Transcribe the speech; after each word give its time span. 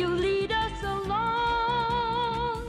You 0.00 0.08
lead 0.08 0.50
us 0.50 0.82
along, 0.82 2.64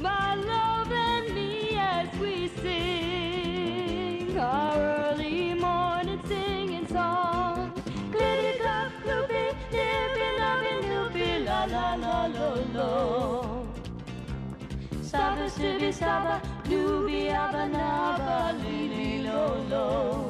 my 0.00 0.34
love 0.34 0.90
and 0.90 1.34
me, 1.34 1.76
as 1.76 2.08
we 2.18 2.48
sing 2.62 4.38
our 4.38 4.78
early 4.78 5.52
morning 5.54 6.22
singing 6.26 6.86
song. 6.88 7.72
Glitty 8.14 8.52
glop 8.62 8.92
gloopy, 9.04 9.44
nippy 9.74 10.28
loving 10.40 10.82
loopy, 10.90 11.30
la 11.44 11.60
la 11.66 11.88
la 11.96 12.26
lo 12.36 12.50
lo. 12.74 12.92
Saba 15.02 15.50
sibi 15.50 15.92
saba, 15.92 16.40
nubi 16.70 17.28
abba 17.30 17.68
naba, 17.68 18.54
lili 18.62 19.22
lo 19.22 19.42
lo. 19.70 20.29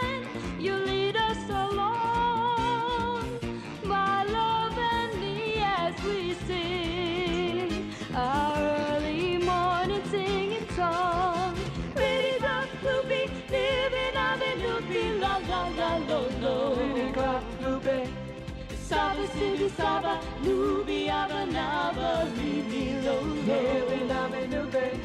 Saba, 19.77 20.19
of 20.19 20.25
a 20.25 20.45
movie 20.45 21.09
of 21.09 21.31
a 21.31 21.45
novel. 21.45 22.27
Leave 22.35 22.67
me 22.67 22.97
alone. 22.97 23.47
Never 23.47 24.05
love 24.05 24.33
a 24.33 24.47
nobody. 24.47 24.99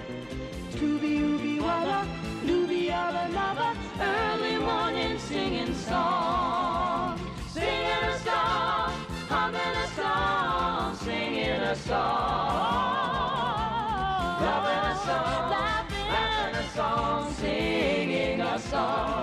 Tooby 0.72 1.20
ooby 1.20 1.58
wubba, 1.60 2.06
looby. 2.44 2.90
Early 4.00 4.58
morning 4.58 5.18
singing 5.18 5.74
song. 5.74 7.18
Singing 7.48 8.04
a 8.10 8.18
song, 8.18 8.92
humming 9.28 9.60
a 9.60 9.88
song, 9.96 10.96
singing 10.96 11.60
a 11.72 11.76
song. 11.76 13.06
Loving 14.40 14.84
a 14.90 14.96
song, 15.06 15.50
laughing 15.50 16.54
a 16.54 16.68
song, 16.74 17.32
singing 17.34 18.40
a 18.40 18.58
song. 18.58 19.15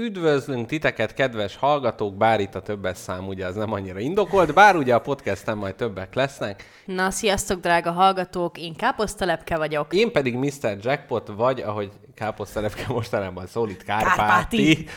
Üdvözlünk 0.00 0.66
titeket, 0.66 1.14
kedves 1.14 1.56
hallgatók, 1.56 2.16
bár 2.16 2.40
itt 2.40 2.54
a 2.54 2.62
többes 2.62 2.96
szám 2.98 3.26
ugye 3.26 3.46
az 3.46 3.54
nem 3.54 3.72
annyira 3.72 3.98
indokolt, 3.98 4.54
bár 4.54 4.76
ugye 4.76 4.94
a 4.94 5.00
podcasten 5.00 5.56
majd 5.56 5.74
többek 5.74 6.14
lesznek. 6.14 6.64
Na, 6.84 7.10
sziasztok, 7.10 7.60
drága 7.60 7.92
hallgatók! 7.92 8.58
Én 8.58 8.74
Káposztalepke 8.74 9.56
vagyok. 9.56 9.94
Én 9.94 10.12
pedig 10.12 10.36
Mr. 10.36 10.76
Jackpot, 10.80 11.28
vagy 11.36 11.60
ahogy 11.60 11.90
káposztelepke 12.14 12.84
mostanában 12.88 13.46
szólít, 13.46 13.82
Kárpáti. 13.82 14.16
Kárpáti. 14.16 14.88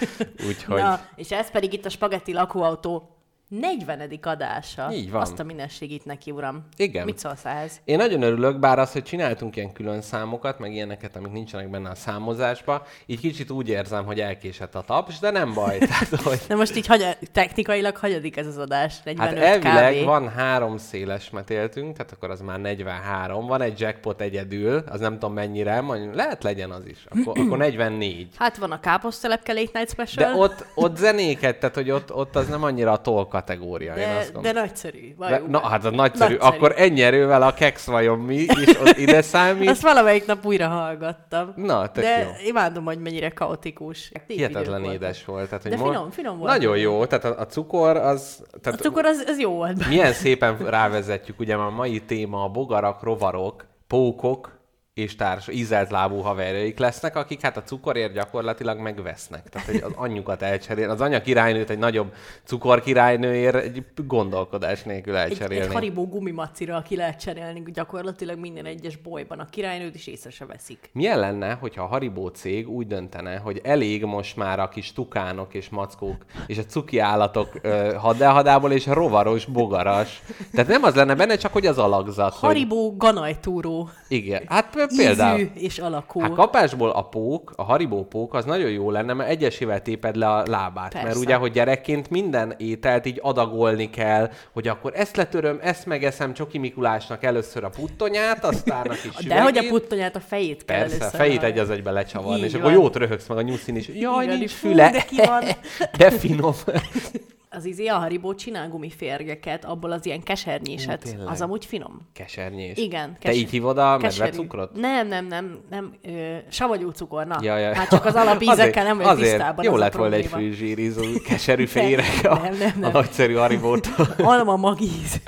Úgyhogy 0.47 0.81
Na, 0.81 1.00
és 1.16 1.31
ez 1.31 1.52
pedig 1.52 1.74
itt 1.74 1.85
a 1.85 1.90
Spagetti 1.90 2.34
lakóautó 2.34 3.16
40. 3.50 4.19
adása. 4.22 4.90
Így 4.91 5.12
van. 5.12 5.22
Azt 5.22 5.40
a 5.40 5.44
mindenségét 5.44 6.06
neki, 6.06 6.31
uram. 6.31 6.66
Igen. 6.78 7.06
Mit 7.06 7.18
szólsz 7.18 7.46
ehhez? 7.46 7.81
Én 7.85 7.97
nagyon 7.97 8.22
örülök, 8.22 8.59
bár 8.59 8.80
az, 8.80 8.91
hogy 8.91 9.03
csináltunk 9.03 9.56
ilyen 9.56 9.74
külön 9.74 10.02
számokat, 10.02 10.59
meg 10.59 10.74
ilyeneket, 10.74 11.16
amik 11.16 11.31
nincsenek 11.31 11.69
benne 11.69 11.90
a 11.90 11.96
számozásba, 11.96 12.85
így 13.06 13.19
kicsit 13.19 13.50
úgy 13.52 13.69
érzem, 13.69 14.06
hogy 14.06 14.19
elkésett 14.19 14.75
a 14.75 14.81
taps, 14.81 15.19
de 15.19 15.31
nem 15.31 15.53
baj. 15.53 15.78
Tehát, 15.88 16.08
hogy 16.22 16.40
De 16.47 16.56
most 16.56 16.75
így 16.75 16.88
hagy- 16.88 17.18
technikailag 17.31 17.96
hagyadik 17.97 18.38
ez 18.38 18.47
az 18.47 18.58
adás? 18.58 18.96
45 19.03 19.38
Hát 19.40 19.44
elvileg 19.53 19.96
kb. 19.96 20.06
van 20.06 20.29
három 20.29 20.78
széles 20.78 21.29
metéltünk, 21.29 21.97
tehát 21.97 22.12
akkor 22.12 22.29
az 22.29 22.41
már 22.41 22.59
43. 22.59 23.46
Van 23.47 23.62
egy 23.62 23.79
jackpot 23.79 24.22
egyedül, 24.22 24.84
az 24.90 25.00
nem 25.00 25.14
tudom 25.14 25.34
mennyire, 25.34 25.81
majd 25.81 26.16
lehet 26.16 26.44
legyen 26.44 26.72
az 26.72 26.85
is. 26.85 27.06
Akkor, 27.09 27.38
akkor 27.46 27.58
44. 27.58 28.28
Hát 28.38 28.58
van 28.58 28.72
a 28.72 28.79
Káposztalepke 28.79 29.53
Late 29.53 29.79
Night 29.79 29.90
Special. 29.91 30.31
De 30.34 30.40
ott, 30.40 30.66
ott 30.75 30.97
zenéket, 30.97 31.59
tehát 31.59 31.75
hogy 31.75 31.91
ott, 31.91 32.14
ott 32.14 32.35
az 32.35 32.47
nem 32.47 32.64
annyira 32.64 32.91
a 32.91 33.02
toll 33.02 33.28
kategória, 33.42 33.94
én 33.94 34.08
de, 34.08 34.16
azt 34.16 34.28
de 34.28 34.34
gondolom. 34.34 34.58
nagyszerű. 34.64 35.14
De, 35.18 35.42
na, 35.48 35.59
hát 35.59 35.86
az 35.86 35.92
nagyszerű. 35.94 36.34
Nagyszerű. 36.36 36.56
Akkor 36.56 36.74
ennyi 36.78 37.02
erővel 37.02 37.42
a 37.42 37.53
keks 37.53 37.86
vajon 37.86 38.20
mi, 38.20 38.36
és 38.36 38.80
ott 38.80 38.98
ide 38.98 39.22
számít. 39.22 39.70
Azt 39.70 39.81
valamelyik 39.81 40.25
nap 40.25 40.46
újra 40.46 40.68
hallgattam. 40.68 41.53
Na, 41.56 41.92
tök 41.92 42.03
De 42.03 42.20
jó. 42.20 42.47
imádom, 42.47 42.84
hogy 42.86 43.00
mennyire 43.00 43.30
kaotikus. 43.30 44.12
Hihetetlen 44.28 44.84
édes 44.84 45.26
volt. 45.26 45.47
Tehát, 45.47 45.62
hogy 45.64 45.72
De 45.72 45.78
mo- 45.78 45.88
finom- 45.88 46.14
finom 46.14 46.38
volt. 46.38 46.52
Nagyon 46.52 46.78
jó, 46.78 47.06
tehát 47.06 47.26
a, 47.26 47.40
a 47.42 47.46
cukor 47.46 47.96
az... 47.97 48.44
A 48.52 48.58
Tehát 48.59 48.80
cukor 48.80 49.06
az, 49.06 49.24
az 49.28 49.40
jó 49.40 49.52
volt. 49.52 49.88
Milyen 49.88 50.14
szépen 50.14 50.58
rávezetjük, 50.58 51.40
ugye 51.40 51.56
a 51.56 51.70
mai 51.70 52.02
téma 52.02 52.44
a 52.44 52.47
bogarak, 52.50 53.03
rovarok, 53.03 53.66
pókok 53.88 54.56
és 54.97 55.16
társ 55.16 55.47
ízelt 55.47 55.91
lábú 55.91 56.19
haverjaik 56.19 56.78
lesznek, 56.80 57.16
akik 57.16 57.41
hát 57.41 57.58
a 57.58 57.63
cukorért 57.63 58.13
gyakorlatilag 58.13 58.80
megvesznek. 58.80 59.50
Tehát 59.50 59.68
hogy 59.68 59.81
az 59.84 59.91
anyjukat 59.96 60.41
elcserél, 60.41 60.90
az 60.90 61.02
anya 61.02 61.22
királynőt 61.22 61.69
egy 61.69 61.78
nagyobb 61.78 62.13
cukor 62.44 62.81
királynőért 62.81 63.56
egy 63.56 63.84
gondolkodás 64.08 64.84
nélkül 64.84 65.18
Egy, 65.18 65.31
egy 65.31 65.31
elcserélni. 65.31 65.74
haribó 65.74 66.08
gumimacira, 66.08 66.75
aki 66.75 66.96
lehet 66.96 67.20
cserélni 67.20 67.64
gyakorlatilag 67.73 68.40
minden 68.40 68.66
egyes 68.66 68.97
bolyban. 68.97 69.40
A 69.40 69.46
királynőt 69.46 69.96
is 69.96 70.08
észre 70.08 70.29
se 70.29 70.46
veszik. 70.46 70.90
Milyen 70.94 71.20
lenne, 71.20 71.53
hogyha 71.53 71.84
a 71.84 71.88
Haribó 71.88 72.28
cég 72.28 72.70
úgy 72.70 72.88
döntene, 72.88 73.38
hogy 73.38 73.61
elég 73.64 74.03
most 74.03 74.35
már 74.35 74.59
a 74.59 74.70
kis 74.70 74.94
tukánok 74.94 75.53
és 75.53 75.70
mackók 75.70 76.26
és 76.47 76.58
a 76.58 76.66
cuki 76.66 76.99
állatok 76.99 77.59
ö, 77.61 77.94
hadáhadából 77.97 78.72
és 78.72 78.85
rovaros, 78.85 79.46
bogaras. 79.46 80.22
Tehát 80.52 80.67
nem 80.67 80.84
az 80.84 80.96
lenne 80.96 81.16
benne, 81.16 81.35
csak 81.35 81.53
hogy 81.53 81.66
az 81.66 81.78
alakzat. 81.78 82.34
Hogy... 82.34 82.49
Haribó 82.49 82.96
ganajtúró. 82.97 83.90
Igen, 84.08 84.44
hát 84.47 84.86
például... 84.97 85.39
Ízű 85.39 85.49
és 85.53 85.78
alakú. 85.79 86.19
Hát 86.19 86.34
kapásból 86.34 86.89
a 86.89 87.01
pók, 87.01 87.53
a 87.55 87.63
haribó 87.63 88.05
pók, 88.05 88.34
az 88.34 88.45
nagyon 88.45 88.69
jó 88.69 88.91
lenne, 88.91 89.13
mert 89.13 89.29
egyesével 89.29 89.81
téped 89.81 90.16
le 90.16 90.28
a 90.28 90.43
lábát. 90.47 90.91
Persze. 90.91 91.07
Mert 91.07 91.19
ugye, 91.19 91.35
hogy 91.35 91.51
gyerekként 91.51 92.09
minden 92.09 92.53
ételt 92.57 93.05
így 93.05 93.19
adagolni 93.22 93.89
kell, 93.89 94.29
hogy 94.51 94.67
akkor 94.67 94.91
ezt 94.95 95.16
letöröm, 95.17 95.59
ezt 95.61 95.85
megeszem 95.85 96.34
Csoki 96.34 96.57
Mikulásnak 96.57 97.23
először 97.23 97.63
a 97.63 97.69
puttonyát, 97.69 98.45
aztán 98.45 98.85
a 98.87 98.93
kis 98.93 99.25
De 99.28 99.41
hogy 99.41 99.57
a 99.57 99.63
puttonyát, 99.69 100.16
a 100.16 100.19
fejét 100.19 100.66
kell 100.66 100.78
Persze, 100.78 100.95
a 100.95 100.99
először 100.99 101.19
fejét 101.19 101.43
egy 101.43 101.59
az 101.59 101.69
egybe 101.69 101.91
lecsavarni, 101.91 102.39
Így 102.39 102.45
és 102.45 102.53
akkor 102.53 102.72
van. 102.72 102.73
jót 102.73 102.95
röhögsz 102.95 103.28
meg 103.28 103.37
a 103.37 103.41
nyuszin 103.41 103.75
is. 103.75 103.87
Jaj, 103.87 104.23
Igen, 104.23 104.37
nincs 104.37 104.51
füle. 104.51 104.91
de 104.91 105.01
ki 105.01 105.16
van. 105.25 105.43
De 105.97 106.11
finom. 106.11 106.53
az 107.49 107.66
izé 107.66 107.88
a 107.88 107.97
Haribo 107.97 108.35
csinál 108.35 108.70
gumiférgeket, 108.70 109.66
abból 109.66 109.91
az 109.91 110.05
ilyen 110.05 110.23
kesernyéset. 110.23 111.05
Ú, 111.05 111.09
tényleg. 111.09 111.28
az 111.28 111.41
amúgy 111.41 111.66
finom. 111.66 112.02
Kesernyés. 112.14 112.78
Igen. 112.78 113.17
Te 113.20 113.34
így 113.34 113.49
hívod 113.49 113.78
a 113.78 113.97
medvecukrot? 113.97 114.76
Nem, 114.76 115.08
nem, 115.08 115.26
nem, 115.26 115.59
nem. 115.70 115.94
Ö, 116.03 116.35
savanyú 116.49 116.90
cukor, 116.90 117.28
na. 117.28 117.38
Ja, 117.41 117.58
ja. 117.58 117.76
Hát 117.76 117.90
csak 117.90 118.05
az 118.05 118.16
alapízekkel 118.16 118.84
nem 118.84 118.97
vagyok 118.97 119.11
azért 119.11 119.29
tisztában. 119.29 119.66
Jó 119.66 119.73
a 119.73 119.78
lett 119.78 119.94
volna 119.96 120.16
egy 120.16 120.26
fűzsírizó, 120.26 121.03
keserű 121.26 121.66
féreg 121.66 122.05
a, 122.23 122.38
nem, 122.40 122.58
nem, 122.58 122.72
a 122.76 122.79
nem. 122.79 122.91
nagyszerű 122.91 123.34
Haribótól. 123.34 124.08
Alma 124.34 124.55
magíz. 124.55 125.22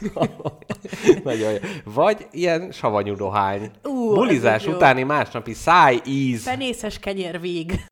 Nagyon 1.24 1.52
jó. 1.52 1.58
Vagy 1.84 2.28
ilyen 2.32 2.72
savanyú 2.72 3.16
dohány. 3.16 3.72
Ú, 3.84 4.14
Bulizás 4.14 4.68
utáni 4.68 5.04
másnapi 5.04 5.54
szájíz. 5.54 6.44
Fenészes 6.44 7.00
kenyer 7.00 7.40
vég. 7.40 7.86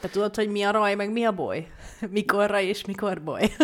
Te 0.00 0.08
tudod, 0.08 0.34
hogy 0.34 0.48
mi 0.48 0.62
a 0.62 0.70
raj, 0.70 0.94
meg 0.94 1.12
mi 1.12 1.24
a 1.24 1.32
boly? 1.32 1.66
Mikor 2.10 2.50
raj 2.50 2.64
és 2.64 2.84
mikor 2.84 3.22
boly? 3.22 3.50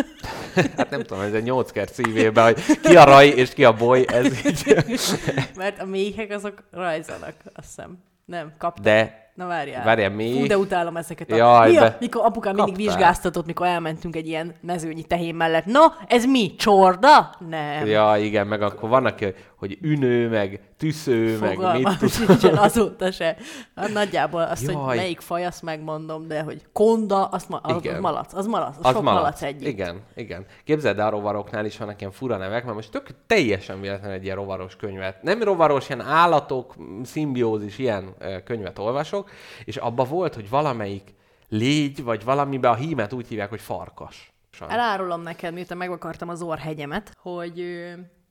Hát 0.77 0.89
nem 0.89 1.03
tudom, 1.03 1.23
ez 1.23 1.33
egy 1.33 1.43
nyolc 1.43 1.71
kert 1.71 1.93
szívébe, 1.93 2.41
hogy 2.41 2.61
ki 2.81 2.95
a 2.95 3.03
raj 3.03 3.27
és 3.27 3.53
ki 3.53 3.63
a 3.65 3.73
boly, 3.73 4.05
ez 4.07 4.45
így. 4.45 4.75
Mert 5.57 5.81
a 5.81 5.85
méhek 5.85 6.31
azok 6.31 6.63
rajzanak, 6.71 7.33
azt 7.53 7.67
hiszem. 7.67 7.97
Nem, 8.25 8.53
kaptam. 8.57 8.83
De 8.83 9.23
Na 9.35 9.45
várjál. 9.47 9.83
Várjál, 9.83 10.09
méh? 10.09 10.39
Fú, 10.39 10.45
de 10.47 10.57
utálom 10.57 10.97
ezeket 10.97 11.31
a... 11.31 11.35
Jaj, 11.35 11.69
mi 11.69 11.77
a... 11.77 11.95
Mikor 11.99 12.25
apukám 12.25 12.55
mindig 12.55 12.73
Kaptál. 12.75 12.93
vizsgáztatott, 12.95 13.45
mikor 13.45 13.67
elmentünk 13.67 14.15
egy 14.15 14.27
ilyen 14.27 14.55
mezőnyi 14.61 15.03
tehén 15.03 15.35
mellett. 15.35 15.65
No, 15.65 15.81
ez 16.07 16.25
mi? 16.25 16.55
Csorda? 16.55 17.35
Nem. 17.49 17.85
Ja, 17.85 18.13
igen, 18.17 18.47
meg 18.47 18.61
akkor 18.61 18.89
vannak, 18.89 19.19
hogy- 19.19 19.35
hogy 19.67 19.77
ünő, 19.81 20.29
meg 20.29 20.59
tüsző, 20.77 21.39
meg 21.39 21.53
Fogalmam 21.53 21.95
mit 22.01 22.37
tudom. 22.39 22.57
azóta 22.67 23.11
se. 23.11 23.37
Hát 23.75 23.93
nagyjából 23.93 24.41
azt, 24.41 24.63
Jaj. 24.63 24.75
hogy 24.75 24.95
melyik 24.95 25.19
faj, 25.19 25.45
azt 25.45 25.61
megmondom, 25.61 26.27
de 26.27 26.41
hogy 26.41 26.65
konda, 26.73 27.25
azt 27.25 27.49
ma, 27.49 27.57
az, 27.57 27.85
az 27.85 27.99
malac, 27.99 28.33
az 28.33 28.47
malac, 28.47 28.77
az, 28.77 28.85
Az 28.85 28.93
sok 28.93 29.03
malac. 29.03 29.21
malac 29.21 29.41
együtt. 29.41 29.67
Igen, 29.67 30.01
igen. 30.15 30.45
Képzeld, 30.63 30.99
el, 30.99 31.07
a 31.07 31.09
rovaroknál 31.09 31.65
is 31.65 31.77
vannak 31.77 31.99
ilyen 31.99 32.11
fura 32.11 32.37
nevek, 32.37 32.63
mert 32.63 32.75
most 32.75 32.91
tök 32.91 33.07
teljesen 33.27 33.81
véletlenül 33.81 34.15
egy 34.15 34.23
ilyen 34.23 34.35
rovaros 34.35 34.75
könyvet. 34.75 35.23
Nem 35.23 35.43
rovaros, 35.43 35.89
ilyen 35.89 36.01
állatok, 36.01 36.75
szimbiózis, 37.03 37.77
ilyen 37.77 38.15
könyvet 38.43 38.79
olvasok, 38.79 39.29
és 39.65 39.77
abba 39.77 40.03
volt, 40.03 40.35
hogy 40.35 40.49
valamelyik 40.49 41.13
légy, 41.49 42.03
vagy 42.03 42.23
valamiben 42.23 42.71
a 42.71 42.75
hímet 42.75 43.13
úgy 43.13 43.27
hívják, 43.27 43.49
hogy 43.49 43.61
farkas. 43.61 44.33
Elárulom 44.67 45.21
neked, 45.21 45.53
miután 45.53 45.77
meg 45.77 45.91
akartam 45.91 46.29
az 46.29 46.41
orrhegyemet, 46.41 47.11
hogy 47.21 47.85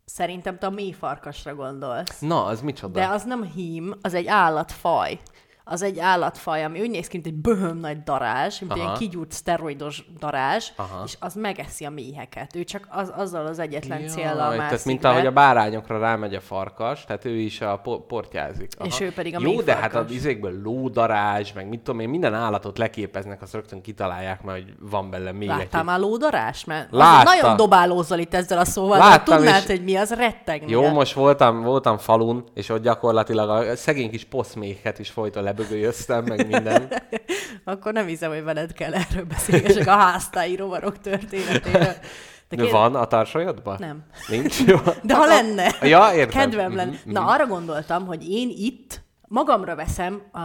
szerintem 0.04 0.58
te 0.58 0.66
a 0.66 0.70
mély 0.70 0.92
farkasra 0.92 1.54
gondolsz. 1.54 2.20
Na, 2.20 2.44
az 2.44 2.60
micsoda? 2.60 3.00
De 3.00 3.06
az 3.06 3.24
nem 3.24 3.42
hím, 3.42 3.94
az 4.00 4.14
egy 4.14 4.26
állatfaj. 4.26 5.20
Az 5.66 5.82
egy 5.82 5.98
állatfaj, 5.98 6.64
ami 6.64 6.80
úgy 6.80 6.90
néz 6.90 7.06
ki, 7.08 7.16
mint 7.22 7.26
egy 7.26 7.40
böhöm 7.40 7.76
nagy 7.76 8.02
darázs, 8.02 8.58
mint 8.58 8.72
Aha. 8.72 8.80
ilyen 8.82 8.94
kigyúrt 8.94 9.32
szteroidos 9.32 10.04
darázs, 10.18 10.68
Aha. 10.76 11.02
és 11.06 11.16
az 11.20 11.34
megeszi 11.34 11.84
a 11.84 11.90
méheket. 11.90 12.56
Ő 12.56 12.64
csak 12.64 12.86
az, 12.90 13.12
azzal 13.16 13.46
az 13.46 13.58
egyetlen 13.58 13.98
Jaj, 13.98 14.08
céllal 14.08 14.48
mászik 14.48 14.58
Tehát 14.68 14.84
mint 14.84 15.00
be. 15.00 15.08
ahogy 15.08 15.26
a 15.26 15.30
bárányokra 15.30 15.98
rámegy 15.98 16.34
a 16.34 16.40
farkas, 16.40 17.04
tehát 17.04 17.24
ő 17.24 17.36
is 17.38 17.60
a 17.60 17.76
po- 17.82 18.06
portyázik. 18.06 18.72
És 18.84 19.00
ő 19.00 19.12
pedig 19.12 19.36
a 19.36 19.38
Jó, 19.40 19.60
de 19.60 19.74
hát 19.74 19.94
az 19.94 20.10
izékből 20.10 20.60
lódarázs, 20.62 21.52
meg 21.52 21.68
mit 21.68 21.80
tudom 21.80 22.00
én, 22.00 22.08
minden 22.08 22.34
állatot 22.34 22.78
leképeznek, 22.78 23.42
azt 23.42 23.52
rögtön 23.52 23.80
kitalálják, 23.80 24.42
mert 24.42 24.58
hogy 24.62 24.74
van 24.80 25.10
belőle 25.10 25.32
még 25.32 25.48
egy. 25.48 25.56
Láttál 25.56 25.84
már 25.84 25.98
lódarás? 25.98 26.64
Mert 26.64 26.88
Látta. 26.90 27.20
azért 27.30 27.40
nagyon 27.42 27.56
dobálózol 27.56 28.18
itt 28.18 28.34
ezzel 28.34 28.58
a 28.58 28.64
szóval, 28.64 28.98
Láttam, 28.98 29.34
de 29.34 29.42
tudnád, 29.42 29.62
és- 29.62 29.66
hogy 29.76 29.84
mi 29.84 29.96
az 29.96 30.14
rettegni. 30.14 30.70
Jó, 30.70 30.88
most 30.88 31.12
voltam, 31.14 31.62
voltam 31.62 31.98
falun, 31.98 32.44
és 32.54 32.68
ott 32.68 32.82
gyakorlatilag 32.82 33.48
a 33.50 33.76
szegény 33.76 34.10
kis 34.10 34.24
poszméket 34.24 34.98
is 34.98 35.10
folyton 35.10 35.42
lebögölyöztem, 35.56 36.24
meg 36.24 36.46
minden. 36.46 36.92
Akkor 37.64 37.92
nem 37.92 38.06
hiszem, 38.06 38.30
hogy 38.30 38.44
veled 38.44 38.72
kell 38.72 38.94
erről 38.94 39.24
beszélgessek 39.24 39.86
a 39.86 39.90
háztáji 39.96 40.56
rovarok 40.56 40.98
történetéről. 41.00 41.92
De 42.48 42.70
van 42.70 42.94
a 42.94 43.06
tarsolyodban? 43.06 43.76
Nem. 43.78 44.02
Nincs? 44.28 44.60
Jó. 44.66 44.76
De 45.02 45.14
ha 45.14 45.26
lenne, 45.26 45.70
Ja, 45.82 46.10
értem. 46.14 46.40
kedvem 46.40 46.76
lenne. 46.76 46.90
Mhm, 47.04 47.10
Na, 47.12 47.26
arra 47.26 47.46
gondoltam, 47.46 48.06
hogy 48.06 48.28
én 48.30 48.48
itt 48.56 49.02
magamra 49.28 49.74
veszem 49.74 50.22
a 50.32 50.40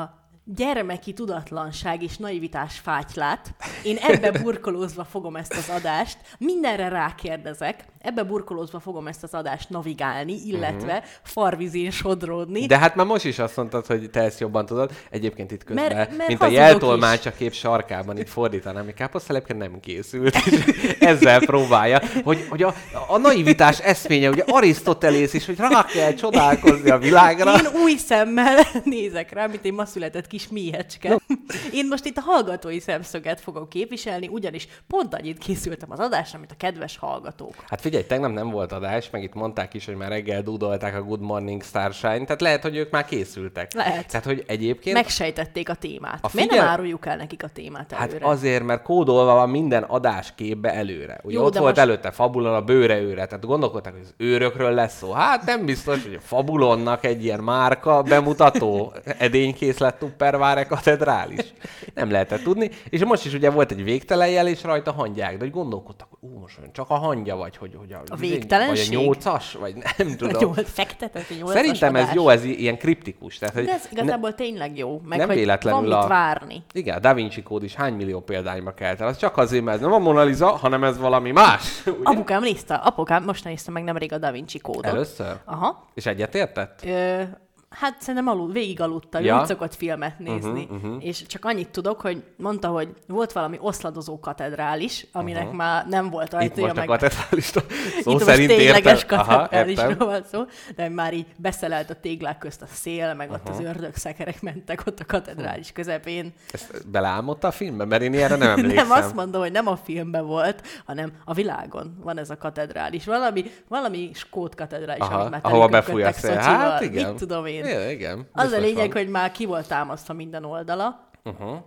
gyermeki 0.55 1.13
tudatlanság 1.13 2.03
és 2.03 2.17
naivitás 2.17 2.79
fátylát. 2.79 3.53
Én 3.83 3.97
ebbe 3.97 4.31
burkolózva 4.31 5.03
fogom 5.03 5.35
ezt 5.35 5.53
az 5.53 5.69
adást, 5.77 6.17
mindenre 6.37 6.87
rákérdezek, 6.87 7.83
ebbe 8.01 8.23
burkolózva 8.23 8.79
fogom 8.79 9.07
ezt 9.07 9.23
az 9.23 9.33
adást 9.33 9.69
navigálni, 9.69 10.33
illetve 10.45 11.03
farvizén 11.23 11.91
sodródni. 11.91 12.65
De 12.65 12.77
hát 12.77 12.95
már 12.95 13.05
most 13.05 13.25
is 13.25 13.39
azt 13.39 13.55
mondtad, 13.55 13.85
hogy 13.85 14.09
te 14.09 14.21
ezt 14.21 14.39
jobban 14.39 14.65
tudod. 14.65 14.91
Egyébként 15.09 15.51
itt 15.51 15.63
közben, 15.63 15.95
Mert- 15.95 16.17
mert 16.17 16.27
mint 16.27 16.41
a 16.41 16.47
jeltolmács 16.47 17.25
a 17.25 17.31
kép 17.31 17.53
sarkában, 17.53 18.17
itt 18.17 18.29
fordítanám, 18.29 18.83
hogy 18.83 18.93
káposztelepke 18.93 19.53
nem 19.53 19.79
készült, 19.79 20.35
és 20.45 20.63
ezzel 20.99 21.39
próbálja, 21.39 22.01
hogy, 22.23 22.45
hogy 22.49 22.63
a, 22.63 22.73
a 23.07 23.17
naivitás 23.17 23.79
eszménye, 23.79 24.29
ugye 24.29 24.43
Arisztotelész 24.47 25.33
is, 25.33 25.45
hogy 25.45 25.57
rá 25.57 25.85
kell 25.85 26.13
csodálkozni 26.13 26.89
a 26.89 26.97
világra. 26.97 27.53
Én 27.53 27.81
új 27.83 27.95
szemmel 27.95 28.57
nézek 28.83 29.31
rá, 29.31 29.45
mint 29.45 29.65
egy 29.65 29.73
ma 29.73 29.85
született 29.85 30.27
kis 30.27 30.38
méhecske. 30.47 31.19
Én 31.79 31.87
most 31.87 32.05
itt 32.05 32.17
a 32.17 32.21
hallgatói 32.21 32.79
szemszöget 32.79 33.39
fogom 33.41 33.67
képviselni, 33.67 34.27
ugyanis 34.27 34.67
pont 34.87 35.13
annyit 35.13 35.37
készültem 35.37 35.91
az 35.91 35.99
adásra, 35.99 36.39
mint 36.39 36.51
a 36.51 36.55
kedves 36.57 36.97
hallgatók. 36.97 37.53
Hát 37.67 37.81
figyelj, 37.81 38.03
tegnap 38.03 38.31
nem 38.31 38.49
volt 38.49 38.71
adás, 38.71 39.09
meg 39.09 39.23
itt 39.23 39.33
mondták 39.33 39.73
is, 39.73 39.85
hogy 39.85 39.95
már 39.95 40.09
reggel 40.09 40.41
dúdolták 40.41 40.95
a 40.95 41.01
Good 41.03 41.21
Morning 41.21 41.63
Starshine, 41.63 42.23
tehát 42.23 42.41
lehet, 42.41 42.61
hogy 42.61 42.75
ők 42.75 42.91
már 42.91 43.05
készültek. 43.05 43.73
Lehet. 43.73 44.07
Tehát, 44.07 44.25
hogy 44.25 44.43
egyébként... 44.47 44.95
Megsejtették 44.95 45.69
a 45.69 45.73
témát. 45.73 46.19
A 46.21 46.29
Miért 46.33 46.49
figyel- 46.49 46.65
nem 46.65 46.73
áruljuk 46.73 47.05
el 47.05 47.15
nekik 47.15 47.43
a 47.43 47.47
témát 47.47 47.91
Hát 47.91 48.09
előre? 48.09 48.25
azért, 48.25 48.63
mert 48.63 48.81
kódolva 48.81 49.33
van 49.33 49.49
minden 49.49 49.83
adás 49.83 50.33
képbe 50.35 50.73
előre. 50.73 51.19
Ugye 51.23 51.37
Jó, 51.37 51.43
ott 51.43 51.53
volt 51.53 51.65
most- 51.65 51.77
előtte 51.77 52.11
Fabulon 52.11 52.53
a 52.53 52.61
bőre 52.61 52.99
őre, 52.99 53.25
tehát 53.25 53.45
gondolkodtak, 53.45 53.91
hogy 53.93 54.01
az 54.03 54.13
őrökről 54.17 54.71
lesz 54.71 54.97
szó. 54.97 55.11
Hát 55.11 55.45
nem 55.45 55.65
biztos, 55.65 56.03
hogy 56.03 56.13
a 56.15 56.19
Fabulonnak 56.19 57.05
egy 57.05 57.23
ilyen 57.23 57.39
márka 57.39 58.01
bemutató 58.01 58.93
edénykészlet 59.17 59.95
Tupperware 60.29 60.63
katedrális. 60.65 61.53
Nem 61.93 62.11
lehetett 62.11 62.41
tudni. 62.43 62.69
És 62.89 63.03
most 63.03 63.25
is 63.25 63.33
ugye 63.33 63.49
volt 63.49 63.71
egy 63.71 63.83
végtelen 63.83 64.29
jel, 64.29 64.47
és 64.47 64.63
rajta 64.63 64.91
hangyák, 64.91 65.31
de 65.31 65.37
hogy 65.39 65.51
gondolkodtak, 65.51 66.07
hogy 66.09 66.29
ú, 66.29 66.39
most 66.39 66.57
olyan 66.59 66.71
csak 66.73 66.89
a 66.89 66.93
hangya 66.93 67.35
vagy, 67.35 67.57
hogy, 67.57 67.75
hogy 67.77 67.91
a, 67.91 68.01
A 68.07 68.15
végtelenség? 68.15 68.87
Vagy 68.87 68.97
a 68.97 69.01
nyolcas, 69.05 69.53
vagy 69.53 69.73
nem 69.97 70.15
tudom. 70.17 70.41
nyolc, 70.41 70.69
fektetett, 70.71 71.29
nyolcas 71.39 71.55
Szerintem 71.55 71.95
ez 71.95 72.01
adás. 72.01 72.15
jó, 72.15 72.29
ez 72.29 72.43
ilyen 72.43 72.77
kriptikus. 72.77 73.37
Tehát, 73.37 73.55
De 73.65 73.71
ez 73.73 73.87
igazából 73.91 74.35
tényleg 74.35 74.77
jó, 74.77 75.01
meg 75.05 75.17
nem 75.17 75.27
hogy 75.27 75.35
véletlenül 75.37 75.79
van 75.79 75.89
mit 75.89 76.05
a- 76.05 76.07
várni. 76.07 76.63
igen, 76.73 76.97
a 76.97 76.99
Da 76.99 77.13
Vinci 77.13 77.43
kód 77.43 77.63
is 77.63 77.75
hány 77.75 77.93
millió 77.93 78.19
példányba 78.19 78.71
kelt 78.73 79.01
el. 79.01 79.07
Az 79.07 79.17
csak 79.17 79.37
azért, 79.37 79.63
mert 79.63 79.77
ez 79.77 79.83
nem 79.83 79.93
a 79.93 79.97
Mona 79.99 80.23
Lisa, 80.23 80.47
hanem 80.47 80.83
ez 80.83 80.97
valami 80.97 81.31
más. 81.31 81.63
Ugye? 81.85 81.93
Apukám 82.03 82.41
nézte, 82.41 82.73
apukám 82.75 83.23
most 83.23 83.43
nézte 83.43 83.71
meg 83.71 83.83
nemrég 83.83 84.13
a 84.13 84.17
Da 84.17 84.31
Vinci 84.31 84.59
kódot. 84.59 84.85
Először? 84.85 85.35
Aha. 85.45 85.85
És 85.93 86.05
egyetértett? 86.05 86.79
Ö, 86.85 87.21
hát 87.69 87.95
szerintem 88.01 88.27
alul, 88.27 88.51
végig 88.51 88.81
aludtam, 88.81 89.23
Ja. 89.23 89.39
úgy 89.39 89.45
szokott 89.45 89.75
filmet 89.75 90.19
nézni. 90.19 90.49
Mhm, 90.49 90.57
Uh-huh, 90.69 90.91
uh-huh. 90.91 91.05
És 91.05 91.25
csak 91.25 91.45
annyit 91.45 91.69
tudok, 91.69 92.01
hogy 92.01 92.23
mondta, 92.37 92.67
hogy 92.67 92.89
volt 93.07 93.31
valami 93.31 93.57
oszladozó 93.61 94.19
katedrális, 94.19 95.07
aminek 95.11 95.43
uh-huh. 95.43 95.57
már 95.57 95.87
nem 95.87 96.09
volt 96.09 96.27
Itt 96.27 96.33
ajtója, 96.33 96.65
most 96.65 96.77
a 96.77 96.79
meg... 96.79 96.87
katedrálista 96.87 97.61
szó 98.03 98.11
Itt 98.11 98.19
szerint 98.19 98.49
most 98.49 98.59
tényleges 98.61 99.05
katedrálisról 99.05 99.95
van 99.95 100.23
szó, 100.31 100.43
de 100.75 100.89
már 100.89 101.13
így 101.13 101.25
beszelelt 101.35 101.89
a 101.89 101.93
téglák 101.93 102.37
közt 102.37 102.61
a 102.61 102.65
szél, 102.73 103.13
meg 103.13 103.31
ott 103.31 103.49
az 103.49 103.59
ördögszekerek 103.59 104.41
mentek 104.41 104.83
ott 104.85 104.99
a 104.99 105.05
katedrális 105.05 105.71
közepén. 105.71 106.33
Ezt 106.51 106.89
beleálmodta 106.89 107.47
a 107.47 107.51
filmben? 107.51 107.87
Mert 107.87 108.01
én 108.01 108.13
ilyenre 108.13 108.35
nem 108.35 108.49
emlékszem. 108.49 108.77
Nem 108.87 108.97
azt 108.97 109.15
mondom, 109.15 109.41
hogy 109.41 109.51
nem 109.51 109.67
a 109.67 109.75
filmben 109.75 110.25
volt, 110.25 110.67
hanem 110.85 111.11
a 111.25 111.33
világon 111.33 111.97
van 112.03 112.17
ez 112.17 112.29
a 112.29 112.37
katedrális. 112.37 113.05
Valami, 113.05 113.51
valami 113.67 114.11
skót 114.13 114.55
katedrális, 114.55 115.03
Aha, 115.03 115.19
amit 115.19 115.31
már 115.31 115.39
ahova 115.43 115.67
befúj 115.67 116.03
a 116.03 116.11
szél. 116.11 116.35
Hát 116.35 116.81
igen. 116.81 117.09
Mit 117.09 117.17
tudom 117.17 117.45
én. 117.45 117.58
Igen, 117.65 117.89
igen. 117.89 118.27
Az 118.33 118.51
a 118.51 118.59
lényeg, 118.59 118.87
van. 118.87 119.03
hogy 119.03 119.07
már 119.09 119.31
ki 119.31 119.45
volt 119.45 119.67
támasztva 119.67 120.13
minden 120.13 120.43
oldala, 120.45 121.07
Uh-huh. 121.23 121.57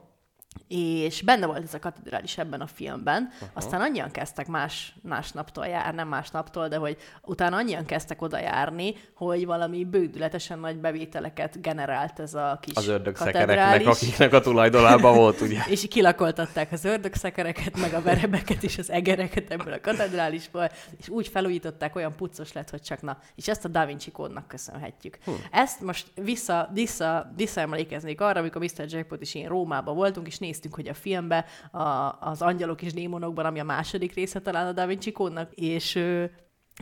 És 0.68 1.22
benne 1.22 1.46
volt 1.46 1.62
ez 1.62 1.74
a 1.74 1.78
katedrális 1.78 2.38
ebben 2.38 2.60
a 2.60 2.66
filmben. 2.66 3.30
Uh-huh. 3.34 3.48
Aztán 3.52 3.80
annyian 3.80 4.10
kezdtek 4.10 4.46
más, 4.46 4.94
más 5.02 5.32
naptól 5.32 5.66
járni, 5.66 5.96
nem 5.96 6.08
más 6.08 6.30
naptól, 6.30 6.68
de 6.68 6.76
hogy 6.76 6.96
utána 7.22 7.56
annyian 7.56 7.84
kezdtek 7.84 8.22
oda 8.22 8.38
járni, 8.38 8.94
hogy 9.14 9.46
valami 9.46 9.84
bődületesen 9.84 10.58
nagy 10.58 10.76
bevételeket 10.76 11.60
generált 11.62 12.20
ez 12.20 12.34
a 12.34 12.58
kis 12.60 12.74
Az 12.74 12.88
ördögszekereknek, 12.88 13.86
akiknek 13.86 14.32
a 14.32 14.40
tulajdonában 14.40 15.16
volt, 15.16 15.40
ugye? 15.40 15.60
És 15.74 15.86
kilakoltatták 15.88 16.72
az 16.72 16.84
ördögszekereket, 16.84 17.78
meg 17.78 17.94
a 17.94 18.02
verebeket 18.02 18.62
és 18.62 18.78
az 18.78 18.90
egereket 18.90 19.50
ebből 19.50 19.72
a 19.72 19.80
katedrálisból, 19.80 20.70
és 20.98 21.08
úgy 21.08 21.28
felújították, 21.28 21.96
olyan 21.96 22.16
puccos 22.16 22.52
lett, 22.52 22.70
hogy 22.70 22.82
csak 22.82 23.02
na. 23.02 23.18
És 23.34 23.48
ezt 23.48 23.64
a 23.64 23.68
Da 23.68 23.86
Vinci 23.86 24.10
kódnak 24.10 24.48
köszönhetjük. 24.48 25.18
Hm. 25.24 25.30
Ezt 25.50 25.80
most 25.80 26.06
vissza, 26.14 26.70
vissza, 26.72 27.32
visszaemlékeznék 27.36 28.20
arra, 28.20 28.40
amikor 28.40 28.60
Mr. 28.62 28.84
Jackpot 28.86 29.20
és 29.20 29.34
én 29.34 29.48
Rómában 29.48 29.94
voltunk, 29.94 30.26
és 30.26 30.38
néztünk, 30.42 30.74
hogy 30.74 30.88
a 30.88 30.94
filmbe 30.94 31.44
a, 31.70 32.16
az 32.20 32.42
Angyalok 32.42 32.82
és 32.82 32.92
Démonokban, 32.92 33.44
ami 33.44 33.60
a 33.60 33.64
második 33.64 34.14
része 34.14 34.40
talán 34.40 34.66
a 34.66 34.72
Da 34.72 34.86
Vinci 34.86 35.12
kódnak, 35.12 35.52
és 35.52 35.94
ö, 35.94 36.24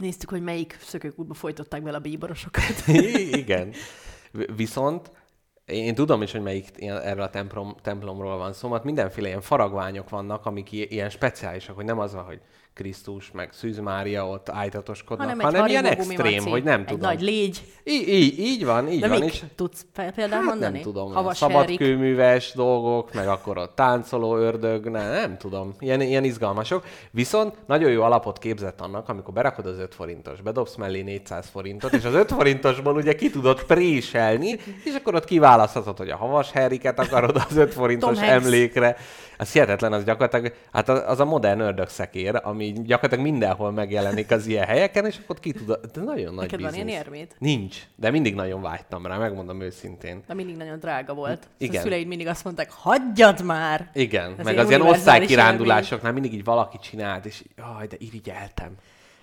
néztük, 0.00 0.28
hogy 0.28 0.42
melyik 0.42 0.78
szökőkútba 0.80 1.34
folytották 1.34 1.82
bele 1.82 1.96
a 1.96 2.00
bíborosokat. 2.00 2.86
Igen. 3.44 3.72
Viszont 4.56 5.10
én 5.64 5.94
tudom 5.94 6.22
is, 6.22 6.32
hogy 6.32 6.42
melyik 6.42 6.68
ilyen, 6.76 7.00
erről 7.00 7.22
a 7.22 7.30
templom, 7.30 7.76
templomról 7.82 8.36
van 8.36 8.52
szó, 8.52 8.68
mert 8.68 8.84
mindenféle 8.84 9.28
ilyen 9.28 9.40
faragványok 9.40 10.08
vannak, 10.08 10.46
amik 10.46 10.72
ilyen 10.72 11.10
speciálisak, 11.10 11.74
hogy 11.74 11.84
nem 11.84 11.98
az 11.98 12.14
van, 12.14 12.24
hogy 12.24 12.40
Krisztus, 12.80 13.30
meg 13.32 13.52
Szűz 13.52 13.78
Mária 13.78 14.28
ott 14.28 14.48
állítatoskodnak, 14.48 15.26
Hanem 15.28 15.40
hanem, 15.44 15.66
ilyen 15.66 15.84
extrém, 15.84 16.16
gumimaci, 16.16 16.50
hogy 16.50 16.62
nem 16.62 16.80
egy 16.80 16.86
tudom. 16.86 17.08
nagy 17.08 17.20
légy. 17.20 17.62
Így, 17.84 18.08
így, 18.08 18.38
így 18.38 18.64
van, 18.64 18.88
így 18.88 19.00
De 19.00 19.08
van. 19.08 19.18
mik? 19.18 19.32
És 19.32 19.42
Tudsz 19.54 19.86
példát 19.94 20.30
Hát 20.30 20.42
mondani? 20.42 20.72
nem 20.72 20.82
tudom, 20.82 21.12
Havas 21.12 21.36
szabad 21.36 21.56
Henrik. 21.56 21.78
kőműves 21.78 22.52
dolgok, 22.52 23.14
meg 23.14 23.28
akkor 23.28 23.58
a 23.58 23.74
táncoló 23.74 24.36
ördög, 24.36 24.88
ne, 24.88 25.10
nem 25.10 25.36
tudom, 25.38 25.74
ilyen, 25.78 26.00
ilyen 26.00 26.24
izgalmasok. 26.24 26.84
Viszont 27.10 27.54
nagyon 27.66 27.90
jó 27.90 28.02
alapot 28.02 28.38
képzett 28.38 28.80
annak, 28.80 29.08
amikor 29.08 29.34
berakod 29.34 29.66
az 29.66 29.78
5 29.78 29.94
forintos, 29.94 30.40
bedobsz 30.40 30.76
mellé 30.76 31.02
400 31.02 31.48
forintot, 31.48 31.92
és 31.92 32.04
az 32.04 32.14
5 32.14 32.32
forintosból 32.32 32.94
ugye 32.94 33.14
ki 33.14 33.30
tudod 33.30 33.62
préselni, 33.64 34.50
és 34.84 34.94
akkor 34.98 35.14
ott 35.14 35.24
kiválaszthatod, 35.24 35.96
hogy 35.98 36.10
a 36.10 36.16
havas 36.16 36.50
Henriket 36.52 36.98
akarod 36.98 37.36
az 37.48 37.56
5 37.56 37.72
forintos 37.74 38.20
emlékre. 38.20 38.96
Az 39.38 39.52
hihetetlen, 39.52 39.92
az 39.92 40.04
gyakorlatilag, 40.04 40.54
hát 40.72 40.88
az 40.88 41.02
az 41.06 41.20
a 41.20 41.24
modern 41.24 41.60
ördögszekér, 41.60 42.40
ami 42.42 42.69
gyakorlatilag 42.72 43.30
mindenhol 43.30 43.70
megjelenik 43.70 44.30
az 44.30 44.46
ilyen 44.46 44.66
helyeken, 44.66 45.06
és 45.06 45.18
akkor 45.22 45.40
ki 45.40 45.52
tudod, 45.52 45.86
de 45.92 46.00
nagyon 46.00 46.34
nagy 46.34 46.50
Neked 46.50 46.60
van 46.60 46.74
ilyen 46.74 46.88
érméd? 46.88 47.34
Nincs, 47.38 47.76
de 47.96 48.10
mindig 48.10 48.34
nagyon 48.34 48.62
vágytam 48.62 49.06
rá, 49.06 49.16
megmondom 49.16 49.60
őszintén. 49.60 50.22
De 50.26 50.34
mindig 50.34 50.56
nagyon 50.56 50.78
drága 50.78 51.14
volt. 51.14 51.48
Igen. 51.58 51.80
A 51.80 51.82
szüleid 51.82 52.06
mindig 52.06 52.26
azt 52.26 52.44
mondták, 52.44 52.70
hagyjad 52.70 53.44
már! 53.44 53.90
Igen, 53.94 54.34
Ez 54.38 54.44
meg 54.44 54.58
az 54.58 54.68
ilyen 54.68 54.80
osztálykirándulásoknál 54.80 56.12
mindig 56.12 56.32
így 56.34 56.44
valaki 56.44 56.78
csinált, 56.78 57.26
és 57.26 57.44
jaj, 57.56 57.86
de 57.86 57.96
irigyeltem. 57.98 58.74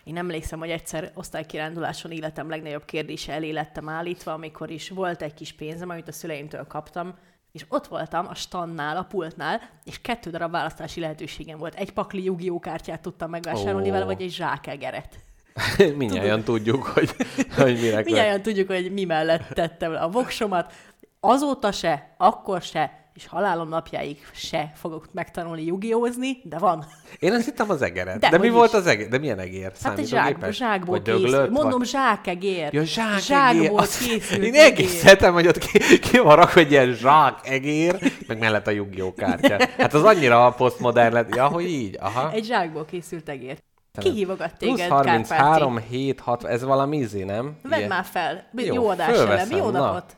Én 0.03 0.17
emlékszem, 0.17 0.59
hogy 0.59 0.69
egyszer 0.69 1.11
osztálykiránduláson 1.13 2.11
életem 2.11 2.49
legnagyobb 2.49 2.85
kérdése 2.85 3.33
elé 3.33 3.51
lettem 3.51 3.89
állítva, 3.89 4.33
amikor 4.33 4.69
is 4.69 4.89
volt 4.89 5.21
egy 5.21 5.33
kis 5.33 5.53
pénzem, 5.53 5.89
amit 5.89 6.07
a 6.07 6.11
szüleimtől 6.11 6.67
kaptam, 6.67 7.15
és 7.57 7.65
ott 7.67 7.87
voltam 7.87 8.27
a 8.27 8.35
stannál, 8.35 8.97
a 8.97 9.03
pultnál, 9.03 9.61
és 9.83 10.01
kettő 10.01 10.29
darab 10.29 10.51
választási 10.51 10.99
lehetőségem 10.99 11.57
volt. 11.57 11.75
Egy 11.75 11.93
pakli 11.93 12.23
yu 12.23 12.59
kártyát 12.59 13.01
tudtam 13.01 13.29
megvásárolni 13.29 13.89
Ó. 13.89 13.91
vele, 13.91 14.05
vagy 14.05 14.21
egy 14.21 14.31
zsákegeret. 14.31 15.19
Mindjárt 15.97 16.43
tudjuk, 16.43 16.85
hogy, 16.85 17.15
hogy 17.55 17.79
mire 17.81 18.01
Mindjárt 18.03 18.41
tudjuk, 18.41 18.67
hogy 18.67 18.91
mi 18.91 19.03
mellett 19.03 19.47
tettem 19.53 19.91
le 19.91 19.99
a 19.99 20.09
voksomat. 20.09 20.73
Azóta 21.19 21.71
se, 21.71 22.15
akkor 22.17 22.61
se, 22.61 23.06
és 23.17 23.27
halálom 23.27 23.69
napjáig 23.69 24.17
se 24.33 24.71
fogok 24.75 25.05
megtanulni 25.11 25.63
jugiózni, 25.65 26.37
de 26.43 26.57
van. 26.57 26.85
Én 27.19 27.33
azt 27.33 27.45
hittem 27.45 27.69
az 27.69 27.81
egeret. 27.81 28.19
De 28.19 28.29
De, 28.29 28.37
mi 28.37 28.47
hogy 28.47 28.55
volt 28.55 28.69
is. 28.71 28.75
az 28.77 28.87
egér? 28.87 29.07
De 29.07 29.17
milyen 29.17 29.39
egér? 29.39 29.71
Hát 29.83 29.97
egy 29.99 30.07
zsák, 30.07 30.51
zsákból 30.51 31.01
készült. 31.01 31.49
Mondom, 31.49 31.79
vagy... 31.79 31.87
zsákegér. 31.87 32.73
Ja, 32.73 32.83
zsák 32.83 33.19
Zsákból 33.19 33.79
Azt- 33.79 34.03
készült 34.07 34.43
Én 34.43 34.53
egész 34.53 35.03
hetem, 35.03 35.33
hogy 35.33 35.47
ott 35.47 35.57
ki, 35.57 35.99
ki 35.99 36.17
van 36.19 36.35
rakva 36.35 36.59
egy 36.59 36.71
ilyen 36.71 36.91
zsák 36.93 37.39
egér, 37.43 38.11
meg 38.27 38.39
mellett 38.39 38.67
a 38.67 38.71
yu 38.71 39.13
kártya. 39.13 39.57
Hát 39.77 39.93
az 39.93 40.03
annyira 40.03 40.53
posztmodern 40.57 41.13
lett. 41.13 41.35
Ja, 41.35 41.47
hogy 41.47 41.69
így? 41.69 41.97
Aha. 42.01 42.31
Egy 42.31 42.45
zsákból 42.45 42.85
készült 42.85 43.29
egér. 43.29 43.57
Kihívogat 43.93 44.57
téged, 44.57 44.89
33, 44.89 45.73
Kárpáti. 45.75 45.95
7, 45.95 46.19
6, 46.19 46.43
ez 46.43 46.63
valami 46.63 46.97
izé, 46.97 47.23
nem? 47.23 47.57
Vedd 47.63 47.87
már 47.87 48.03
fel. 48.03 48.47
Jó, 48.55 48.73
Jó, 48.73 48.87
adás 48.89 49.17
elem. 49.17 49.49
Jó 49.51 49.69
na. 49.69 49.79
napot. 49.79 50.15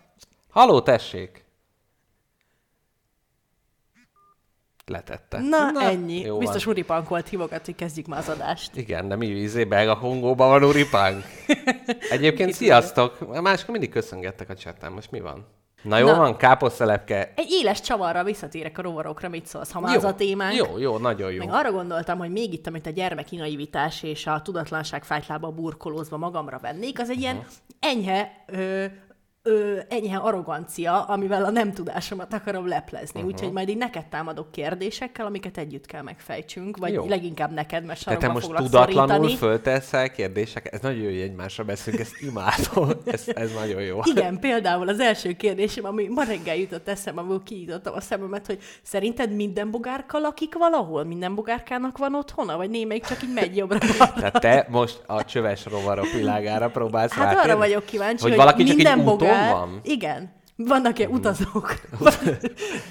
Haló, 0.49 0.81
tessék! 0.81 1.47
Letette. 4.89 5.39
Na, 5.39 5.71
Na 5.71 5.81
ennyi. 5.81 6.19
jó 6.19 6.37
Biztos 6.37 6.63
van. 6.63 6.73
uripankolt 6.73 7.27
hívogat, 7.27 7.65
hogy 7.65 7.75
kezdjük 7.75 8.07
már 8.07 8.19
az 8.19 8.29
adást. 8.29 8.75
Igen, 8.75 9.07
de 9.07 9.15
mi 9.15 9.25
izé, 9.27 9.63
belga 9.63 9.97
Kongóban 9.97 10.49
van 10.49 10.63
uripánk. 10.63 11.23
Egyébként 12.11 12.53
sziasztok! 12.53 13.41
Máskor 13.41 13.69
mindig 13.71 13.89
köszöngettek 13.89 14.49
a 14.49 14.53
chatán, 14.55 14.91
most 14.91 15.11
mi 15.11 15.19
van? 15.19 15.45
Na 15.81 15.97
jó 15.97 16.05
Na. 16.07 16.15
van, 16.15 16.37
káposztelepke. 16.37 17.33
Egy 17.35 17.49
éles 17.51 17.81
csavarra 17.81 18.23
visszatérek 18.23 18.77
a 18.77 18.81
rovarokra, 18.81 19.29
mit 19.29 19.45
szólsz, 19.45 19.71
ha 19.71 19.79
már 19.79 19.95
az 19.95 20.03
a 20.03 20.15
témánk. 20.15 20.55
Jó, 20.55 20.77
jó, 20.77 20.97
nagyon 20.97 21.31
jó. 21.31 21.37
Meg 21.45 21.53
arra 21.53 21.71
gondoltam, 21.71 22.17
hogy 22.17 22.31
még 22.31 22.53
itt, 22.53 22.67
amit 22.67 22.85
a 22.85 22.89
gyermeki 22.89 23.35
naivitás 23.35 24.03
és 24.03 24.27
a 24.27 24.41
tudatlanság 24.41 25.03
fájtlába 25.03 25.51
burkolózva 25.51 26.17
magamra 26.17 26.57
vennék, 26.61 26.99
az 26.99 27.09
egy 27.09 27.19
ilyen 27.19 27.45
enyhe, 27.79 28.43
ö, 28.47 28.85
ö, 29.49 29.77
enyhe 29.89 30.17
arrogancia, 30.17 31.01
amivel 31.01 31.45
a 31.45 31.49
nem 31.49 31.73
tudásomat 31.73 32.33
akarom 32.33 32.67
leplezni. 32.67 33.19
Uh-huh. 33.19 33.33
Úgyhogy 33.33 33.51
majd 33.51 33.69
így 33.69 33.77
neked 33.77 34.05
támadok 34.05 34.51
kérdésekkel, 34.51 35.25
amiket 35.25 35.57
együtt 35.57 35.85
kell 35.85 36.01
megfejtsünk, 36.01 36.77
vagy 36.77 36.93
Jó. 36.93 37.07
leginkább 37.07 37.53
neked, 37.53 37.85
mert 37.85 38.03
Tehát 38.03 38.19
te 38.19 38.25
sarokba 38.25 38.51
most 38.51 38.63
tudatlanul 38.63 39.07
szorítani. 39.07 39.35
fölteszel 39.35 40.11
kérdéseket? 40.11 40.73
Ez 40.73 40.79
nagyon 40.81 41.01
jó, 41.01 41.09
hogy 41.09 41.19
egymásra 41.19 41.63
beszélünk, 41.63 42.01
ezt 42.01 42.21
imádom. 42.21 42.89
Ez, 43.05 43.23
ez 43.27 43.53
nagyon 43.53 43.81
jó. 43.81 43.99
Igen, 44.03 44.39
például 44.39 44.87
az 44.87 44.99
első 44.99 45.31
kérdésem, 45.31 45.85
ami 45.85 46.07
ma 46.07 46.23
reggel 46.23 46.55
jutott 46.55 46.87
eszembe, 46.87 47.19
amiből 47.21 47.43
kinyitottam 47.43 47.93
a 47.93 48.01
szememet, 48.01 48.45
hogy 48.45 48.59
szerinted 48.81 49.35
minden 49.35 49.71
bogárka 49.71 50.19
lakik 50.19 50.55
valahol? 50.57 51.03
Minden 51.03 51.35
bogárkának 51.35 51.97
van 51.97 52.15
otthona? 52.15 52.57
Vagy 52.57 52.69
némelyik 52.69 53.03
csak 53.05 53.23
így 53.23 53.33
megy 53.33 53.55
jobbra 53.55 53.77
Tehát 54.15 54.39
te 54.39 54.67
most 54.69 55.01
a 55.05 55.25
csöves 55.25 55.65
rovarok 55.65 56.11
világára 56.11 56.69
próbálsz 56.69 57.11
Hát 57.11 57.23
rátérni? 57.23 57.49
arra 57.49 57.57
vagyok 57.57 57.85
kíváncsi, 57.85 58.21
hogy, 58.21 58.31
hogy, 58.31 58.39
valaki 58.39 58.63
minden 58.63 58.99
egy 58.99 59.05
bogár... 59.39 59.53
van? 59.53 59.79
Igen. 59.83 60.37
Vannak 60.55 60.99
ilyen 60.99 61.11
utazók? 61.11 61.79
Vagy, 61.99 62.37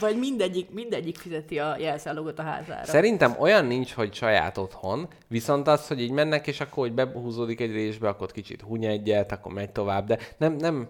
vagy 0.00 0.18
mindegyik, 0.18 0.70
mindegyik 0.70 1.16
fizeti 1.16 1.58
a 1.58 1.76
jelszálogot 1.78 2.38
a 2.38 2.42
házára. 2.42 2.84
Szerintem 2.84 3.34
olyan 3.38 3.64
nincs, 3.64 3.92
hogy 3.92 4.14
saját 4.14 4.58
otthon, 4.58 5.08
viszont 5.26 5.68
az, 5.68 5.88
hogy 5.88 6.00
így 6.00 6.10
mennek, 6.10 6.46
és 6.46 6.60
akkor, 6.60 6.86
hogy 6.86 6.92
behúzódik 6.92 7.60
egy 7.60 7.72
részbe, 7.72 8.08
akkor 8.08 8.30
kicsit 8.30 8.62
huny 8.62 8.84
egyet, 8.84 9.32
akkor 9.32 9.52
megy 9.52 9.70
tovább, 9.70 10.06
de 10.06 10.18
nem, 10.38 10.56
nem, 10.56 10.88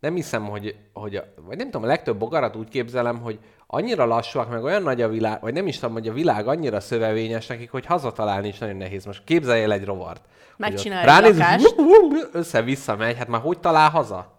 nem 0.00 0.14
hiszem, 0.14 0.44
hogy, 0.44 0.76
hogy 0.92 1.16
a, 1.16 1.24
vagy 1.46 1.56
nem 1.56 1.66
tudom, 1.66 1.82
a 1.82 1.86
legtöbb 1.86 2.18
bogarat 2.18 2.56
úgy 2.56 2.68
képzelem, 2.68 3.20
hogy 3.20 3.38
annyira 3.66 4.04
lassúak, 4.04 4.50
meg 4.50 4.64
olyan 4.64 4.82
nagy 4.82 5.02
a 5.02 5.08
világ, 5.08 5.40
vagy 5.40 5.52
nem 5.52 5.66
is 5.66 5.78
tudom, 5.78 5.94
hogy 5.94 6.08
a 6.08 6.12
világ 6.12 6.48
annyira 6.48 6.80
szövevényes 6.80 7.46
nekik, 7.46 7.70
hogy 7.70 7.86
hazatalálni 7.86 8.48
is 8.48 8.58
nagyon 8.58 8.76
nehéz. 8.76 9.04
Most 9.04 9.24
képzelj 9.24 9.62
el 9.62 9.72
egy 9.72 9.84
rovart. 9.84 10.20
hogy 10.20 10.26
ott 10.50 10.58
Megcsinál 10.58 11.00
egy 11.00 11.06
ránéz, 11.06 11.38
lakást. 11.38 11.76
össze-vissza 12.32 12.96
megy, 12.96 13.16
hát 13.16 13.28
már 13.28 13.40
hogy 13.40 13.58
talál 13.58 13.90
haza? 13.90 14.32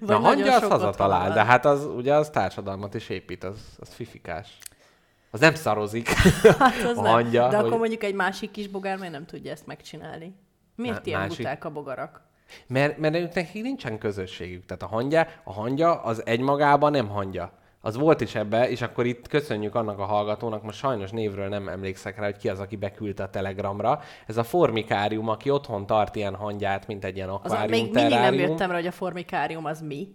Na, 0.00 0.18
hangya 0.18 0.54
az 0.54 0.62
hazatalál, 0.62 1.32
de 1.32 1.44
hát 1.44 1.64
az 1.64 1.84
ugye 1.84 2.14
az 2.14 2.30
társadalmat 2.30 2.94
is 2.94 3.08
épít, 3.08 3.44
az, 3.44 3.58
az 3.78 3.88
fifikás. 3.94 4.58
Az 5.30 5.40
nem 5.40 5.54
szarozik. 5.54 6.08
Hát 6.58 6.82
az 6.84 6.96
a 6.98 7.02
nem. 7.02 7.12
hangya, 7.12 7.48
De 7.48 7.56
hogy- 7.56 7.66
akkor 7.66 7.78
mondjuk 7.78 8.02
egy 8.02 8.14
másik 8.14 8.50
kis 8.50 8.68
bogár 8.68 8.96
miért 8.96 9.12
nem 9.12 9.26
tudja 9.26 9.50
ezt 9.50 9.66
megcsinálni? 9.66 10.34
Miért 10.76 10.94
Má- 10.96 11.06
ilyen 11.06 11.20
másik- 11.20 11.36
buták 11.36 11.64
a 11.64 11.70
bogarak? 11.70 12.20
Mert, 12.66 12.98
mert 12.98 13.34
nekik 13.34 13.62
nincsen 13.62 13.98
közösségük. 13.98 14.64
Tehát 14.66 14.82
a 14.82 14.86
hangya, 14.86 15.26
a 15.44 15.52
hangya 15.52 16.02
az 16.02 16.26
egymagában 16.26 16.90
nem 16.90 17.08
hangya. 17.08 17.52
Az 17.84 17.96
volt 17.96 18.20
is 18.20 18.34
ebbe, 18.34 18.70
és 18.70 18.82
akkor 18.82 19.06
itt 19.06 19.28
köszönjük 19.28 19.74
annak 19.74 19.98
a 19.98 20.04
hallgatónak, 20.04 20.62
most 20.62 20.78
sajnos 20.78 21.10
névről 21.10 21.48
nem 21.48 21.68
emlékszek 21.68 22.18
rá, 22.18 22.24
hogy 22.24 22.36
ki 22.36 22.48
az, 22.48 22.60
aki 22.60 22.76
beküldte 22.76 23.22
a 23.22 23.30
Telegramra. 23.30 24.00
Ez 24.26 24.36
a 24.36 24.44
formikárium, 24.44 25.28
aki 25.28 25.50
otthon 25.50 25.86
tart 25.86 26.16
ilyen 26.16 26.34
hangyát, 26.34 26.86
mint 26.86 27.04
egy 27.04 27.16
ilyen 27.16 27.28
Az 27.28 27.34
akvárium, 27.34 27.84
még 27.84 27.94
mindig 27.94 28.18
nem 28.18 28.34
jöttem 28.34 28.70
rá, 28.70 28.76
hogy 28.76 28.86
a 28.86 28.90
formikárium 28.90 29.64
az 29.64 29.80
mi. 29.80 30.08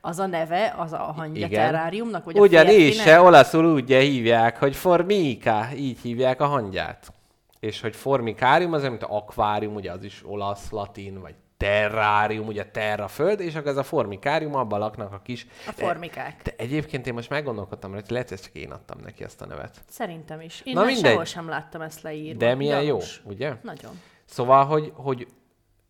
Az 0.00 0.18
a 0.18 0.26
neve, 0.26 0.74
az 0.78 0.92
a 0.92 0.96
hangya 0.96 1.46
Igen. 1.46 1.50
terráriumnak, 1.50 2.24
vagy 2.24 2.38
Ugyanis 2.38 3.00
se 3.00 3.20
olaszul 3.20 3.72
úgy 3.72 3.92
hívják, 3.92 4.58
hogy 4.58 4.76
formika, 4.76 5.66
így 5.76 5.98
hívják 6.00 6.40
a 6.40 6.46
hangyát. 6.46 7.12
És 7.60 7.80
hogy 7.80 7.96
formikárium 7.96 8.72
az, 8.72 8.82
mint 8.82 9.02
akvárium, 9.02 9.74
ugye 9.74 9.92
az 9.92 10.04
is 10.04 10.22
olasz, 10.26 10.70
latin, 10.70 11.20
vagy 11.20 11.34
terrárium, 11.56 12.46
ugye 12.46 12.64
terra 12.64 13.08
föld, 13.08 13.40
és 13.40 13.54
akkor 13.54 13.70
ez 13.70 13.76
a 13.76 13.82
formikárium, 13.82 14.54
abban 14.54 14.78
laknak 14.78 15.12
a 15.12 15.20
kis... 15.24 15.46
A 15.66 15.70
formikák. 15.72 16.40
De 16.42 16.54
egyébként 16.56 17.06
én 17.06 17.14
most 17.14 17.30
meggondolkodtam, 17.30 17.92
hogy 17.92 18.04
lehet, 18.08 18.28
hogy 18.28 18.36
ezt 18.36 18.46
csak 18.46 18.54
én 18.62 18.70
adtam 18.70 18.98
neki 19.04 19.24
ezt 19.24 19.40
a 19.42 19.46
nevet. 19.46 19.80
Szerintem 19.88 20.40
is. 20.40 20.62
Én 20.64 20.74
Na 20.74 20.84
mindegy. 20.84 21.04
sehol 21.04 21.24
sem 21.24 21.48
láttam 21.48 21.80
ezt 21.80 22.02
leírva. 22.02 22.38
De 22.38 22.54
milyen 22.54 22.84
Gyanús. 22.84 23.20
jó, 23.24 23.30
ugye? 23.30 23.52
Nagyon. 23.62 24.00
Szóval, 24.24 24.64
hogy, 24.64 24.92
hogy 24.94 25.26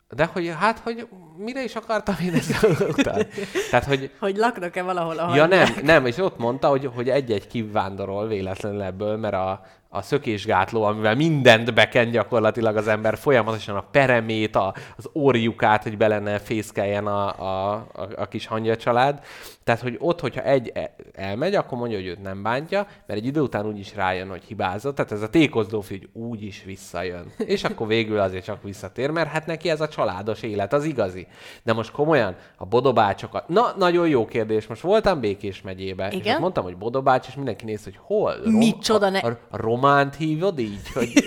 de 0.08 0.24
hogy 0.24 0.52
hát, 0.58 0.78
hogy 0.78 1.08
mire 1.36 1.62
is 1.64 1.74
akartam 1.74 2.14
én 2.22 2.34
ezzel 2.34 2.88
után? 2.88 3.26
Tehát, 3.70 3.84
hogy 3.84 4.10
Hogy 4.20 4.36
laknak-e 4.36 4.82
valahol 4.82 5.18
a 5.18 5.36
Ja 5.36 5.46
nem, 5.46 5.68
nem, 5.82 6.06
és 6.06 6.16
ott 6.16 6.38
mondta, 6.38 6.68
hogy, 6.68 6.90
hogy 6.94 7.08
egy-egy 7.08 7.46
kivándorol 7.46 8.26
véletlenül 8.26 8.82
ebből, 8.82 9.16
mert 9.16 9.34
a, 9.34 9.64
a 9.94 10.02
szökésgátló, 10.02 10.82
amivel 10.82 11.14
mindent 11.14 11.74
beken 11.74 12.10
gyakorlatilag 12.10 12.76
az 12.76 12.88
ember 12.88 13.18
folyamatosan 13.18 13.76
a 13.76 13.84
peremét, 13.90 14.56
a, 14.56 14.74
az 14.96 15.08
orjukát, 15.12 15.82
hogy 15.82 15.96
be 15.96 16.08
lenne 16.08 16.38
fészkeljen 16.38 17.06
a, 17.06 17.40
a, 17.40 17.72
a, 17.72 18.08
a 18.16 18.28
kis 18.28 18.46
hangya 18.46 18.76
család. 18.76 19.22
Tehát, 19.64 19.80
hogy 19.80 19.96
ott, 19.98 20.20
hogyha 20.20 20.42
egy 20.42 20.70
e- 20.74 20.94
elmegy, 21.12 21.54
akkor 21.54 21.78
mondja, 21.78 21.96
hogy 21.96 22.06
őt 22.06 22.22
nem 22.22 22.42
bántja, 22.42 22.86
mert 23.06 23.20
egy 23.20 23.26
idő 23.26 23.40
után 23.40 23.66
úgy 23.66 23.78
is 23.78 23.94
rájön, 23.94 24.28
hogy 24.28 24.42
hibázott. 24.44 24.94
Tehát 24.94 25.12
ez 25.12 25.22
a 25.22 25.28
tékozló 25.28 25.84
hogy 25.88 26.08
úgy 26.12 26.42
is 26.42 26.62
visszajön. 26.64 27.32
És 27.46 27.64
akkor 27.64 27.86
végül 27.86 28.18
azért 28.18 28.44
csak 28.44 28.62
visszatér, 28.62 29.10
mert 29.10 29.28
hát 29.28 29.46
neki 29.46 29.70
ez 29.70 29.80
a 29.80 29.88
családos 29.88 30.42
élet, 30.42 30.72
az 30.72 30.84
igazi. 30.84 31.26
De 31.62 31.72
most 31.72 31.90
komolyan, 31.90 32.36
a 32.56 32.64
bodobácsokat... 32.64 33.48
Na, 33.48 33.74
nagyon 33.78 34.08
jó 34.08 34.24
kérdés. 34.24 34.66
Most 34.66 34.80
voltam 34.80 35.20
Békés 35.20 35.62
megyébe, 35.62 36.08
és 36.08 36.14
Igen? 36.14 36.34
ott 36.34 36.40
mondtam, 36.40 36.64
hogy 36.64 36.76
bodobács, 36.76 37.28
és 37.28 37.34
mindenki 37.34 37.64
néz, 37.64 37.84
hogy 37.84 37.98
hol? 38.00 38.34
Micsoda 38.44 39.08
ne- 39.08 39.18
A, 39.18 39.26
a, 39.26 39.38
a 39.50 39.56
románt 39.84 40.14
hívod 40.14 40.58
így, 40.58 40.92
hogy 40.94 41.12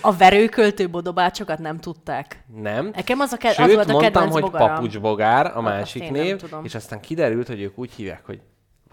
A 0.00 0.12
verőköltő 0.12 0.90
bodobácsokat 0.90 1.58
nem 1.58 1.78
tudták. 1.80 2.44
nem. 2.62 2.90
Nekem 2.94 3.20
az, 3.20 3.32
a 3.32 3.36
ke- 3.36 3.54
Sőt, 3.54 3.66
az 3.66 3.74
volt 3.74 3.88
a 3.88 3.92
mondtam, 3.92 4.30
hogy 4.30 4.42
bogaram. 4.42 4.74
papucsbogár 4.74 5.52
a 5.56 5.60
másik 5.60 6.10
név, 6.10 6.40
és 6.62 6.74
aztán 6.74 7.00
kiderült, 7.00 7.46
hogy 7.46 7.60
ők 7.60 7.78
úgy 7.78 7.92
hívják, 7.92 8.22
hogy 8.26 8.40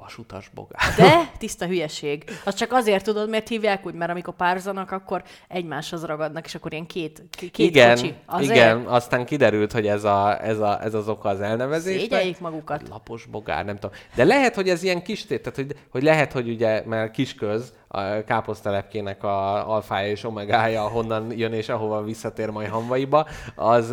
Vasutas 0.02 0.50
bogár. 0.54 0.94
De 0.98 1.30
tiszta 1.38 1.66
hülyeség. 1.66 2.24
Az 2.46 2.56
csak 2.56 2.72
azért 2.72 3.04
tudod, 3.04 3.30
mert 3.30 3.48
hívják 3.48 3.86
úgy, 3.86 3.94
mert 3.94 4.12
amikor 4.12 4.36
párzanak, 4.36 4.92
akkor 4.92 5.24
egymáshoz 5.48 6.06
ragadnak, 6.06 6.46
és 6.46 6.56
akkor 6.56 6.72
ilyen 6.72 6.86
két, 6.86 7.24
két 7.38 7.58
igen, 7.58 7.96
kocsi. 7.96 8.14
Azért 8.26 8.56
igen, 8.56 8.86
aztán 8.86 9.26
kiderült, 9.26 9.72
hogy 9.72 9.88
ez, 9.88 10.04
a, 10.04 10.44
ez, 10.44 10.60
a, 10.60 10.84
ez 10.84 10.94
az 10.94 11.08
oka 11.08 11.30
az 11.30 11.42
elnevezésnek. 11.42 12.02
Szégyeljék 12.02 12.40
magukat. 12.40 12.88
Lapos 12.90 13.26
bogár, 13.26 13.66
nem 13.66 13.76
tudom. 13.76 13.96
De 14.16 14.24
lehet, 14.24 14.56
hogy 14.56 14.70
ez 14.70 14.84
ilyen 14.84 15.04
kis 15.04 15.26
tehát 15.26 15.56
hogy, 15.56 15.76
hogy 15.90 16.04
lehet, 16.04 16.32
hogy 16.32 16.50
ugye, 16.50 16.84
mert 16.86 17.12
kisköz, 17.12 17.74
a 17.88 18.24
káposztelepkének 18.24 19.24
a 19.24 19.70
alfája 19.72 20.10
és 20.10 20.24
omegája, 20.24 20.82
honnan 20.88 21.38
jön 21.38 21.54
és 21.54 21.70
ahova 21.70 22.04
visszatér 22.04 22.50
majd 22.50 22.70
hamvaiba, 22.70 23.28
az 23.56 23.92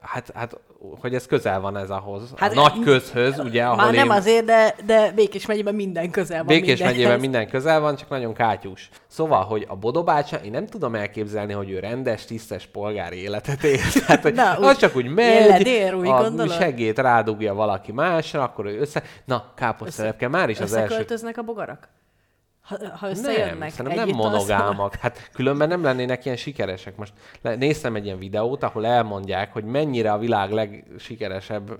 hát, 0.00 0.30
hát 0.34 0.58
hogy 1.00 1.14
ez 1.14 1.26
közel 1.26 1.60
van 1.60 1.76
ez 1.76 1.90
ahhoz. 1.90 2.22
Hát, 2.36 2.52
a 2.52 2.54
nagy 2.54 2.80
közhöz, 2.84 3.38
ugye, 3.38 3.64
ahol 3.64 3.76
Már 3.76 3.94
nem 3.94 4.04
én... 4.04 4.10
azért, 4.10 4.44
de, 4.44 4.74
de 4.86 5.12
Békés 5.12 5.46
megyében 5.46 5.74
minden 5.74 6.10
közel 6.10 6.38
van 6.38 6.46
Békés 6.46 6.80
megyében 6.80 7.20
minden 7.20 7.48
közel 7.48 7.80
van, 7.80 7.96
csak 7.96 8.08
nagyon 8.08 8.34
kátyús. 8.34 8.88
Szóval, 9.06 9.44
hogy 9.44 9.66
a 9.68 9.76
Bodobácsa, 9.76 10.36
én 10.36 10.50
nem 10.50 10.66
tudom 10.66 10.94
elképzelni, 10.94 11.52
hogy 11.52 11.70
ő 11.70 11.78
rendes, 11.78 12.24
tisztes 12.24 12.66
polgári 12.66 13.16
életet 13.16 13.64
él. 13.64 13.78
Tehát, 14.06 14.22
hogy 14.22 14.34
Na, 14.34 14.52
az 14.52 14.68
úgy- 14.68 14.76
csak 14.76 14.96
úgy 14.96 15.06
megy, 15.06 15.46
ledér, 15.46 15.94
úgy 15.94 16.08
a 16.08 16.48
segét 16.48 16.98
rádugja 16.98 17.54
valaki 17.54 17.92
másra, 17.92 18.42
akkor 18.42 18.66
ő 18.66 18.80
össze... 18.80 19.02
Na, 19.24 19.44
káposztelepke, 19.54 20.28
már 20.28 20.48
is 20.48 20.60
az 20.60 20.72
első... 20.72 21.06
A 21.36 21.42
bogarak? 21.42 21.88
Ha, 22.70 22.76
ha 22.78 23.06
Nem, 23.06 23.10
összejönnek? 23.10 23.82
nem 23.82 23.98
együtt 23.98 24.14
monogámak. 24.14 24.94
Hát 24.94 25.30
különben 25.32 25.68
nem 25.68 25.82
lennének 25.82 26.24
ilyen 26.24 26.36
sikeresek. 26.36 26.96
Most 26.96 27.12
néztem 27.42 27.94
egy 27.94 28.04
ilyen 28.04 28.18
videót, 28.18 28.62
ahol 28.62 28.86
elmondják, 28.86 29.52
hogy 29.52 29.64
mennyire 29.64 30.12
a 30.12 30.18
világ 30.18 30.50
legsikeresebb 30.50 31.78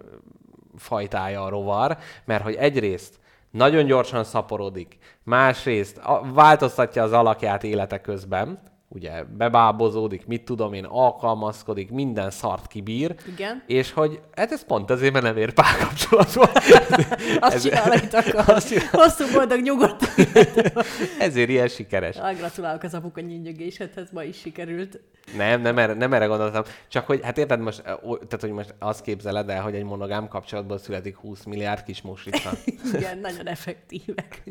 fajtája 0.76 1.44
a 1.44 1.48
rovar, 1.48 1.98
mert 2.24 2.42
hogy 2.42 2.54
egyrészt 2.54 3.18
nagyon 3.50 3.84
gyorsan 3.84 4.24
szaporodik, 4.24 4.98
másrészt 5.22 6.00
változtatja 6.34 7.02
az 7.02 7.12
alakját 7.12 7.64
élete 7.64 8.00
közben, 8.00 8.62
ugye 8.92 9.22
bebábozódik, 9.24 10.26
mit 10.26 10.44
tudom 10.44 10.72
én, 10.72 10.84
alkalmazkodik, 10.84 11.90
minden 11.90 12.30
szart 12.30 12.66
kibír, 12.66 13.14
Igen. 13.26 13.62
és 13.66 13.92
hogy 13.92 14.20
hát 14.36 14.52
ez 14.52 14.64
pont 14.64 14.90
azért, 14.90 15.12
mert 15.12 15.24
nem 15.24 15.36
ér 15.36 15.52
párkapcsolatba. 15.52 16.42
Azt 17.40 17.54
Ez- 17.54 17.62
csinál, 17.62 17.90
amit 17.90 18.14
akar. 18.14 18.48
Azt. 18.56 18.78
Hosszú, 18.78 19.24
boldog, 19.34 19.60
nyugodt. 19.60 20.02
Ezért 21.18 21.48
ilyen 21.48 21.68
sikeres. 21.68 22.16
Ah, 22.16 22.36
Gratulálok 22.36 22.82
az 22.82 22.94
apuka 22.94 23.20
nyínyögésedhez, 23.20 24.08
ma 24.12 24.22
is 24.22 24.36
sikerült. 24.38 25.00
Nem, 25.36 25.60
nem 25.60 25.78
erre, 25.78 25.92
nem 25.94 26.12
erre 26.12 26.26
gondoltam. 26.26 26.62
Csak 26.88 27.06
hogy, 27.06 27.20
hát 27.22 27.38
érted 27.38 27.60
most, 27.60 27.82
tehát, 27.82 28.40
hogy 28.40 28.50
most 28.50 28.74
azt 28.78 29.02
képzeled 29.02 29.48
el, 29.48 29.62
hogy 29.62 29.74
egy 29.74 29.84
monogám 29.84 30.28
kapcsolatból 30.28 30.78
születik 30.78 31.16
20 31.16 31.44
milliárd 31.44 31.82
kis 31.82 32.02
muslica. 32.02 32.50
Igen, 32.94 33.18
nagyon 33.18 33.46
effektívek. 33.48 34.42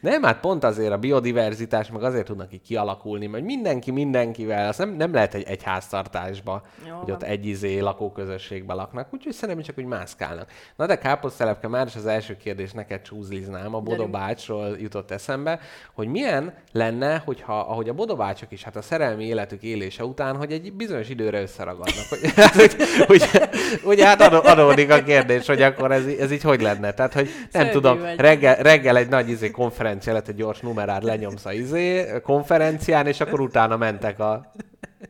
nem, 0.00 0.22
hát 0.22 0.40
pont 0.40 0.64
azért 0.64 0.92
a 0.92 0.98
biodiverzitás, 0.98 1.90
meg 1.90 2.02
azért 2.02 2.26
tudnak 2.26 2.52
így 2.52 2.62
kialakulni, 2.62 3.26
mert 3.26 3.44
mindenki 3.44 3.83
mindenkivel, 3.92 4.68
azt 4.68 4.78
nem, 4.78 4.90
nem 4.90 5.12
lehet 5.12 5.34
egy, 5.34 5.44
egy 5.46 5.62
háztartásba, 5.62 6.62
Jó 6.88 6.94
hogy 6.94 7.10
ott 7.10 7.20
van. 7.20 7.30
egy 7.30 7.46
izé 7.46 7.78
lakóközösségben 7.78 8.76
laknak, 8.76 9.08
úgyhogy 9.10 9.32
szerintem 9.32 9.64
csak 9.64 9.78
úgy 9.78 9.84
mászkálnak. 9.84 10.50
Na 10.76 10.86
de 10.86 10.98
káposztelepke, 10.98 11.68
már 11.68 11.86
is 11.86 11.96
az 11.96 12.06
első 12.06 12.36
kérdés 12.36 12.72
neked 12.72 13.02
csúzliznám, 13.02 13.74
a 13.74 13.78
Bodo 13.78 13.90
Gyerünk. 13.90 14.10
bácsról 14.10 14.76
jutott 14.80 15.10
eszembe, 15.10 15.60
hogy 15.92 16.08
milyen 16.08 16.54
lenne, 16.72 17.22
hogyha, 17.24 17.58
ahogy 17.58 17.88
a 17.88 17.92
Bodo 17.92 18.16
bácsok 18.16 18.52
is, 18.52 18.62
hát 18.62 18.76
a 18.76 18.82
szerelmi 18.82 19.24
életük 19.24 19.62
élése 19.62 20.04
után, 20.04 20.36
hogy 20.36 20.52
egy 20.52 20.72
bizonyos 20.72 21.08
időre 21.08 21.40
összeragadnak. 21.40 22.04
Hogy, 22.08 22.20
hát, 22.36 22.54
hogy, 22.54 22.76
ugye, 23.08 23.48
ugye 23.84 24.06
hát 24.06 24.20
adó, 24.20 24.40
adódik 24.42 24.90
a 24.90 25.02
kérdés, 25.02 25.46
hogy 25.46 25.62
akkor 25.62 25.92
ez, 25.92 26.06
ez 26.06 26.32
így 26.32 26.42
hogy 26.42 26.60
lenne. 26.60 26.92
Tehát, 26.92 27.12
hogy 27.12 27.24
nem 27.24 27.48
Szörnyű 27.50 27.70
tudom, 27.70 28.00
vagy. 28.00 28.20
reggel, 28.20 28.54
reggel 28.54 28.96
egy 28.96 29.08
nagy 29.08 29.28
izé 29.28 29.50
konferencia 29.50 30.12
lett, 30.12 30.28
egy 30.28 30.34
gyors 30.34 30.60
numerát 30.60 31.02
lenyomsz 31.02 31.44
a 31.44 31.52
izé 31.52 32.06
konferencián, 32.22 33.06
és 33.06 33.20
akkor 33.20 33.40
utána 33.40 33.73
mentek 33.76 34.18
a 34.18 34.52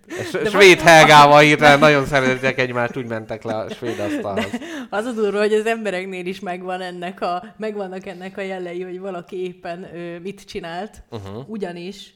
s- 0.08 0.48
svéd 0.50 0.80
Helgával 0.80 1.40
hirtelen 1.40 1.78
nagyon 1.78 2.06
szeretek 2.06 2.58
egymást, 2.58 2.96
úgy 2.96 3.06
mentek 3.06 3.42
le 3.42 3.56
a 3.56 3.70
svéd 3.70 3.98
asztalhoz. 3.98 4.50
Az 4.90 5.04
a 5.04 5.12
durva, 5.12 5.38
hogy 5.38 5.52
az 5.52 5.66
embereknél 5.66 6.26
is 6.26 6.40
megvan 6.40 6.80
ennek 6.80 7.20
a, 7.20 7.44
megvannak 7.56 8.06
ennek 8.06 8.36
a 8.36 8.40
jellei, 8.40 8.82
hogy 8.82 8.98
valaki 9.00 9.44
éppen 9.44 9.96
ö, 9.96 10.18
mit 10.18 10.44
csinált. 10.44 11.02
Uh-huh. 11.10 11.48
Ugyanis 11.48 12.14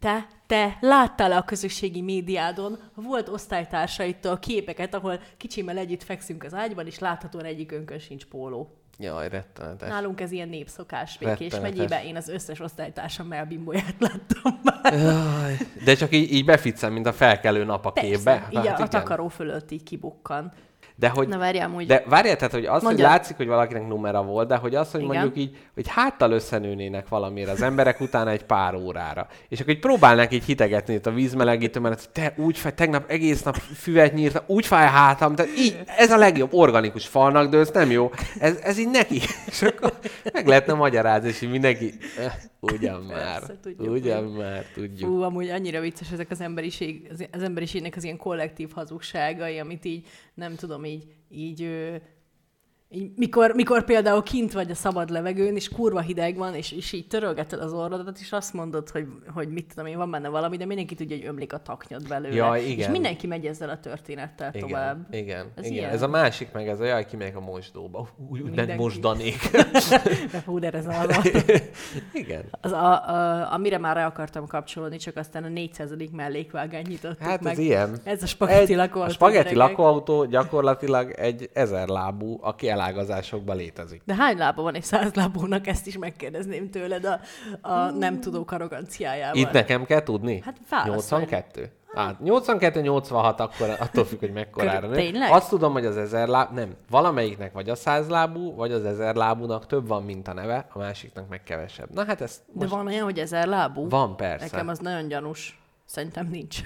te, 0.00 0.26
te 0.46 0.76
láttál 0.80 1.32
a 1.32 1.42
közösségi 1.42 2.00
médiádon, 2.00 2.78
volt 2.94 3.28
osztálytársaitól 3.28 4.38
képeket, 4.38 4.94
ahol 4.94 5.20
kicsimmel 5.36 5.78
együtt 5.78 6.02
fekszünk 6.02 6.44
az 6.44 6.54
ágyban, 6.54 6.86
és 6.86 6.98
láthatóan 6.98 7.44
egyik 7.44 7.72
önkön 7.72 7.98
sincs 7.98 8.24
póló. 8.24 8.81
Jaj, 8.98 9.28
rettenetes. 9.28 9.88
Nálunk 9.88 10.20
ez 10.20 10.32
ilyen 10.32 10.48
népszokás 10.48 11.18
Békés 11.18 11.60
megyében. 11.60 12.04
Én 12.04 12.16
az 12.16 12.28
összes 12.28 12.60
osztálytársam 12.60 13.26
melbimbóját 13.26 13.94
láttam 13.98 14.60
már. 14.62 14.92
Jaj, 14.92 15.56
De 15.84 15.94
csak 15.94 16.12
így, 16.12 16.32
így 16.32 16.44
beficem, 16.44 16.92
mint 16.92 17.06
a 17.06 17.12
felkelő 17.12 17.64
nap 17.64 17.86
a 17.86 17.92
képbe. 17.92 18.38
Persze, 18.38 18.48
így 18.50 18.56
a, 18.66 18.70
a 18.70 18.74
igen. 18.74 18.88
takaró 18.88 19.28
fölött 19.28 19.70
így 19.70 19.82
kibukkan. 19.82 20.52
De 20.96 21.08
hogy, 21.08 21.28
Na 21.28 21.38
várjál, 21.38 21.66
amúgy... 21.68 21.86
de 21.86 22.02
várjál, 22.08 22.36
tehát, 22.36 22.52
hogy 22.52 22.64
az, 22.64 22.82
Mondjad. 22.82 23.06
hogy 23.06 23.16
látszik, 23.18 23.36
hogy 23.36 23.46
valakinek 23.46 23.86
numera 23.86 24.22
volt, 24.22 24.48
de 24.48 24.56
hogy 24.56 24.74
az, 24.74 24.90
hogy 24.90 25.02
Igen. 25.02 25.12
mondjuk 25.14 25.36
így, 25.36 25.56
hogy 25.74 25.88
háttal 25.88 26.30
összenőnének 26.32 27.08
valamire 27.08 27.50
az 27.50 27.62
emberek 27.62 28.00
utána 28.00 28.30
egy 28.30 28.44
pár 28.44 28.74
órára. 28.74 29.26
És 29.48 29.60
akkor 29.60 29.72
így 29.72 29.78
próbálnak 29.80 30.32
így 30.32 30.44
hitegetni 30.44 30.94
itt 30.94 31.06
a 31.06 31.10
vízmelegítő, 31.10 31.80
mert 31.80 32.10
te 32.12 32.34
úgy 32.36 32.58
fáj, 32.58 32.72
tegnap 32.74 33.10
egész 33.10 33.42
nap 33.42 33.56
füvet 33.56 34.14
nyírta, 34.14 34.44
úgy 34.46 34.66
fáj 34.66 34.84
a 34.86 34.88
hátam, 34.90 35.34
tehát 35.34 35.58
így, 35.58 35.80
ez 35.96 36.10
a 36.10 36.16
legjobb 36.16 36.52
organikus 36.52 37.06
falnak, 37.06 37.50
de 37.50 37.58
ez 37.58 37.70
nem 37.70 37.90
jó. 37.90 38.10
Ez, 38.38 38.56
ez 38.62 38.78
így 38.78 38.90
neki. 38.90 39.20
És 39.46 39.62
akkor 39.62 39.92
meg 40.32 40.46
lehetne 40.46 40.72
magyarázni, 40.72 41.28
és 41.28 41.40
így 41.40 41.50
mindenki, 41.50 41.92
eh, 42.18 42.32
ugyan 42.60 43.00
már, 43.02 43.38
Persze, 43.38 43.54
tudjuk, 43.62 43.90
ugyan 43.94 44.24
hogy- 44.28 44.36
már, 44.38 44.64
tudjuk. 44.74 45.10
Fú, 45.10 45.22
amúgy 45.22 45.48
annyira 45.48 45.80
vicces 45.80 46.10
ezek 46.12 46.30
az 46.30 46.40
emberiség, 46.40 47.08
az- 47.12 47.26
az 47.32 47.42
emberiségnek 47.42 47.96
az 47.96 48.04
ilyen 48.04 48.16
kollektív 48.16 48.70
hazugságai, 48.74 49.58
amit 49.58 49.84
így, 49.84 50.06
nem 50.34 50.54
tudom, 50.54 50.81
így, 50.84 51.14
így, 51.28 51.62
így 52.94 53.10
mikor, 53.16 53.52
mikor 53.54 53.84
például 53.84 54.22
kint 54.22 54.52
vagy 54.52 54.70
a 54.70 54.74
szabad 54.74 55.10
levegőn, 55.10 55.54
és 55.56 55.68
kurva 55.68 56.00
hideg 56.00 56.36
van, 56.36 56.54
és, 56.54 56.72
és 56.72 56.92
így 56.92 57.06
törölgeted 57.06 57.60
az 57.60 57.72
orrodat, 57.72 58.18
és 58.20 58.32
azt 58.32 58.52
mondod, 58.52 58.88
hogy, 58.88 59.06
hogy 59.34 59.48
mit 59.48 59.66
tudom 59.68 59.86
én, 59.86 59.96
van 59.96 60.10
benne 60.10 60.28
valami, 60.28 60.56
de 60.56 60.64
mindenki 60.66 60.94
tudja, 60.94 61.16
hogy 61.16 61.26
ömlik 61.26 61.52
a 61.52 61.58
taknyod 61.58 62.08
belőle. 62.08 62.60
És 62.62 62.68
igen. 62.68 62.90
mindenki 62.90 63.26
megy 63.26 63.46
ezzel 63.46 63.68
a 63.68 63.78
történettel 63.80 64.50
Igen, 64.54 64.68
tovább. 64.68 65.06
igen, 65.14 65.46
Ez 65.54 65.64
igen. 65.64 65.76
ilyen. 65.76 65.90
Ez 65.90 66.02
a 66.02 66.08
másik 66.08 66.52
meg, 66.52 66.68
ez 66.68 66.80
a 66.80 66.84
jaj, 66.84 67.06
kimegyek 67.06 67.36
a 67.36 67.40
mosdóba. 67.40 68.08
Úgy, 68.30 68.40
úgy 68.40 68.50
nem 68.50 68.76
mosdanék. 68.76 69.50
De 70.32 70.38
fú, 70.44 70.58
de 70.58 70.70
ez 70.70 70.86
az, 70.86 71.30
igen. 72.12 72.44
az 72.60 72.72
a, 72.72 73.08
a, 73.08 73.52
amire 73.52 73.78
már 73.78 73.96
rá 73.96 74.06
akartam 74.06 74.46
kapcsolódni, 74.46 74.96
csak 74.96 75.16
aztán 75.16 75.44
a 75.44 75.48
400. 75.48 75.90
mellékvágány 76.12 76.84
nyitottuk 76.88 77.22
Hát 77.26 77.40
meg. 77.42 77.52
ez 77.52 77.58
ilyen. 77.58 77.96
Ez 78.04 78.22
a 78.22 78.26
spagetti 78.26 78.72
Egy- 78.72 78.76
lakó. 78.78 79.00
A 79.00 79.08
spagetti 79.08 79.54
lakóautó 79.54 80.24
gyakorlatilag 80.24 81.10
egy 81.10 81.50
ezer 81.52 81.88
lábú, 81.88 82.38
aki 82.40 82.68
elágazásokban 82.82 83.56
létezik. 83.56 84.02
De 84.04 84.14
hány 84.14 84.36
lába 84.36 84.62
van 84.62 84.74
egy 84.74 84.82
száz 84.82 85.14
lábúnak, 85.14 85.66
ezt 85.66 85.86
is 85.86 85.98
megkérdezném 85.98 86.70
tőled 86.70 87.04
a, 87.04 87.20
a 87.60 87.90
nem 87.90 88.20
tudók 88.20 88.50
arroganciájával. 88.52 89.40
Itt 89.40 89.50
nekem 89.50 89.84
kell 89.84 90.02
tudni? 90.02 90.40
Hát 90.44 90.56
válaszolj. 90.70 91.22
82? 91.22 91.70
Hát 91.94 92.16
82-86, 92.24 93.36
akkor 93.36 93.76
attól 93.80 94.04
függ, 94.04 94.18
hogy 94.18 94.32
mekkorára. 94.32 94.90
Tényleg? 94.90 95.30
Azt 95.32 95.48
tudom, 95.48 95.72
hogy 95.72 95.86
az 95.86 95.96
ezer 95.96 96.28
láb, 96.28 96.52
nem, 96.54 96.74
valamelyiknek 96.90 97.52
vagy 97.52 97.68
a 97.68 97.74
száz 97.74 98.08
lábú, 98.08 98.54
vagy 98.54 98.72
az 98.72 98.84
ezer 98.84 99.14
lábúnak 99.14 99.66
több 99.66 99.86
van, 99.88 100.02
mint 100.02 100.28
a 100.28 100.32
neve, 100.32 100.66
a 100.72 100.78
másiknak 100.78 101.28
meg 101.28 101.42
kevesebb. 101.42 101.88
Na 101.94 102.04
hát 102.04 102.20
ez 102.20 102.40
De 102.46 102.52
most 102.60 102.70
van 102.70 102.86
olyan, 102.86 103.04
hogy 103.04 103.18
ezer 103.18 103.46
lábú? 103.46 103.88
van 103.88 104.16
persze. 104.16 104.44
Nekem 104.50 104.68
az 104.68 104.78
nagyon 104.78 105.08
gyanús. 105.08 105.61
Szerintem 105.92 106.28
nincs. 106.28 106.60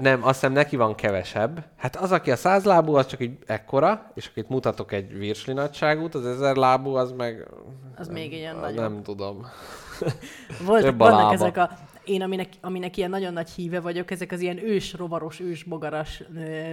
Nem, 0.00 0.24
azt 0.24 0.34
hiszem 0.34 0.52
neki 0.52 0.76
van 0.76 0.94
kevesebb. 0.94 1.64
Hát 1.76 1.96
az, 1.96 2.12
aki 2.12 2.30
a 2.30 2.36
száz 2.36 2.64
lábú, 2.64 2.94
az 2.94 3.06
csak 3.06 3.20
így 3.20 3.38
ekkora, 3.46 4.10
és 4.14 4.26
akkor 4.26 4.42
itt 4.42 4.48
mutatok 4.48 4.92
egy 4.92 5.18
virsli 5.18 5.52
nagyságút, 5.52 6.14
az 6.14 6.26
ezer 6.26 6.56
lábú, 6.56 6.94
az 6.94 7.12
meg... 7.12 7.48
Az 7.96 8.08
még 8.08 8.32
ilyen 8.32 8.54
nem, 8.54 8.62
nagyon. 8.62 8.92
Nem 8.92 9.02
tudom. 9.02 9.46
Voltak, 10.66 10.96
vannak 10.96 11.32
ezek 11.32 11.56
a... 11.56 11.70
Én, 12.04 12.22
aminek, 12.22 12.48
aminek 12.60 12.96
ilyen 12.96 13.10
nagyon 13.10 13.32
nagy 13.32 13.50
híve 13.50 13.80
vagyok, 13.80 14.10
ezek 14.10 14.32
az 14.32 14.40
ilyen 14.40 14.64
ős, 14.64 14.92
rovaros, 14.92 15.40
ős, 15.40 15.62
bogaras 15.62 16.22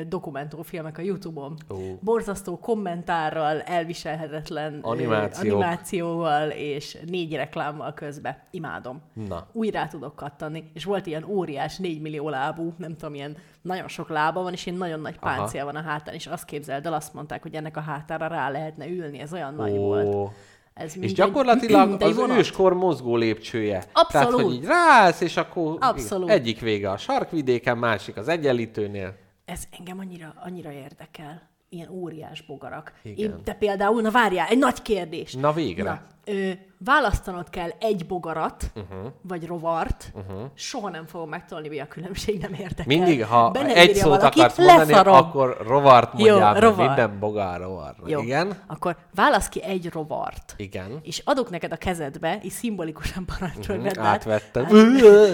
dokumentumfilmek 0.07 0.97
a 0.97 1.01
Youtube-on. 1.01 1.57
Ó. 1.69 1.75
Borzasztó 2.01 2.59
kommentárral, 2.59 3.61
elviselhetetlen 3.61 4.79
Animációk. 4.81 5.53
animációval 5.53 6.49
és 6.49 6.97
négy 7.05 7.35
reklámmal 7.35 7.93
közbe. 7.93 8.47
Imádom. 8.51 9.01
Na. 9.27 9.47
Rá 9.71 9.87
tudok 9.87 10.15
kattani. 10.15 10.71
És 10.73 10.83
volt 10.83 11.05
ilyen 11.05 11.23
óriás, 11.23 11.77
4 11.77 12.01
millió 12.01 12.29
lábú, 12.29 12.73
nem 12.77 12.95
tudom, 12.95 13.13
ilyen 13.13 13.37
nagyon 13.61 13.87
sok 13.87 14.09
lába 14.09 14.41
van, 14.41 14.53
és 14.53 14.65
ilyen 14.65 14.77
nagyon 14.77 14.99
nagy 14.99 15.15
Aha. 15.19 15.35
páncél 15.35 15.65
van 15.65 15.75
a 15.75 15.81
hátán, 15.81 16.13
és 16.13 16.27
azt 16.27 16.45
képzeld 16.45 16.85
el, 16.85 16.93
azt 16.93 17.13
mondták, 17.13 17.41
hogy 17.41 17.53
ennek 17.53 17.77
a 17.77 17.81
hátára 17.81 18.27
rá 18.27 18.49
lehetne 18.49 18.87
ülni, 18.87 19.19
ez 19.19 19.33
olyan 19.33 19.53
nagy 19.53 19.75
volt. 19.75 20.31
Ez 20.79 20.93
És 20.99 21.13
gyakorlatilag 21.13 22.01
az 22.01 22.15
vonat. 22.15 22.37
őskor 22.37 22.73
mozgó 22.73 23.15
lépcsője. 23.15 23.83
Abszolút. 23.93 24.11
Tehát, 24.11 24.31
hogy 24.45 24.53
így 24.53 24.65
rász, 24.65 25.21
és 25.21 25.37
akkor 25.37 25.77
Abszolút. 25.79 26.29
egyik 26.29 26.59
vége 26.59 26.91
a 26.91 26.97
sarkvidéken, 26.97 27.77
másik 27.77 28.17
az 28.17 28.27
egyenlítőnél. 28.27 29.15
Ez 29.45 29.63
engem 29.79 29.99
annyira, 29.99 30.33
annyira 30.45 30.71
érdekel. 30.71 31.48
Ilyen 31.69 31.89
óriás 31.89 32.41
bogarak. 32.41 32.93
Igen. 33.03 33.31
Én, 33.31 33.43
te 33.43 33.53
például, 33.53 34.01
na 34.01 34.11
várjál, 34.11 34.47
egy 34.47 34.57
nagy 34.57 34.81
kérdés. 34.81 35.33
Na 35.33 35.53
végre. 35.53 35.83
Na, 35.83 36.01
ö, 36.25 36.51
választanod 36.77 37.49
kell 37.49 37.69
egy 37.79 38.05
bogarat, 38.05 38.71
uh-huh. 38.75 39.11
vagy 39.21 39.45
rovart, 39.45 40.11
uh-huh. 40.13 40.41
soha 40.53 40.89
nem 40.89 41.05
fogom 41.05 41.29
megtolni, 41.29 41.67
mi 41.67 41.79
a 41.79 41.87
különbség, 41.87 42.41
nem 42.41 42.53
értek 42.53 42.85
Mindig, 42.85 43.19
el. 43.19 43.27
ha 43.27 43.51
Be 43.51 43.61
nem 43.61 43.77
egy 43.77 43.95
szót 43.95 44.09
valaki, 44.09 44.39
akarsz 44.39 44.57
mondani, 44.57 44.91
leszarom. 44.91 45.13
akkor 45.15 45.57
rovart 45.67 46.19
Jó, 46.19 46.25
mondjál, 46.25 46.51
mert 46.51 46.63
rovar. 46.63 46.85
minden 46.87 47.19
bogár 47.19 47.59
rovar. 47.59 47.95
Jó. 48.05 48.21
Igen? 48.21 48.63
Akkor 48.67 48.97
válasz 49.15 49.49
ki 49.49 49.63
egy 49.63 49.89
rovart. 49.89 50.53
Igen. 50.57 50.99
És 51.01 51.21
adok 51.25 51.49
neked 51.49 51.71
a 51.71 51.77
kezedbe, 51.77 52.39
és 52.41 52.53
szimbolikusan 52.53 53.25
parancsolj 53.25 53.79
uh-huh, 53.79 54.05
átvettem. 54.05 54.65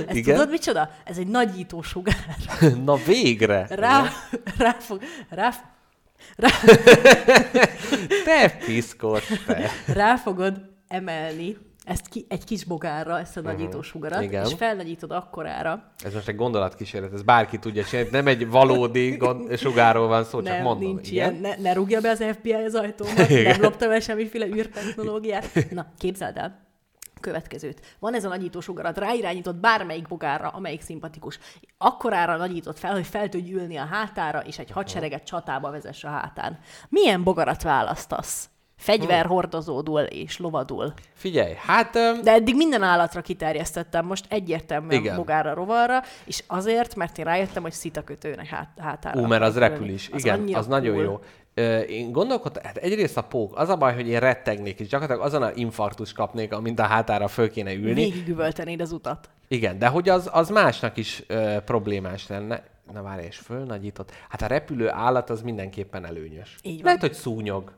Ezt 0.07 0.15
Igen? 0.15 0.35
tudod 0.35 0.49
micsoda? 0.49 0.89
Ez 1.03 1.17
egy 1.17 1.27
nagyító 1.27 1.81
sugár. 1.81 2.35
Na 2.85 2.95
végre! 2.95 3.67
Rá, 3.69 4.03
rá 4.57 4.75
fog, 4.79 5.01
rá, 5.29 5.51
rá, 6.35 6.49
Te 8.25 8.57
piszkos, 8.65 9.27
te! 9.45 9.69
rá 9.93 10.15
fogod 10.15 10.61
emelni 10.87 11.57
ezt 11.83 12.07
ki, 12.07 12.25
egy 12.29 12.43
kis 12.43 12.63
bogárra, 12.63 13.19
ezt 13.19 13.37
a 13.37 13.41
Mhm. 13.41 14.21
Igen. 14.21 14.45
és 14.45 14.53
felnagyítod 14.57 15.11
akkorára. 15.11 15.93
Ez 16.03 16.13
most 16.13 16.27
egy 16.27 16.35
gondolatkísérlet, 16.35 17.13
ez 17.13 17.21
bárki 17.21 17.59
tudja 17.59 17.83
csinálni, 17.83 18.09
nem 18.11 18.27
egy 18.27 18.47
valódi 18.49 19.15
gond, 19.15 19.57
sugáról 19.57 20.07
van 20.07 20.23
szó, 20.23 20.41
csak 20.41 20.53
nem, 20.53 20.61
mondom. 20.63 20.93
nincs 20.93 21.11
igen? 21.11 21.29
ilyen, 21.39 21.57
ne, 21.57 21.69
ne 21.69 21.73
rúgja 21.73 22.01
be 22.01 22.09
az 22.09 22.23
FBI 22.33 22.53
az 22.53 22.75
ajtómat, 22.75 23.29
Igen. 23.29 23.43
nem 23.43 23.61
loptam 23.61 23.91
el 23.91 23.99
semmiféle 23.99 24.45
űrtechnológiát. 24.47 25.49
Na, 25.71 25.85
képzeld 25.97 26.37
el, 26.37 26.64
következőt. 27.25 27.95
Van 27.99 28.13
ez 28.13 28.23
a 28.23 28.29
nagyító 28.29 28.59
sugarat, 28.59 28.97
ráirányított 28.97 29.55
bármelyik 29.55 30.07
bogárra, 30.07 30.47
amelyik 30.47 30.81
szimpatikus. 30.81 31.39
Akkorára 31.77 32.37
nagyított 32.37 32.79
fel, 32.79 32.93
hogy 32.93 33.05
fel 33.07 33.29
tudj 33.29 33.53
ülni 33.53 33.77
a 33.77 33.85
hátára, 33.85 34.39
és 34.39 34.59
egy 34.59 34.71
hadsereget 34.71 35.23
csatába 35.23 35.71
vezess 35.71 36.03
a 36.03 36.09
hátán. 36.09 36.59
Milyen 36.89 37.23
bogarat 37.23 37.61
választasz? 37.61 38.49
Fegyverhordozódul 38.77 40.01
és 40.01 40.37
lovadul. 40.37 40.93
Figyelj, 41.13 41.53
hát... 41.65 41.95
öm, 41.95 42.21
De 42.21 42.31
eddig 42.31 42.55
minden 42.55 42.83
állatra 42.83 43.21
kiterjesztettem, 43.21 44.05
most 44.05 44.25
egyértelműen 44.29 44.99
Igen. 44.99 45.15
bogárra, 45.15 45.53
rovarra, 45.53 46.01
és 46.25 46.43
azért, 46.47 46.95
mert 46.95 47.17
én 47.17 47.25
rájöttem, 47.25 47.61
hogy 47.63 47.71
szitakötőnek 47.71 48.47
hát, 48.47 48.69
hátára. 48.77 49.21
Ú, 49.21 49.25
mert 49.25 49.43
az 49.43 49.57
repül 49.57 49.89
is. 49.89 50.09
Igen, 50.13 50.49
az 50.53 50.67
nagyon 50.67 50.95
jó. 50.95 51.19
Én 51.87 52.11
gondolkodtam, 52.11 52.63
hát 52.63 52.77
egyrészt 52.77 53.17
a 53.17 53.21
pók, 53.21 53.57
az 53.57 53.69
a 53.69 53.75
baj, 53.75 53.93
hogy 53.93 54.07
én 54.07 54.19
rettegnék, 54.19 54.79
és 54.79 54.87
gyakorlatilag 54.87 55.27
azon 55.27 55.41
a 55.43 55.51
infarktus 55.53 56.13
kapnék, 56.13 56.53
amint 56.53 56.79
a 56.79 56.83
hátára 56.83 57.27
föl 57.27 57.49
kéne 57.49 57.73
ülni. 57.73 57.93
Végigüvöltenéd 57.93 58.81
az 58.81 58.91
utat. 58.91 59.29
Igen, 59.47 59.79
de 59.79 59.87
hogy 59.87 60.09
az, 60.09 60.29
az 60.31 60.49
másnak 60.49 60.97
is 60.97 61.23
ö, 61.27 61.57
problémás 61.65 62.27
lenne. 62.27 62.63
Na 62.93 63.01
várj, 63.01 63.25
és 63.25 63.37
fölnagyított. 63.37 64.11
Hát 64.29 64.41
a 64.41 64.47
repülő 64.47 64.89
állat 64.89 65.29
az 65.29 65.41
mindenképpen 65.41 66.05
előnyös. 66.05 66.55
Így 66.61 66.75
van. 66.75 66.83
Lehet, 66.83 67.01
hogy 67.01 67.13
szúnyog. 67.13 67.71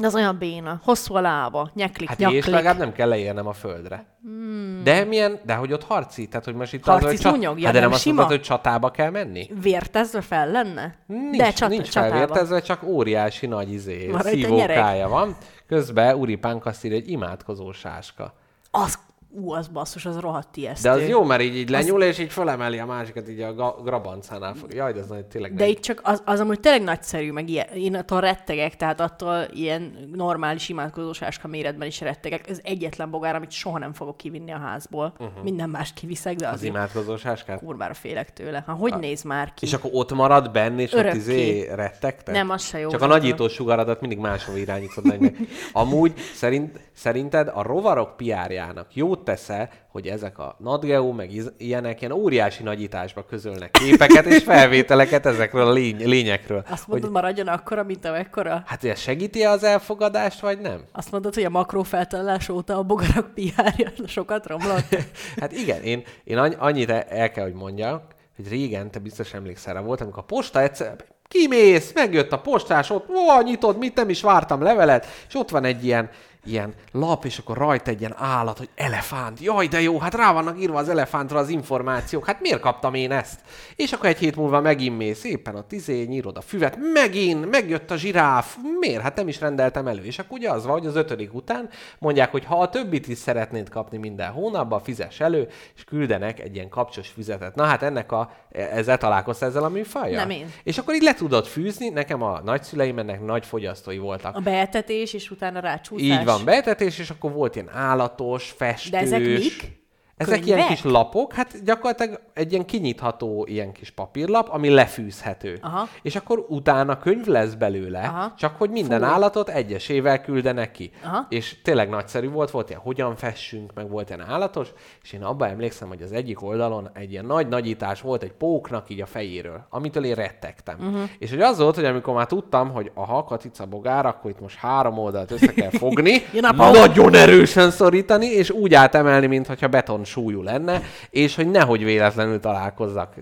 De 0.00 0.06
az 0.06 0.14
olyan 0.14 0.38
béna. 0.38 0.80
Hosszú 0.84 1.14
a 1.14 1.20
lába, 1.20 1.70
nyeklik, 1.74 2.08
Hát 2.08 2.18
nyaklik. 2.18 2.38
és 2.40 2.46
legalább 2.46 2.78
nem 2.78 2.92
kell 2.92 3.08
leérnem 3.08 3.46
a 3.46 3.52
földre. 3.52 4.04
Hmm. 4.22 4.80
De 4.84 5.04
milyen, 5.04 5.40
de 5.44 5.54
hogy 5.54 5.72
ott 5.72 5.84
harci? 5.84 6.28
Tehát, 6.28 6.44
hogy 6.44 6.54
most 6.54 6.72
itt 6.72 6.84
Harci 6.84 7.04
az, 7.04 7.10
hogy 7.10 7.20
csat- 7.20 7.44
hát 7.44 7.54
de 7.56 7.70
nem, 7.72 7.80
nem 7.82 7.92
azt 7.92 8.00
sima? 8.00 8.14
mondtad, 8.14 8.36
hogy 8.36 8.46
csatába 8.46 8.90
kell 8.90 9.10
menni? 9.10 9.50
Vértezve 9.60 10.20
fel 10.20 10.50
lenne? 10.50 10.94
Nincs, 11.06 11.36
De 11.36 11.52
csat- 11.52 11.68
nincs 11.70 11.88
csatába. 11.88 12.16
felvértezve, 12.16 12.60
csak 12.60 12.82
óriási 12.82 13.46
nagy 13.46 13.72
izé, 13.72 14.06
Van 14.10 14.20
rajta 14.22 14.38
szívókája 14.38 15.08
van. 15.08 15.36
Közben 15.66 16.14
Uripánk 16.16 16.66
azt 16.66 16.84
írja, 16.84 16.96
egy 16.96 17.10
imádkozó 17.10 17.72
sáska. 17.72 18.34
Az, 18.70 18.98
ú, 19.32 19.52
az 19.52 19.68
basszus, 19.68 20.06
az 20.06 20.18
rohadt 20.18 20.56
ijesztő. 20.56 20.88
De 20.88 20.94
az 20.94 21.08
jó, 21.08 21.24
mert 21.24 21.42
így, 21.42 21.56
így 21.56 21.70
lenyúl, 21.70 22.02
és 22.02 22.18
így 22.18 22.30
fölemeli 22.32 22.78
a 22.78 22.86
másikat, 22.86 23.28
így 23.28 23.40
a 23.40 23.54
ga- 23.54 23.82
grabancánál 23.84 24.54
fog. 24.54 24.74
Jaj, 24.74 24.92
de 24.92 25.00
az 25.00 25.06
nagy, 25.08 25.24
tényleg 25.24 25.54
De 25.54 25.64
nagy. 25.64 25.72
itt 25.72 25.80
csak 25.80 26.00
az, 26.04 26.22
az 26.24 26.40
amúgy 26.40 26.60
tényleg 26.60 26.82
nagyszerű, 26.82 27.32
meg 27.32 27.48
ilyen, 27.48 27.66
én 27.74 27.94
attól 27.94 28.20
rettegek, 28.20 28.76
tehát 28.76 29.00
attól 29.00 29.46
ilyen 29.52 30.08
normális 30.14 30.68
imádkozósáska 30.68 31.48
méretben 31.48 31.86
is 31.86 32.00
rettegek. 32.00 32.48
Ez 32.48 32.58
egyetlen 32.62 33.10
bogár, 33.10 33.34
amit 33.34 33.50
soha 33.50 33.78
nem 33.78 33.92
fogok 33.92 34.16
kivinni 34.16 34.52
a 34.52 34.58
házból. 34.58 35.12
Uh-huh. 35.18 35.42
Minden 35.42 35.68
mást 35.70 35.94
kiviszek, 35.94 36.36
de 36.36 36.48
Az 36.48 36.54
az 36.54 36.62
imádkozó 36.62 37.16
sáskát? 37.16 37.58
kurvára 37.58 37.94
félek 37.94 38.32
tőle. 38.32 38.62
Ha 38.66 38.72
hogy 38.72 38.94
néz 38.98 39.22
már 39.22 39.54
ki? 39.54 39.66
És 39.66 39.72
akkor 39.72 39.90
ott 39.94 40.12
marad 40.12 40.50
benne, 40.50 40.80
és 40.82 40.92
ott 40.92 40.98
Örökké. 40.98 41.16
izé 41.16 41.68
rettegtek? 41.74 42.34
Nem, 42.34 42.50
az 42.50 42.64
se 42.64 42.78
jó. 42.78 42.88
Csak 42.90 43.02
a 43.02 43.06
nagyító 43.06 43.48
sugaradat 43.48 44.00
mindig 44.00 44.18
máshova 44.18 44.58
irányítod 44.58 45.04
meg. 45.06 45.36
Amúgy 45.72 46.12
szerint, 46.34 46.80
szerinted 46.92 47.48
a 47.54 47.62
rovarok 47.62 48.16
piárjának 48.16 48.94
jót 49.20 49.36
teszel, 49.36 49.68
hogy 49.88 50.06
ezek 50.06 50.38
a 50.38 50.56
NatGeo, 50.58 51.12
meg 51.12 51.30
ilyenek 51.58 52.00
ilyen 52.00 52.12
óriási 52.12 52.62
nagyításba 52.62 53.24
közölnek 53.24 53.70
képeket 53.70 54.24
és 54.26 54.42
felvételeket 54.42 55.26
ezekről 55.26 55.66
a 55.66 55.72
lény- 55.72 56.06
lényekről. 56.06 56.62
Azt 56.70 56.82
hogy, 56.84 56.92
mondod, 56.92 57.10
maradjon 57.10 57.46
akkora, 57.46 57.82
mint 57.82 58.04
amekkora? 58.04 58.62
hát 58.66 58.84
ez 58.84 58.98
segíti 59.00 59.42
az 59.42 59.62
elfogadást, 59.64 60.40
vagy 60.40 60.60
nem? 60.60 60.84
Azt 60.92 61.10
mondod, 61.10 61.34
hogy 61.34 61.44
a 61.44 61.50
makrófeltállás 61.50 62.48
óta 62.48 62.76
a 62.76 62.82
bogarak 62.82 63.34
PR-ja 63.34 63.90
sokat 64.06 64.46
romlott? 64.46 64.96
Hát 65.40 65.52
igen, 65.52 65.82
én, 65.82 66.02
én 66.24 66.38
anny- 66.38 66.56
annyit 66.58 66.90
el- 66.90 67.06
el 67.08 67.30
kell, 67.30 67.44
hogy 67.44 67.54
mondjak, 67.54 68.02
hogy 68.36 68.48
régen, 68.48 68.90
te 68.90 68.98
biztos 68.98 69.34
emlékszel 69.34 69.74
rá 69.74 69.80
volt, 69.80 70.00
amikor 70.00 70.22
a 70.22 70.26
posta 70.26 70.60
egyszer 70.62 70.96
kimész, 71.28 71.92
megjött 71.94 72.32
a 72.32 72.40
postás, 72.40 72.90
ott, 72.90 73.08
ó, 73.10 73.40
nyitod, 73.42 73.78
mit 73.78 73.94
nem 73.94 74.08
is 74.08 74.22
vártam 74.22 74.62
levelet, 74.62 75.06
és 75.28 75.34
ott 75.34 75.50
van 75.50 75.64
egy 75.64 75.84
ilyen, 75.84 76.10
ilyen 76.44 76.74
lap, 76.92 77.24
és 77.24 77.38
akkor 77.38 77.56
rajta 77.56 77.90
egy 77.90 78.00
ilyen 78.00 78.14
állat, 78.16 78.58
hogy 78.58 78.68
elefánt. 78.74 79.40
Jaj, 79.40 79.66
de 79.66 79.80
jó, 79.80 79.98
hát 79.98 80.14
rá 80.14 80.32
vannak 80.32 80.60
írva 80.60 80.78
az 80.78 80.88
elefántra 80.88 81.38
az 81.38 81.48
információk. 81.48 82.26
Hát 82.26 82.40
miért 82.40 82.60
kaptam 82.60 82.94
én 82.94 83.12
ezt? 83.12 83.40
És 83.76 83.92
akkor 83.92 84.06
egy 84.08 84.18
hét 84.18 84.36
múlva 84.36 84.60
megint 84.60 84.96
mész, 84.96 85.18
szépen 85.18 85.54
a 85.54 85.66
tizé, 85.66 86.02
nyírod 86.02 86.36
a 86.36 86.40
füvet, 86.40 86.78
megint, 86.92 87.50
megjött 87.50 87.90
a 87.90 87.96
zsiráf. 87.96 88.56
Miért? 88.78 89.02
Hát 89.02 89.16
nem 89.16 89.28
is 89.28 89.40
rendeltem 89.40 89.86
elő. 89.86 90.04
És 90.04 90.18
akkor 90.18 90.38
ugye 90.38 90.50
az 90.50 90.64
van, 90.64 90.78
hogy 90.78 90.86
az 90.86 90.96
ötödik 90.96 91.34
után 91.34 91.68
mondják, 91.98 92.30
hogy 92.30 92.44
ha 92.44 92.60
a 92.60 92.68
többit 92.68 93.08
is 93.08 93.18
szeretnéd 93.18 93.68
kapni 93.68 93.98
minden 93.98 94.30
hónapban, 94.30 94.80
fizes 94.80 95.20
elő, 95.20 95.48
és 95.76 95.84
küldenek 95.84 96.40
egy 96.40 96.54
ilyen 96.54 96.68
kapcsos 96.68 97.08
füzetet. 97.08 97.54
Na 97.54 97.64
hát 97.64 97.82
ennek 97.82 98.12
a, 98.12 98.32
ezzel 98.50 98.98
találkoztál 98.98 99.48
ezzel 99.48 99.64
a 99.64 99.68
műfajjal? 99.68 100.20
Nem 100.20 100.30
én. 100.30 100.52
És 100.62 100.78
akkor 100.78 100.94
így 100.94 101.02
le 101.02 101.14
tudod 101.14 101.46
fűzni, 101.46 101.88
nekem 101.88 102.22
a 102.22 102.40
nagyszüleim 102.44 102.98
ennek 102.98 103.20
nagy 103.20 103.46
fogyasztói 103.46 103.98
voltak. 103.98 104.36
A 104.36 104.40
beetetés, 104.40 105.14
és 105.14 105.30
utána 105.30 105.60
rácsúszás. 105.60 106.06
Így 106.06 106.24
van, 106.24 106.44
beetetés, 106.44 106.98
és 106.98 107.10
akkor 107.10 107.32
volt 107.32 107.54
ilyen 107.54 107.70
állatos, 107.72 108.54
festős. 108.56 108.90
De 108.90 108.98
ezek 108.98 109.20
mik? 109.20 109.78
Ezek 110.20 110.46
ilyen 110.46 110.58
Könyvek? 110.58 110.76
kis 110.76 110.90
lapok, 110.90 111.32
hát 111.32 111.64
gyakorlatilag 111.64 112.20
egy 112.34 112.52
ilyen 112.52 112.64
kinyitható 112.64 113.46
ilyen 113.48 113.72
kis 113.72 113.90
papírlap, 113.90 114.48
ami 114.48 114.68
lefűzhető. 114.68 115.58
Aha. 115.62 115.88
És 116.02 116.16
akkor 116.16 116.44
utána 116.48 116.98
könyv 116.98 117.26
lesz 117.26 117.54
belőle, 117.54 118.00
Aha. 118.00 118.32
csak 118.36 118.56
hogy 118.56 118.70
minden 118.70 119.00
Fú. 119.00 119.06
állatot 119.06 119.48
egyesével 119.48 120.20
küldenek 120.20 120.70
ki. 120.70 120.90
Aha. 121.04 121.26
És 121.28 121.62
tényleg 121.62 121.88
nagyszerű 121.88 122.28
volt, 122.28 122.50
volt 122.50 122.68
ilyen 122.68 122.80
hogyan 122.80 123.16
fessünk, 123.16 123.72
meg 123.74 123.90
volt 123.90 124.08
ilyen 124.08 124.28
állatos, 124.28 124.68
és 125.02 125.12
én 125.12 125.22
abban 125.22 125.48
emlékszem, 125.48 125.88
hogy 125.88 126.02
az 126.02 126.12
egyik 126.12 126.42
oldalon 126.42 126.90
egy 126.94 127.10
ilyen 127.10 127.24
nagy 127.24 127.48
nagyítás 127.48 128.00
volt 128.00 128.22
egy 128.22 128.32
póknak 128.32 128.90
így 128.90 129.00
a 129.00 129.06
fejéről, 129.06 129.66
amitől 129.70 130.04
én 130.04 130.14
rettegtem. 130.14 130.76
Uh-huh. 130.78 131.08
És 131.18 131.30
hogy 131.30 131.40
az 131.40 131.58
volt, 131.58 131.74
hogy 131.74 131.84
amikor 131.84 132.14
már 132.14 132.26
tudtam, 132.26 132.70
hogy 132.70 132.90
a 132.94 133.24
katica 133.24 133.66
bogár, 133.66 134.06
akkor 134.06 134.30
itt 134.30 134.40
most 134.40 134.56
három 134.56 134.98
oldalt 134.98 135.30
össze 135.30 135.52
kell 135.52 135.70
fogni, 135.70 136.22
nagyon 136.72 137.14
erősen 137.14 137.70
szorítani, 137.70 138.26
és 138.26 138.50
úgy 138.50 138.74
átemelni, 138.74 139.26
mintha 139.26 139.68
beton 139.68 140.04
súlyú 140.10 140.42
lenne, 140.42 140.82
és 141.10 141.34
hogy 141.34 141.50
nehogy 141.50 141.84
véletlenül 141.84 142.40
találkozzak 142.40 143.14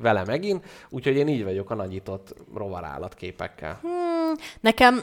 vele 0.00 0.24
megint. 0.24 0.64
Úgyhogy 0.88 1.16
én 1.16 1.28
így 1.28 1.44
vagyok 1.44 1.70
a 1.70 1.74
nagyított 1.74 2.34
rovarállatképekkel. 2.54 3.80
Nekem, 4.60 5.00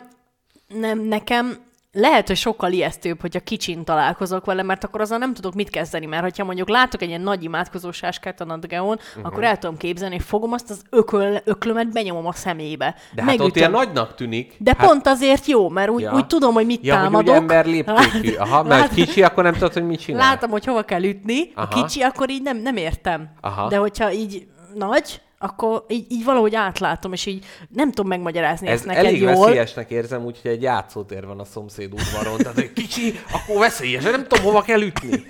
nem, 0.68 1.00
nekem 1.00 1.69
lehet, 1.92 2.28
hogy 2.28 2.38
sokkal 2.38 2.72
ijesztőbb, 2.72 3.22
hogyha 3.22 3.40
kicsin 3.40 3.84
találkozok 3.84 4.46
vele, 4.46 4.64
mert 4.64 4.84
akkor 4.84 5.02
azzal 5.02 5.18
nem 5.18 5.34
tudok 5.34 5.54
mit 5.54 5.70
kezdeni, 5.70 6.06
mert 6.06 6.24
hogyha 6.24 6.44
mondjuk 6.44 6.70
látok 6.70 7.02
egy 7.02 7.08
ilyen 7.08 7.22
nagy 7.22 7.44
imádkozó 7.44 7.92
sáskát 7.92 8.42
a 8.42 8.46
Nadgeon, 8.46 8.86
Mhm. 8.88 8.98
uh-huh. 9.08 9.26
akkor 9.26 9.44
el 9.44 9.58
tudom 9.58 9.78
képzelni, 9.78 10.16
hogy 10.16 10.26
fogom 10.26 10.52
azt 10.54 10.70
az 10.70 10.82
ököl, 10.90 11.42
öklömet, 11.44 11.92
benyomom 11.92 12.26
a 12.28 12.32
szemébe. 12.34 12.96
De 13.14 13.22
hát 13.24 13.32
ott 13.32 13.38
megütöm. 13.38 13.58
ilyen 13.58 13.72
nagynak 13.72 14.16
tűnik. 14.16 14.56
De 14.60 14.76
hát, 14.78 14.88
pont 14.88 15.08
azért 15.08 15.46
jó, 15.46 15.70
mert 15.70 15.90
úgy, 15.90 16.02
Ja. 16.02 16.14
úgy 16.14 16.26
tudom, 16.28 16.54
hogy 16.54 16.66
mit 16.66 16.86
Ja, 16.86 16.94
hogy 16.94 17.04
támadok. 17.04 17.34
úgy 17.36 17.40
ember 17.42 17.66
léptékű. 17.66 18.34
Aha, 18.36 18.64
mert 18.64 18.82
Lát- 18.82 18.94
kicsi, 18.94 19.24
akkor 19.24 19.44
nem 19.44 19.54
tudod, 19.54 19.74
hogy 19.74 19.86
mit 19.86 20.00
csinál. 20.00 20.22
Látom, 20.30 20.50
hogy 20.50 20.66
hova 20.66 20.82
kell 20.84 21.04
ütni. 21.04 21.52
Aha. 21.56 21.68
a 21.80 21.82
kicsi, 21.82 22.02
akkor 22.02 22.30
így 22.30 22.42
nem, 22.42 22.58
nem 22.58 22.76
értem. 22.78 23.30
Aha. 23.42 23.68
De 23.68 23.78
hogyha 23.78 24.12
így 24.12 24.48
nagy, 24.76 25.22
akkor 25.42 25.86
így, 25.88 26.12
így 26.12 26.24
valahogy 26.24 26.56
átlátom, 26.56 27.14
és 27.14 27.26
így 27.26 27.46
nem 27.70 27.90
tudom 27.90 28.08
megmagyarázni 28.08 28.68
Ez 28.68 28.74
ezt 28.74 28.86
neked 28.86 29.06
elég 29.06 29.22
jól. 29.22 29.36
veszélyesnek 29.36 29.90
érzem, 29.90 30.26
úgyhogy 30.26 30.52
egy 30.52 30.62
játszótér 30.62 31.26
van 31.26 31.40
a 31.40 31.46
szomszéd 31.46 31.94
udvaron. 31.94 32.38
Tehát, 32.38 32.54
hogy 32.54 32.74
kicsi, 32.74 33.20
akkor 33.32 33.60
veszélyes, 33.60 34.04
nem 34.04 34.28
tudom, 34.28 34.44
hova 34.46 34.62
kell 34.62 34.82
ütni. 34.82 35.10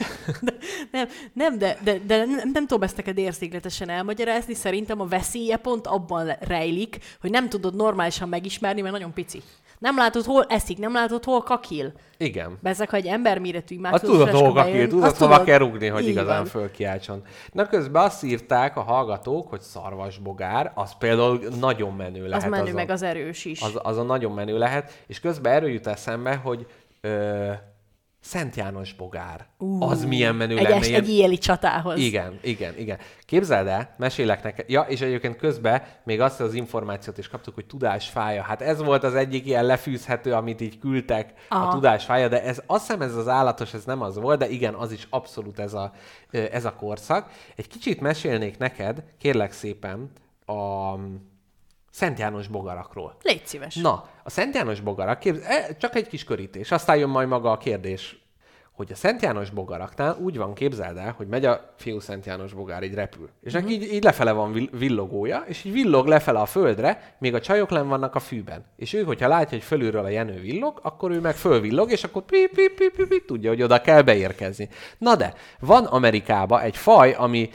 Nem, 0.92 1.08
nem 1.34 1.58
de, 1.58 1.78
de, 1.84 2.00
de 2.06 2.18
nem, 2.18 2.50
nem 2.54 2.68
tudom 2.68 2.84
ezt 2.84 2.98
neked 2.98 3.18
érzékletesen 3.18 3.90
elmagyarázni. 3.90 4.54
Szerintem 4.54 5.02
a 5.02 5.06
veszélye 5.06 5.58
pont 5.58 5.88
abban 5.88 6.32
rejlik, 6.40 6.98
hogy 7.22 7.30
nem 7.30 7.50
tudod 7.50 7.76
normálisan 7.76 8.30
megismerni, 8.30 8.82
mert 8.82 8.94
nagyon 8.94 9.14
pici. 9.14 9.42
Nem 9.80 9.98
látod, 9.98 10.24
hol 10.26 10.46
eszik, 10.50 10.78
nem 10.78 10.94
látod, 10.94 11.24
hol 11.24 11.42
kakil. 11.42 11.92
Igen. 12.18 12.58
Bezek, 12.62 12.90
ha 12.90 12.96
egy 12.98 13.06
emberméretű 13.08 13.80
Hát 13.82 13.92
mászlós 13.92 14.12
tudod, 14.12 14.28
freska 14.28 14.46
hol 14.46 14.54
kakil, 14.64 14.88
tudod, 14.88 15.04
azt 15.04 15.18
hova 15.18 15.44
kell 15.44 15.58
rugni, 15.58 15.88
hogy 15.88 16.04
Így 16.04 16.10
igazán 16.10 16.38
van. 16.38 16.46
fölkiáltson. 16.46 17.22
Na 17.52 17.66
közben 17.68 18.04
azt 18.04 18.24
írták 18.24 18.78
a 18.78 18.82
hallgatók, 18.82 19.50
hogy 19.50 19.62
szarvasbogár, 19.62 20.72
az 20.76 20.98
például 20.98 21.40
nagyon 21.60 21.94
menő 21.96 22.28
lehet. 22.28 22.44
Az 22.44 22.50
menő, 22.50 22.72
a- 22.72 22.74
meg 22.74 22.90
az 22.90 23.02
erős 23.02 23.46
is. 23.46 23.62
az, 23.62 23.80
az 23.84 23.98
a 23.98 24.04
nagyon 24.04 24.32
menő 24.32 24.58
lehet, 24.58 25.04
és 25.08 25.20
közben 25.20 25.54
erről 25.54 25.70
jut 25.70 25.88
eszembe, 25.88 26.36
hogy 26.36 26.66
ö, 27.02 27.52
Szent 28.22 28.56
János 28.56 28.94
bogár. 28.94 29.46
Uh, 29.58 29.90
az 29.90 30.06
milyen 30.06 30.36
menő 30.36 30.58
egy, 30.58 30.64
lenne. 30.64 30.76
es, 30.76 30.88
ilyen- 30.88 31.02
egy 31.02 31.10
éjjeli 31.10 31.38
csatához. 31.38 32.00
igen, 32.00 32.40
igen, 32.42 32.78
igen. 32.78 32.98
Képzeld 33.26 33.68
el, 33.68 33.96
mesélek 33.98 34.44
neked. 34.44 34.70
Ja, 34.70 34.82
és 34.82 35.02
egyébként 35.02 35.36
közben 35.36 35.84
még 36.04 36.22
azt 36.22 36.40
az 36.40 36.54
információt 36.54 37.18
is 37.18 37.28
kaptuk, 37.28 37.54
hogy 37.54 37.66
tudásfája. 37.66 38.42
Hát 38.44 38.62
ez 38.62 38.84
volt 38.84 39.04
az 39.04 39.16
egyik 39.16 39.46
ilyen 39.46 39.66
lefűzhető, 39.66 40.34
amit 40.34 40.62
így 40.62 40.80
küldtek 40.80 41.34
Aha. 41.50 41.68
a 41.68 41.74
tudásfája, 41.74 42.28
de 42.28 42.44
ez 42.44 42.62
azt 42.66 42.86
hiszem 42.86 43.02
ez 43.02 43.16
az 43.16 43.28
állatos, 43.28 43.74
ez 43.74 43.84
nem 43.84 44.02
az 44.02 44.16
volt, 44.20 44.40
de 44.40 44.50
igen, 44.50 44.74
az 44.74 44.92
is 44.92 45.08
abszolút 45.10 45.60
ez 45.60 45.74
a, 45.74 45.92
ez 46.32 46.66
a 46.66 46.76
korszak. 46.76 47.30
Egy 47.56 47.68
kicsit 47.68 48.02
mesélnék 48.02 48.58
neked, 48.58 49.04
kérlek 49.18 49.52
szépen, 49.52 50.12
a 50.46 50.94
Szent 52.00 52.20
János 52.20 52.48
bogarakról. 52.48 53.16
Légy 53.24 53.46
szíves. 53.46 53.76
Na, 53.76 54.10
a 54.24 54.30
Szent 54.30 54.56
János 54.56 54.80
bogarak, 54.80 55.20
képz... 55.20 55.40
e, 55.44 55.76
csak 55.78 55.96
egy 55.96 56.08
kis 56.08 56.24
körítés, 56.24 56.72
aztán 56.72 56.98
jön 56.98 57.10
majd 57.10 57.28
maga 57.28 57.52
a 57.52 57.58
kérdés, 57.58 58.20
hogy 58.72 58.92
a 58.92 58.96
Szent 58.96 59.22
János 59.22 59.50
bogaraknál 59.50 60.18
úgy 60.22 60.38
van, 60.38 60.54
képzeld 60.54 60.98
el, 60.98 61.14
hogy 61.18 61.28
megy 61.28 61.46
a 61.46 61.74
fiú 61.78 62.00
Szent 62.00 62.26
János 62.26 62.54
bogár, 62.54 62.84
így 62.84 62.94
repül. 62.94 63.30
És 63.42 63.54
neki 63.54 63.72
így, 63.72 63.94
így 63.94 64.04
lefele 64.04 64.32
van 64.32 64.52
vill- 64.52 64.78
villogója, 64.78 65.44
és 65.48 65.64
így 65.64 65.72
villog 65.74 66.08
lefele 66.08 66.40
a 66.40 66.46
földre, 66.46 67.16
még 67.20 67.34
a 67.34 67.42
csajok 67.42 67.70
len 67.70 67.88
vannak 67.88 68.16
a 68.16 68.20
fűben. 68.20 68.66
És 68.76 68.94
ő, 68.94 69.04
hogyha 69.04 69.28
látja, 69.28 69.58
hogy 69.58 69.68
fölülről 69.68 70.04
a 70.04 70.10
jenő 70.10 70.40
villog, 70.40 70.80
akkor 70.84 71.12
ő 71.12 71.20
meg 71.20 71.36
fölvillog, 71.36 71.92
és 71.92 72.04
akkor 72.04 72.22
pi, 72.22 72.50
pi, 72.54 72.70
pi, 72.76 72.90
pi, 72.96 73.06
pi, 73.08 73.24
tudja, 73.26 73.50
hogy 73.50 73.62
oda 73.62 73.82
kell 73.82 74.02
beérkezni. 74.02 74.70
Na 74.98 75.16
de, 75.16 75.34
van 75.60 75.86
Amerikában 75.86 76.62
egy 76.62 76.78
faj, 76.78 77.14
ami 77.14 77.50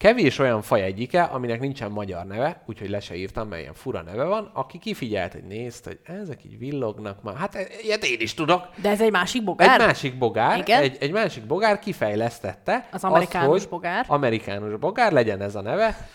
Kevés 0.00 0.38
olyan 0.38 0.62
faj 0.62 0.82
egyike, 0.82 1.22
aminek 1.22 1.60
nincsen 1.60 1.90
magyar 1.90 2.26
neve, 2.26 2.62
úgyhogy 2.66 2.90
le 2.90 3.00
se 3.00 3.14
írtam, 3.14 3.48
mert 3.48 3.60
ilyen 3.60 3.74
fura 3.74 4.02
neve 4.02 4.24
van, 4.24 4.50
aki 4.54 4.78
kifigyelt, 4.78 5.32
hogy 5.32 5.42
nézd, 5.42 5.84
hogy 5.84 5.98
ezek 6.04 6.44
így 6.44 6.58
villognak 6.58 7.22
már. 7.22 7.36
Hát 7.36 7.54
e- 7.54 7.66
ilyet 7.82 8.04
én 8.04 8.20
is 8.20 8.34
tudok. 8.34 8.68
De 8.82 8.88
ez 8.88 9.00
egy 9.00 9.10
másik 9.10 9.44
bogár? 9.44 9.80
Egy 9.80 9.86
másik 9.86 10.18
bogár, 10.18 10.58
Igen? 10.58 10.82
egy, 10.82 10.96
egy 11.00 11.12
másik 11.12 11.46
bogár 11.46 11.78
kifejlesztette. 11.78 12.88
Az 12.92 13.04
amerikánus 13.04 13.60
hogy 13.60 13.68
bogár. 13.68 14.04
Amerikánus 14.08 14.78
bogár, 14.78 15.12
legyen 15.12 15.40
ez 15.40 15.54
a 15.54 15.60
neve. 15.60 16.08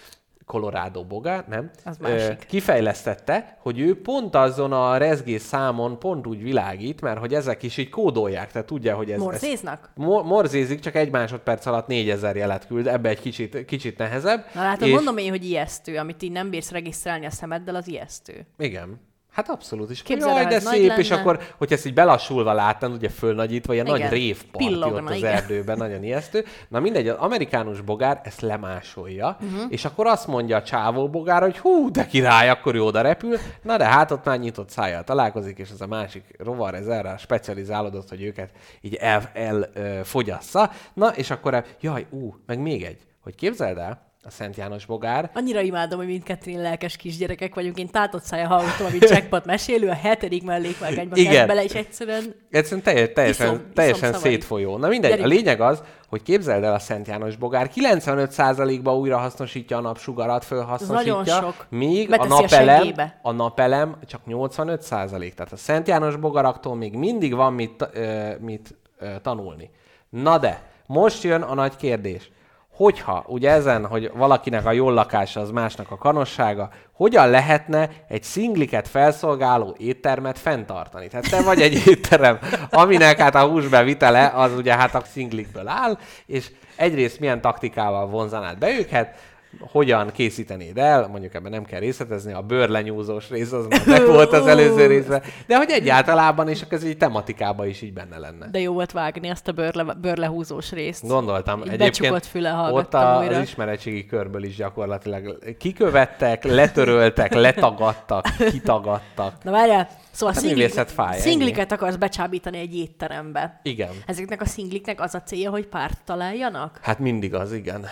Colorado 0.45 1.03
bogár, 1.03 1.45
nem? 1.47 1.69
Az 1.86 1.97
másik. 1.97 2.45
kifejlesztette, 2.45 3.58
hogy 3.62 3.79
ő 3.79 4.01
pont 4.01 4.36
azon 4.36 4.71
a 4.71 4.97
rezgés 4.97 5.41
számon 5.41 5.99
pont 5.99 6.27
úgy 6.27 6.43
világít, 6.43 7.01
mert 7.01 7.19
hogy 7.19 7.34
ezek 7.34 7.63
is 7.63 7.77
így 7.77 7.89
kódolják, 7.89 8.51
tehát 8.51 8.67
tudja, 8.67 8.95
hogy 8.95 9.12
ez... 9.12 9.17
ez 9.17 9.23
Morzéznak? 9.23 9.89
Mo- 9.95 10.23
morzézik, 10.23 10.79
csak 10.79 10.95
egy 10.95 11.12
másodperc 11.12 11.65
alatt 11.65 11.88
4000 11.88 12.36
jelet 12.36 12.67
küld, 12.67 12.88
ebbe 12.88 13.10
egy 13.10 13.19
kicsit, 13.19 13.65
kicsit 13.65 13.97
nehezebb. 13.97 14.45
Na 14.53 14.62
látod, 14.62 14.88
és... 14.88 14.93
mondom 14.93 15.17
én, 15.17 15.29
hogy 15.29 15.45
ijesztő, 15.45 15.97
amit 15.97 16.23
így 16.23 16.31
nem 16.31 16.49
bírsz 16.49 16.71
regisztrálni 16.71 17.25
a 17.25 17.31
szemeddel, 17.31 17.75
az 17.75 17.88
ijesztő. 17.88 18.45
Igen. 18.58 18.99
Hát 19.36 19.50
abszolút 19.50 19.89
is. 19.89 20.02
Képzeld 20.02 20.32
el, 20.32 20.41
Jaj, 20.41 20.52
de 20.52 20.60
szép, 20.60 20.98
és 20.98 21.10
lenne. 21.10 21.21
akkor, 21.21 21.39
hogy 21.58 21.74
ezt 21.74 21.86
így 21.86 21.93
belassulva 21.93 22.54
láttam, 22.54 22.91
ugye 22.91 23.10
fölnagyítva, 23.10 23.74
ilyen 23.74 23.86
Igen. 23.86 24.00
nagy 24.00 24.10
révparti 24.10 24.76
ott 24.76 25.10
az 25.10 25.15
igen. 25.15 25.34
erdőben, 25.34 25.78
nagyon 25.78 26.04
ijesztő. 26.04 26.45
Na 26.67 26.80
mindegy, 26.80 27.08
az 27.08 27.17
amerikánus 27.19 27.82
bogár 27.82 28.21
ezt 28.24 28.41
lemásolja, 28.41 29.38
uh-huh. 29.41 29.65
és 29.69 29.86
akkor 29.86 30.08
azt 30.08 30.28
mondja 30.28 30.58
a 30.58 30.63
csávó 30.63 31.10
bogár, 31.10 31.41
hogy 31.41 31.58
hú, 31.58 31.91
de 31.91 32.06
király, 32.06 32.50
akkor 32.50 32.76
ő 32.76 32.84
oda 32.84 33.02
repül. 33.02 33.38
Na 33.62 33.78
de 33.78 33.86
hát 33.86 34.12
ott 34.12 34.26
már 34.26 34.39
nyitott 34.39 34.69
szájjal 34.69 35.04
találkozik, 35.04 35.58
és 35.58 35.69
ez 35.69 35.82
a 35.82 35.88
másik 35.88 36.24
rovar, 36.38 36.74
ez 36.74 36.88
erre 36.88 37.17
specializálódott, 37.17 38.10
hogy 38.10 38.24
őket 38.24 38.50
így 38.82 38.95
el, 38.95 39.30
el 39.34 39.69
ö, 39.74 40.00
fogyassza. 40.04 40.71
Na, 40.93 41.08
és 41.08 41.30
akkor, 41.30 41.65
jaj, 41.82 42.06
ú, 42.10 42.36
meg 42.45 42.60
még 42.60 42.84
egy, 42.84 43.00
hogy 43.24 43.36
képzeld 43.36 43.78
el, 43.78 44.13
a 44.25 44.31
Szent 44.31 44.55
János 44.55 44.85
bogár, 44.85 45.29
Annyira 45.33 45.59
imádom, 45.61 45.97
hogy 45.97 46.07
mindkettőn 46.07 46.61
lelkes 46.61 46.95
kisgyerekek 46.97 47.55
vagyunk. 47.55 47.77
Én 47.77 47.88
tátott 47.89 48.23
szája 48.23 48.47
hallgatom, 48.47 48.85
amit 48.88 49.09
jackpot 49.09 49.45
mesélő, 49.45 49.88
a 49.89 49.93
hetedik 49.93 50.43
mellékvágányba 50.43 51.15
Igen. 51.15 51.47
bele, 51.47 51.63
és 51.63 51.71
egyszerűen 51.73 52.35
Egyszerűen 52.51 52.83
teljes, 52.83 53.09
teljesen, 53.13 53.45
Iszom- 53.47 53.73
teljesen 53.73 54.13
szétfolyó. 54.13 54.77
Na 54.77 54.88
mindegy, 54.88 55.09
Gyerünk. 55.09 55.27
a 55.31 55.33
lényeg 55.35 55.61
az, 55.61 55.83
hogy 56.09 56.21
képzeld 56.23 56.63
el 56.63 56.73
a 56.73 56.79
Szent 56.79 57.07
János 57.07 57.35
bogár, 57.35 57.69
95%-ba 57.75 58.97
újra 58.97 59.17
hasznosítja 59.17 59.77
a 59.77 59.81
napsugarat, 59.81 60.45
fölhasznosítja, 60.45 61.13
nagyon 61.15 61.43
sok. 61.43 61.65
míg 61.69 62.07
a 62.07 62.17
Beteszi 62.17 62.31
a 62.31 62.41
napelem, 62.41 62.77
seggébe. 62.77 63.19
a 63.21 63.31
napelem 63.31 63.95
csak 64.05 64.21
85%. 64.27 65.33
Tehát 65.33 65.51
a 65.51 65.55
Szent 65.57 65.88
János 65.88 66.15
bogaraktól 66.15 66.75
még 66.75 66.93
mindig 66.93 67.35
van 67.35 67.53
mit, 67.53 67.89
ö, 67.93 68.29
mit 68.39 68.75
ö, 68.99 69.05
tanulni. 69.21 69.69
Na 70.09 70.38
de, 70.38 70.61
most 70.85 71.23
jön 71.23 71.41
a 71.41 71.53
nagy 71.53 71.75
kérdés. 71.75 72.31
Hogyha, 72.75 73.23
ugye 73.27 73.51
ezen, 73.51 73.85
hogy 73.85 74.11
valakinek 74.13 74.65
a 74.65 74.71
jól 74.71 74.93
lakása 74.93 75.39
az 75.39 75.51
másnak 75.51 75.91
a 75.91 75.97
kanossága, 75.97 76.69
hogyan 76.91 77.29
lehetne 77.29 77.89
egy 78.07 78.23
szingliket 78.23 78.88
felszolgáló 78.88 79.75
éttermet 79.77 80.39
fenntartani? 80.39 81.07
Tehát 81.07 81.29
te 81.29 81.41
vagy 81.41 81.61
egy 81.61 81.88
étterem, 81.88 82.39
aminek 82.69 83.19
hát 83.19 83.35
a 83.35 83.47
húsbevitele 83.47 84.31
az 84.35 84.53
ugye 84.53 84.75
hát 84.75 84.95
a 84.95 85.03
szinglikből 85.11 85.67
áll, 85.67 85.97
és 86.25 86.51
egyrészt 86.75 87.19
milyen 87.19 87.41
taktikával 87.41 88.07
vonzanád 88.07 88.57
be 88.57 88.77
őket, 88.79 89.15
hogyan 89.59 90.11
készítenéd 90.11 90.77
el, 90.77 91.07
mondjuk 91.07 91.33
ebben 91.33 91.51
nem 91.51 91.63
kell 91.63 91.79
részletezni, 91.79 92.33
a 92.33 92.41
bőrlenyúzós 92.41 93.29
rész 93.29 93.51
az 93.51 93.67
már 93.67 93.81
meg 93.85 94.05
volt 94.05 94.33
az 94.33 94.47
előző 94.47 94.85
részben, 94.85 95.21
de 95.47 95.57
hogy 95.57 95.69
egyáltalában, 95.69 96.47
és 96.49 96.61
ez 96.69 96.83
egy 96.83 96.97
tematikában 96.97 97.67
is 97.67 97.81
így 97.81 97.93
benne 97.93 98.17
lenne. 98.17 98.47
de 98.51 98.59
jó 98.59 98.73
volt 98.73 98.91
vágni 98.91 99.29
azt 99.29 99.47
a 99.47 99.51
bőrle, 99.51 99.83
bőrlehúzós 100.01 100.71
részt. 100.71 101.07
Gondoltam. 101.07 101.61
Így 101.63 101.69
Egyébként 101.69 102.25
füle 102.25 102.53
ott 102.71 102.93
a, 102.93 103.17
újra. 103.21 103.35
az 103.37 103.43
ismeretségi 103.43 104.05
körből 104.05 104.43
is 104.43 104.55
gyakorlatilag 104.55 105.37
kikövettek, 105.57 106.43
letöröltek, 106.43 107.33
letagadtak, 107.33 108.25
kitagadtak. 108.51 109.33
Na 109.43 109.51
várjál, 109.51 109.87
szóval 110.15 110.34
Hát 110.34 110.43
szinglik, 110.43 110.69
fáj, 110.73 111.13
ennyi. 111.13 111.21
szingliket 111.21 111.71
akarsz 111.71 111.95
becsábítani 111.95 112.58
egy 112.58 112.75
étterembe. 112.75 113.60
Igen. 113.63 113.89
Ezeknek 114.06 114.41
a 114.41 114.45
szingliknek 114.45 115.01
az 115.01 115.15
a 115.15 115.21
célja, 115.21 115.49
hogy 115.49 115.67
párt 115.67 116.01
találjanak? 116.06 116.80
Hát 116.82 116.99
mindig 116.99 117.34
az, 117.34 117.54
igen. 117.54 117.86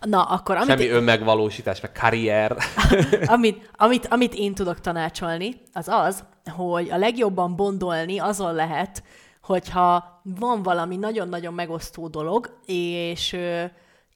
Na, 0.00 0.22
akkor 0.22 0.56
amit, 0.56 0.68
Semmi 0.68 0.88
önmegvalósítás, 0.88 1.80
meg 1.80 1.92
karrier. 1.92 2.56
amit, 3.26 3.70
amit, 3.76 4.06
amit 4.06 4.34
én 4.34 4.54
tudok 4.54 4.80
tanácsolni, 4.80 5.54
az 5.72 5.88
az, 5.88 6.24
hogy 6.56 6.90
a 6.90 6.96
legjobban 6.96 7.56
bondolni 7.56 8.18
azon 8.18 8.54
lehet, 8.54 9.02
hogyha 9.42 10.20
van 10.22 10.62
valami 10.62 10.96
nagyon-nagyon 10.96 11.54
megosztó 11.54 12.08
dolog, 12.08 12.58
és, 12.66 13.36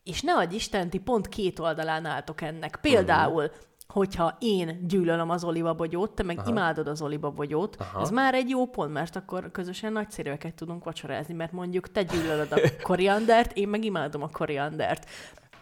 és 0.04 0.20
ne 0.20 0.32
adj 0.32 0.54
Isten, 0.54 0.90
ti 0.90 0.98
pont 0.98 1.28
két 1.28 1.58
oldalán 1.58 2.04
álltok 2.04 2.40
ennek. 2.40 2.78
Például, 2.80 3.50
hogyha 3.92 4.36
én 4.40 4.86
gyűlölöm 4.88 5.30
az 5.30 5.44
olivabogyót, 5.44 6.10
te 6.10 6.22
meg 6.22 6.38
Aha. 6.38 6.50
imádod 6.50 6.86
az 6.86 7.02
olivabogyót, 7.02 7.76
ez 8.00 8.10
már 8.10 8.34
egy 8.34 8.48
jó 8.48 8.66
pont, 8.66 8.92
mert 8.92 9.16
akkor 9.16 9.50
közösen 9.50 9.92
nagyszerűeket 9.92 10.54
tudunk 10.54 10.84
vacsorázni, 10.84 11.34
mert 11.34 11.52
mondjuk 11.52 11.90
te 11.90 12.02
gyűlölöd 12.02 12.52
a 12.52 12.60
koriandert, 12.82 13.56
én 13.56 13.68
meg 13.68 13.84
imádom 13.84 14.22
a 14.22 14.28
koriandert. 14.28 15.08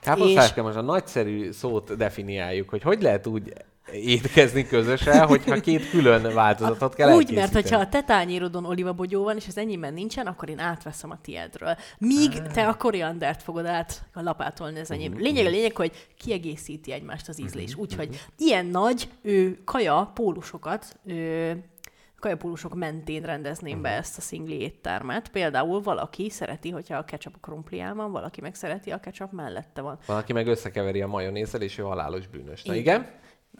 Káposztáska, 0.01 0.63
most 0.63 0.77
a 0.77 0.81
nagyszerű 0.81 1.51
szót 1.51 1.97
definiáljuk, 1.97 2.69
hogy 2.69 2.83
hogy 2.83 3.03
lehet 3.03 3.27
úgy 3.27 3.53
étkezni 3.93 4.67
közösen, 4.67 5.27
hogyha 5.27 5.61
két 5.61 5.91
külön 5.91 6.35
változatot 6.35 6.95
kell 6.95 7.15
Úgy, 7.15 7.35
mert 7.35 7.53
hogyha 7.53 7.79
a 7.79 7.89
te 7.89 8.03
tányérodon 8.03 8.65
olivabogyó 8.65 9.23
van, 9.23 9.37
és 9.37 9.47
az 9.47 9.59
enyémben 9.59 9.95
nincsen, 9.95 10.27
akkor 10.27 10.49
én 10.49 10.59
átveszem 10.59 11.11
a 11.11 11.19
tiédről. 11.23 11.77
Míg 11.99 12.43
te 12.53 12.69
a 12.69 12.75
koriandert 12.75 13.43
fogod 13.43 13.67
át 13.67 14.03
lapátolni 14.13 14.81
az 14.81 14.91
enyém. 14.91 15.19
Lényeg 15.19 15.47
a 15.47 15.51
lényeg, 15.51 15.77
hogy 15.77 16.09
kiegészíti 16.19 16.93
egymást 16.93 17.29
az 17.29 17.41
ízlés. 17.41 17.75
Úgyhogy 17.75 18.21
ilyen 18.37 18.67
nagy 18.67 19.09
ő, 19.23 19.59
kaja 19.65 20.11
pólusokat 20.15 20.97
ő, 21.05 21.65
kajapólusok 22.19 22.75
mentén 22.75 23.23
rendezném 23.23 23.83
be 23.83 23.89
ezt 23.89 24.19
a 24.19 24.21
szingli 24.21 24.61
éttermet. 24.61 25.29
Például 25.29 25.83
valaki 25.83 26.31
szereti, 26.31 26.71
hogyha 26.71 26.97
a 26.97 27.05
ketchup 27.05 27.35
a 27.35 27.39
krumplián 27.41 27.97
van, 27.97 28.13
valaki 28.13 28.41
meg 28.41 28.55
szereti, 28.55 28.91
a 28.91 29.01
ketchup 29.01 29.33
mellette 29.33 29.81
van. 29.81 29.99
Van, 30.07 30.17
aki 30.17 30.33
meg 30.33 30.47
összekeveri 30.47 31.03
a 31.03 31.07
majonézzel, 31.07 31.63
és 31.63 31.79
ő 31.79 31.83
halálos 31.83 32.27
bűnös. 32.27 32.63
Na 32.63 32.75
igen? 32.75 33.07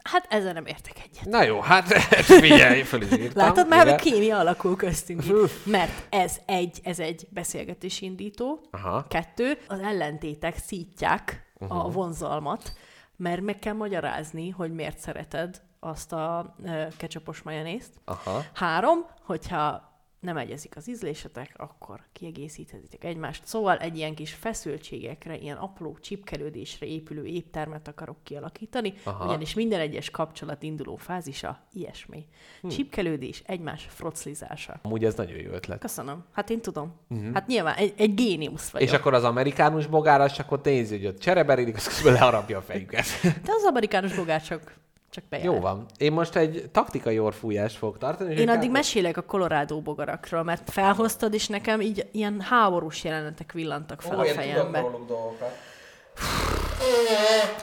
Hát 0.03 0.27
ezzel 0.29 0.53
nem 0.53 0.67
értek 0.67 0.97
egyet. 0.99 1.25
Na 1.25 1.43
jó, 1.43 1.61
hát 1.61 1.93
figyelj, 2.43 2.83
föl 2.83 3.03
is 3.03 3.11
írtam. 3.11 3.47
Látod 3.47 3.69
már, 3.69 3.89
hogy 3.89 4.01
kémia 4.01 4.39
alakul 4.39 4.77
köztünk. 4.77 5.23
Mert 5.65 6.07
ez 6.09 6.37
egy, 6.47 6.81
ez 6.83 6.99
egy 6.99 7.27
beszélgetés 7.31 8.01
indító. 8.01 8.61
Aha. 8.71 9.05
Kettő, 9.09 9.59
az 9.69 9.81
ellentétek 9.81 10.57
szítják 10.57 11.53
uh-huh. 11.55 11.85
a 11.85 11.89
vonzalmat, 11.89 12.73
mert 13.17 13.41
meg 13.41 13.59
kell 13.59 13.75
magyarázni, 13.75 14.51
hogy 14.51 14.73
miért 14.73 14.99
szereted 14.99 15.61
azt 15.81 16.13
a 16.13 16.55
uh, 16.59 16.89
ketchupos 16.97 17.43
majonészt. 17.43 17.91
Aha. 18.05 18.45
Három, 18.55 18.99
hogyha 19.27 19.90
nem 20.21 20.37
egyezik 20.37 20.77
az 20.77 20.89
ízlésetek, 20.89 21.55
akkor 21.57 22.01
kiegészíthetitek 22.13 23.05
egymást. 23.05 23.47
Szóval 23.47 23.77
egy 23.77 23.97
ilyen 23.97 24.15
kis 24.15 24.33
feszültségekre, 24.33 25.37
ilyen 25.37 25.57
apró 25.57 25.99
csipkelődésre 26.01 26.87
épülő 26.87 27.25
éttermet 27.25 27.89
akarok 27.89 28.17
kialakítani, 28.23 28.95
Aha. 29.05 29.27
ugyanis 29.27 29.55
minden 29.55 29.81
egyes 29.81 30.11
kapcsolat 30.11 30.63
induló 30.63 30.97
fázisa 30.97 31.61
ilyesmi. 31.73 32.27
Hm. 32.61 32.69
Csipkelődés, 32.69 33.43
egymás 33.47 33.87
froclizása. 33.91 34.79
Amúgy 34.83 35.05
ez 35.05 35.15
nagyon 35.15 35.37
jó 35.37 35.51
ötlet. 35.51 35.81
Köszönöm. 35.81 36.25
Hát 36.33 36.51
én 36.51 36.61
tudom. 36.61 36.95
Uh-huh. 37.09 37.33
Hát 37.33 37.47
nyilván 37.47 37.75
egy, 37.75 37.95
egy 37.97 38.15
géniusz 38.15 38.71
vagyok. 38.71 38.89
És 38.89 38.95
akkor 38.95 39.15
az 39.15 39.25
amerikánus 39.25 39.87
bogár, 39.87 40.21
az 40.21 40.33
csak 40.33 40.53
ott 40.53 40.65
nézi, 40.65 40.97
hogy 40.97 41.07
ott 41.07 41.19
csereberédik, 41.19 41.77
az 41.77 41.87
közben 41.87 42.13
leharapja 42.13 42.59
a 42.59 42.63
fejüket. 42.63 43.05
De 43.23 43.53
az 43.57 43.65
amerikánus 43.65 44.15
bogár 44.15 44.43
csak, 44.43 44.75
csak 45.11 45.25
bejár. 45.29 45.45
Jó 45.47 45.61
van. 45.61 45.87
Én 45.97 46.13
most 46.13 46.37
egy 46.37 46.69
taktikai 46.73 47.19
orfújást 47.19 47.77
fogok 47.77 47.99
tartani. 47.99 48.35
Én 48.35 48.49
addig 48.49 48.63
ká- 48.63 48.73
mesélek 48.73 49.17
a 49.17 49.23
Colorado 49.23 49.81
bogarakról, 49.81 50.43
mert 50.43 50.71
felhoztad, 50.71 51.35
és 51.35 51.47
nekem 51.47 51.81
így 51.81 52.09
ilyen 52.13 52.41
háborús 52.41 53.05
jelenetek 53.05 53.53
villantak 53.53 54.03
fel 54.03 54.19
Ó, 54.19 54.21
a 54.21 54.25
fejembe. 54.25 54.85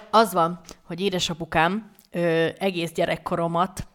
Az 0.10 0.34
van, 0.34 0.60
hogy 0.84 1.02
édesapukám 1.02 1.92
ö, 2.12 2.48
egész 2.58 2.92
gyerekkoromat 2.92 3.88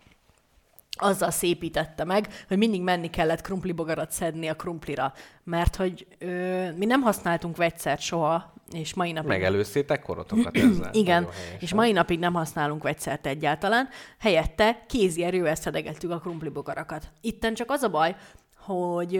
azzal 0.97 1.31
szépítette 1.31 2.05
meg, 2.05 2.29
hogy 2.49 2.59
mindig 2.59 2.83
menni 2.83 3.11
kellett 3.11 3.41
krumplibogarat 3.41 4.11
szedni 4.11 4.49
a 4.49 4.55
krumplira, 4.55 5.13
mert 5.45 5.77
hogy 5.77 6.07
ö, 6.19 6.71
mi 6.73 6.85
nem 6.85 7.01
használtunk 7.01 7.57
vegyszert 7.57 8.01
soha, 8.01 8.52
és 8.73 8.95
mai 8.95 9.13
napig... 9.13 9.29
Megelőztétek 9.29 10.03
korotokat 10.03 10.57
ezzel. 10.57 10.91
Igen, 11.03 11.29
és 11.59 11.75
mai 11.75 11.93
napig 11.93 12.19
nem 12.19 12.33
használunk 12.33 12.83
vegyszert 12.83 13.27
egyáltalán. 13.27 13.89
Helyette 14.19 14.85
kézi 14.89 15.25
erővel 15.25 15.55
szedegettük 15.55 16.11
a 16.11 16.19
krumplibogarakat. 16.19 17.09
Itten 17.21 17.55
csak 17.55 17.71
az 17.71 17.83
a 17.83 17.89
baj, 17.89 18.17
hogy 18.57 19.17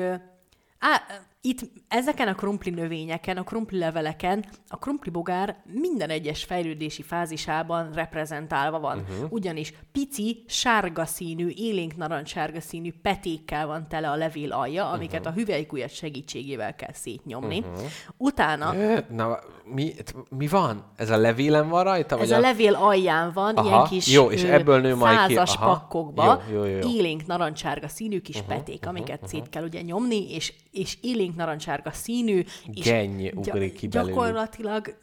á, 0.79 1.03
itt 1.41 1.61
ezeken 1.93 2.29
a 2.29 2.35
krumpli 2.35 2.71
növényeken, 2.71 3.37
a 3.37 3.43
krumpli 3.43 3.79
leveleken 3.79 4.45
a 4.69 4.79
krumpli 4.79 5.11
bogár 5.11 5.57
minden 5.73 6.11
egyes 6.11 6.45
fejlődési 6.45 7.03
fázisában 7.03 7.93
reprezentálva 7.93 8.81
van. 8.81 8.99
Uh-huh. 8.99 9.33
Ugyanis 9.33 9.73
pici, 9.93 10.45
sárga 10.47 11.05
színű, 11.05 11.49
élénk 11.57 11.97
narancssárga 11.97 12.61
színű 12.61 12.93
petékkel 13.03 13.67
van 13.67 13.89
tele 13.89 14.11
a 14.11 14.17
levél 14.17 14.53
alja, 14.53 14.91
amiket 14.91 15.21
uh-huh. 15.21 15.35
a 15.35 15.39
hüvelykujjat 15.39 15.95
segítségével 15.95 16.75
kell 16.75 16.93
szétnyomni. 16.93 17.59
Uh-huh. 17.59 17.83
Utána 18.17 18.75
Na, 19.09 19.39
mi, 19.65 19.95
mi 20.29 20.47
van? 20.47 20.85
Ez 20.97 21.11
a 21.11 21.17
levélen 21.17 21.69
van 21.69 21.85
rajta? 21.85 22.15
Ez 22.15 22.29
vagy 22.29 22.39
a 22.39 22.41
levél 22.41 22.75
alján 22.75 23.33
van, 23.33 23.55
Aha, 23.55 23.69
ilyen 23.69 23.85
kis 23.85 24.13
jó, 24.13 24.31
és 24.31 24.43
ebből 24.43 24.81
nő 24.81 24.97
majd 24.97 25.27
ki- 25.27 25.37
aha, 25.37 25.67
pakkokba, 25.67 26.43
jó, 26.51 26.57
jó, 26.57 26.65
jó, 26.65 26.77
jó. 26.77 26.89
élénk 26.89 27.27
narancsárga 27.27 27.89
színű 27.89 28.21
kis 28.21 28.37
uh-huh, 28.37 28.55
peték, 28.55 28.87
amiket 28.87 29.15
uh-huh, 29.15 29.29
szét 29.29 29.49
kell 29.49 29.65
ugye 29.65 29.81
nyomni, 29.81 30.35
és, 30.35 30.55
és 30.71 30.99
élénk 31.01 31.37
narancsárga 31.83 31.93
színű, 31.93 32.45
és 32.73 32.85
Genny 32.85 33.31
ugrik 33.35 33.75
ki 33.75 33.89
belőlük. 33.89 34.15
gyakorlatilag 34.15 34.97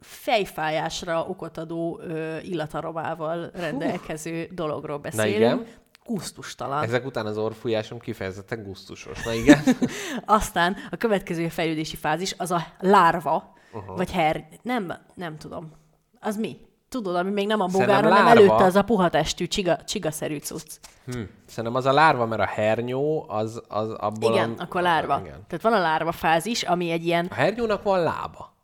fejfájásra 0.00 1.26
okot 1.26 1.58
adó 1.58 2.00
ö, 2.00 2.38
illataromával 2.38 3.50
rendelkező 3.54 4.48
dologról 4.52 4.98
beszélünk. 4.98 5.36
igen. 5.36 5.66
Gusztustalan. 6.04 6.82
Ezek 6.82 7.06
után 7.06 7.26
az 7.26 7.38
orfújásom 7.38 7.98
kifejezetten 7.98 8.62
gusztusos. 8.62 9.24
Na 9.24 9.32
igen. 9.32 9.62
Aztán 10.24 10.76
a 10.90 10.96
következő 10.96 11.48
fejlődési 11.48 11.96
fázis 11.96 12.34
az 12.38 12.50
a 12.50 12.66
lárva, 12.78 13.54
uh-huh. 13.72 13.96
vagy 13.96 14.10
her... 14.12 14.48
Nem, 14.62 14.92
nem 15.14 15.36
tudom. 15.36 15.72
Az 16.20 16.36
mi? 16.36 16.56
Tudod, 16.96 17.16
ami 17.16 17.30
még 17.30 17.46
nem 17.46 17.60
a 17.60 17.66
bogár, 17.66 18.02
hanem 18.02 18.24
lárva. 18.24 18.30
előtte 18.30 18.64
az 18.64 18.76
a 18.76 18.82
puhatestű, 18.82 19.46
csiga, 19.46 19.76
csigaszerű 19.76 20.38
cucc. 20.38 20.78
Hm. 21.04 21.20
Szerintem 21.46 21.74
az 21.74 21.86
a 21.86 21.92
lárva, 21.92 22.26
mert 22.26 22.40
a 22.40 22.46
hernyó, 22.46 23.24
az, 23.28 23.62
az 23.68 23.90
abból... 23.90 24.32
Igen, 24.32 24.54
a... 24.58 24.62
akkor 24.62 24.82
lárva. 24.82 25.20
Igen. 25.20 25.44
Tehát 25.46 25.62
van 25.62 25.72
a 25.72 25.78
lárva 25.78 26.12
fázis, 26.12 26.62
ami 26.62 26.90
egy 26.90 27.06
ilyen... 27.06 27.26
A 27.30 27.34
hernyónak 27.34 27.82
van 27.82 28.02
lába. 28.02 28.54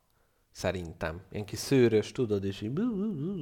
Szerintem. 0.52 1.20
Ilyen 1.30 1.44
kis 1.44 1.58
szőrös, 1.58 2.12
tudod, 2.12 2.44
és 2.44 2.60
így... 2.60 2.72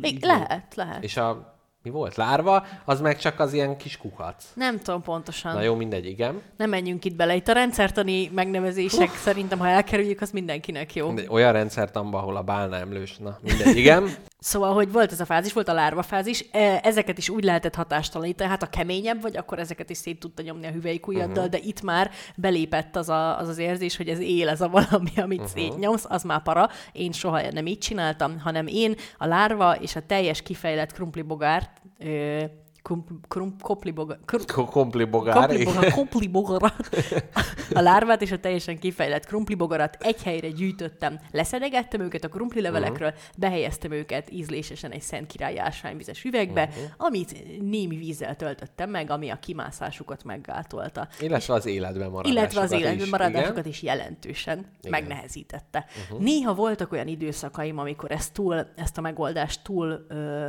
Még 0.00 0.24
lehet, 0.24 0.74
lehet. 0.74 1.04
És 1.04 1.16
a... 1.16 1.58
Mi 1.82 1.90
volt? 1.90 2.16
Lárva, 2.16 2.66
az 2.84 3.00
meg 3.00 3.18
csak 3.18 3.40
az 3.40 3.52
ilyen 3.52 3.76
kis 3.76 3.96
kukac. 3.96 4.44
Nem 4.54 4.78
tudom 4.78 5.02
pontosan. 5.02 5.54
Na 5.54 5.62
jó, 5.62 5.74
mindegy, 5.74 6.06
igen. 6.06 6.42
Nem 6.56 6.70
menjünk 6.70 7.04
itt 7.04 7.16
bele. 7.16 7.34
Itt 7.34 7.48
a 7.48 7.52
rendszertani 7.52 8.30
megnevezések 8.34 9.10
szerintem, 9.14 9.58
ha 9.58 9.68
elkerüljük, 9.68 10.20
az 10.20 10.30
mindenkinek 10.30 10.94
jó. 10.94 11.06
Mindegy, 11.06 11.28
olyan 11.28 11.52
rendszertamba, 11.52 12.18
ahol 12.18 12.36
a 12.36 12.42
bálna 12.42 12.76
emlős. 12.76 13.16
Na, 13.16 13.38
mindegy, 13.42 13.76
igen. 13.76 14.08
Szóval, 14.40 14.74
hogy 14.74 14.92
volt 14.92 15.12
ez 15.12 15.20
a 15.20 15.24
fázis, 15.24 15.52
volt 15.52 15.68
a 15.68 15.72
lárva 15.72 16.02
fázis, 16.02 16.44
e, 16.52 16.80
ezeket 16.82 17.18
is 17.18 17.28
úgy 17.28 17.44
lehetett 17.44 17.74
hatástalanítani, 17.74 18.50
hát 18.50 18.62
a 18.62 18.66
keményebb 18.66 19.22
vagy, 19.22 19.36
akkor 19.36 19.58
ezeket 19.58 19.90
is 19.90 19.96
szét 19.96 20.20
tudta 20.20 20.42
nyomni 20.42 20.66
a 20.66 20.70
hüvelykujjaddal, 20.70 21.44
uh-huh. 21.44 21.60
de 21.60 21.68
itt 21.68 21.82
már 21.82 22.10
belépett 22.36 22.96
az, 22.96 23.08
a, 23.08 23.38
az 23.38 23.48
az 23.48 23.58
érzés, 23.58 23.96
hogy 23.96 24.08
ez 24.08 24.18
él, 24.18 24.48
ez 24.48 24.60
a 24.60 24.68
valami, 24.68 25.10
amit 25.16 25.40
uh-huh. 25.40 25.54
szétnyomsz, 25.54 26.04
az 26.08 26.22
már 26.22 26.42
para. 26.42 26.68
Én 26.92 27.12
soha 27.12 27.50
nem 27.50 27.66
így 27.66 27.78
csináltam, 27.78 28.38
hanem 28.38 28.66
én 28.66 28.94
a 29.18 29.26
lárva 29.26 29.76
és 29.76 29.96
a 29.96 30.06
teljes 30.06 30.42
kifejlett 30.42 30.92
krumplibogárt, 30.92 31.70
ö, 31.98 32.44
krum, 32.90 33.20
krum, 33.28 33.56
koplibogár, 33.60 34.18
krum, 34.24 34.42
Ko- 34.46 34.70
Kompli 34.70 35.04
bogár. 35.04 35.34
komplibogarat, 35.34 35.92
komplibogarat, 35.92 36.88
a 37.74 37.80
lárvát 37.80 38.22
és 38.22 38.32
a 38.32 38.38
teljesen 38.38 38.78
kifejlett 38.78 39.26
krumplibogarat 39.26 39.96
egy 40.00 40.22
helyre 40.22 40.48
gyűjtöttem, 40.48 41.20
leszedegettem 41.30 42.00
őket 42.00 42.24
a 42.24 42.28
krumpli 42.28 42.60
levelekről, 42.60 43.08
uh-huh. 43.08 43.22
behelyeztem 43.36 43.92
őket 43.92 44.32
ízlésesen 44.32 44.90
egy 44.90 45.02
Szent 45.02 45.26
Király 45.26 45.58
ásványvizes 45.58 46.24
üvegbe, 46.24 46.62
uh-huh. 46.62 46.82
amit 46.96 47.60
némi 47.60 47.96
vízzel 47.96 48.36
töltöttem 48.36 48.90
meg, 48.90 49.10
ami 49.10 49.30
a 49.30 49.36
kimászásukat 49.36 50.24
meggátolta. 50.24 51.08
Illetve 51.20 51.54
az 51.54 51.66
életben 51.66 52.10
maradásukat 52.10 52.32
Illetve 52.32 52.60
az 52.60 52.72
életben 52.72 53.04
is, 53.04 53.10
maradásokat 53.10 53.58
igen. 53.58 53.70
is 53.70 53.82
jelentősen 53.82 54.58
igen. 54.58 54.90
megnehezítette. 54.90 55.86
Uh-huh. 56.04 56.20
Néha 56.24 56.54
voltak 56.54 56.92
olyan 56.92 57.08
időszakaim, 57.08 57.78
amikor 57.78 58.10
ezt, 58.10 58.32
túl, 58.32 58.66
ezt 58.76 58.98
a 58.98 59.00
megoldást 59.00 59.62
túl 59.62 60.06
ö, 60.08 60.48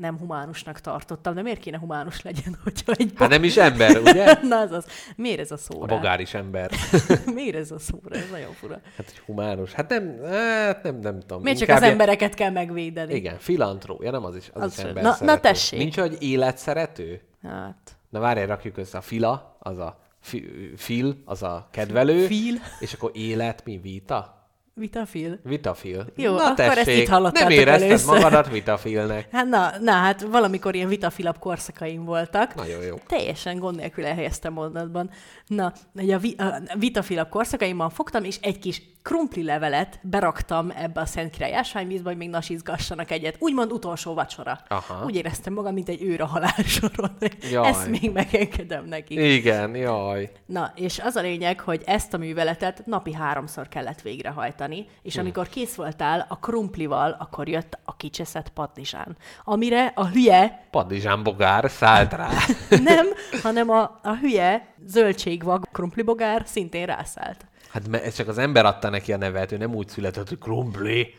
nem 0.00 0.18
humánusnak 0.18 0.80
tartottam, 0.80 1.34
de 1.34 1.42
miért 1.42 1.60
kéne 1.60 1.78
humánus 1.78 2.22
legyen, 2.22 2.58
hogyha 2.64 2.92
egy 2.92 3.12
Hát 3.16 3.28
nem 3.28 3.44
is 3.44 3.56
ember, 3.56 3.98
ugye? 3.98 4.38
Na 4.48 4.56
az 4.58 4.70
az. 4.70 4.86
Miért 5.16 5.40
ez 5.40 5.50
a 5.50 5.54
A 5.54 5.58
szó? 5.58 5.84
rá? 5.84 5.96
bogár 5.96 6.20
is 6.20 6.34
ember. 6.34 6.70
Miért 7.34 7.56
ez 7.56 7.70
a 7.70 7.78
szó? 7.78 8.00
Ez 8.10 8.28
nagyon 8.30 8.52
fura. 8.52 8.74
Hát, 8.96 9.06
hogy 9.06 9.18
humánus. 9.26 9.72
Hát 9.72 9.88
nem, 9.88 10.18
hát 10.30 10.82
nem, 10.82 10.98
nem 10.98 11.20
tudom. 11.20 11.42
Miért 11.42 11.58
csak 11.58 11.68
az 11.68 11.78
ilyen- 11.80 11.92
embereket 11.92 12.34
kell 12.34 12.50
megvédeni? 12.50 13.14
Igen, 13.14 13.38
filantrója, 13.38 14.10
nem 14.10 14.24
az 14.24 14.36
is, 14.36 14.50
az, 14.52 14.62
Az 14.62 14.78
is 14.78 14.84
ember 14.84 15.02
Na- 15.02 15.08
na 15.08 15.14
szerető. 15.14 15.40
tessék. 15.40 15.78
Nincs, 15.78 15.98
hogy 15.98 16.16
életszerető? 16.20 17.20
Hát. 17.42 17.96
Na 18.08 18.20
várjál, 18.20 18.46
rakjuk 18.46 18.76
össze. 18.76 18.98
A 18.98 19.00
fila, 19.00 19.56
az 19.58 19.78
a 19.78 19.98
fi, 20.20 20.50
fil, 20.76 21.16
az 21.24 21.42
a 21.42 21.68
kedvelő. 21.70 22.26
Fil. 22.26 22.54
És 22.80 22.92
akkor 22.92 23.10
élet, 23.14 23.64
mi? 23.64 23.78
Vita? 23.78 24.39
Vitafil. 24.80 25.38
Vitafil. 25.42 26.06
Jó, 26.16 26.36
na, 26.36 26.44
akkor 26.44 26.64
ezt 26.64 26.84
tessék, 26.84 27.02
itt 27.02 27.08
hallottátok 27.08 27.48
Nem 27.48 27.58
érezted 27.58 27.88
először. 27.88 28.14
magadat 28.14 28.50
vitafilnek. 28.50 29.28
Hát 29.32 29.46
na, 29.46 29.70
na, 29.80 29.92
hát 29.92 30.22
valamikor 30.22 30.74
ilyen 30.74 30.88
vitafilabb 30.88 31.38
korszakaim 31.38 32.04
voltak. 32.04 32.54
Nagyon 32.54 32.82
jó. 32.82 32.96
Teljesen 33.06 33.58
gond 33.58 33.76
nélkül 33.76 34.04
elhelyeztem 34.04 34.52
mondatban. 34.52 35.10
Na, 35.46 35.72
hogy 35.94 36.10
a, 36.10 36.18
vi, 36.18 36.34
a 36.38 36.62
vitafilabb 36.78 37.28
korszakaimban 37.28 37.90
fogtam, 37.90 38.24
és 38.24 38.38
egy 38.40 38.58
kis 38.58 38.82
krumpli 39.02 39.42
levelet 39.42 39.98
beraktam 40.02 40.72
ebbe 40.76 41.00
a 41.00 41.06
Szent 41.06 41.30
Király 41.30 41.54
ásványvízbe, 41.54 42.08
hogy 42.08 42.18
még 42.18 42.28
nasizgassanak 42.28 43.10
egyet. 43.10 43.36
Úgymond 43.38 43.72
utolsó 43.72 44.14
vacsora. 44.14 44.60
Aha. 44.68 45.04
Úgy 45.04 45.14
éreztem 45.16 45.52
magam, 45.52 45.74
mint 45.74 45.88
egy 45.88 46.02
őr 46.02 46.20
a 46.20 46.26
halálsoron. 46.26 47.10
Jaj. 47.50 47.68
Ezt 47.68 47.88
még 47.88 48.12
megengedem 48.12 48.84
neki. 48.84 49.34
Igen, 49.34 49.74
jaj. 49.76 50.30
Na, 50.46 50.72
és 50.74 50.98
az 50.98 51.16
a 51.16 51.20
lényeg, 51.20 51.60
hogy 51.60 51.82
ezt 51.86 52.14
a 52.14 52.18
műveletet 52.18 52.86
napi 52.86 53.12
háromszor 53.14 53.68
kellett 53.68 54.02
végrehajtani, 54.02 54.86
és 55.02 55.14
Hm. 55.14 55.20
amikor 55.20 55.48
kész 55.48 55.74
voltál 55.74 56.26
a 56.28 56.38
krumplival, 56.38 57.16
akkor 57.18 57.48
jött 57.48 57.78
a 57.84 57.96
kicseszett 57.96 58.48
padlizsán, 58.48 59.16
amire 59.44 59.92
a 59.94 60.06
hülye, 60.06 60.68
Padlizsán 60.70 61.22
bogár 61.22 61.70
szállt 61.70 62.12
rá. 62.12 62.28
nem, 62.84 63.06
hanem 63.42 63.70
a, 63.70 63.98
a 64.02 64.16
hülye 64.20 64.74
zöldségvag 64.86 65.68
krumplibogár 65.72 66.42
szintén 66.46 66.86
rászállt. 66.86 67.48
Hát 67.70 67.88
mert 67.88 68.04
ez 68.04 68.14
csak 68.14 68.28
az 68.28 68.38
ember 68.38 68.64
adta 68.64 68.88
neki 68.88 69.12
a 69.12 69.16
nevet, 69.16 69.52
ő 69.52 69.56
nem 69.56 69.74
úgy 69.74 69.88
született, 69.88 70.28
hogy 70.28 70.38
krumpli. 70.38 71.08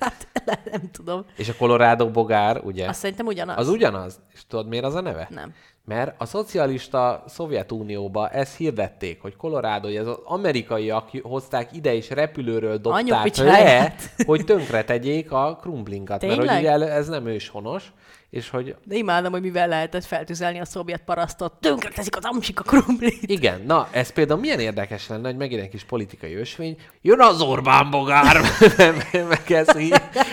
Hát 0.00 0.28
nem 0.70 0.90
tudom. 0.92 1.24
És 1.36 1.48
a 1.48 1.54
Colorado 1.58 2.10
bogár, 2.10 2.60
ugye? 2.64 2.88
Azt 2.88 2.98
szerintem 3.00 3.26
ugyanaz. 3.26 3.56
Az 3.58 3.68
ugyanaz. 3.68 4.20
És 4.34 4.46
tudod, 4.46 4.68
miért 4.68 4.84
az 4.84 4.94
a 4.94 5.00
neve? 5.00 5.28
Nem. 5.30 5.54
Mert 5.84 6.14
a 6.20 6.26
szocialista 6.26 7.24
Szovjetunióba 7.26 8.28
ezt 8.28 8.56
hirdették, 8.56 9.20
hogy 9.22 9.36
Colorado, 9.36 9.86
hogy 9.86 9.96
ez 9.96 10.06
az 10.06 10.18
amerikaiak 10.24 11.08
hozták 11.22 11.72
ide, 11.72 11.94
és 11.94 12.10
repülőről 12.10 12.78
dobták 12.78 13.36
le, 13.36 13.94
hogy 14.26 14.44
tönkre 14.44 14.84
tegyék 14.84 15.32
a 15.32 15.58
krumplinkat. 15.60 16.22
Mert 16.22 16.36
hogy 16.36 16.58
ugye 16.58 16.92
ez 16.92 17.08
nem 17.08 17.26
őshonos, 17.26 17.92
és 18.30 18.50
hogy 18.50 18.76
De 18.84 18.94
imádom, 18.96 19.32
hogy 19.32 19.40
mivel 19.40 19.68
lehetett 19.68 20.04
feltüzelni 20.04 20.60
a 20.60 20.64
szovjet 20.64 21.02
parasztot. 21.04 21.52
Tönkre 21.60 21.90
teszik 21.90 22.16
az 22.16 22.24
amsik 22.24 22.60
a 22.60 22.62
krumplit. 22.62 23.22
igen, 23.22 23.62
na, 23.66 23.88
ez 23.90 24.12
például 24.12 24.40
milyen 24.40 24.60
érdekes 24.60 25.08
lenne, 25.08 25.28
hogy 25.28 25.36
megint 25.36 25.62
egy 25.62 25.68
kis 25.68 25.84
politikai 25.84 26.34
ösvény, 26.34 26.76
jön 27.02 27.20
az 27.20 27.40
Orbán 27.40 27.90
bogár, 27.90 28.40
megeszi 29.28 29.92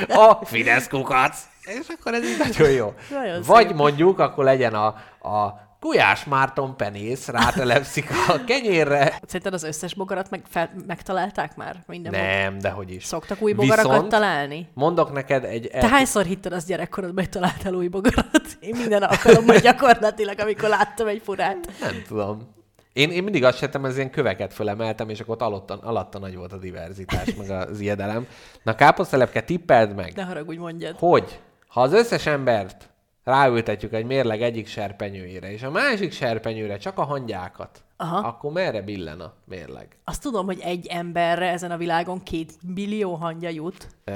a 0.10 0.46
Fidesz 0.46 0.88
kukac. 0.88 1.38
És 1.62 1.88
akkor 2.00 2.14
ez 2.14 2.24
így 2.24 2.38
nagyon 2.38 2.72
jó. 2.72 2.94
Nagyon 3.10 3.42
Vagy 3.42 3.68
szép. 3.68 3.76
mondjuk, 3.76 4.20
akkor 4.20 4.44
legyen 4.44 4.74
a, 4.74 4.86
a 5.30 5.65
Gulyás 5.80 6.24
Márton 6.24 6.78
penész 6.78 7.28
rátelepszik 7.28 8.10
a 8.28 8.44
kenyérre. 8.44 9.20
Szerinted 9.26 9.54
az 9.54 9.64
összes 9.64 9.94
bogarat 9.94 10.30
meg, 10.30 10.42
fel, 10.50 10.72
megtalálták 10.88 11.56
már? 11.56 11.84
Minden? 11.88 12.12
Nem, 12.12 12.60
de 12.60 12.70
hogy 12.70 12.92
is. 12.92 13.06
Szoktak 13.06 13.42
új 13.42 13.54
bogarakat 13.54 13.92
Viszont 13.92 14.10
találni? 14.10 14.70
Mondok 14.74 15.12
neked 15.14 15.44
egy... 15.44 15.70
Te 15.72 15.88
hányszor 15.88 16.26
hitted 16.26 16.54
az 16.54 16.66
gyerekkorodban, 16.66 17.24
hogy 17.24 17.30
találtál 17.34 17.74
új 17.74 17.88
bogarat? 17.88 18.42
Én 18.60 18.76
minden 18.76 19.04
alkalommal 19.04 19.58
gyakorlatilag, 19.70 20.40
amikor 20.40 20.70
láttam 20.70 21.08
egy 21.08 21.22
furát. 21.24 21.72
Nem 21.82 22.02
tudom. 22.08 22.54
Én, 22.94 23.12
én 23.12 23.24
mindig 23.24 23.44
azt 23.44 23.58
settem, 23.58 23.86
ez 23.86 23.96
ilyen 23.98 24.10
köveket 24.10 24.54
fölemeltem, 24.54 25.10
és 25.10 25.20
akkor 25.20 25.34
ott 25.34 25.42
alatta, 25.42 25.80
alatta 25.84 26.20
nagy 26.20 26.36
volt 26.36 26.54
a 26.54 26.58
diverzitás, 26.58 27.36
meg 27.36 27.50
az 27.50 27.80
ijedelem. 27.80 28.28
Na 28.64 28.76
káposztelepke, 28.76 29.42
tippeld 29.42 29.96
meg, 29.96 30.14
Ne 30.16 30.24
haragudj, 30.24 30.58
mondjad. 30.58 30.96
hogy 31.00 31.40
ha 31.68 31.82
az 31.82 31.94
összes 31.94 32.26
embert 32.26 32.90
ráültetjük 33.26 33.94
egy 33.94 34.06
mérleg 34.06 34.42
egyik 34.42 34.68
serpenyőjére, 34.68 35.52
és 35.52 35.64
a 35.64 35.72
másik 35.72 36.12
serpenyőre 36.12 36.78
csak 36.78 36.98
a 36.98 37.04
hangyákat, 37.04 37.84
Aha. 37.98 38.18
akkor 38.18 38.52
merre 38.52 38.82
billen 38.82 39.20
a 39.20 39.34
mérleg? 39.46 39.98
Azt 40.04 40.22
tudom, 40.22 40.46
hogy 40.46 40.60
egy 40.60 40.88
emberre 40.88 41.50
ezen 41.52 41.72
a 41.72 41.78
világon 41.78 42.24
két 42.24 42.54
millió 42.76 43.14
hangya 43.14 43.50
jut. 43.50 43.88
Ö, 44.04 44.14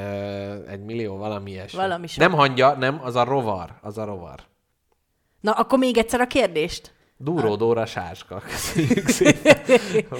egy 0.68 0.84
millió, 0.84 1.18
valami 1.18 1.52
ilyesmi. 1.52 1.80
Valami 1.80 2.08
sok. 2.08 2.20
Nem 2.20 2.32
hangya, 2.32 2.76
nem, 2.76 3.00
az 3.04 3.16
a 3.16 3.24
rovar. 3.24 3.74
Az 3.82 3.98
a 3.98 4.06
rovar. 4.06 4.40
Na, 5.42 5.52
akkor 5.52 5.80
még 5.80 5.98
egyszer 5.98 6.20
a 6.20 6.28
kérdést. 6.28 6.94
Dúró 7.22 7.56
Dóra 7.56 7.86
sáska. 7.86 8.42
Köszönjük 8.50 9.08
szépen. 9.08 9.58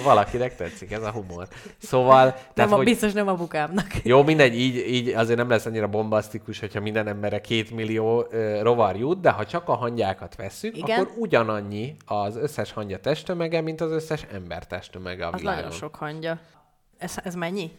Valakinek 0.04 0.56
tetszik 0.56 0.92
ez 0.92 1.02
a 1.02 1.10
humor. 1.10 1.48
Szóval... 1.78 2.24
Nem, 2.24 2.34
Tehát, 2.54 2.72
a, 2.72 2.76
hogy... 2.76 2.84
biztos 2.84 3.12
nem 3.12 3.28
apukámnak. 3.28 3.86
Jó, 4.04 4.22
mindegy, 4.22 4.54
így, 4.54 4.76
így 4.76 5.08
azért 5.08 5.38
nem 5.38 5.48
lesz 5.48 5.66
annyira 5.66 5.88
bombasztikus, 5.88 6.60
hogyha 6.60 6.80
minden 6.80 7.06
emberre 7.08 7.40
két 7.40 7.70
millió 7.70 8.26
ö, 8.30 8.62
rovar 8.62 8.96
jut, 8.96 9.20
de 9.20 9.30
ha 9.30 9.46
csak 9.46 9.68
a 9.68 9.74
hangyákat 9.74 10.36
vesszük, 10.36 10.76
Igen. 10.76 11.00
akkor 11.00 11.12
ugyanannyi 11.18 11.96
az 12.06 12.36
összes 12.36 12.72
hangya 12.72 12.98
testtömege, 12.98 13.60
mint 13.60 13.80
az 13.80 13.90
összes 13.90 14.26
ember 14.32 14.66
testtömege 14.66 15.26
a 15.26 15.30
Az 15.32 15.40
világon. 15.40 15.62
nagyon 15.62 15.76
sok 15.78 15.94
hangya. 15.94 16.38
Ez, 16.98 17.14
ez 17.24 17.34
mennyi? 17.34 17.70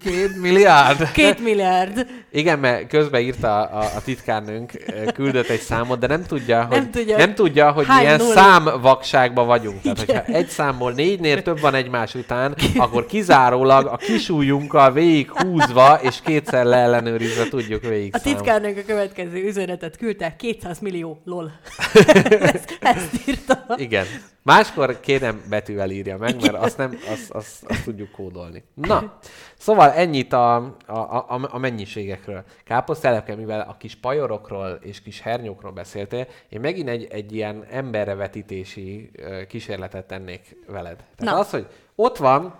Két 0.00 0.40
milliárd? 0.40 1.10
Két 1.12 1.42
milliárd. 1.42 2.06
Igen, 2.30 2.58
mert 2.58 2.88
közben 2.88 3.20
írta 3.20 3.62
a, 3.62 3.96
a 3.96 4.02
titkárnőnk, 4.04 4.72
küldött 5.14 5.48
egy 5.48 5.60
számot, 5.60 5.98
de 5.98 6.06
nem 6.06 6.22
tudja, 6.22 6.64
hogy, 6.64 6.76
Nem 6.76 6.90
tudja, 6.90 7.16
nem 7.16 7.34
tudja, 7.34 7.70
hogy 7.72 7.86
milyen 7.98 8.18
nulla. 8.18 8.32
számvakságban 8.32 9.46
vagyunk. 9.46 9.80
Tehát, 9.80 9.98
hogyha 9.98 10.22
egy 10.22 10.48
számból 10.48 10.92
négynél 10.92 11.42
több 11.42 11.60
van 11.60 11.74
egymás 11.74 12.14
után, 12.14 12.54
akkor 12.76 13.06
kizárólag 13.06 13.86
a 13.86 13.96
kisújunkkal 13.96 14.92
végig 14.92 15.30
húzva 15.30 15.98
és 16.02 16.20
kétszer 16.24 16.64
leellenőrizve 16.64 17.48
tudjuk 17.48 17.82
végig 17.82 18.14
A 18.14 18.20
titkárnőnk 18.20 18.78
a 18.78 18.82
következő 18.86 19.44
üzenetet 19.44 19.96
küldte, 19.96 20.36
200 20.36 20.78
millió, 20.78 21.20
lol. 21.24 21.52
ezt, 22.40 22.78
ezt 22.80 23.28
írta. 23.28 23.64
Igen. 23.76 24.06
Máskor 24.44 25.00
kérem 25.00 25.42
betűvel 25.48 25.90
írja 25.90 26.16
meg, 26.16 26.40
mert 26.40 26.54
azt 26.54 26.76
nem, 26.76 26.98
azt, 27.08 27.30
azt, 27.30 27.64
azt 27.64 27.84
tudjuk 27.84 28.10
kódolni. 28.10 28.64
Na, 28.74 29.18
szóval 29.58 29.90
ennyit 29.90 30.32
a, 30.32 30.54
a, 30.86 30.98
a, 31.28 31.48
a 31.50 31.58
mennyiségekről. 31.58 32.44
Káposztelepke, 32.64 33.34
mivel 33.34 33.60
a 33.60 33.76
kis 33.76 33.94
pajorokról 33.94 34.78
és 34.82 35.02
kis 35.02 35.20
hernyókról 35.20 35.72
beszéltél, 35.72 36.26
én 36.48 36.60
megint 36.60 36.88
egy, 36.88 37.04
egy 37.04 37.32
ilyen 37.32 37.64
emberre 37.70 38.14
vetítési 38.14 39.10
ö, 39.12 39.46
kísérletet 39.46 40.06
tennék 40.06 40.56
veled. 40.66 40.96
Tehát 40.96 41.34
Na. 41.34 41.38
az, 41.38 41.50
hogy 41.50 41.66
ott 41.94 42.16
van 42.16 42.58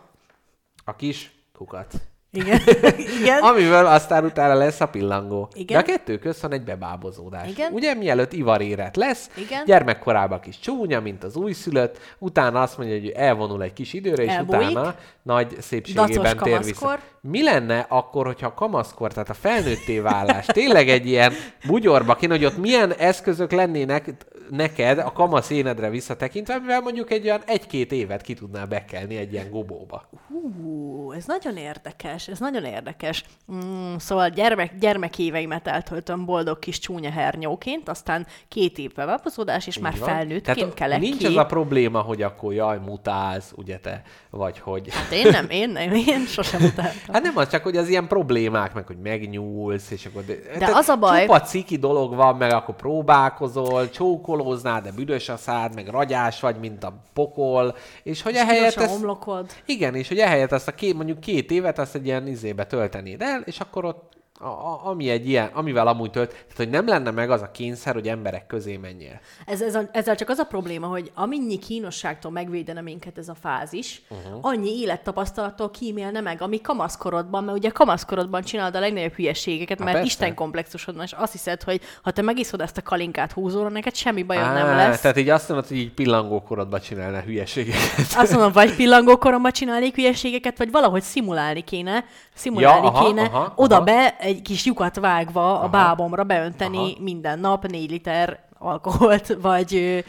a 0.84 0.96
kis 0.96 1.32
kukat. 1.52 1.94
Igen. 2.34 2.60
Igen. 3.20 3.42
Amiből 3.42 3.86
aztán 3.86 4.24
utána 4.24 4.54
lesz 4.54 4.80
a 4.80 4.86
pillangó. 4.86 5.48
Igen. 5.54 5.76
De 5.82 5.92
a 5.92 5.96
kettő 5.96 6.18
közt 6.18 6.40
van 6.40 6.52
egy 6.52 6.64
bebábozódás. 6.64 7.48
Igen. 7.48 7.72
Ugye 7.72 7.94
mielőtt 7.94 8.32
ivaréret 8.32 8.96
lesz, 8.96 9.30
Igen. 9.36 9.64
gyermekkorában 9.64 10.40
kis 10.40 10.58
csúnya, 10.58 11.00
mint 11.00 11.24
az 11.24 11.36
újszülött, 11.36 11.98
utána 12.18 12.62
azt 12.62 12.78
mondja, 12.78 12.98
hogy 12.98 13.08
elvonul 13.08 13.62
egy 13.62 13.72
kis 13.72 13.92
időre, 13.92 14.22
és 14.22 14.32
Elbújik. 14.32 14.70
utána 14.70 14.94
nagy 15.24 15.56
szépségében 15.60 16.36
tér 16.36 16.62
vissza. 16.62 16.98
Mi 17.20 17.42
lenne 17.42 17.86
akkor, 17.88 18.26
hogyha 18.26 18.46
a 18.46 18.54
kamaszkor, 18.54 19.12
tehát 19.12 19.28
a 19.28 19.34
felnőtté 19.34 19.98
válás 19.98 20.46
tényleg 20.46 20.88
egy 20.88 21.06
ilyen 21.06 21.32
bugyorba 21.66 22.14
kéne, 22.14 22.34
hogy 22.34 22.44
ott 22.44 22.56
milyen 22.56 22.92
eszközök 22.92 23.52
lennének 23.52 24.14
neked 24.50 24.98
a 24.98 25.12
kamasz 25.12 25.50
énedre 25.50 25.90
visszatekintve, 25.90 26.58
mivel 26.58 26.80
mondjuk 26.80 27.10
egy 27.10 27.24
olyan 27.24 27.42
egy-két 27.46 27.92
évet 27.92 28.22
ki 28.22 28.34
tudnál 28.34 28.66
bekelni 28.66 29.16
egy 29.16 29.32
ilyen 29.32 29.50
gobóba. 29.50 30.08
Hú, 30.28 31.12
ez 31.12 31.24
nagyon 31.24 31.56
érdekes, 31.56 32.28
ez 32.28 32.38
nagyon 32.38 32.64
érdekes. 32.64 33.24
Mm, 33.52 33.94
szóval 33.96 34.28
gyermek, 34.28 34.78
gyermekéveimet 34.78 35.66
eltöltöm 35.66 36.24
boldog 36.24 36.58
kis 36.58 36.78
csúnya 36.78 37.10
hernyóként, 37.10 37.88
aztán 37.88 38.26
két 38.48 38.78
év 38.78 38.92
bevapozódás, 38.92 39.66
és 39.66 39.78
már 39.78 39.92
Így 39.92 39.98
van. 39.98 40.08
felnőttként 40.08 40.56
Tehát 40.56 40.74
kelek 40.74 41.00
nincs 41.00 41.16
ki. 41.16 41.26
az 41.26 41.36
a 41.36 41.46
probléma, 41.46 42.00
hogy 42.00 42.22
akkor 42.22 42.52
jaj, 42.52 42.78
mutálsz, 42.78 43.52
ugye 43.56 43.78
te, 43.78 44.02
vagy 44.30 44.58
hogy... 44.58 44.94
Hát 44.94 45.12
én 45.14 45.28
nem, 45.30 45.46
én 45.50 45.70
nem, 45.70 45.92
én 45.92 46.26
sosem 46.26 46.62
utáltam. 46.62 47.12
Hát 47.12 47.22
nem 47.22 47.36
az, 47.36 47.48
csak 47.48 47.62
hogy 47.62 47.76
az 47.76 47.88
ilyen 47.88 48.06
problémák, 48.08 48.74
meg 48.74 48.86
hogy 48.86 48.98
megnyúlsz, 49.02 49.90
és 49.90 50.06
akkor... 50.06 50.24
De, 50.24 50.34
tehát 50.58 50.74
az 50.74 50.88
a 50.88 50.96
baj- 50.96 51.20
Csupa 51.20 51.40
ciki 51.40 51.76
dolog 51.76 52.14
van, 52.14 52.36
meg 52.36 52.52
akkor 52.52 52.74
próbálkozol, 52.76 53.90
csókolóznál, 53.90 54.80
de 54.80 54.92
büdös 54.92 55.28
a 55.28 55.36
szád, 55.36 55.74
meg 55.74 55.88
ragyás 55.88 56.40
vagy, 56.40 56.56
mint 56.56 56.84
a 56.84 57.02
pokol, 57.12 57.76
és 58.02 58.22
hogy 58.22 58.34
ehelyett 58.34 58.74
ezt... 58.74 58.90
homlokod. 58.90 59.50
Igen, 59.66 59.94
és 59.94 60.08
hogy 60.08 60.18
ehelyett 60.18 60.52
azt 60.52 60.68
a 60.68 60.72
két, 60.72 60.94
mondjuk 60.94 61.20
két 61.20 61.50
évet 61.50 61.78
azt 61.78 61.94
egy 61.94 62.06
ilyen 62.06 62.26
izébe 62.26 62.66
töltenéd 62.66 63.22
el, 63.22 63.42
és 63.44 63.60
akkor 63.60 63.84
ott 63.84 64.12
a, 64.40 64.86
ami 64.88 65.08
egy 65.08 65.28
ilyen, 65.28 65.50
amivel 65.52 65.86
amúgy 65.86 66.10
tölt, 66.10 66.28
tehát 66.28 66.56
hogy 66.56 66.68
nem 66.68 66.86
lenne 66.86 67.10
meg 67.10 67.30
az 67.30 67.42
a 67.42 67.50
kényszer, 67.50 67.94
hogy 67.94 68.08
emberek 68.08 68.46
közé 68.46 68.76
menjél. 68.76 69.20
Ez, 69.46 69.60
ez 69.62 69.74
a, 69.74 69.82
ezzel 69.92 70.16
csak 70.16 70.28
az 70.28 70.38
a 70.38 70.44
probléma, 70.44 70.86
hogy 70.86 71.10
amennyi 71.14 71.58
kínosságtól 71.58 72.30
megvédene 72.30 72.80
minket 72.80 73.18
ez 73.18 73.28
a 73.28 73.34
fázis, 73.34 74.02
uh-huh. 74.08 74.38
annyi 74.40 74.80
élettapasztalattól 74.80 75.70
kímélne 75.70 76.20
meg, 76.20 76.42
ami 76.42 76.60
kamaszkorodban, 76.60 77.44
mert 77.44 77.58
ugye 77.58 77.68
kamaszkorodban 77.68 78.42
csinálod 78.42 78.74
a 78.76 78.80
legnagyobb 78.80 79.12
hülyeségeket, 79.12 79.78
Há, 79.78 79.84
mert 79.84 79.96
persze. 79.96 80.12
Isten 80.12 80.34
komplexusod 80.34 81.02
és 81.02 81.12
azt 81.12 81.32
hiszed, 81.32 81.62
hogy 81.62 81.80
ha 82.02 82.10
te 82.10 82.22
megiszod 82.22 82.60
ezt 82.60 82.76
a 82.76 82.82
kalinkát 82.82 83.32
húzóra, 83.32 83.68
neked 83.68 83.94
semmi 83.94 84.22
bajod 84.22 84.44
Á, 84.44 84.52
nem 84.52 84.76
lesz. 84.76 85.00
Tehát 85.00 85.16
így 85.16 85.28
azt 85.28 85.48
mondod, 85.48 85.68
hogy 85.68 85.76
így 85.76 85.92
pillangókorodban 85.92 86.80
csinálna 86.80 87.20
hülyeségeket. 87.20 88.14
Azt 88.16 88.32
mondom, 88.32 88.52
vagy 88.52 88.74
pillangókoromban 88.74 89.52
csinálnék 89.52 89.94
hülyeségeket, 89.94 90.58
vagy 90.58 90.70
valahogy 90.70 91.02
szimulálni 91.02 91.60
kéne, 91.60 92.04
szimulálni 92.34 92.86
Ja, 92.86 92.92
aha, 92.92 93.06
kéne, 93.06 93.22
aha, 93.22 93.52
oda 93.56 93.74
aha. 93.74 93.84
be 93.84 94.16
egy 94.24 94.42
kis 94.42 94.64
lyukat 94.64 94.96
vágva 94.96 95.60
a 95.60 95.68
bábomra 95.68 96.24
beönteni 96.24 96.76
aha. 96.76 97.02
minden 97.02 97.38
nap 97.38 97.66
négy 97.66 97.90
liter 97.90 98.44
alkoholt, 98.64 99.36
vagy 99.40 100.04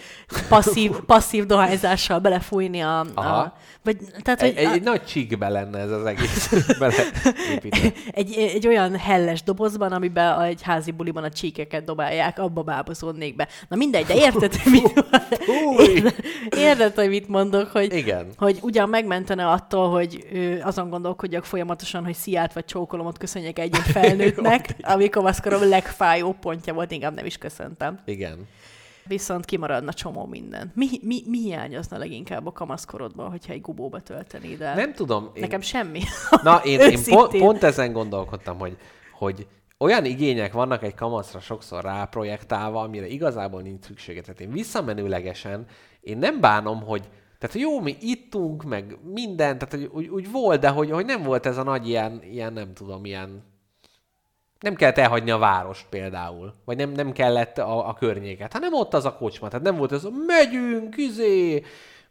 passzív, 0.49 0.91
passzív 1.05 1.45
dohányzással 1.45 2.19
belefújni 2.19 2.81
a... 2.81 2.99
a 2.99 3.05
Aha. 3.13 3.53
vagy, 3.83 3.97
tehát, 4.21 4.39
hogy 4.39 4.53
Egy, 4.55 4.65
a- 4.65 4.71
egy 4.71 4.83
nagy 4.83 5.03
csíkbe 5.05 5.49
lenne 5.49 5.79
ez 5.79 5.91
az 5.91 6.05
egész 6.05 6.51
egy, 8.11 8.33
egy 8.37 8.67
olyan 8.67 8.97
helles 8.97 9.43
dobozban, 9.43 9.91
amiben 9.91 10.41
egy 10.41 10.61
házi 10.61 10.91
buliban 10.91 11.23
a 11.23 11.29
csíkeket 11.29 11.83
dobálják, 11.83 12.39
abba 12.39 12.61
bábozódnék 12.61 13.35
be. 13.35 13.47
Na 13.69 13.75
mindegy, 13.75 14.05
de 14.05 14.15
érted, 14.15 14.55
hogy 14.55 14.71
mit, 14.71 15.05
érted, 16.57 16.95
hogy 16.95 17.09
mit 17.09 17.27
mondok, 17.27 17.67
hogy, 17.71 17.93
Igen. 17.93 18.27
hogy 18.37 18.59
ugyan 18.61 18.89
megmentene 18.89 19.47
attól, 19.49 19.89
hogy 19.89 20.27
azon 20.61 20.89
gondolkodjak 20.89 21.45
folyamatosan, 21.45 22.03
hogy 22.05 22.13
sziát 22.15 22.53
vagy 22.53 22.65
csókolomot 22.65 23.17
köszönjek 23.17 23.59
egy 23.59 23.77
felnőttnek, 23.95 24.75
ami 24.81 25.09
kamaszkorom 25.09 25.69
legfájóbb 25.69 26.39
pontja 26.39 26.73
volt, 26.73 26.91
inkább 26.91 27.15
nem 27.15 27.25
is 27.25 27.37
köszöntem. 27.37 27.99
Igen. 28.05 28.44
Viszont 29.07 29.45
kimaradna 29.45 29.93
csomó 29.93 30.25
minden. 30.25 30.71
Mi, 30.75 30.87
mi, 31.01 31.23
mi 31.27 31.39
hiányozna 31.39 31.97
leginkább 31.97 32.45
a 32.45 32.51
kamaszkorodban, 32.51 33.29
hogyha 33.29 33.53
egy 33.53 33.61
gubóba 33.61 33.99
töltenéd 33.99 34.61
el? 34.61 34.75
Nem 34.75 34.93
tudom. 34.93 35.29
Én... 35.33 35.41
Nekem 35.41 35.61
semmi. 35.61 36.01
Na, 36.43 36.61
én, 36.63 36.79
én 36.79 36.99
pont, 37.09 37.37
pont 37.37 37.63
ezen 37.63 37.91
gondolkodtam, 37.91 38.57
hogy, 38.57 38.77
hogy 39.11 39.47
olyan 39.77 40.05
igények 40.05 40.53
vannak 40.53 40.83
egy 40.83 40.93
kamaszra 40.93 41.39
sokszor 41.39 41.83
ráprojektálva, 41.83 42.81
amire 42.81 43.07
igazából 43.07 43.61
nincs 43.61 43.85
szüksége. 43.85 44.21
Tehát 44.21 44.39
én 44.39 44.51
visszamenőlegesen, 44.51 45.65
én 46.01 46.17
nem 46.17 46.39
bánom, 46.39 46.81
hogy 46.81 47.09
tehát 47.39 47.55
jó, 47.55 47.81
mi 47.81 47.97
ittunk, 47.99 48.63
meg 48.63 48.97
minden, 49.13 49.57
tehát 49.57 49.73
hogy 49.73 49.89
úgy, 49.93 50.07
úgy 50.07 50.31
volt, 50.31 50.59
de 50.59 50.69
hogy, 50.69 50.91
hogy 50.91 51.05
nem 51.05 51.23
volt 51.23 51.45
ez 51.45 51.57
a 51.57 51.63
nagy 51.63 51.87
ilyen, 51.87 52.21
ilyen 52.23 52.53
nem 52.53 52.73
tudom, 52.73 53.05
ilyen 53.05 53.43
nem 54.59 54.75
kellett 54.75 54.97
elhagyni 54.97 55.31
a 55.31 55.37
várost 55.37 55.85
például, 55.89 56.53
vagy 56.65 56.77
nem, 56.77 56.91
nem 56.91 57.11
kellett 57.11 57.57
a, 57.57 57.87
a 57.87 57.93
környéket, 57.93 58.53
hanem 58.53 58.73
ott 58.73 58.93
az 58.93 59.05
a 59.05 59.15
kocsma. 59.15 59.47
Tehát 59.47 59.65
nem 59.65 59.75
volt 59.75 59.91
ez, 59.91 60.01
hogy 60.01 60.13
megyünk, 60.27 60.97
izé, 60.97 61.63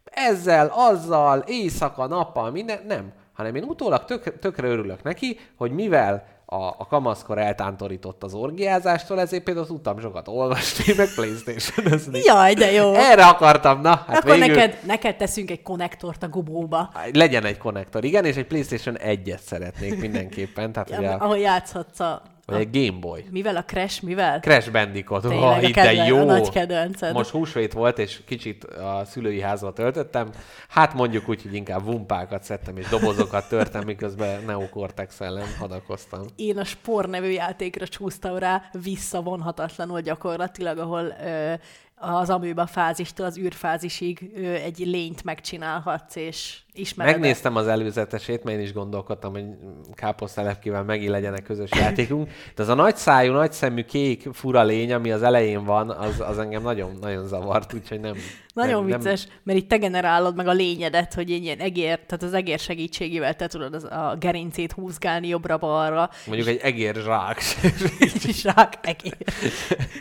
ezzel, 0.03 0.71
azzal, 0.73 1.43
éjszaka, 1.47 2.07
nappal, 2.07 2.51
minden, 2.51 2.79
nem. 2.87 3.11
Hanem 3.33 3.55
én 3.55 3.63
utólag 3.63 4.05
tök, 4.05 4.39
tökre 4.39 4.67
örülök 4.67 5.03
neki, 5.03 5.39
hogy 5.57 5.71
mivel 5.71 6.27
a, 6.45 6.65
a 6.65 6.87
kamaszkor 6.89 7.37
eltántorított 7.37 8.23
az 8.23 8.33
orgiázástól, 8.33 9.19
ezért 9.19 9.43
például 9.43 9.65
tudtam 9.65 9.99
sokat 9.99 10.27
olvasni, 10.27 10.93
meg 10.97 11.07
playstation 11.15 11.99
Jaj, 12.11 12.53
de 12.53 12.71
jó. 12.71 12.93
Erre 12.93 13.25
akartam, 13.25 13.81
na, 13.81 14.03
hát 14.07 14.17
Akkor 14.17 14.37
végül... 14.37 14.55
neked, 14.55 14.77
neked 14.85 15.15
teszünk 15.17 15.51
egy 15.51 15.61
konnektort 15.61 16.23
a 16.23 16.27
gubóba, 16.27 16.91
Legyen 17.13 17.45
egy 17.45 17.57
konnektor, 17.57 18.03
igen, 18.03 18.25
és 18.25 18.35
egy 18.35 18.47
PlayStation 18.47 18.97
1-et 18.99 19.39
szeretnék 19.39 19.99
mindenképpen. 19.99 20.71
Tehát, 20.71 20.89
ugye, 20.89 21.09
ahol 21.09 21.37
játszhatsz 21.37 21.99
a 21.99 22.21
Vagy 22.45 22.59
egy 22.59 22.87
Game 22.87 22.99
Boy. 22.99 23.25
Mivel 23.31 23.55
a 23.55 23.63
Crash, 23.63 24.03
mivel? 24.03 24.39
Crash 24.39 24.71
Bandicoot. 24.71 25.21
Tényleg 25.21 25.39
Ha, 25.39 25.49
a, 25.49 25.59
kedven, 25.59 26.05
jó. 26.05 26.17
a 26.17 26.23
nagy 26.23 26.49
kedvenced. 26.49 27.13
Most 27.13 27.29
húsvét 27.29 27.73
volt, 27.73 27.99
és 27.99 28.19
kicsit 28.25 28.63
a 28.63 29.05
szülői 29.05 29.41
házba 29.41 29.73
töltöttem. 29.73 30.29
Hát 30.69 30.93
mondjuk 30.93 31.29
úgy, 31.29 31.41
hogy 31.41 31.53
inkább 31.53 31.83
vumpákat 31.83 32.43
szedtem, 32.43 32.77
és 32.77 32.87
dobozokat 32.87 33.49
törtem, 33.49 33.83
miközben 33.85 34.43
Neocortex 34.43 35.21
ellen 35.21 35.47
hadakoztam. 35.59 36.21
Én 36.35 36.57
a 36.57 36.63
Spor 36.63 37.09
nevű 37.09 37.29
játékra 37.29 37.87
csúsztam 37.87 38.37
rá 38.37 38.63
visszavonhatatlanul 38.83 40.01
gyakorlatilag, 40.01 40.77
ahol 40.77 41.15
ö, 41.25 41.53
az 41.95 42.29
amőba 42.29 42.65
fázistól 42.65 43.25
az 43.25 43.37
űrfázisig 43.37 44.31
egy 44.63 44.77
lényt 44.77 45.23
megcsinálhatsz, 45.23 46.15
és 46.15 46.57
ismered 46.73 47.11
Megnéztem 47.11 47.55
az 47.55 47.67
előzetesét, 47.67 48.43
mert 48.43 48.57
én 48.57 48.63
is 48.63 48.73
gondolkodtam, 48.73 49.31
hogy 49.31 49.45
káposztelepkével 49.93 50.83
megint 50.83 51.11
legyen 51.11 51.33
egy 51.33 51.43
közös 51.43 51.69
játékunk. 51.79 52.29
De 52.55 52.63
az 52.63 52.69
a 52.69 52.73
nagy 52.73 52.95
szájú, 52.95 53.31
nagy 53.31 53.51
szemű, 53.51 53.83
kék, 53.83 54.29
fura 54.33 54.63
lény, 54.63 54.93
ami 54.93 55.11
az 55.11 55.23
elején 55.23 55.63
van, 55.63 55.89
az, 55.89 56.19
az 56.19 56.39
engem 56.39 56.61
nagyon, 56.61 56.97
nagyon 57.01 57.27
zavart, 57.27 57.73
úgyhogy 57.73 57.99
nem... 57.99 58.15
Nagyon 58.55 58.85
nem, 58.85 58.97
vicces, 58.97 59.27
mert 59.43 59.59
itt 59.59 59.69
te 59.69 59.77
generálod 59.77 60.35
meg 60.35 60.47
a 60.47 60.51
lényedet, 60.51 61.13
hogy 61.13 61.31
egy 61.31 61.43
ilyen 61.43 61.59
egér, 61.59 61.99
tehát 61.99 62.23
az 62.23 62.33
egér 62.33 62.59
segítségével 62.59 63.35
te 63.35 63.47
tudod 63.47 63.73
az, 63.73 63.83
a 63.83 64.15
gerincét 64.19 64.71
húzgálni 64.71 65.27
jobbra-balra, 65.27 66.09
Mondjuk 66.25 66.47
egy 66.47 66.59
egér 66.61 66.95
zsák. 66.95 67.41
zsák 68.43 68.73
egér. 68.81 69.17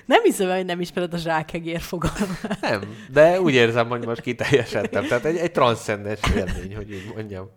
Nem 0.06 0.22
hiszem, 0.22 0.50
hogy 0.56 0.64
nem 0.64 0.80
ismered 0.80 1.14
a 1.14 1.16
zsák 1.16 1.52
egér 1.52 1.80
fogalmát. 1.80 2.60
nem, 2.60 2.80
de 3.12 3.40
úgy 3.40 3.54
érzem, 3.54 3.88
hogy 3.88 4.06
most 4.06 4.20
kiteljesedtem. 4.20 5.06
Tehát 5.06 5.24
egy, 5.24 5.36
egy 5.36 5.52
transzcendens 5.52 6.20
élmény, 6.36 6.76
hogy 6.76 6.92
úgy 6.92 7.12
mondjam. 7.14 7.50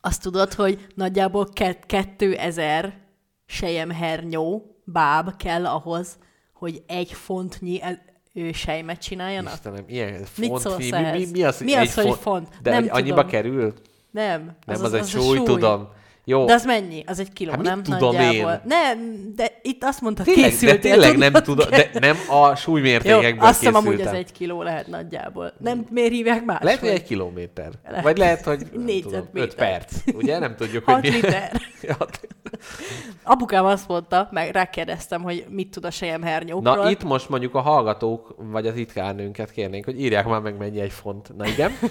Azt 0.00 0.22
tudod, 0.22 0.52
hogy 0.52 0.86
nagyjából 0.94 1.48
ke- 1.52 1.86
2000 2.16 2.94
sejemhernyó 3.46 4.76
báb 4.84 5.36
kell 5.36 5.66
ahhoz, 5.66 6.18
hogy 6.52 6.82
egy 6.86 7.12
fontnyi 7.12 7.80
ő 8.34 8.52
sejmet 8.52 9.00
csináljanak? 9.02 9.52
Istenem, 9.52 9.84
ilyen 9.86 10.12
Mit 10.36 10.48
font, 10.48 10.60
szólsz 10.60 10.76
mi, 10.76 10.90
mi, 10.90 11.10
mi, 11.10 11.26
mi, 11.32 11.42
az, 11.44 11.60
Mi 11.60 11.74
az, 11.74 11.98
egy 11.98 12.04
hogy 12.04 12.18
font? 12.18 12.48
De 12.62 12.70
Nem 12.70 12.86
annyiba 12.90 13.14
tudom. 13.14 13.30
kerül? 13.30 13.72
Nem. 14.10 14.40
Nem, 14.66 14.76
az, 14.76 14.82
az, 14.82 14.92
egy 14.92 15.06
súly, 15.06 15.42
tudom. 15.42 15.88
Jó, 16.26 16.44
De 16.44 16.52
az 16.52 16.64
mennyi? 16.64 17.04
Az 17.06 17.18
egy 17.18 17.32
kiló, 17.32 17.50
Hát 17.50 17.62
nem? 17.62 17.82
tudom 17.82 18.14
Nagyjából. 18.16 18.52
én? 18.52 18.60
Nem, 18.64 18.98
de 19.36 19.58
itt 19.62 19.84
azt 19.84 20.00
mondtad, 20.00 20.24
tényleg, 20.24 20.44
de 20.44 20.50
készültél. 20.50 20.78
tényleg 20.92 21.16
nem 21.18 21.32
tudom, 21.42 21.68
de 21.70 21.90
nem 22.00 22.16
a 22.30 22.48
Jó, 22.48 22.54
súlymértékekből 22.54 23.48
azt 23.48 23.58
hiszem 23.58 23.74
amúgy 23.74 23.90
készültem. 23.96 24.14
egy 24.14 24.32
kiló 24.32 24.62
lehet 24.62 24.86
nagyjából. 24.86 25.52
Nem, 25.58 25.86
miért 25.90 26.12
hívják 26.12 26.44
más? 26.44 26.58
Lehet, 26.62 26.78
hogy 26.80 26.88
egy 26.88 27.02
kilométer. 27.02 27.70
Lehet. 27.88 28.02
Vagy 28.04 28.16
lehet, 28.18 28.44
hogy 28.44 28.66
nem 28.72 29.00
tudom, 29.02 29.28
öt 29.32 29.54
perc. 29.54 29.92
Ugye? 30.14 30.38
Nem 30.38 30.56
tudjuk, 30.56 30.84
6 30.84 30.94
hogy 31.00 31.10
mi. 31.10 31.16
liter. 31.16 31.52
Apukám 33.22 33.64
azt 33.64 33.88
mondta, 33.88 34.28
meg 34.32 34.50
rákérdeztem, 34.50 35.22
hogy 35.22 35.44
mit 35.48 35.70
tud 35.70 35.84
a 35.84 35.90
sejemhernyókról. 35.90 36.76
Na 36.76 36.90
itt 36.90 37.04
most 37.04 37.28
mondjuk 37.28 37.54
a 37.54 37.60
hallgatók, 37.60 38.34
vagy 38.38 38.66
a 38.66 38.72
titkárnőnket 38.72 39.50
kérnénk, 39.50 39.84
hogy 39.84 40.00
írják 40.00 40.26
már 40.26 40.40
meg 40.40 40.56
mennyi 40.56 40.80
egy 40.80 40.92
font. 40.92 41.36
Na 41.36 41.46
igen. 41.46 41.72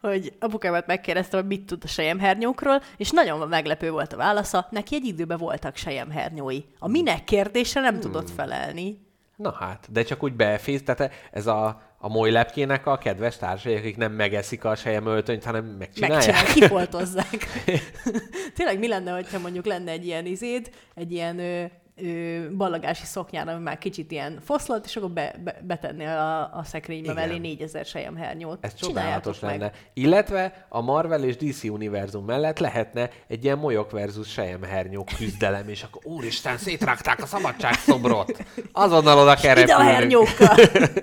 hogy 0.00 0.32
apukámat 0.38 0.86
megkérdeztem, 0.86 1.40
hogy 1.40 1.48
mit 1.48 1.66
tud 1.66 1.84
a 1.84 1.88
sejemhernyókról, 1.88 2.82
és 2.96 3.10
nagyon 3.10 3.48
meglepő 3.48 3.90
volt 3.90 4.12
a 4.12 4.16
válasza, 4.16 4.66
neki 4.70 4.94
egy 4.94 5.04
időben 5.04 5.38
voltak 5.38 5.76
sejemhernyói. 5.76 6.60
A 6.78 6.88
minek 6.88 7.24
kérdésre 7.24 7.80
nem 7.80 8.00
tudott 8.00 8.30
felelni. 8.30 9.08
Na 9.36 9.52
hát, 9.52 9.86
de 9.92 10.02
csak 10.02 10.22
úgy 10.22 10.34
befész, 10.34 10.82
tehát 10.84 11.12
ez 11.32 11.46
a, 11.46 11.82
a 11.98 12.08
moly 12.08 12.30
lepkének 12.30 12.86
a 12.86 12.98
kedves 12.98 13.36
társai, 13.36 13.76
akik 13.76 13.96
nem 13.96 14.12
megeszik 14.12 14.64
a 14.64 14.74
sejemöltönyt, 14.74 15.44
hanem 15.44 15.64
megcsinálják. 15.64 16.26
Megcsinál, 16.26 16.54
kifoltozzák. 16.68 17.46
Tényleg 18.56 18.78
mi 18.78 18.88
lenne, 18.88 19.12
hogyha 19.12 19.38
mondjuk 19.38 19.66
lenne 19.66 19.90
egy 19.90 20.06
ilyen 20.06 20.26
izéd, 20.26 20.70
egy 20.94 21.12
ilyen 21.12 21.38
ö, 21.38 21.64
ballagási 22.56 23.04
szoknyán, 23.04 23.48
ami 23.48 23.62
már 23.62 23.78
kicsit 23.78 24.10
ilyen 24.10 24.38
foszlott, 24.44 24.84
és 24.84 24.96
akkor 24.96 25.10
be, 25.10 25.34
be, 25.44 25.60
betenni 25.62 26.04
a, 26.04 26.54
a 26.54 26.64
szekrénybe 26.64 27.12
Igen. 27.12 27.28
mellé 27.28 27.38
4000 27.38 27.84
sejemhernyót. 27.84 28.64
Ez 28.64 28.74
Csináljátok 28.74 29.34
csodálatos 29.34 29.40
meg. 29.40 29.58
lenne. 29.58 29.72
Illetve 29.94 30.66
a 30.68 30.80
Marvel 30.80 31.24
és 31.24 31.36
DC 31.36 31.64
univerzum 31.64 32.24
mellett 32.24 32.58
lehetne 32.58 33.10
egy 33.28 33.44
ilyen 33.44 33.58
molyok 33.58 33.90
versus 33.90 34.28
sejemhernyók 34.28 35.08
küzdelem, 35.16 35.68
és 35.68 35.82
akkor 35.82 36.02
úristen, 36.04 36.56
szétrágták 36.56 37.22
a 37.22 37.26
szabadság 37.26 37.74
szobrot. 37.74 38.44
Azonnal 38.72 39.18
oda 39.18 39.34
kell 39.34 39.58
Ide 39.58 39.74
a 39.74 39.82
hernyókkal! 39.82 40.56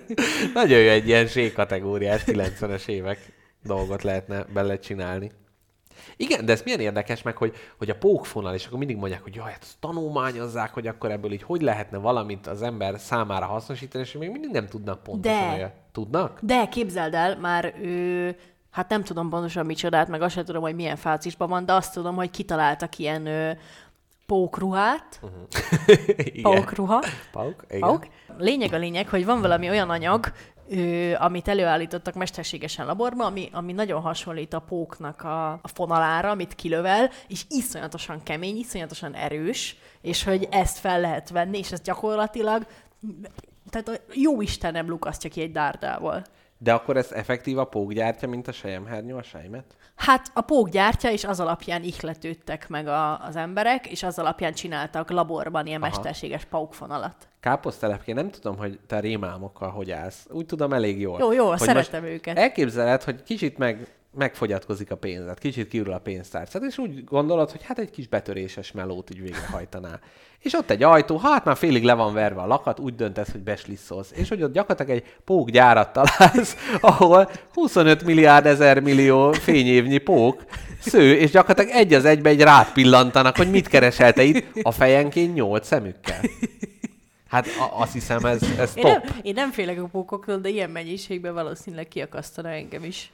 Nagyon 0.54 0.80
jó 0.80 0.90
egy 0.90 1.08
ilyen 1.08 1.28
Z-kategóriás 1.28 2.24
90-es 2.26 2.88
évek 2.88 3.20
dolgot 3.64 4.04
lehetne 4.04 4.46
bele 4.54 4.80
csinálni. 4.80 5.32
Igen, 6.16 6.46
de 6.46 6.52
ez 6.52 6.62
milyen 6.62 6.80
érdekes 6.80 7.22
meg, 7.22 7.38
hogy, 7.38 7.56
hogy 7.78 7.90
a 7.90 7.96
pókfonal, 7.96 8.54
és 8.54 8.66
akkor 8.66 8.78
mindig 8.78 8.98
mondják, 8.98 9.24
hogy 9.24 9.36
jaj, 9.36 9.52
hát 9.52 9.62
azt 9.62 9.78
tanulmányozzák, 9.80 10.74
hogy 10.74 10.88
akkor 10.88 11.12
ebből 11.12 11.32
így 11.32 11.44
hogy 11.44 11.62
lehetne 11.62 11.98
valamit 11.98 12.48
az 12.48 12.62
ember 12.62 13.00
számára 13.00 13.46
hasznosítani, 13.46 14.04
és 14.04 14.12
még 14.12 14.32
mindig 14.32 14.52
nem 14.52 14.68
tudnak 14.68 15.04
pontosan. 15.04 15.50
De. 15.50 15.56
olyat. 15.56 15.74
Tudnak? 15.92 16.40
De 16.42 16.68
képzeld 16.68 17.14
el, 17.14 17.38
már 17.38 17.74
ő, 17.82 18.36
hát 18.72 18.90
nem 18.90 19.04
tudom 19.04 19.30
pontosan 19.30 19.66
micsodát, 19.66 20.08
meg 20.08 20.22
azt 20.22 20.34
sem 20.34 20.46
tudom, 20.46 20.62
hogy 20.62 20.76
milyen 20.76 20.96
fázisban 20.96 21.50
van, 21.50 21.66
de 21.66 21.74
azt 21.74 21.94
tudom, 21.94 22.16
hogy 22.16 22.30
kitaláltak 22.30 22.98
ilyen 22.98 23.26
ö, 23.26 23.52
pókruhát, 24.26 25.20
Igen. 26.18 26.42
pókruha, 26.42 27.04
Pauk? 27.32 27.64
Igen. 27.68 27.80
Pauk. 27.80 28.08
Lényeg 28.38 28.74
a 28.74 28.78
lényeg, 28.78 29.10
hogy 29.10 29.26
van 29.26 29.42
valami 29.42 29.70
olyan 29.70 29.90
anyag, 29.90 30.32
amit 31.18 31.48
előállítottak 31.48 32.14
mesterségesen 32.14 32.86
laborban, 32.86 33.28
ami, 33.28 33.50
ami 33.52 33.74
nagyon 33.74 34.02
hasonlít 34.02 34.54
a 34.54 34.60
póknak 34.60 35.22
a, 35.22 35.52
a 35.52 35.68
fonalára, 35.74 36.30
amit 36.30 36.56
kilövel, 36.56 37.10
és 37.28 37.46
iszonyatosan 37.50 38.24
kemény, 38.24 38.58
iszonyatosan 38.58 39.14
erős, 39.14 39.76
és 40.02 40.24
hogy 40.24 40.48
ezt 40.52 40.78
fel 40.78 41.02
lehet 41.02 41.30
venni, 41.30 41.58
és 41.58 41.72
ez 41.72 41.82
gyakorlatilag 41.82 42.66
tehát 43.70 43.88
a 43.88 44.14
jó 44.14 44.42
Isten 44.42 44.72
nem 44.72 44.90
lukasztja 44.90 45.30
ki 45.30 45.42
egy 45.42 45.52
dárdával. 45.52 46.26
De 46.58 46.74
akkor 46.74 46.98
ez 46.98 47.12
effektív 47.12 47.58
a 47.58 47.64
pók 47.64 47.94
gyártja, 47.94 48.28
mint 48.28 48.48
a 48.48 48.52
sejemhernyó 48.52 49.18
a 49.18 49.24
sejmet? 49.24 49.76
Hát 49.96 50.32
a 50.34 50.42
pók 50.42 50.70
gyártja, 50.70 51.12
és 51.12 51.24
az 51.24 51.40
alapján 51.40 51.84
ihletődtek 51.84 52.70
meg 52.70 52.88
a, 52.88 53.26
az 53.26 53.36
emberek, 53.36 53.88
és 53.88 54.04
az 54.04 54.20
alapján 54.20 54.54
csináltak 54.54 55.10
laborban 55.10 55.66
ilyen 55.66 55.82
Aha. 55.82 55.90
mesterséges 55.90 56.46
paukfonalat. 56.46 57.28
Káposztelepként 57.40 58.18
nem 58.18 58.30
tudom, 58.30 58.58
hogy 58.58 58.80
te 58.88 59.00
rémálmokkal 59.00 59.70
hogy 59.70 59.92
állsz. 59.92 60.28
Úgy 60.30 60.46
tudom 60.46 60.74
elég 60.74 61.00
jól. 61.00 61.20
Jó, 61.20 61.32
jó, 61.32 61.48
hogy 61.48 61.60
szeretem 61.60 62.04
őket. 62.04 62.38
Elképzeled, 62.38 63.04
hogy 63.04 63.24
kicsit 63.24 63.58
meg, 63.58 63.88
megfogyatkozik 64.18 64.92
a 64.92 64.96
pénzed, 64.96 65.40
kicsit 65.40 65.68
kiürül 65.68 65.94
a 65.94 66.00
pénztárcád, 66.00 66.64
és 66.64 66.78
úgy 66.78 67.04
gondolod, 67.04 67.52
hogy 67.52 67.64
hát 67.64 67.80
egy 67.80 67.90
kis 67.90 68.08
betöréses 68.08 68.72
melót 68.72 69.10
így 69.10 69.22
végrehajtanál. 69.22 70.00
És 70.40 70.54
ott 70.54 70.70
egy 70.70 70.84
ajtó, 70.84 71.18
hát 71.18 71.46
már 71.46 71.58
félig 71.58 71.84
le 71.84 71.94
van 71.94 72.14
verve 72.14 72.42
a 72.42 72.48
lakat, 72.48 72.80
úgy 72.80 72.96
döntesz, 72.96 73.32
hogy 73.32 73.42
beslisszolsz. 73.42 74.12
És 74.16 74.30
hogy 74.30 74.44
ott 74.44 74.54
gyakorlatilag 74.54 75.02
egy 75.02 75.14
pók 75.26 75.50
gyárat 75.50 75.94
találsz, 75.94 76.56
ahol 76.82 77.30
25 77.54 78.04
milliárd 78.04 78.46
ezer 78.46 78.80
millió 78.80 79.32
fényévnyi 79.32 79.98
pók 79.98 80.44
sző, 80.80 81.16
és 81.16 81.32
gyakorlatilag 81.32 81.80
egy 81.80 81.94
az 81.94 82.06
egybe 82.06 82.30
egy 82.30 82.42
rád 82.42 82.72
pillantanak, 82.72 83.36
hogy 83.36 83.50
mit 83.50 83.68
keresel 83.68 84.14
te 84.14 84.24
itt 84.24 84.46
a 84.62 84.72
fejenként 84.72 85.34
nyolc 85.34 85.68
szemükkel. 85.68 86.20
Hát 87.28 87.46
a- 87.48 87.82
azt 87.82 87.94
hiszem, 87.94 88.26
ez, 88.26 88.42
ez 88.58 88.72
Én 88.76 88.84
top. 88.84 89.04
nem, 89.04 89.16
én 89.22 89.34
nem 89.34 89.52
félek 89.52 89.82
a 89.84 89.88
pókoktól, 89.88 90.38
de 90.38 90.50
ilyen 90.50 90.70
mennyiségben 90.70 91.34
valószínűleg 91.34 91.88
kiakasztana 91.88 92.50
engem 92.50 92.84
is. 92.84 93.12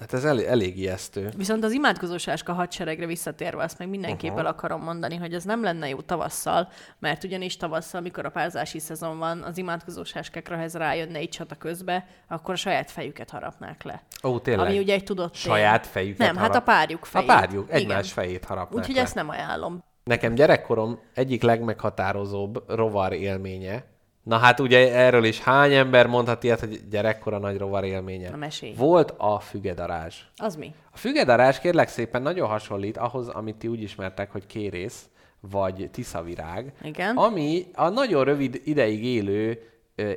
Hát 0.00 0.12
ez 0.12 0.24
elég, 0.24 0.44
elég 0.46 0.78
ijesztő. 0.78 1.28
Viszont 1.36 1.64
az 1.64 1.72
imádkozósáska 1.72 2.52
hadseregre 2.52 3.06
visszatérve 3.06 3.62
azt 3.62 3.78
meg 3.78 3.88
mindenképp 3.88 4.36
el 4.38 4.46
akarom 4.46 4.82
mondani, 4.82 5.16
hogy 5.16 5.34
ez 5.34 5.44
nem 5.44 5.62
lenne 5.62 5.88
jó 5.88 6.00
tavasszal, 6.00 6.68
mert 6.98 7.24
ugyanis 7.24 7.56
tavasszal, 7.56 8.00
mikor 8.00 8.24
a 8.26 8.30
párzási 8.30 8.78
szezon 8.78 9.18
van, 9.18 9.42
az 9.42 9.58
imádkozósáskákra, 9.58 10.56
ha 10.56 10.62
ez 10.62 10.74
rájönne 10.74 11.18
egy 11.18 11.28
csata 11.28 11.54
közbe, 11.54 12.06
akkor 12.28 12.54
a 12.54 12.56
saját 12.56 12.90
fejüket 12.90 13.30
harapnák 13.30 13.82
le. 13.82 14.02
Ó, 14.24 14.38
tényleg. 14.40 14.66
Ami 14.66 14.78
ugye 14.78 14.94
egy 14.94 15.04
tudott. 15.04 15.34
Saját 15.34 15.86
fejüket 15.86 16.26
Nem, 16.26 16.36
hát 16.36 16.44
a 16.44 16.48
harap- 16.48 16.64
párjuk 16.64 17.02
A 17.02 17.06
fejét. 17.06 17.26
párjuk, 17.28 17.64
Igen. 17.68 17.80
egymás 17.80 18.12
fejét 18.12 18.44
harapnák 18.44 18.78
Úgyhogy 18.78 18.94
le. 18.94 19.00
ezt 19.00 19.14
nem 19.14 19.28
ajánlom. 19.28 19.84
Nekem 20.04 20.34
gyerekkorom 20.34 20.98
egyik 21.14 21.42
legmeghatározóbb 21.42 22.64
rovar 22.70 23.12
élménye, 23.12 23.84
Na 24.22 24.36
hát 24.36 24.60
ugye 24.60 24.94
erről 24.94 25.24
is 25.24 25.40
hány 25.40 25.72
ember 25.72 26.06
mondhat 26.06 26.42
ilyet, 26.44 26.60
hogy 26.60 26.80
gyerekkora 26.90 27.38
nagy 27.38 27.58
rovar 27.58 27.84
élménye. 27.84 28.30
Na, 28.30 28.36
mesélj. 28.36 28.74
Volt 28.74 29.14
a 29.16 29.38
fügedarázs. 29.38 30.14
Az 30.36 30.56
mi? 30.56 30.74
A 30.92 30.96
fügedarázs 30.96 31.58
kérlek 31.58 31.88
szépen 31.88 32.22
nagyon 32.22 32.48
hasonlít 32.48 32.96
ahhoz, 32.96 33.28
amit 33.28 33.56
ti 33.56 33.68
úgy 33.68 33.82
ismertek, 33.82 34.30
hogy 34.30 34.46
kérész, 34.46 35.08
vagy 35.40 35.88
tiszavirág, 35.92 36.72
Igen. 36.82 37.16
ami 37.16 37.66
a 37.74 37.88
nagyon 37.88 38.24
rövid 38.24 38.60
ideig 38.64 39.04
élő 39.04 39.66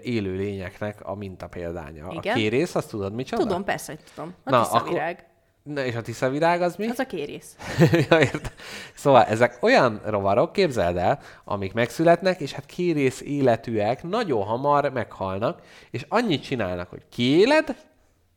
élő 0.03 0.35
lényeknek 0.35 1.01
a 1.05 1.15
mintapéldánya. 1.15 2.07
Igen. 2.11 2.33
A 2.33 2.35
kérész, 2.35 2.75
azt 2.75 2.89
tudod 2.89 3.13
micsoda? 3.13 3.41
Tudom, 3.41 3.63
persze, 3.63 3.91
hogy 3.91 4.03
tudom. 4.15 4.33
A 4.43 4.49
Na, 4.49 4.61
tiszavirág. 4.61 5.25
Na 5.73 5.85
és 5.85 5.95
a 5.95 6.01
tiszavirág 6.01 6.61
az 6.61 6.75
mi? 6.75 6.87
Az 6.87 6.99
a 6.99 7.05
kérész. 7.05 7.55
ja, 8.09 8.19
értem. 8.19 8.51
Szóval 8.93 9.23
ezek 9.23 9.57
olyan 9.61 10.01
rovarok, 10.05 10.51
képzeld 10.51 10.97
el, 10.97 11.19
amik 11.43 11.73
megszületnek, 11.73 12.39
és 12.39 12.51
hát 12.51 12.65
kérész 12.65 13.21
életűek, 13.21 14.03
nagyon 14.03 14.43
hamar 14.43 14.91
meghalnak, 14.91 15.61
és 15.91 16.05
annyit 16.09 16.43
csinálnak, 16.43 16.89
hogy 16.89 17.01
kiéled, 17.09 17.75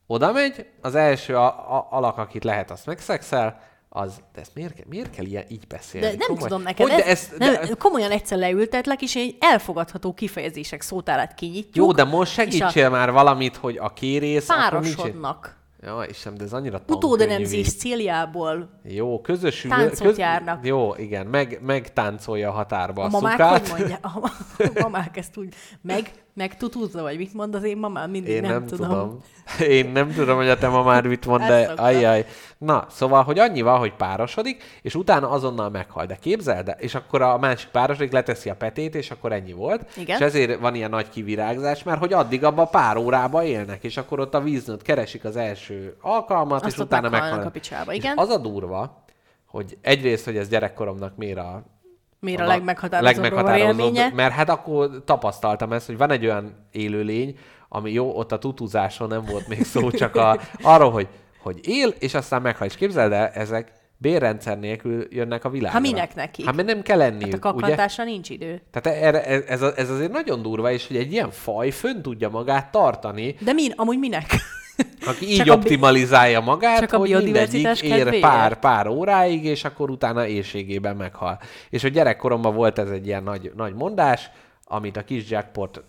oda 0.06 0.32
megy, 0.32 0.66
az 0.80 0.94
első 0.94 1.36
a, 1.36 1.46
a, 1.76 1.86
alak, 1.90 2.18
akit 2.18 2.44
lehet, 2.44 2.70
azt 2.70 2.86
megszexel, 2.86 3.60
az, 3.88 4.20
de 4.34 4.40
ezt 4.40 4.54
miért, 4.54 4.86
miért 4.86 5.10
kell 5.10 5.24
ilyen, 5.24 5.44
így 5.48 5.66
beszélni? 5.66 6.06
De 6.06 6.14
nem 6.18 6.26
Komoly- 6.26 6.42
tudom 6.42 6.62
neked, 6.62 6.86
Hogy, 6.86 6.96
de 6.96 7.04
ez, 7.04 7.10
ezt, 7.10 7.38
nem, 7.38 7.52
de, 7.52 7.74
komolyan 7.78 8.10
egyszer 8.10 8.38
leültetlek, 8.38 9.02
és 9.02 9.16
egy 9.16 9.36
elfogadható 9.40 10.14
kifejezések 10.14 10.80
szótárát 10.80 11.34
kinyitjuk. 11.34 11.86
jó, 11.86 11.92
de 11.92 12.04
most 12.04 12.32
és 12.32 12.38
a 12.38 12.40
segítsél 12.40 12.88
már 12.88 13.12
valamit, 13.12 13.56
hogy 13.56 13.76
a 13.76 13.92
kérész... 13.92 14.46
Párosodnak. 14.46 15.57
Ja, 15.82 16.04
Istenem, 16.08 16.38
de 16.38 16.44
ez 16.44 16.52
annyira. 16.52 16.80
Utódenemzés 16.88 17.76
céljából 17.76 18.80
Jó, 18.82 19.20
közösül... 19.20 19.70
Táncot 19.70 20.16
járnak. 20.16 20.66
Jó, 20.66 20.94
igen, 20.96 21.26
meg, 21.26 21.58
megtáncolja 21.62 22.48
a 22.48 22.52
határba 22.52 23.02
a, 23.02 23.04
a 23.04 23.08
mamák 23.08 23.32
szukát. 23.32 23.68
hogy 23.68 23.78
mondja? 23.78 23.98
A 24.02 24.80
mamák 24.82 25.16
ezt 25.16 25.36
úgy 25.36 25.54
meg, 25.80 26.10
meg 26.38 26.56
tutúzza, 26.56 27.02
vagy 27.02 27.16
mit 27.16 27.34
mond 27.34 27.54
az 27.54 27.62
én 27.62 27.76
mamám? 27.76 28.10
Mindig 28.10 28.32
Én 28.32 28.40
nem, 28.40 28.50
nem, 28.50 28.66
tudom. 28.66 28.88
tudom. 28.88 29.22
Én 29.76 29.90
nem 29.90 30.12
tudom, 30.12 30.36
hogy 30.36 30.48
a 30.48 30.58
te 30.58 30.68
mamád 30.68 31.06
mit 31.06 31.26
mond, 31.26 31.42
de 31.42 31.72
ajjaj. 31.76 32.26
Na, 32.58 32.86
szóval, 32.90 33.22
hogy 33.22 33.38
annyi 33.38 33.62
van, 33.62 33.78
hogy 33.78 33.92
párosodik, 33.94 34.62
és 34.82 34.94
utána 34.94 35.30
azonnal 35.30 35.70
meghal. 35.70 36.06
De 36.06 36.16
képzeld, 36.20 36.68
el, 36.68 36.76
és 36.78 36.94
akkor 36.94 37.22
a 37.22 37.38
másik 37.38 37.68
párosodik, 37.70 38.12
leteszi 38.12 38.50
a 38.50 38.54
petét, 38.54 38.94
és 38.94 39.10
akkor 39.10 39.32
ennyi 39.32 39.52
volt. 39.52 39.96
Igen. 39.96 40.16
És 40.16 40.24
ezért 40.24 40.60
van 40.60 40.74
ilyen 40.74 40.90
nagy 40.90 41.08
kivirágzás, 41.08 41.82
mert 41.82 41.98
hogy 41.98 42.12
addig 42.12 42.44
abban 42.44 42.70
pár 42.70 42.96
órába 42.96 43.44
élnek, 43.44 43.84
és 43.84 43.96
akkor 43.96 44.20
ott 44.20 44.34
a 44.34 44.40
víznőt 44.40 44.82
keresik 44.82 45.24
az 45.24 45.36
első 45.36 45.96
alkalmat, 46.00 46.64
Azt 46.64 46.74
és 46.74 46.82
utána 46.82 47.08
meghalnak. 47.08 47.46
a 47.46 47.50
picsába, 47.50 47.92
igen. 47.92 48.14
És 48.16 48.22
az 48.22 48.28
a 48.28 48.38
durva, 48.38 49.02
hogy 49.46 49.78
egyrészt, 49.80 50.24
hogy 50.24 50.36
ez 50.36 50.48
gyerekkoromnak 50.48 51.16
miért 51.16 51.38
a 51.38 51.62
Miért 52.20 52.40
a, 52.40 52.44
a 52.44 52.46
legmeghatározóbb 52.46 53.56
élménye? 53.56 54.10
mert 54.14 54.32
hát 54.32 54.48
akkor 54.48 55.02
tapasztaltam 55.04 55.72
ezt, 55.72 55.86
hogy 55.86 55.96
van 55.96 56.10
egy 56.10 56.24
olyan 56.24 56.66
élőlény, 56.70 57.38
ami 57.68 57.92
jó, 57.92 58.16
ott 58.16 58.32
a 58.32 58.38
tutuzáson 58.38 59.08
nem 59.08 59.24
volt 59.24 59.48
még 59.48 59.64
szó, 59.64 59.90
csak 60.02 60.16
a, 60.16 60.40
arról, 60.62 60.90
hogy, 60.90 61.08
hogy 61.42 61.58
él, 61.62 61.88
és 61.98 62.14
aztán 62.14 62.42
meghal. 62.42 62.66
És 62.66 62.76
képzeld 62.76 63.12
el, 63.12 63.26
ezek 63.26 63.72
bérrendszer 63.96 64.58
nélkül 64.58 65.06
jönnek 65.10 65.44
a 65.44 65.48
világra. 65.50 65.78
Hát 65.78 65.90
minek 65.90 66.14
nekik? 66.14 66.44
Hát 66.44 66.54
mert 66.54 66.68
nem 66.68 66.82
kell 66.82 67.00
Hát 67.00 67.10
lenniük, 67.10 67.44
a 67.44 67.50
ugye? 67.52 67.60
kaklatásra 67.60 68.04
nincs 68.04 68.30
idő. 68.30 68.62
Tehát 68.70 69.02
erre, 69.02 69.24
ez, 69.24 69.62
ez, 69.62 69.72
ez 69.76 69.90
azért 69.90 70.12
nagyon 70.12 70.42
durva, 70.42 70.70
és 70.70 70.86
hogy 70.86 70.96
egy 70.96 71.12
ilyen 71.12 71.30
faj 71.30 71.70
fönn 71.70 72.02
tudja 72.02 72.28
magát 72.28 72.70
tartani, 72.70 73.36
De 73.40 73.52
min, 73.52 73.72
amúgy 73.76 73.98
minek? 73.98 74.26
Aki 75.06 75.30
így 75.30 75.36
Csak 75.36 75.48
a 75.48 75.52
optimalizálja 75.52 76.40
magát, 76.40 76.78
csak 76.78 76.92
a 76.92 76.96
hogy 76.96 77.08
biodiverzitás 77.08 77.80
mindegyik 77.80 77.98
ér 77.98 78.12
kedvéért? 78.12 78.34
pár, 78.34 78.58
pár 78.58 78.86
óráig, 78.86 79.44
és 79.44 79.64
akkor 79.64 79.90
utána 79.90 80.26
éjségében 80.26 80.96
meghal. 80.96 81.40
És 81.70 81.82
hogy 81.82 81.92
gyerekkoromban 81.92 82.54
volt 82.54 82.78
ez 82.78 82.90
egy 82.90 83.06
ilyen 83.06 83.22
nagy, 83.22 83.52
nagy 83.56 83.74
mondás, 83.74 84.30
amit 84.64 84.96
a 84.96 85.04
kis 85.04 85.30
jackpot 85.30 85.84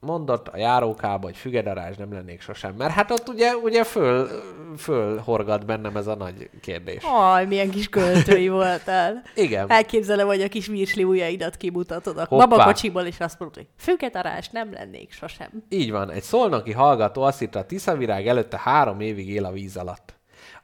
mondott 0.00 0.48
a 0.48 0.56
járókába, 0.56 1.26
hogy 1.26 1.36
fügedarázs 1.36 1.96
nem 1.96 2.12
lennék 2.12 2.40
sosem. 2.40 2.74
Mert 2.74 2.92
hát 2.92 3.10
ott 3.10 3.28
ugye, 3.28 3.56
ugye 3.56 3.84
föl, 3.84 4.28
föl 4.76 5.18
horgat 5.18 5.66
bennem 5.66 5.96
ez 5.96 6.06
a 6.06 6.14
nagy 6.14 6.50
kérdés. 6.60 7.02
Aj, 7.04 7.46
milyen 7.46 7.70
kis 7.70 7.88
költői 7.88 8.48
voltál. 8.48 9.22
Igen. 9.34 9.70
Elképzelem, 9.70 10.26
hogy 10.26 10.42
a 10.42 10.48
kis 10.48 10.66
virsli 10.66 11.04
ujjaidat 11.04 11.56
kimutatod 11.56 12.18
a 12.18 12.26
babakocsiból, 12.28 13.02
és 13.02 13.20
azt 13.20 13.38
mondod, 13.38 13.56
hogy 13.56 13.66
fügetarás 13.78 14.48
nem 14.48 14.72
lennék 14.72 15.12
sosem. 15.12 15.50
Így 15.68 15.90
van, 15.90 16.10
egy 16.10 16.22
szolnoki 16.22 16.72
hallgató 16.72 17.22
azt 17.22 17.42
írta, 17.42 17.58
a 17.58 17.66
tiszavirág 17.66 18.26
előtte 18.26 18.60
három 18.62 19.00
évig 19.00 19.28
él 19.28 19.44
a 19.44 19.52
víz 19.52 19.76
alatt. 19.76 20.14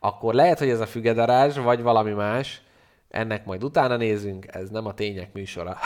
Akkor 0.00 0.34
lehet, 0.34 0.58
hogy 0.58 0.68
ez 0.68 0.80
a 0.80 0.86
fügedarázs, 0.86 1.56
vagy 1.56 1.82
valami 1.82 2.12
más, 2.12 2.62
ennek 3.12 3.44
majd 3.44 3.64
utána 3.64 3.96
nézünk, 3.96 4.46
ez 4.48 4.68
nem 4.68 4.86
a 4.86 4.94
tények 4.94 5.32
műsora. 5.32 5.76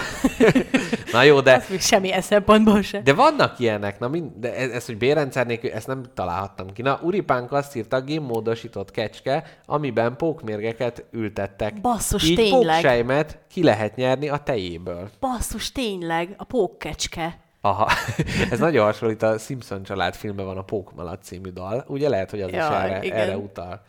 Na 1.12 1.22
jó, 1.22 1.40
de, 1.40 1.54
Ez 1.54 1.68
még 1.70 1.80
semmi 1.80 2.12
szempontból 2.20 2.82
se. 2.82 3.00
de 3.00 3.12
vannak 3.14 3.58
ilyenek, 3.58 3.98
na 3.98 4.08
mind, 4.08 4.30
de 4.36 4.54
ez, 4.54 4.70
ez, 4.70 4.86
hogy 4.86 4.98
bérrendszer 4.98 5.46
nélkül, 5.46 5.70
ezt 5.70 5.86
nem 5.86 6.02
találhattam 6.14 6.72
ki. 6.72 6.82
Na, 6.82 6.98
Uripánk 7.02 7.52
azt 7.52 7.76
írta, 7.76 8.00
gémmódosított 8.00 8.90
kecske, 8.90 9.44
amiben 9.64 10.16
pókmérgeket 10.16 11.04
ültettek. 11.10 11.80
Basszus, 11.80 12.28
Így 12.28 12.36
tényleg. 12.36 12.80
póksejmet 12.80 13.38
ki 13.50 13.62
lehet 13.62 13.96
nyerni 13.96 14.28
a 14.28 14.36
tejéből. 14.36 15.10
Basszus, 15.20 15.72
tényleg, 15.72 16.34
a 16.36 16.44
pókkecske. 16.44 17.38
Aha, 17.60 17.90
ez 18.50 18.58
nagyon 18.58 18.84
hasonlít 18.84 19.22
a 19.22 19.38
Simpson 19.38 19.82
család 19.82 20.14
filmben 20.14 20.46
van 20.46 20.56
a 20.58 20.62
Pókmalat 20.62 21.22
című 21.22 21.50
dal. 21.50 21.84
Ugye 21.88 22.08
lehet, 22.08 22.30
hogy 22.30 22.40
az 22.40 22.48
is 22.48 22.54
Jaj, 22.56 22.84
erre, 22.90 23.04
igen. 23.04 23.18
erre 23.18 23.36
utal. 23.36 23.82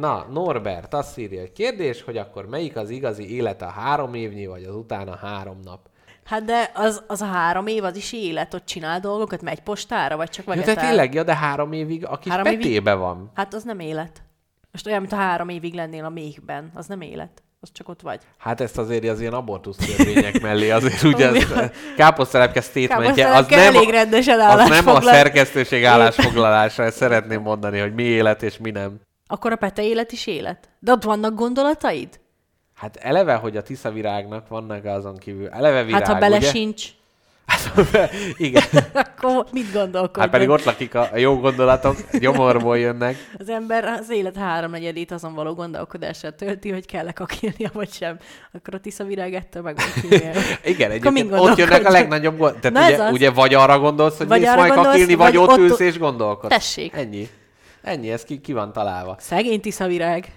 Na, 0.00 0.26
Norbert 0.32 0.94
azt 0.94 1.18
írja, 1.18 1.40
hogy 1.40 1.52
kérdés, 1.52 2.02
hogy 2.02 2.16
akkor 2.16 2.48
melyik 2.48 2.76
az 2.76 2.90
igazi 2.90 3.34
élet 3.34 3.62
a 3.62 3.66
három 3.68 4.14
évnyi, 4.14 4.46
vagy 4.46 4.64
az 4.64 4.74
utána 4.74 5.16
három 5.16 5.60
nap? 5.64 5.80
Hát 6.24 6.44
de 6.44 6.70
az, 6.74 7.02
az 7.06 7.20
a 7.20 7.24
három 7.26 7.66
év, 7.66 7.84
az 7.84 7.96
is 7.96 8.12
élet, 8.12 8.54
ott 8.54 8.64
csinál 8.64 9.00
dolgokat, 9.00 9.42
megy 9.42 9.60
postára, 9.60 10.16
vagy 10.16 10.30
csak 10.30 10.46
Ja, 10.46 10.52
vegetál? 10.52 10.74
de 10.74 10.80
tényleg, 10.80 11.14
ja, 11.14 11.22
de 11.22 11.36
három 11.36 11.72
évig 11.72 12.06
a 12.06 12.18
kis 12.18 12.30
Három 12.30 12.46
három 12.46 12.60
évig? 12.60 12.72
petébe 12.72 12.94
van. 12.94 13.30
Hát 13.34 13.54
az 13.54 13.62
nem 13.62 13.78
élet. 13.78 14.22
Most 14.72 14.86
olyan, 14.86 15.00
mint 15.00 15.12
a 15.12 15.16
három 15.16 15.48
évig 15.48 15.74
lennél 15.74 16.04
a 16.04 16.08
méhben. 16.08 16.70
Az 16.74 16.86
nem 16.86 17.00
élet. 17.00 17.42
Az 17.60 17.68
csak 17.72 17.88
ott 17.88 18.00
vagy. 18.00 18.20
Hát 18.38 18.60
ezt 18.60 18.78
azért 18.78 19.08
az 19.08 19.20
ilyen 19.20 19.32
abortusz 19.32 19.76
törvények 19.76 20.40
mellé 20.40 20.70
azért 20.70 21.02
ugye 21.12 21.28
az 21.28 21.46
káposztelepke 21.96 22.60
statementje, 22.60 23.36
az 23.36 23.46
nem, 23.48 23.74
elég 23.74 23.90
rendesen 23.90 24.40
az 24.40 24.68
nem 24.68 24.88
a 24.88 25.00
szerkesztőség 25.00 25.84
állásfoglalása, 25.84 26.82
ezt 26.82 26.96
szeretném 26.96 27.40
mondani, 27.42 27.78
hogy 27.78 27.94
mi 27.94 28.02
élet 28.02 28.42
és 28.42 28.58
mi 28.58 28.70
nem. 28.70 29.00
Akkor 29.26 29.52
a 29.52 29.56
pete 29.56 29.82
élet 29.82 30.12
is 30.12 30.26
élet? 30.26 30.68
De 30.78 30.92
ott 30.92 31.02
vannak 31.04 31.34
gondolataid? 31.34 32.20
Hát 32.74 32.96
eleve, 32.96 33.34
hogy 33.34 33.56
a 33.56 33.62
tiszavirágnak 33.62 34.48
vannak 34.48 34.84
azon 34.84 35.16
kívül. 35.16 35.48
Eleve 35.48 35.84
virág, 35.84 36.04
hát 36.04 36.12
ha 36.12 36.18
bele 36.18 36.36
ugye? 36.36 36.48
sincs, 36.50 36.84
Hát, 37.46 38.10
igen. 38.36 38.62
akkor 38.92 39.46
mit 39.52 39.72
gondolkodj? 39.72 40.20
Hát 40.20 40.30
pedig 40.30 40.48
ott 40.48 40.64
lakik 40.64 40.94
a 40.94 41.08
a 41.12 41.16
jó 41.16 41.38
gondolatok, 41.40 41.96
gyomorból 42.20 42.78
jönnek. 42.78 43.16
Az 43.38 43.48
ember 43.48 43.84
az 43.84 44.10
élet 44.10 44.36
háromnegyedét 44.36 45.10
azon 45.10 45.34
való 45.34 45.54
gondolkodással 45.54 46.34
tölti, 46.34 46.70
hogy 46.70 46.86
kell-e 46.86 47.12
kakilnia, 47.12 47.70
vagy 47.72 47.92
sem. 47.92 48.18
Akkor 48.52 48.74
a 48.74 48.80
tisza 48.80 49.04
virág 49.04 49.34
ettől 49.34 49.62
meg. 49.62 49.78
Igen, 50.64 50.90
egyébként 50.90 51.32
ott 51.32 51.56
jönnek 51.56 51.86
a 51.86 51.90
legnagyobb 51.90 52.38
gond... 52.38 52.56
Tehát 52.58 52.92
ugye, 52.92 53.10
ugye 53.10 53.30
vagy 53.30 53.54
arra 53.54 53.78
gondolsz, 53.78 54.16
hogy 54.18 54.28
Vagy 54.28 54.40
mész 54.40 54.54
majd 54.54 54.72
kakilni, 54.72 55.14
vagy, 55.14 55.34
vagy 55.34 55.36
ott 55.36 55.48
ott- 55.48 55.58
ülsz 55.58 55.80
és 55.80 55.98
gondolkodsz. 55.98 56.52
Tessék. 56.52 56.94
Ennyi. 56.94 57.28
Ennyi, 57.86 58.10
ez 58.10 58.24
ki, 58.24 58.40
ki 58.40 58.52
van 58.52 58.72
találva. 58.72 59.16
Szegény 59.18 59.60
tisza 59.60 59.86
virág. 59.86 60.32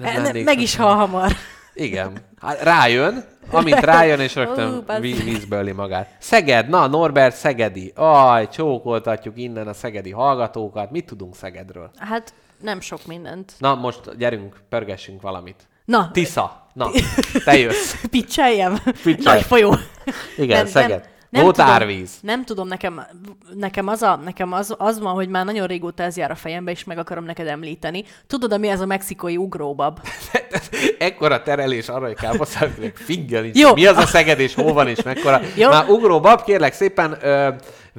Nem 0.00 0.24
E, 0.24 0.42
meg 0.44 0.60
is 0.60 0.76
hal 0.76 0.94
hamar. 0.94 1.32
Igen. 1.74 2.12
Hát 2.40 2.62
rájön, 2.62 3.24
amint 3.50 3.80
rájön, 3.80 4.20
és 4.20 4.34
rögtön 4.34 4.82
bazd. 4.86 5.00
ví- 5.00 5.22
vízböli 5.24 5.72
magát. 5.72 6.16
Szeged, 6.18 6.68
na, 6.68 6.86
Norbert 6.86 7.36
Szegedi. 7.36 7.92
Aj, 7.94 8.48
csókoltatjuk 8.48 9.38
innen 9.38 9.68
a 9.68 9.72
szegedi 9.72 10.10
hallgatókat. 10.10 10.90
Mit 10.90 11.04
tudunk 11.06 11.36
Szegedről? 11.36 11.90
Hát 11.98 12.34
nem 12.60 12.80
sok 12.80 13.06
mindent. 13.06 13.52
Na, 13.58 13.74
most 13.74 14.16
gyerünk, 14.16 14.56
pörgessünk 14.68 15.22
valamit. 15.22 15.68
Na, 15.84 16.10
Tisza. 16.12 16.66
Na, 16.72 16.90
te 17.44 17.56
jössz. 17.58 17.94
picseljem. 18.10 18.78
Picselj. 19.02 19.36
Nagy 19.36 19.42
folyó. 19.42 19.74
Igen, 20.36 20.66
Szeged. 20.66 20.90
nem 20.90 21.00
Volt 21.42 21.56
tudom, 21.56 21.70
árvíz. 21.70 22.10
Nem 22.20 22.44
tudom, 22.44 22.68
nekem, 22.68 23.06
nekem, 23.54 23.88
az, 23.88 24.02
a, 24.02 24.20
nekem 24.24 24.52
az, 24.52 24.74
az 24.78 24.98
van, 25.00 25.14
hogy 25.14 25.28
már 25.28 25.44
nagyon 25.44 25.66
régóta 25.66 26.02
ez 26.02 26.16
jár 26.16 26.30
a 26.30 26.34
fejembe, 26.34 26.70
és 26.70 26.84
meg 26.84 26.98
akarom 26.98 27.24
neked 27.24 27.46
említeni. 27.46 28.04
Tudod, 28.26 28.60
mi 28.60 28.68
ez 28.68 28.80
a 28.80 28.86
mexikói 28.86 29.36
ugróbab? 29.36 29.98
Ekkora 30.98 31.42
terelés 31.42 31.88
arra, 31.88 32.06
hogy 32.06 32.14
káposztának 32.14 32.76
figgel. 32.94 33.44
Jó. 33.52 33.74
Mi 33.74 33.86
az 33.86 33.96
a 33.96 34.06
Szeged, 34.06 34.40
és 34.40 34.54
hol 34.54 34.72
van, 34.72 34.88
és 34.88 35.02
mekkora. 35.02 35.40
Jó. 35.54 35.68
Már 35.68 35.88
ugró 35.88 36.20
bab, 36.20 36.42
kérlek 36.42 36.72
szépen, 36.72 37.18
ö, 37.22 37.48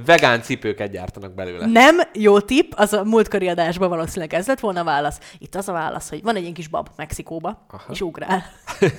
vegán 0.05 0.41
cipőket 0.41 0.91
gyártanak 0.91 1.33
belőle. 1.33 1.65
Nem 1.65 1.99
jó 2.13 2.39
tipp, 2.39 2.71
az 2.75 2.93
a 2.93 3.03
múltkori 3.03 3.47
adásban 3.47 3.89
valószínűleg 3.89 4.33
ez 4.33 4.47
lett 4.47 4.59
volna 4.59 4.79
a 4.79 4.83
válasz. 4.83 5.19
Itt 5.37 5.55
az 5.55 5.69
a 5.69 5.71
válasz, 5.71 6.09
hogy 6.09 6.23
van 6.23 6.35
egy 6.35 6.41
ilyen 6.41 6.53
kis 6.53 6.67
bab 6.67 6.89
Mexikóba, 6.95 7.65
Aha. 7.69 7.93
és 7.93 8.01
ugrál. 8.01 8.43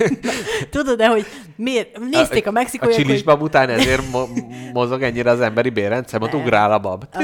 Tudod-e, 0.71 1.09
hogy 1.09 1.27
miért? 1.57 1.99
Nézték 1.99 2.47
a, 2.47 2.49
A 2.49 2.53
mexikóiak, 2.53 2.97
csilis 2.97 3.11
hogy... 3.13 3.25
bab 3.25 3.43
után 3.43 3.69
ezért 3.69 4.11
mo- 4.11 4.29
mozog 4.73 5.03
ennyire 5.03 5.31
az 5.31 5.41
emberi 5.41 5.71
bérrendszer, 5.71 6.23
ott 6.23 6.35
ugrál 6.35 6.73
a 6.73 6.79
bab. 6.79 7.05
A 7.13 7.19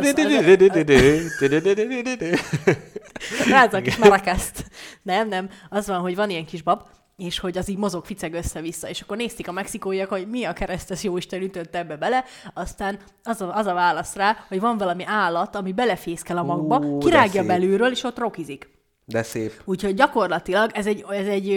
kis 3.85 3.97
marakászt. 3.97 4.65
Nem, 5.03 5.29
nem. 5.29 5.49
Az 5.69 5.87
van, 5.87 6.01
hogy 6.01 6.17
van 6.17 6.31
ilyen 6.31 6.45
kis 6.47 6.63
bab, 6.63 6.81
és 7.17 7.39
hogy 7.39 7.59
az 7.59 7.69
így 7.69 7.79
mozog, 7.79 8.05
ficeg 8.05 8.33
össze-vissza, 8.33 8.89
és 8.89 9.01
akkor 9.01 9.17
nézték 9.17 9.49
a 9.49 9.53
mexikóiak, 9.53 10.09
hogy 10.09 10.29
mi 10.29 10.45
a 10.45 10.53
keresztes 10.53 11.03
jóisten 11.03 11.43
ütötte 11.43 11.79
ebbe 11.79 11.97
bele, 11.97 12.25
aztán 12.55 12.99
az 13.23 13.41
a, 13.41 13.57
az 13.57 13.67
a 13.67 13.75
válasz 13.75 14.15
rá, 14.15 14.45
hogy 14.49 14.61
van 14.61 14.79
valami 14.79 15.05
állat, 15.07 15.55
ami 15.55 15.73
belefészkel 15.73 16.39
a 16.39 16.43
magba, 16.43 16.79
Ú, 16.79 16.99
kirágja 16.99 17.45
belülről, 17.45 17.91
és 17.91 18.03
ott 18.03 18.19
rokizik. 18.19 18.69
De 19.05 19.23
szép. 19.23 19.63
Úgyhogy 19.65 19.95
gyakorlatilag 19.95 20.71
ez 20.75 20.87
egy, 20.87 21.05
ez 21.09 21.27
egy, 21.27 21.51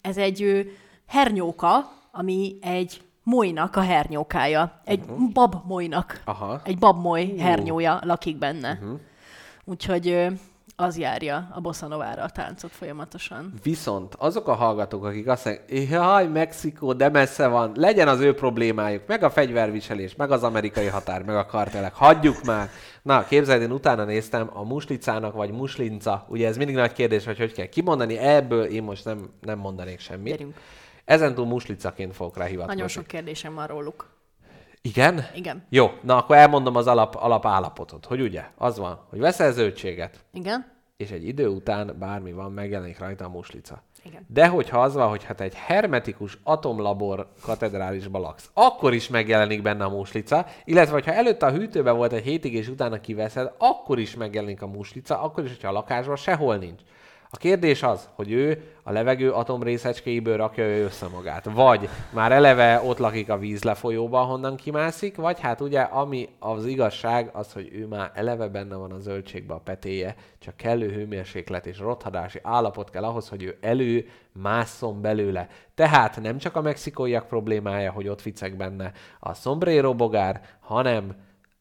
ez 0.00 0.16
egy 0.16 0.70
hernyóka, 1.06 1.92
ami 2.12 2.58
egy 2.60 3.02
molynak 3.22 3.76
a 3.76 3.80
hernyókája. 3.80 4.80
Egy 4.84 5.00
uh-huh. 5.00 5.32
babmolynak. 5.32 6.22
Aha. 6.24 6.60
Egy 6.64 6.78
babmoly 6.78 7.34
hernyója 7.38 8.00
lakik 8.02 8.38
benne. 8.38 8.78
Uh-huh. 8.82 9.00
Úgyhogy 9.64 10.26
az 10.76 10.98
járja 10.98 11.48
a 11.52 11.60
bossa 11.60 11.86
novára 11.86 12.22
a 12.22 12.30
táncot 12.30 12.70
folyamatosan. 12.70 13.52
Viszont 13.62 14.14
azok 14.14 14.48
a 14.48 14.54
hallgatók, 14.54 15.04
akik 15.04 15.28
azt 15.28 15.44
mondják, 15.44 15.88
jaj, 15.90 16.26
Mexikó, 16.26 16.92
de 16.92 17.08
messze 17.08 17.46
van, 17.46 17.72
legyen 17.74 18.08
az 18.08 18.20
ő 18.20 18.34
problémájuk, 18.34 19.06
meg 19.06 19.22
a 19.22 19.30
fegyverviselés, 19.30 20.14
meg 20.14 20.30
az 20.30 20.42
amerikai 20.42 20.86
határ, 20.86 21.22
meg 21.22 21.36
a 21.36 21.46
kartelek, 21.46 21.94
hagyjuk 21.94 22.44
már. 22.44 22.68
Na, 23.02 23.24
képzeld, 23.24 23.62
én 23.62 23.72
utána 23.72 24.04
néztem, 24.04 24.50
a 24.52 24.64
muslicának 24.64 25.34
vagy 25.34 25.50
muslinca, 25.50 26.26
ugye 26.28 26.48
ez 26.48 26.56
mindig 26.56 26.74
nagy 26.74 26.92
kérdés, 26.92 27.24
hogy 27.24 27.38
hogy 27.38 27.52
kell 27.52 27.66
kimondani, 27.66 28.18
ebből 28.18 28.64
én 28.64 28.82
most 28.82 29.04
nem, 29.04 29.30
nem 29.40 29.58
mondanék 29.58 30.00
semmit. 30.00 30.36
Gyerünk. 30.36 30.54
Ezentúl 31.04 31.46
muslicaként 31.46 32.14
fogok 32.14 32.36
rá 32.36 32.44
hivatkozni. 32.44 32.74
Nagyon 32.74 32.88
sok 32.88 33.06
kérdésem 33.06 33.54
van 33.54 33.66
róluk. 33.66 34.13
Igen? 34.86 35.24
Igen. 35.34 35.64
Jó, 35.68 35.90
na 36.02 36.16
akkor 36.16 36.36
elmondom 36.36 36.76
az 36.76 36.86
alap, 36.86 37.14
alapállapotot, 37.14 38.04
hogy 38.06 38.20
ugye, 38.20 38.44
az 38.56 38.78
van, 38.78 39.00
hogy 39.10 39.18
veszel 39.18 39.52
zöldséget, 39.52 40.24
Igen? 40.32 40.66
és 40.96 41.10
egy 41.10 41.26
idő 41.26 41.48
után 41.48 41.96
bármi 41.98 42.32
van, 42.32 42.52
megjelenik 42.52 42.98
rajta 42.98 43.24
a 43.24 43.28
muslica. 43.28 43.82
Igen. 44.02 44.26
De 44.28 44.48
hogyha 44.48 44.82
az 44.82 44.94
van, 44.94 45.08
hogy 45.08 45.24
hát 45.24 45.40
egy 45.40 45.54
hermetikus 45.54 46.38
atomlabor 46.42 47.28
katedrálisba 47.40 48.18
laksz, 48.18 48.50
akkor 48.54 48.94
is 48.94 49.08
megjelenik 49.08 49.62
benne 49.62 49.84
a 49.84 49.88
muslica, 49.88 50.46
illetve 50.64 50.92
hogyha 50.92 51.12
előtte 51.12 51.46
a 51.46 51.52
hűtőben 51.52 51.96
volt 51.96 52.12
egy 52.12 52.24
hétig, 52.24 52.54
és 52.54 52.68
utána 52.68 53.00
kiveszed, 53.00 53.52
akkor 53.58 53.98
is 53.98 54.14
megjelenik 54.14 54.62
a 54.62 54.66
muslica, 54.66 55.22
akkor 55.22 55.44
is, 55.44 55.50
hogyha 55.50 55.68
a 55.68 55.72
lakásban 55.72 56.16
sehol 56.16 56.56
nincs. 56.56 56.80
A 57.34 57.36
kérdés 57.36 57.82
az, 57.82 58.08
hogy 58.14 58.32
ő 58.32 58.62
a 58.82 58.92
levegő 58.92 59.32
atomrészecskéiből 59.32 60.36
rakja 60.36 60.64
ő 60.64 60.84
össze 60.84 61.06
magát. 61.08 61.44
Vagy 61.44 61.88
már 62.12 62.32
eleve 62.32 62.82
ott 62.84 62.98
lakik 62.98 63.30
a 63.30 63.38
vízlefolyóba, 63.38 64.20
honnan 64.20 64.56
kimászik, 64.56 65.16
vagy 65.16 65.40
hát 65.40 65.60
ugye, 65.60 65.80
ami 65.80 66.28
az 66.38 66.66
igazság, 66.66 67.30
az, 67.32 67.52
hogy 67.52 67.68
ő 67.72 67.86
már 67.86 68.10
eleve 68.14 68.48
benne 68.48 68.76
van 68.76 68.92
a 68.92 68.98
zöldségbe 68.98 69.54
a 69.54 69.60
petéje, 69.64 70.14
csak 70.38 70.56
kellő 70.56 70.92
hőmérséklet 70.92 71.66
és 71.66 71.78
rothadási 71.78 72.38
állapot 72.42 72.90
kell 72.90 73.04
ahhoz, 73.04 73.28
hogy 73.28 73.42
ő 73.42 73.58
elő 73.60 74.08
másszon 74.32 75.00
belőle. 75.00 75.48
Tehát 75.74 76.20
nem 76.20 76.38
csak 76.38 76.56
a 76.56 76.62
mexikóiak 76.62 77.26
problémája, 77.26 77.92
hogy 77.92 78.08
ott 78.08 78.20
ficek 78.20 78.56
benne 78.56 78.92
a 79.20 79.34
sombrero 79.34 79.94
bogár, 79.94 80.40
hanem 80.60 81.14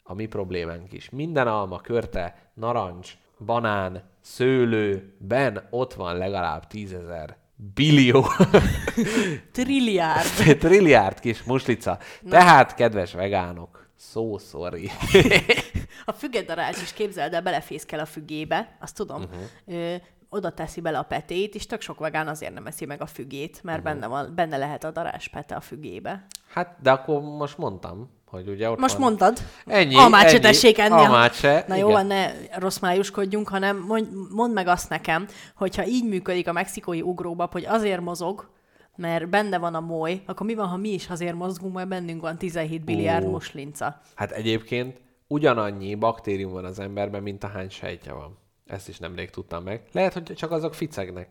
a 0.04 0.14
mi 0.14 0.26
problémánk 0.26 0.94
is. 0.94 1.10
Minden 1.10 1.48
alma, 1.48 1.82
körte, 1.82 2.36
narancs, 2.54 3.18
banán, 3.46 4.12
szőlőben 4.24 5.68
ott 5.70 5.94
van 5.94 6.18
legalább 6.18 6.68
tízezer 6.68 7.38
billió, 7.74 8.26
Trilliárd. 9.52 10.28
trilliárd 10.60 11.20
kis 11.20 11.44
muslica. 11.44 11.98
Tehát, 12.30 12.76
kedves 12.76 13.14
vegánok, 13.14 13.88
so 13.98 14.38
sorry. 14.38 14.90
A 16.06 16.12
fügedarás 16.12 16.82
is 16.82 16.94
képzeld 16.94 17.34
el, 17.34 17.42
belefészkel 17.42 18.00
a 18.00 18.06
fügébe, 18.06 18.78
azt 18.82 18.96
tudom. 18.96 19.22
Uh-huh. 19.22 19.80
Ö, 19.80 19.96
oda 20.30 20.52
teszi 20.52 20.82
bele 20.82 20.98
a 20.98 21.04
petét, 21.04 21.56
és 21.56 21.66
tök 21.66 21.82
sok 21.82 22.00
vegán 22.00 22.28
azért 22.28 22.54
nem 22.54 22.66
eszi 22.66 22.86
meg 22.86 23.02
a 23.02 23.06
fügét, 23.06 23.64
mert 23.64 23.80
uh-huh. 23.80 23.94
benne, 23.94 24.08
van, 24.08 24.36
benne 24.36 24.58
lehet 24.58 24.84
a 24.84 24.92
darás-pete 24.92 25.56
a 25.56 25.62
fügébe. 25.62 26.26
Hát, 26.48 26.76
de 26.82 26.92
akkor 26.92 27.22
most 27.22 27.58
mondtam, 27.58 28.10
hogy 28.34 28.48
ugye 28.50 28.70
ott 28.70 28.80
Most 28.80 28.94
van. 28.98 29.02
mondtad? 29.04 29.38
Ennyi, 29.66 29.96
Almát 29.96 30.22
se 30.22 30.28
ennyi. 30.30 30.40
tessék 30.40 30.78
enni. 30.78 30.94
Almát 31.02 31.34
se, 31.34 31.66
Na 31.68 31.76
jó, 31.76 31.90
van, 31.90 32.06
ne 32.06 32.32
rossz 32.58 32.80
májuskodjunk, 32.80 33.50
hanem 33.50 33.86
mondd 34.30 34.52
meg 34.52 34.68
azt 34.68 34.90
nekem, 34.90 35.28
hogyha 35.56 35.86
így 35.86 36.08
működik 36.08 36.48
a 36.48 36.52
mexikói 36.52 37.02
ugróbab, 37.02 37.52
hogy 37.52 37.66
azért 37.66 38.02
mozog, 38.02 38.50
mert 38.96 39.30
benne 39.30 39.58
van 39.58 39.76
a 39.76 39.80
moly, 39.80 40.22
akkor 40.26 40.46
mi 40.46 40.54
van, 40.56 40.68
ha 40.68 40.78
mi 40.78 40.90
is 40.90 41.10
azért 41.10 41.36
mozgunk, 41.36 41.74
mert 41.74 41.88
bennünk 41.88 42.22
van 42.22 42.38
17 42.38 42.84
biliárd 42.84 43.28
muslinca. 43.28 44.02
Hát 44.16 44.32
egyébként 44.32 45.02
ugyanannyi 45.28 45.96
baktérium 45.96 46.52
van 46.52 46.66
az 46.66 46.80
emberben, 46.80 47.24
mint 47.24 47.44
ahány 47.44 47.70
sejtje 47.70 48.12
van. 48.14 48.38
Ezt 48.68 48.88
is 48.88 48.98
nemrég 49.00 49.30
tudtam 49.30 49.64
meg. 49.64 49.82
Lehet, 49.92 50.14
hogy 50.14 50.24
csak 50.24 50.52
azok 50.52 50.74
ficegnek. 50.74 51.30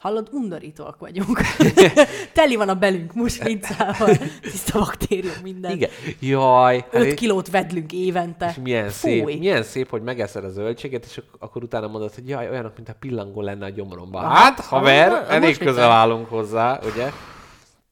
Hallod, 0.00 0.28
undorítóak 0.32 0.98
vagyunk. 0.98 1.40
Teli 2.32 2.56
van 2.56 2.68
a 2.68 2.74
belünk 2.74 3.14
muslincával, 3.14 4.16
tiszta 4.40 4.78
baktérium, 4.78 5.32
minden. 5.42 5.70
Igen. 5.70 5.90
Jaj. 6.20 6.78
hát 6.78 6.94
5 6.94 7.04
és- 7.06 7.14
kilót 7.14 7.50
vedlünk 7.50 7.92
évente. 7.92 8.46
És 8.48 8.56
milyen 8.62 8.88
Fúj. 8.88 9.10
szép, 9.10 9.38
milyen 9.38 9.62
szép, 9.62 9.90
hogy 9.90 10.02
megeszed 10.02 10.44
a 10.44 10.48
zöldséget, 10.48 11.04
és 11.04 11.16
ak- 11.16 11.36
akkor 11.38 11.62
utána 11.62 11.86
mondod, 11.88 12.14
hogy 12.14 12.28
jaj, 12.28 12.48
olyanok, 12.48 12.76
mint 12.76 12.88
a 12.88 12.94
pillangó 12.98 13.40
lenne 13.40 13.64
a 13.64 13.68
gyomromban. 13.68 14.22
Hát, 14.22 14.32
Hát, 14.32 14.60
ha- 14.60 14.76
haver, 14.78 15.10
most 15.10 15.30
elég 15.30 15.58
közel 15.58 15.88
te? 15.88 15.94
állunk 15.94 16.28
hozzá, 16.28 16.80
ugye? 16.92 17.10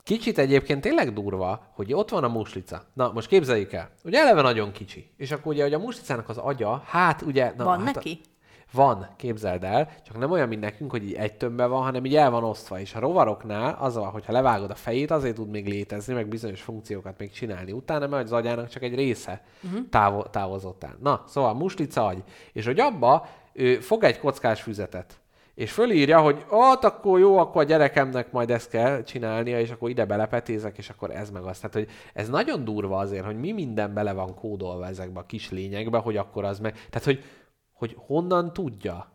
Kicsit 0.02 0.38
egyébként 0.38 0.80
tényleg 0.80 1.12
durva, 1.12 1.72
hogy 1.74 1.92
ott 1.92 2.11
van 2.11 2.24
a 2.24 2.28
muslica. 2.28 2.82
Na, 2.94 3.11
most 3.14 3.28
képzeljük 3.28 3.72
el. 3.72 3.90
Ugye 4.04 4.18
eleve 4.18 4.42
nagyon 4.42 4.72
kicsi. 4.72 5.11
És 5.16 5.30
akkor 5.30 5.52
ugye, 5.52 5.62
hogy 5.62 5.72
a 5.74 5.78
muslicának 5.78 6.28
az 6.28 6.36
agya, 6.38 6.82
hát 6.86 7.22
ugye... 7.22 7.52
Na, 7.56 7.64
Van 7.64 7.84
hát 7.84 7.94
neki? 7.94 8.20
Van, 8.72 9.08
képzeld 9.16 9.64
el, 9.64 9.88
csak 10.06 10.18
nem 10.18 10.30
olyan, 10.30 10.48
mint 10.48 10.60
nekünk, 10.60 10.90
hogy 10.90 11.04
így 11.04 11.14
egy 11.14 11.34
tömbben 11.34 11.70
van, 11.70 11.82
hanem 11.82 12.04
így 12.04 12.16
el 12.16 12.30
van 12.30 12.44
osztva. 12.44 12.80
És 12.80 12.94
a 12.94 13.00
rovaroknál 13.00 13.76
az 13.80 13.94
van, 13.94 14.10
hogyha 14.10 14.32
levágod 14.32 14.70
a 14.70 14.74
fejét, 14.74 15.10
azért 15.10 15.34
tud 15.34 15.50
még 15.50 15.66
létezni, 15.66 16.14
meg 16.14 16.28
bizonyos 16.28 16.62
funkciókat 16.62 17.18
még 17.18 17.30
csinálni 17.30 17.72
utána, 17.72 18.06
mert 18.06 18.24
az 18.24 18.32
agyának 18.32 18.68
csak 18.68 18.82
egy 18.82 18.94
része 18.94 19.42
uh-huh. 19.62 19.88
távo- 19.90 20.30
távozott 20.30 20.84
el. 20.84 20.96
Na, 21.02 21.24
szóval 21.26 21.54
muslica 21.54 22.06
agy. 22.06 22.22
És 22.52 22.66
hogy 22.66 22.80
abba 22.80 23.26
ő 23.52 23.80
fog 23.80 24.04
egy 24.04 24.18
kockás 24.18 24.62
füzetet, 24.62 25.20
és 25.58 25.72
fölírja, 25.72 26.20
hogy 26.20 26.44
ott 26.48 26.84
akkor 26.84 27.18
jó, 27.18 27.38
akkor 27.38 27.62
a 27.62 27.64
gyerekemnek 27.64 28.32
majd 28.32 28.50
ezt 28.50 28.70
kell 28.70 29.02
csinálnia, 29.02 29.60
és 29.60 29.70
akkor 29.70 29.90
ide 29.90 30.04
belepetézek, 30.04 30.78
és 30.78 30.88
akkor 30.88 31.10
ez 31.10 31.30
meg 31.30 31.42
az. 31.42 31.58
Tehát, 31.58 31.74
hogy 31.74 31.88
ez 32.12 32.28
nagyon 32.28 32.64
durva 32.64 32.98
azért, 32.98 33.24
hogy 33.24 33.38
mi 33.38 33.52
minden 33.52 33.94
bele 33.94 34.12
van 34.12 34.34
kódolva 34.34 34.86
ezekbe 34.86 35.20
a 35.20 35.26
kis 35.26 35.50
lényekbe, 35.50 35.98
hogy 35.98 36.16
akkor 36.16 36.44
az 36.44 36.58
meg... 36.58 36.72
Tehát, 36.72 37.04
hogy, 37.04 37.24
hogy 37.79 37.95
honnan 38.07 38.53
tudja, 38.53 39.12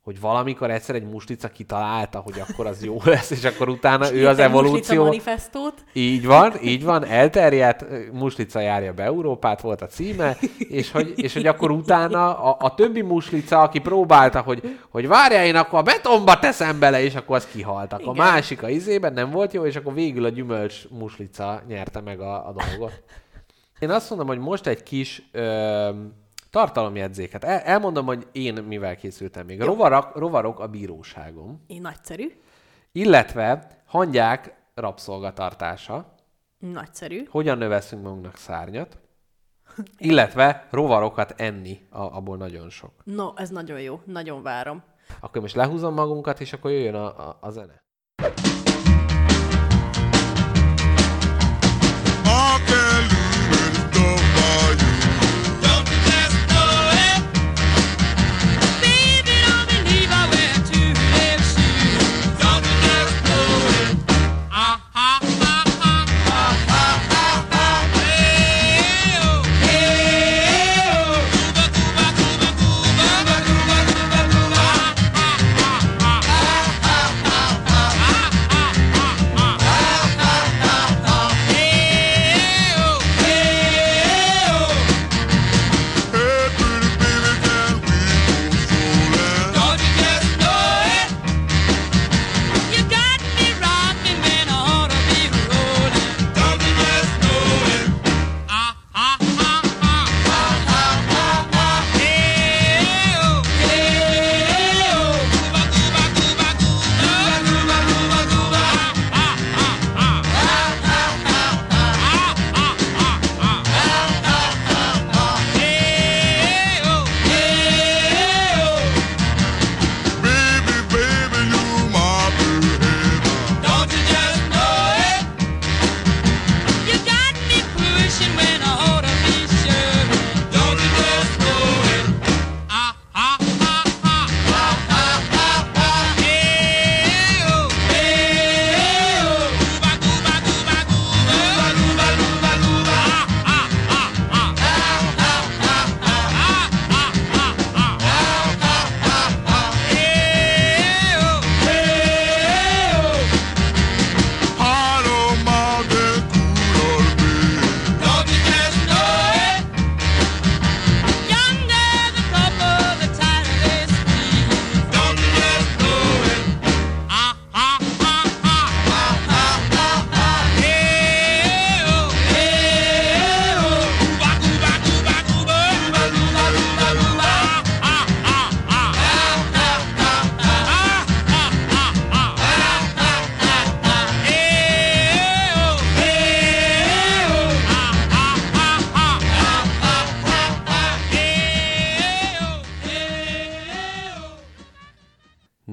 hogy 0.00 0.20
valamikor 0.20 0.70
egyszer 0.70 0.94
egy 0.94 1.08
muslica 1.08 1.48
kitalálta, 1.48 2.18
hogy 2.18 2.42
akkor 2.48 2.66
az 2.66 2.84
jó 2.84 2.98
lesz, 3.04 3.30
és 3.30 3.44
akkor 3.44 3.68
utána 3.68 4.12
ő 4.12 4.26
az 4.26 4.38
evolúció... 4.38 5.04
manifestót. 5.04 5.84
Így 5.92 6.26
van, 6.26 6.52
így 6.62 6.84
van, 6.84 7.04
elterjedt, 7.04 8.12
muslica 8.12 8.60
járja 8.60 8.92
be 8.92 9.02
Európát, 9.02 9.60
volt 9.60 9.82
a 9.82 9.86
címe, 9.86 10.36
és 10.58 10.90
hogy, 10.90 11.12
és 11.16 11.32
hogy 11.32 11.46
akkor 11.46 11.70
utána 11.70 12.38
a, 12.38 12.56
a 12.60 12.74
többi 12.74 13.00
muslica, 13.00 13.62
aki 13.62 13.78
próbálta, 13.78 14.40
hogy, 14.40 14.78
hogy 14.90 15.08
várjál, 15.08 15.46
én 15.46 15.56
akkor 15.56 15.78
a 15.78 15.82
betonba 15.82 16.38
teszem 16.38 16.78
bele, 16.78 17.02
és 17.02 17.14
akkor 17.14 17.36
az 17.36 17.46
kihalt. 17.46 17.92
Akkor 17.92 18.08
a 18.08 18.12
Igen. 18.12 18.26
másik 18.26 18.62
a 18.62 18.68
izében 18.68 19.12
nem 19.12 19.30
volt 19.30 19.52
jó, 19.52 19.64
és 19.64 19.76
akkor 19.76 19.94
végül 19.94 20.24
a 20.24 20.28
gyümölcs 20.28 20.88
muslica 20.88 21.62
nyerte 21.66 22.00
meg 22.00 22.20
a, 22.20 22.48
a 22.48 22.52
dolgot. 22.52 23.02
Én 23.78 23.90
azt 23.90 24.10
mondom, 24.10 24.28
hogy 24.28 24.38
most 24.38 24.66
egy 24.66 24.82
kis 24.82 25.22
ö, 25.32 25.90
tartalomjegyzéket. 26.50 27.44
El, 27.44 27.58
elmondom, 27.58 28.06
hogy 28.06 28.26
én 28.32 28.54
mivel 28.54 28.96
készültem 28.96 29.46
még. 29.46 29.60
Rovarok, 29.60 30.16
rovarok 30.16 30.60
a 30.60 30.66
bíróságom, 30.68 31.64
Én 31.66 31.80
nagyszerű. 31.80 32.40
illetve 32.92 33.66
hangyák 33.86 34.54
rabszolgatartása, 34.74 36.14
Nagyszerű. 36.58 37.24
hogyan 37.30 37.58
növeszünk 37.58 38.02
magunknak 38.02 38.36
szárnyat, 38.36 38.98
illetve 39.98 40.66
rovarokat 40.70 41.34
enni, 41.36 41.86
a, 41.90 42.00
abból 42.02 42.36
nagyon 42.36 42.70
sok. 42.70 42.92
No, 43.04 43.32
ez 43.36 43.48
nagyon 43.50 43.80
jó. 43.80 44.00
Nagyon 44.04 44.42
várom. 44.42 44.82
Akkor 45.20 45.40
most 45.42 45.54
lehúzom 45.54 45.94
magunkat, 45.94 46.40
és 46.40 46.52
akkor 46.52 46.70
jöjjön 46.70 46.94
a, 46.94 47.28
a, 47.28 47.38
a 47.40 47.50
zene. 47.50 47.82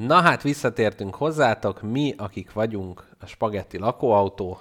Na 0.07 0.21
hát 0.21 0.41
visszatértünk 0.41 1.15
hozzátok, 1.15 1.81
mi, 1.81 2.13
akik 2.17 2.53
vagyunk 2.53 3.07
a 3.19 3.25
spagetti 3.25 3.77
lakóautó. 3.77 4.57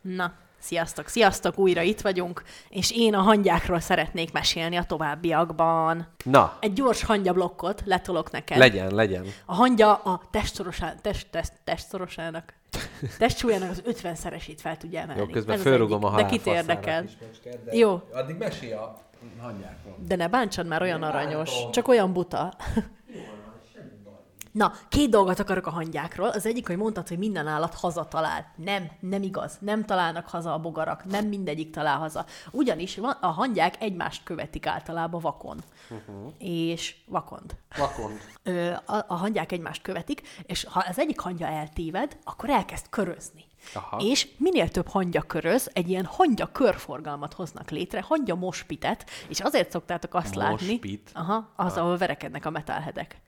Na, 0.00 0.32
sziasztok, 0.58 1.08
sziasztok, 1.08 1.58
újra 1.58 1.82
itt 1.82 2.00
vagyunk, 2.00 2.42
és 2.68 2.90
én 2.90 3.14
a 3.14 3.20
hangyákról 3.20 3.80
szeretnék 3.80 4.32
mesélni 4.32 4.76
a 4.76 4.82
továbbiakban. 4.84 6.06
Na, 6.24 6.56
Egy 6.60 6.72
gyors 6.72 7.04
hangyablokkot 7.04 7.82
letolok 7.84 8.30
neked. 8.30 8.58
legyen, 8.58 8.94
legyen. 8.94 9.24
A 9.46 9.54
hangya 9.54 9.94
a 9.94 10.20
testsorosának, 10.30 11.00
test, 11.00 11.26
test, 11.30 11.52
testsorosának, 11.64 12.54
testsúlyának 13.18 13.70
az 13.70 13.82
50-szeresét 13.86 14.56
fel 14.60 14.76
tudja 14.76 15.00
emelni. 15.00 15.20
Jó, 15.20 15.26
közben 15.26 15.54
Ez 15.56 15.62
fölrugom 15.62 16.04
a. 16.04 16.16
De 16.16 16.26
kit 16.26 16.46
érdekel? 16.46 17.04
de 17.64 17.76
Jó. 17.76 18.00
Addig 18.12 18.36
mesél 18.36 18.76
a 18.76 18.98
hangyákról. 19.42 19.96
De 20.06 20.16
ne 20.16 20.28
bántsad 20.28 20.66
már 20.66 20.82
olyan 20.82 21.02
aranyos, 21.02 21.50
bántom. 21.52 21.70
csak 21.70 21.88
olyan 21.88 22.12
buta. 22.12 22.54
Na, 24.58 24.72
két 24.88 25.10
dolgot 25.10 25.38
akarok 25.38 25.66
a 25.66 25.70
hangyákról. 25.70 26.28
Az 26.28 26.46
egyik, 26.46 26.66
hogy 26.66 26.76
mondtad, 26.76 27.08
hogy 27.08 27.18
minden 27.18 27.46
állat 27.46 27.74
hazatalál. 27.74 28.52
Nem, 28.56 28.90
nem 29.00 29.22
igaz. 29.22 29.56
Nem 29.60 29.84
találnak 29.84 30.28
haza 30.28 30.52
a 30.52 30.58
bogarak. 30.58 31.04
Nem 31.04 31.26
mindegyik 31.26 31.70
talál 31.70 31.98
haza. 31.98 32.24
Ugyanis 32.50 32.98
a 33.20 33.26
hangyák 33.26 33.82
egymást 33.82 34.24
követik 34.24 34.66
általában 34.66 35.20
vakon. 35.20 35.58
Uh-huh. 35.90 36.32
És 36.38 36.96
vakond. 37.06 37.56
Vakond. 37.76 38.20
A, 38.86 39.04
a 39.06 39.14
hangyák 39.14 39.52
egymást 39.52 39.82
követik, 39.82 40.22
és 40.46 40.64
ha 40.64 40.84
az 40.88 40.98
egyik 40.98 41.20
hangya 41.20 41.46
eltéved, 41.46 42.16
akkor 42.24 42.50
elkezd 42.50 42.88
körözni. 42.90 43.44
Aha. 43.74 44.00
És 44.00 44.28
minél 44.36 44.68
több 44.68 44.88
hangya 44.88 45.22
köröz, 45.22 45.70
egy 45.72 45.88
ilyen 45.88 46.04
hangya 46.04 46.52
körforgalmat 46.52 47.34
hoznak 47.34 47.70
létre, 47.70 48.00
hangya 48.00 48.34
mospitet, 48.34 49.10
és 49.28 49.40
azért 49.40 49.70
szoktátok 49.70 50.14
azt 50.14 50.34
látni, 50.34 50.70
Mospit? 50.70 51.10
aha, 51.14 51.52
az, 51.56 51.76
ahol 51.76 51.96
verekednek 51.96 52.46
a 52.46 52.50
metálhedek. 52.50 53.20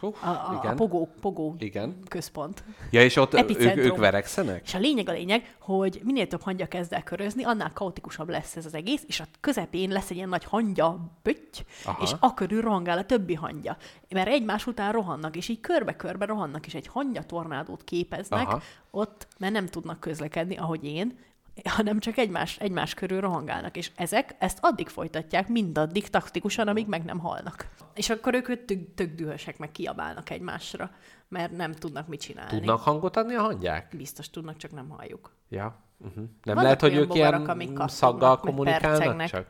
Hú, 0.00 0.14
A, 0.20 0.26
a, 0.26 0.48
a 0.48 0.60
igen. 0.62 0.76
pogó, 0.76 1.08
pogó 1.20 1.54
Igen. 1.58 1.96
központ. 2.08 2.64
Ja, 2.90 3.02
és 3.02 3.16
ott 3.16 3.34
ők, 3.34 3.76
ők 3.76 3.96
verekszenek? 3.96 4.62
És 4.64 4.74
a 4.74 4.78
lényeg 4.78 5.08
a 5.08 5.12
lényeg, 5.12 5.56
hogy 5.60 6.00
minél 6.04 6.26
több 6.26 6.42
hangya 6.42 6.66
kezd 6.66 6.92
el 6.92 7.02
körözni, 7.02 7.44
annál 7.44 7.72
kaotikusabb 7.72 8.28
lesz 8.28 8.56
ez 8.56 8.66
az 8.66 8.74
egész, 8.74 9.04
és 9.06 9.20
a 9.20 9.24
közepén 9.40 9.90
lesz 9.90 10.10
egy 10.10 10.16
ilyen 10.16 10.28
nagy 10.28 10.44
hangya 10.44 10.98
pötty, 11.22 11.64
Aha. 11.84 12.02
és 12.02 12.10
a 12.20 12.34
körül 12.34 12.60
rohangál 12.60 12.98
a 12.98 13.04
többi 13.04 13.34
hangya. 13.34 13.76
Mert 14.08 14.28
egymás 14.28 14.66
után 14.66 14.92
rohannak, 14.92 15.36
és 15.36 15.48
így 15.48 15.60
körbe-körbe 15.60 16.24
rohannak, 16.24 16.66
és 16.66 16.74
egy 16.74 16.86
hangya 16.86 17.22
tornádót 17.22 17.84
képeznek 17.84 18.46
Aha. 18.46 18.60
ott, 18.90 19.26
mert 19.38 19.52
nem 19.52 19.66
tudnak 19.66 20.00
közlekedni, 20.00 20.56
ahogy 20.56 20.84
én, 20.84 21.18
hanem 21.76 21.98
csak 21.98 22.16
egymás, 22.16 22.58
egymás 22.58 22.94
körül 22.94 23.20
rohangálnak. 23.20 23.76
És 23.76 23.90
ezek 23.96 24.34
ezt 24.38 24.58
addig 24.60 24.88
folytatják, 24.88 25.48
mindaddig 25.48 26.08
taktikusan, 26.08 26.68
amíg 26.68 26.86
meg 26.86 27.04
nem 27.04 27.18
halnak. 27.18 27.68
És 27.94 28.10
akkor 28.10 28.34
ők 28.34 28.64
tök, 28.64 28.94
tök 28.94 29.14
dühösek, 29.14 29.58
meg 29.58 29.72
kiabálnak 29.72 30.30
egymásra, 30.30 30.90
mert 31.28 31.56
nem 31.56 31.72
tudnak 31.72 32.08
mit 32.08 32.20
csinálni. 32.20 32.50
Tudnak 32.50 32.80
hangot 32.80 33.16
adni 33.16 33.34
a 33.34 33.42
hangyák? 33.42 33.94
Biztos 33.96 34.30
tudnak, 34.30 34.56
csak 34.56 34.70
nem 34.70 34.88
halljuk. 34.88 35.32
Ja. 35.48 35.78
Uh-huh. 35.98 36.16
Nem 36.16 36.28
Vannak 36.42 36.62
lehet, 36.62 36.80
hogy 36.80 36.94
ők 36.94 37.08
bogarak, 37.08 37.62
ilyen 37.62 37.88
szaggal 37.88 38.38
kommunikálnak 38.38 39.24
csak? 39.24 39.46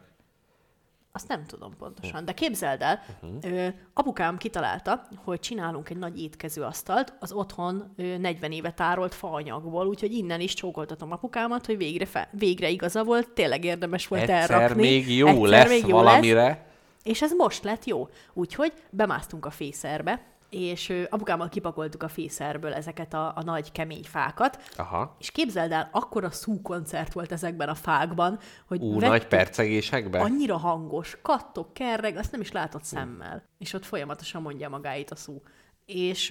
Azt 1.13 1.29
nem 1.29 1.45
tudom 1.47 1.77
pontosan, 1.79 2.25
de 2.25 2.33
képzeld 2.33 2.83
el, 2.83 3.01
uh-huh. 3.23 3.53
ö, 3.53 3.69
apukám 3.95 4.37
kitalálta, 4.37 5.07
hogy 5.25 5.41
csinálunk 5.41 5.91
egy 5.91 5.97
nagy 5.97 6.23
étkezőasztalt 6.23 7.15
az 7.21 7.33
otthon 7.33 7.93
ö, 7.97 8.19
40 8.19 8.53
éve 8.53 8.73
tárolt 8.73 9.15
faanyagból, 9.15 9.87
úgyhogy 9.87 10.13
innen 10.13 10.41
is 10.41 10.55
csókoltatom 10.55 11.13
apukámat, 11.13 11.67
hogy 11.67 11.77
végre, 11.77 12.07
fe, 12.07 12.29
végre 12.33 12.69
igaza 12.69 13.05
volt, 13.05 13.31
tényleg 13.31 13.65
érdemes 13.65 14.07
volt 14.07 14.23
Egyszer 14.23 14.51
elrakni. 14.51 14.83
még 14.83 15.17
jó 15.17 15.27
Egyszer 15.27 15.49
lesz 15.49 15.69
még 15.69 15.87
jó 15.87 15.97
Lesz, 15.97 16.05
valamire. 16.05 16.67
és 17.03 17.23
ez 17.23 17.33
most 17.33 17.65
lett 17.65 17.85
jó. 17.85 18.09
Úgyhogy 18.33 18.73
bemásztunk 18.91 19.47
a 19.47 19.51
fészerbe, 19.51 20.23
és 20.51 20.93
apukámmal 21.09 21.49
kipakoltuk 21.49 22.03
a 22.03 22.09
fészerből 22.09 22.73
ezeket 22.73 23.15
a, 23.15 23.33
a 23.37 23.43
nagy 23.43 23.73
kemény 23.73 24.05
fákat, 24.05 24.63
Aha. 24.77 25.17
és 25.19 25.31
képzeld 25.31 25.73
el, 25.73 25.89
akkora 25.93 26.31
szú-koncert 26.31 27.13
volt 27.13 27.33
ezekben 27.33 27.69
a 27.69 27.75
fákban, 27.75 28.39
hogy 28.67 28.81
Ú, 28.83 28.99
nagy 28.99 29.27
percegésekbe? 29.27 30.19
annyira 30.21 30.57
hangos, 30.57 31.19
kattog, 31.23 31.73
kerreg, 31.73 32.17
azt 32.17 32.33
nem 32.33 32.41
is 32.41 32.53
látod 32.53 32.85
szemmel. 32.85 33.43
És 33.59 33.73
ott 33.73 33.85
folyamatosan 33.85 34.43
mondja 34.43 34.69
magáit 34.69 35.11
a 35.11 35.17
szó. 35.17 35.43
És 35.87 36.31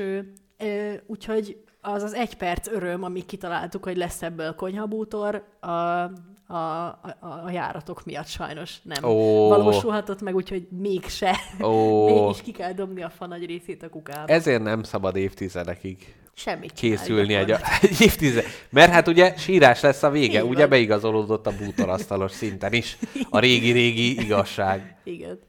ö, 0.57 0.93
úgyhogy 1.05 1.63
az 1.81 2.03
az 2.03 2.13
egy 2.13 2.37
perc 2.37 2.67
öröm, 2.67 3.03
amíg 3.03 3.25
kitaláltuk, 3.25 3.83
hogy 3.83 3.97
lesz 3.97 4.21
ebből 4.21 4.55
konyhabútor, 4.55 5.43
a, 5.59 5.69
a, 6.49 6.55
a, 6.55 7.17
a 7.45 7.49
járatok 7.51 8.05
miatt 8.05 8.27
sajnos 8.27 8.75
nem 8.83 9.03
Ó. 9.03 9.47
valósulhatott 9.47 10.21
meg, 10.21 10.35
úgyhogy 10.35 10.67
mégse. 10.69 11.35
Ó. 11.61 12.05
Mégis 12.13 12.41
ki 12.41 12.51
kell 12.51 12.73
dobni 12.73 13.01
a 13.03 13.09
fa 13.09 13.25
nagy 13.25 13.45
részét 13.45 13.83
a 13.83 13.89
kukába. 13.89 14.33
Ezért 14.33 14.63
nem 14.63 14.83
szabad 14.83 15.15
évtizedekig 15.15 16.15
Semmit 16.33 16.73
készülni 16.73 17.33
egy, 17.33 17.45
gyakorlatilag. 17.45 17.91
egy 17.91 18.01
évtized. 18.01 18.45
Mert 18.69 18.91
hát 18.91 19.07
ugye 19.07 19.33
sírás 19.37 19.81
lesz 19.81 20.03
a 20.03 20.09
vége, 20.09 20.39
Így 20.43 20.49
ugye 20.49 20.59
van. 20.59 20.69
beigazolódott 20.69 21.47
a 21.47 21.51
bútorasztalos 21.57 22.31
szinten 22.31 22.73
is. 22.73 22.97
A 23.29 23.39
régi-régi 23.45 24.21
igazság. 24.21 24.95
Igen. 25.03 25.39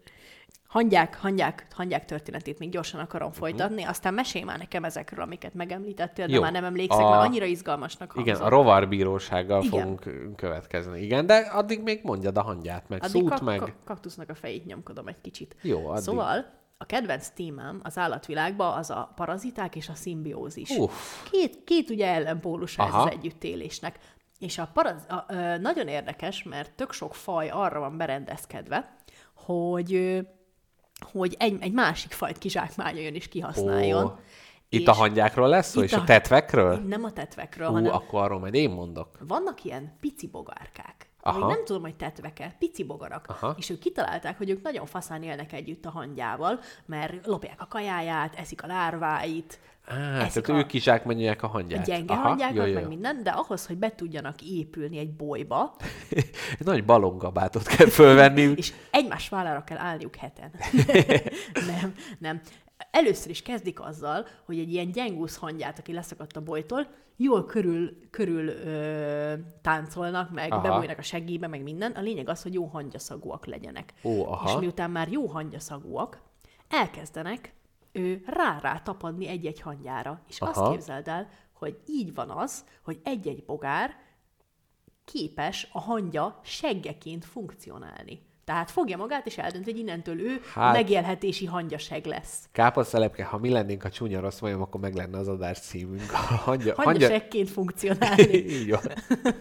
Hangyák, 0.71 1.19
hangyák, 1.21 1.67
hangyák 1.71 2.05
történetét 2.05 2.59
még 2.59 2.71
gyorsan 2.71 3.01
akarom 3.01 3.29
Mhm. 3.29 3.39
folytatni, 3.39 3.83
aztán 3.83 4.15
mesélj 4.15 4.45
már 4.45 4.59
nekem 4.59 4.85
ezekről, 4.85 5.25
amiket 5.25 5.55
megemlítettél, 5.55 6.27
de 6.27 6.33
Jó. 6.33 6.41
már 6.41 6.53
nem 6.53 6.65
emlékszek, 6.65 7.01
A- 7.05 7.11
mert 7.11 7.23
annyira 7.23 7.45
izgalmasnak 7.45 8.13
Igen, 8.15 8.25
hangzott. 8.37 8.47
a 8.47 8.49
rovarbírósággal 8.57 9.63
Igen. 9.63 9.81
fogunk 9.81 10.37
következni. 10.37 11.01
Igen, 11.01 11.27
de 11.27 11.37
addig 11.37 11.83
még 11.83 12.01
mondjad 12.03 12.37
a 12.37 12.43
hangyát, 12.43 12.89
meg 12.89 13.03
Addig 13.03 13.21
szút, 13.21 13.29
kak- 13.31 13.41
meg... 13.43 13.59
kak- 13.59 13.75
kaktusznak 13.85 14.29
a 14.29 14.35
fejét 14.35 14.67
nyomkodom 14.67 15.07
egy 15.09 15.21
kicsit. 15.21 15.57
Jó, 15.63 15.89
addig. 15.89 16.03
Szóval 16.03 16.47
a 16.79 16.85
kedvenc 16.87 17.29
témám 17.29 17.81
az 17.83 17.99
állatvilágban 17.99 18.79
az 18.79 18.91
a 18.91 19.13
paraziták 19.17 19.77
és 19.77 19.89
a 19.89 19.95
szimbiózis. 19.95 20.71
Uff. 20.71 21.23
Két, 21.31 21.65
két 21.65 21.91
ugye 21.91 22.07
ellenpólusa 22.07 22.87
ez 22.87 22.95
az 22.95 23.11
együttélésnek. 23.11 23.99
És 24.39 24.59
a, 24.59 24.69
paraz, 24.73 25.07
a 25.09 25.25
ö, 25.29 25.59
nagyon 25.59 25.89
érdekes, 25.89 26.43
mert 26.43 26.73
tök 26.73 26.93
sok 26.93 27.15
faj 27.15 27.49
arra 27.49 27.81
van 27.81 27.97
berendezkedve, 27.97 28.97
hogy 29.35 30.19
hogy 31.13 31.37
egy, 31.39 31.57
egy 31.61 31.73
másik 31.73 32.13
fajt 32.13 32.39
kizsákmányoljon 32.39 33.15
és 33.15 33.29
kihasználjon. 33.29 34.05
Ó, 34.05 34.11
itt 34.69 34.81
És 34.81 34.87
a 34.87 34.93
hangyákról 34.93 35.49
lesz 35.49 35.71
szó, 35.71 35.83
és 35.83 35.93
a 35.93 36.01
a- 36.01 36.05
tetvekről? 36.05 36.77
Nem 36.77 37.05
a 37.05 37.13
tetvekről, 37.13 37.69
Ú, 37.69 37.73
hanem 37.73 37.93
akkor 37.93 38.23
arról 38.23 38.39
majd 38.39 38.55
én 38.55 38.71
mondok. 38.71 39.19
vannak 39.21 39.65
ilyen 39.65 39.97
pici 40.01 40.27
bogárkák. 40.27 41.10
Aha. 41.23 41.47
Még 41.47 41.57
nem 41.57 41.65
tudom, 41.65 41.83
hogy 41.83 41.97
tetveke, 41.97 42.57
pici 42.59 42.85
bogarak. 42.85 43.27
Aha. 43.29 43.55
És 43.59 43.71
ők 43.71 43.79
kitalálták, 43.79 44.39
hogy 44.39 44.51
ők 44.51 44.63
nagyon 44.63 44.87
faszán 44.87 45.23
élnek 45.23 45.53
együtt 45.53 45.87
a 45.87 45.91
hangyával, 45.91 46.61
mert 46.87 47.27
lopják 47.27 47.61
a 47.61 47.67
kajáját, 47.67 48.35
eszik 48.35 48.63
a 48.63 48.67
lárváit, 48.67 49.59
Á, 49.87 49.97
tehát 49.97 50.37
a, 50.37 50.53
ők 50.53 50.67
kizsákmányolják 50.67 51.43
a 51.43 51.47
a 51.47 51.51
hangyát. 51.51 51.85
gyenge 51.85 52.15
Aha, 52.15 52.29
hangyákat, 52.29 52.57
jó, 52.57 52.65
jó, 52.65 52.75
meg 52.75 52.89
minden, 52.89 53.23
de 53.23 53.31
ahhoz, 53.31 53.67
hogy 53.67 53.77
be 53.77 53.95
tudjanak 53.95 54.43
épülni 54.43 54.99
egy 54.99 55.13
bolyba, 55.13 55.77
Egy 56.59 56.65
nagy 56.65 56.85
balongabátot 56.85 57.67
kell 57.67 57.87
fölvenni. 57.89 58.43
és 58.57 58.73
egymás 58.91 59.29
vállára 59.29 59.65
kell 59.65 59.79
állniuk 59.79 60.17
heten. 60.17 60.51
nem, 61.81 61.95
nem. 62.19 62.41
Először 62.91 63.31
is 63.31 63.43
kezdik 63.43 63.81
azzal, 63.81 64.27
hogy 64.45 64.59
egy 64.59 64.73
ilyen 64.73 64.91
gyengúsz 64.91 65.37
hangyát, 65.37 65.79
aki 65.79 65.93
leszakadt 65.93 66.37
a 66.37 66.43
bolytól, 66.43 66.87
jól 67.17 67.45
körül, 67.45 68.11
körül 68.11 68.49
ö, 68.49 69.35
táncolnak, 69.63 70.31
meg 70.31 70.53
Aha. 70.53 70.61
bebújnak 70.61 70.99
a 70.99 71.03
segélybe, 71.03 71.47
meg 71.47 71.63
minden. 71.63 71.93
A 71.93 72.01
lényeg 72.01 72.29
az, 72.29 72.43
hogy 72.43 72.55
jó 72.55 72.65
hangyaszagúak 72.65 73.47
legyenek. 73.47 73.95
Ó, 74.03 74.27
aha. 74.27 74.49
És 74.49 74.61
miután 74.61 74.91
már 74.91 75.09
jó 75.09 75.27
hangyaszagúak, 75.27 76.23
elkezdenek 76.69 77.53
ő 77.93 78.23
rá-rá 78.27 78.79
tapadni 78.79 79.27
egy-egy 79.29 79.61
hangyára. 79.61 80.21
És 80.29 80.41
Aha. 80.41 80.51
azt 80.61 80.73
képzeld 80.73 81.09
el, 81.09 81.29
hogy 81.53 81.81
így 81.87 82.15
van 82.15 82.31
az, 82.31 82.65
hogy 82.83 83.01
egy-egy 83.05 83.45
bogár 83.45 83.97
képes 85.05 85.69
a 85.73 85.81
hangya 85.81 86.41
seggeként 86.43 87.25
funkcionálni. 87.25 88.29
Tehát 88.51 88.71
fogja 88.71 88.97
magát, 88.97 89.27
és 89.27 89.39
eldönt, 89.39 89.65
hogy 89.65 89.79
innentől 89.79 90.21
ő 90.21 90.41
Hát- 90.55 90.73
megélhetési 90.73 91.47
hangyaseg 91.47 92.07
lesz. 92.07 92.49
Káposztelepke, 92.53 93.25
ha 93.25 93.39
mi 93.39 93.51
lennénk 93.51 93.85
a 93.85 93.91
csúnya 93.91 94.21
rossz 94.21 94.41
majom, 94.41 94.61
akkor 94.63 94.81
meg 94.81 94.95
lenne 94.95 95.19
az 95.19 95.29
adás 95.29 95.59
címünk. 95.59 96.13
A 96.13 96.17
hangya, 96.47 96.75
Hangyasegként 96.77 97.51
funkcionálni. 97.51 98.37
Így 98.59 98.71
van. 98.71 98.81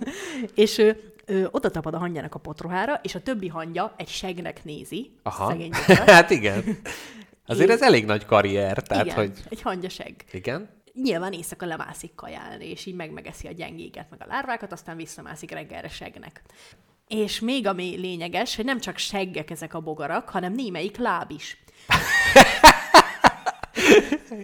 és 0.55 0.77
ő, 0.77 1.13
ő 1.25 1.47
oda 1.51 1.69
tapad 1.69 1.93
a 1.93 1.97
hangyának 1.97 2.35
a 2.35 2.39
potrohára, 2.39 2.99
és 3.03 3.15
a 3.15 3.21
többi 3.21 3.47
hangya 3.47 3.93
egy 3.97 4.07
segnek 4.07 4.63
nézi. 4.63 5.11
Aha. 5.23 5.55
Hát 6.05 6.29
igen. 6.29 6.63
Azért 7.45 7.69
ez 7.69 7.81
elég 7.81 8.05
nagy 8.05 8.25
karrier, 8.25 8.77
tehát 8.81 9.05
Igen, 9.05 9.17
hogy... 9.17 9.31
egy 9.49 9.61
hangyaseg. 9.61 10.15
Igen? 10.31 10.69
Nyilván 10.93 11.33
éjszaka 11.33 11.65
lemászik 11.65 12.15
kajálni, 12.15 12.69
és 12.69 12.85
így 12.85 12.95
megmegeszi 12.95 13.47
a 13.47 13.51
gyengéket, 13.51 14.09
meg 14.09 14.21
a 14.21 14.27
lárvákat, 14.27 14.71
aztán 14.71 14.95
visszamászik 14.95 15.51
reggelre 15.51 15.87
segnek. 15.87 16.41
És 17.09 17.39
még 17.39 17.67
ami 17.67 17.95
lényeges, 17.97 18.55
hogy 18.55 18.65
nem 18.65 18.79
csak 18.79 18.97
seggek 18.97 19.49
ezek 19.49 19.73
a 19.73 19.79
bogarak, 19.79 20.29
hanem 20.29 20.53
némelyik 20.53 20.97
láb 20.97 21.31
is. 21.31 21.57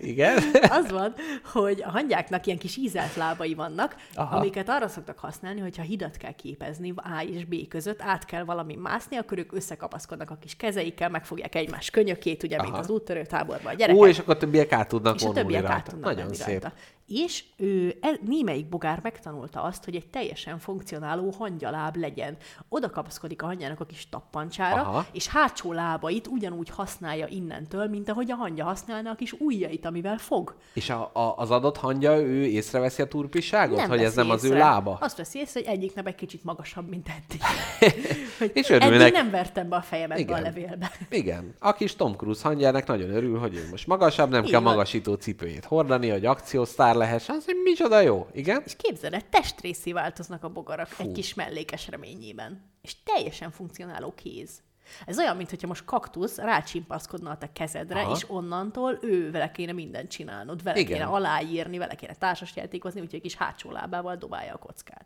Igen. 0.02 0.44
Az 0.70 0.92
van, 0.92 1.14
hogy 1.54 1.82
a 1.86 1.90
hangyáknak 1.90 2.46
ilyen 2.46 2.58
kis 2.58 2.78
ízelt 2.78 3.16
lábai 3.16 3.54
vannak, 3.54 3.96
Aha. 4.14 4.36
Amiket 4.36 4.70
arra 4.70 4.88
szoktak 4.88 5.20
használni, 5.20 5.60
hogyha 5.60 5.84
hidat 5.84 6.18
kell 6.18 6.32
képezni 6.32 6.94
A 6.96 7.22
és 7.22 7.46
B 7.46 7.68
között, 7.68 8.02
át 8.02 8.26
kell 8.26 8.44
valami 8.44 8.76
mászni, 8.76 9.18
akkor 9.18 9.38
ők 9.38 9.54
összekapaszkodnak 9.54 10.30
a 10.30 10.38
kis 10.42 10.56
kezeikkel, 10.56 11.10
megfogják 11.10 11.56
egymás 11.56 11.90
könyökét, 11.90 12.44
ugye, 12.44 12.62
mint 12.62 12.74
Aha. 12.74 12.82
az 12.82 12.90
úttörő 12.90 13.26
táborban 13.26 13.74
a 13.74 13.76
gyerekek. 13.76 14.02
Ó, 14.02 14.08
és 14.08 14.20
akkor 14.20 14.36
a 14.36 14.38
többiek 14.38 14.72
át 14.72 14.88
tudnak 14.88 15.16
és 15.16 15.24
a 15.24 15.32
többiek 15.32 15.62
rajta. 15.62 15.76
át 15.76 15.84
tudnak 15.90 16.16
Nagyon 16.16 16.34
szép. 16.34 16.48
rajta. 16.62 16.74
És 17.08 17.44
ő, 17.58 17.98
e, 18.02 18.20
némelyik 18.26 18.70
bogár 18.70 19.00
megtanulta 19.04 19.62
azt, 19.62 19.84
hogy 19.86 19.96
egy 19.96 20.08
teljesen 20.08 20.60
funkcionáló 20.60 21.34
hangyaláb 21.38 21.96
legyen. 21.96 22.38
Oda 22.70 22.90
kapaszkodik 22.90 23.42
a 23.42 23.46
hangyának 23.46 23.80
a 23.80 23.86
kis 23.86 24.10
tappancsára, 24.10 24.82
Aha. 24.82 25.06
És 25.12 25.28
hátsó 25.28 25.74
lábait 25.74 26.28
ugyanúgy 26.28 26.70
használja 26.70 27.28
innentől, 27.28 27.88
mint 27.88 28.10
ahogy 28.10 28.32
a 28.32 28.36
hangya 28.36 28.64
használna 28.64 29.10
a 29.10 29.16
kis 29.16 29.34
ujjait, 29.34 29.86
amivel 29.86 30.18
fog. 30.18 30.56
És 30.74 30.90
a, 30.90 31.10
a, 31.14 31.34
az 31.38 31.52
adott 31.52 31.78
hangya, 31.78 32.20
ő 32.20 32.46
észreveszi 32.46 33.02
a 33.02 33.08
turpiságot, 33.08 33.82
hogy 33.82 34.04
ez 34.04 34.16
nem 34.16 34.30
az 34.30 34.44
ő 34.44 34.48
észre. 34.48 34.60
lába? 34.60 34.98
Azt 35.02 35.18
veszi 35.18 35.40
észre, 35.40 35.60
hogy 35.60 35.70
egyik 35.70 35.94
egy 36.04 36.16
kicsit 36.16 36.44
magasabb, 36.44 36.90
mint 36.90 37.08
eddig. 37.08 37.42
hogy 38.40 38.52
És 38.54 38.70
örülnek. 38.70 39.02
eddig 39.02 39.14
nem 39.14 39.30
vertem 39.30 39.70
be 39.70 39.76
a 39.76 39.82
fejemet 39.82 40.20
Igen. 40.20 40.38
a 40.38 40.42
levélbe. 40.42 40.92
Igen. 41.10 41.56
A 41.60 41.74
kis 41.74 41.96
Tom 41.96 42.16
Cruise 42.16 42.48
hangjának 42.48 42.86
nagyon 42.86 43.10
örül, 43.10 43.40
hogy 43.40 43.56
ő 43.56 43.68
most 43.72 43.88
magasabb, 43.88 44.30
nem 44.30 44.44
Így 44.44 44.50
kell 44.52 44.60
magasító 44.60 45.14
cipőjét 45.14 45.66
hordani, 45.66 46.10
hogy 46.10 46.26
akciósztár 46.26 46.95
lehessen. 46.96 47.36
Az, 47.36 47.46
hogy 47.46 47.56
micsoda 47.64 48.00
jó. 48.00 48.28
Igen? 48.32 48.62
És 48.66 48.76
képzeld 48.76 49.14
el, 49.14 49.30
testrészé 49.30 49.92
változnak 49.92 50.44
a 50.44 50.50
bogarak 50.50 50.88
Fú. 50.88 51.04
egy 51.04 51.12
kis 51.12 51.34
mellékes 51.34 51.88
reményében. 51.88 52.64
És 52.82 53.04
teljesen 53.04 53.52
funkcionáló 53.52 54.14
kéz. 54.16 54.64
Ez 55.06 55.18
olyan, 55.18 55.36
mintha 55.36 55.68
most 55.68 55.86
kaktusz 55.86 56.38
rácsimpaszkodna 56.38 57.30
a 57.30 57.38
te 57.38 57.50
kezedre, 57.54 58.02
Aha. 58.02 58.16
És 58.16 58.30
onnantól 58.30 59.00
ő 59.02 59.32
vele 59.32 59.52
kéne 59.52 59.72
mindent 59.72 60.10
csinálnod, 60.10 60.64
vele 60.64 60.80
Igen. 60.80 60.94
Kéne 60.98 61.10
aláírni, 61.10 61.78
vele 61.78 61.96
kéne 61.96 62.14
társasjátékozni, 62.14 63.00
úgyhogy 63.00 63.16
egy 63.16 63.22
kis 63.22 63.36
hátsó 63.36 63.72
lábával 63.72 64.16
dobálja 64.16 64.54
a 64.54 64.58
kockát. 64.58 65.06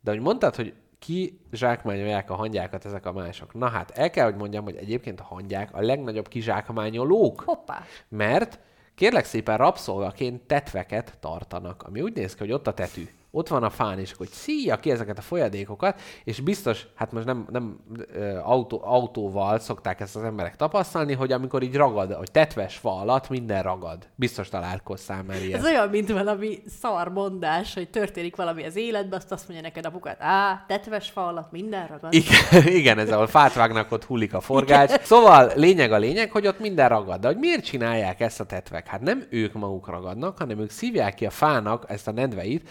De 0.00 0.10
hogy 0.10 0.20
mondtad, 0.20 0.54
hogy 0.54 0.74
ki 0.98 1.40
zsákmányolják 1.52 2.30
a 2.30 2.34
hangyákat 2.34 2.84
ezek 2.84 3.06
a 3.06 3.12
mások. 3.12 3.54
Na 3.54 3.68
hát, 3.68 3.90
el 3.90 4.10
kell, 4.10 4.24
hogy 4.24 4.36
mondjam, 4.36 4.64
hogy 4.64 4.76
egyébként 4.76 5.20
a 5.20 5.24
hangyák 5.24 5.74
a 5.74 5.80
legnagyobb 5.80 6.28
kizsákmányolók. 6.28 7.40
Hoppá! 7.40 7.84
Mert 8.08 8.58
kérlek 9.00 9.24
szépen 9.24 9.56
rabszolgaként 9.56 10.42
tetveket 10.42 11.16
tartanak, 11.20 11.82
ami 11.82 12.00
úgy 12.00 12.14
néz 12.14 12.34
ki, 12.34 12.38
hogy 12.38 12.52
ott 12.52 12.66
a 12.66 12.74
tetű. 12.74 13.08
Ott 13.30 13.48
van 13.48 13.62
a 13.62 13.70
fán, 13.70 13.98
és 13.98 14.12
akkor 14.12 14.26
hogy 14.26 14.36
szíja 14.36 14.76
ki 14.76 14.90
ezeket 14.90 15.18
a 15.18 15.22
folyadékokat, 15.22 16.00
és 16.24 16.40
biztos, 16.40 16.86
hát 16.94 17.12
most 17.12 17.26
nem, 17.26 17.46
nem 17.50 17.78
ö, 18.12 18.38
autó, 18.38 18.80
autóval 18.84 19.58
szokták 19.58 20.00
ezt 20.00 20.16
az 20.16 20.22
emberek 20.22 20.56
tapasztalni, 20.56 21.14
hogy 21.14 21.32
amikor 21.32 21.62
így 21.62 21.76
ragad, 21.76 22.12
hogy 22.12 22.30
tetves 22.30 22.76
fa 22.76 23.00
alatt 23.00 23.28
minden 23.28 23.62
ragad. 23.62 24.08
Biztos 24.14 24.48
találkoztál 24.48 25.22
már 25.22 25.42
ilyen. 25.42 25.58
Ez 25.58 25.64
olyan, 25.64 25.88
mint 25.88 26.12
valami 26.12 26.62
szar 26.80 27.08
mondás, 27.08 27.74
hogy 27.74 27.90
történik 27.90 28.36
valami 28.36 28.64
az 28.64 28.76
életben, 28.76 29.18
azt 29.18 29.32
azt 29.32 29.48
mondja 29.48 29.66
neked 29.66 29.86
apukát, 29.86 30.16
á, 30.20 30.64
tetves 30.66 31.10
fa 31.10 31.26
alatt 31.26 31.50
minden 31.50 31.86
ragad. 31.86 32.14
Igen, 32.14 32.66
igen, 32.80 32.98
ez 32.98 33.10
ahol 33.10 33.26
fát 33.26 33.54
vágnak, 33.54 33.92
ott 33.92 34.04
hullik 34.04 34.34
a 34.34 34.40
forgács. 34.40 35.00
Szóval 35.02 35.52
lényeg 35.54 35.92
a 35.92 35.98
lényeg, 35.98 36.30
hogy 36.30 36.46
ott 36.46 36.60
minden 36.60 36.88
ragad. 36.88 37.20
De 37.20 37.26
hogy 37.26 37.36
miért 37.36 37.64
csinálják 37.64 38.20
ezt 38.20 38.40
a 38.40 38.44
tetvek? 38.44 38.86
Hát 38.86 39.00
nem 39.00 39.24
ők 39.30 39.52
maguk 39.52 39.88
ragadnak, 39.88 40.38
hanem 40.38 40.58
ők 40.58 40.70
szívják 40.70 41.14
ki 41.14 41.26
a 41.26 41.30
fának 41.30 41.84
ezt 41.88 42.08
a 42.08 42.12
nedveit, 42.12 42.68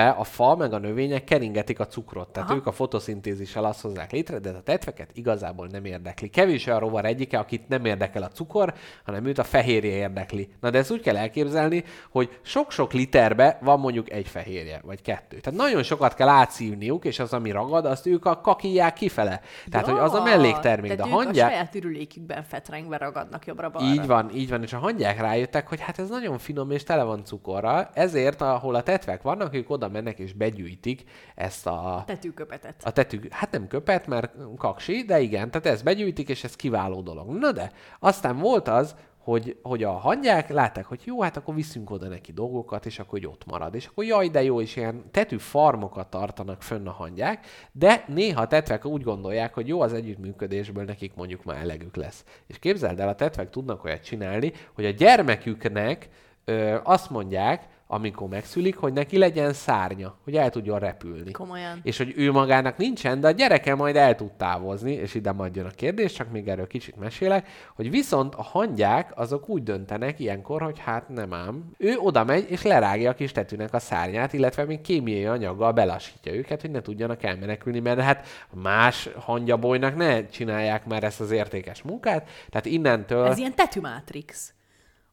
amiben 0.00 0.20
a 0.20 0.24
fa 0.24 0.56
meg 0.56 0.72
a 0.72 0.78
növények 0.78 1.24
keringetik 1.24 1.80
a 1.80 1.86
cukrot. 1.86 2.28
Tehát 2.28 2.48
Aha. 2.48 2.58
ők 2.58 2.66
a 2.66 2.72
fotoszintézissel 2.72 3.64
azt 3.64 3.80
hozzák 3.80 4.12
létre, 4.12 4.38
de 4.38 4.50
a 4.50 4.60
tetveket 4.60 5.10
igazából 5.12 5.66
nem 5.66 5.84
érdekli. 5.84 6.28
Kevés 6.28 6.66
olyan 6.66 6.78
rovar 6.78 7.04
egyike, 7.04 7.38
akit 7.38 7.68
nem 7.68 7.84
érdekel 7.84 8.22
a 8.22 8.28
cukor, 8.28 8.74
hanem 9.04 9.24
őt 9.24 9.38
a 9.38 9.44
fehérje 9.44 9.96
érdekli. 9.96 10.48
Na 10.60 10.70
de 10.70 10.78
ezt 10.78 10.90
úgy 10.90 11.00
kell 11.00 11.16
elképzelni, 11.16 11.84
hogy 12.10 12.38
sok-sok 12.42 12.92
literbe 12.92 13.58
van 13.62 13.80
mondjuk 13.80 14.10
egy 14.10 14.28
fehérje, 14.28 14.80
vagy 14.84 15.02
kettő. 15.02 15.38
Tehát 15.40 15.58
nagyon 15.58 15.82
sokat 15.82 16.14
kell 16.14 16.28
átszívniuk, 16.28 17.04
és 17.04 17.18
az, 17.18 17.32
ami 17.32 17.50
ragad, 17.50 17.84
azt 17.84 18.06
ők 18.06 18.26
a 18.26 18.40
kakilják 18.40 18.92
kifele. 18.92 19.40
Tehát, 19.70 19.86
hogy 19.86 19.98
az 19.98 20.14
a 20.14 20.22
melléktermék. 20.22 20.94
De 20.94 21.02
a 21.02 21.06
ők 21.06 21.12
hangyák... 21.12 21.48
a 21.48 21.50
saját 21.50 21.74
ürülékükben 21.74 22.42
fetrengve 22.42 22.96
ragadnak 22.96 23.46
jobbra-balra. 23.46 23.92
Így 23.92 24.06
van, 24.06 24.30
így 24.34 24.50
van, 24.50 24.62
és 24.62 24.72
a 24.72 24.78
hangyák 24.78 25.20
rájöttek, 25.20 25.68
hogy 25.68 25.80
hát 25.80 25.98
ez 25.98 26.08
nagyon 26.08 26.38
finom 26.38 26.70
és 26.70 26.82
tele 26.82 27.02
van 27.02 27.24
cukorral, 27.24 27.90
ezért 27.94 28.40
ahol 28.40 28.74
a 28.74 28.82
tetvek 28.82 29.22
vannak, 29.22 29.54
ők 29.54 29.70
oda 29.70 29.83
mennek 29.88 30.18
és 30.18 30.32
begyűjtik 30.32 31.04
ezt 31.34 31.66
a, 31.66 32.02
Tetűköpetet. 32.06 32.74
a 32.84 32.90
tetű, 32.90 33.20
hát 33.30 33.50
nem 33.50 33.66
köpet, 33.66 34.06
mert 34.06 34.34
kaksi, 34.56 35.02
de 35.02 35.20
igen, 35.20 35.50
tehát 35.50 35.66
ezt 35.66 35.84
begyűjtik, 35.84 36.28
és 36.28 36.44
ez 36.44 36.56
kiváló 36.56 37.00
dolog. 37.00 37.30
Na 37.30 37.52
de, 37.52 37.72
aztán 37.98 38.38
volt 38.38 38.68
az, 38.68 38.94
hogy, 39.24 39.58
hogy 39.62 39.82
a 39.82 39.90
hangyák 39.90 40.48
látták, 40.48 40.84
hogy 40.84 41.00
jó, 41.04 41.22
hát 41.22 41.36
akkor 41.36 41.54
viszünk 41.54 41.90
oda 41.90 42.08
neki 42.08 42.32
dolgokat, 42.32 42.86
és 42.86 42.98
akkor 42.98 43.18
hogy 43.18 43.26
ott 43.26 43.44
marad. 43.46 43.74
És 43.74 43.86
akkor 43.86 44.04
jaj, 44.04 44.28
de 44.28 44.42
jó, 44.42 44.60
és 44.60 44.76
ilyen 44.76 45.04
tetű 45.10 45.36
farmokat 45.36 46.10
tartanak 46.10 46.62
fönn 46.62 46.86
a 46.86 46.90
hangyák, 46.90 47.46
de 47.72 48.04
néha 48.08 48.40
a 48.40 48.46
tetvek 48.46 48.84
úgy 48.84 49.02
gondolják, 49.02 49.54
hogy 49.54 49.68
jó 49.68 49.80
az 49.80 49.92
együttműködésből 49.92 50.84
nekik 50.84 51.14
mondjuk 51.14 51.44
már 51.44 51.56
elegük 51.56 51.96
lesz. 51.96 52.24
És 52.46 52.58
képzeld 52.58 53.00
el, 53.00 53.08
a 53.08 53.14
tetvek 53.14 53.50
tudnak 53.50 53.84
olyat 53.84 54.04
csinálni, 54.04 54.52
hogy 54.74 54.84
a 54.84 54.90
gyermeküknek 54.90 56.08
ö, 56.44 56.76
azt 56.82 57.10
mondják, 57.10 57.68
amikor 57.94 58.28
megszülik, 58.28 58.76
hogy 58.76 58.92
neki 58.92 59.18
legyen 59.18 59.52
szárnya, 59.52 60.14
hogy 60.24 60.36
el 60.36 60.50
tudjon 60.50 60.78
repülni. 60.78 61.30
Komolyan. 61.30 61.80
És 61.82 61.98
hogy 61.98 62.12
ő 62.16 62.32
magának 62.32 62.76
nincsen, 62.76 63.20
de 63.20 63.26
a 63.26 63.30
gyereke 63.30 63.74
majd 63.74 63.96
el 63.96 64.14
tud 64.14 64.32
távozni, 64.32 64.92
és 64.92 65.14
ide 65.14 65.32
majd 65.32 65.56
jön 65.56 65.66
a 65.66 65.70
kérdés, 65.70 66.12
csak 66.12 66.30
még 66.30 66.48
erről 66.48 66.66
kicsit 66.66 66.96
mesélek, 66.96 67.48
hogy 67.74 67.90
viszont 67.90 68.34
a 68.34 68.42
hangyák 68.42 69.12
azok 69.18 69.48
úgy 69.48 69.62
döntenek 69.62 70.20
ilyenkor, 70.20 70.62
hogy 70.62 70.78
hát 70.78 71.08
nem 71.08 71.32
ám. 71.32 71.70
Ő 71.78 71.96
oda 71.96 72.24
megy, 72.24 72.50
és 72.50 72.62
lerágja 72.62 73.10
a 73.10 73.14
kis 73.14 73.32
tetűnek 73.32 73.74
a 73.74 73.78
szárnyát, 73.78 74.32
illetve 74.32 74.64
még 74.64 74.80
kémiai 74.80 75.24
anyaggal 75.26 75.72
belassítja 75.72 76.34
őket, 76.34 76.60
hogy 76.60 76.70
ne 76.70 76.80
tudjanak 76.80 77.22
elmenekülni, 77.22 77.80
mert 77.80 78.00
hát 78.00 78.26
más 78.50 79.08
hangyabolynak 79.16 79.96
ne 79.96 80.26
csinálják 80.26 80.86
már 80.86 81.04
ezt 81.04 81.20
az 81.20 81.30
értékes 81.30 81.82
munkát. 81.82 82.28
Tehát 82.50 82.66
innentől... 82.66 83.26
Ez 83.26 83.38
ilyen 83.38 83.54
tetümátrix. 83.54 84.53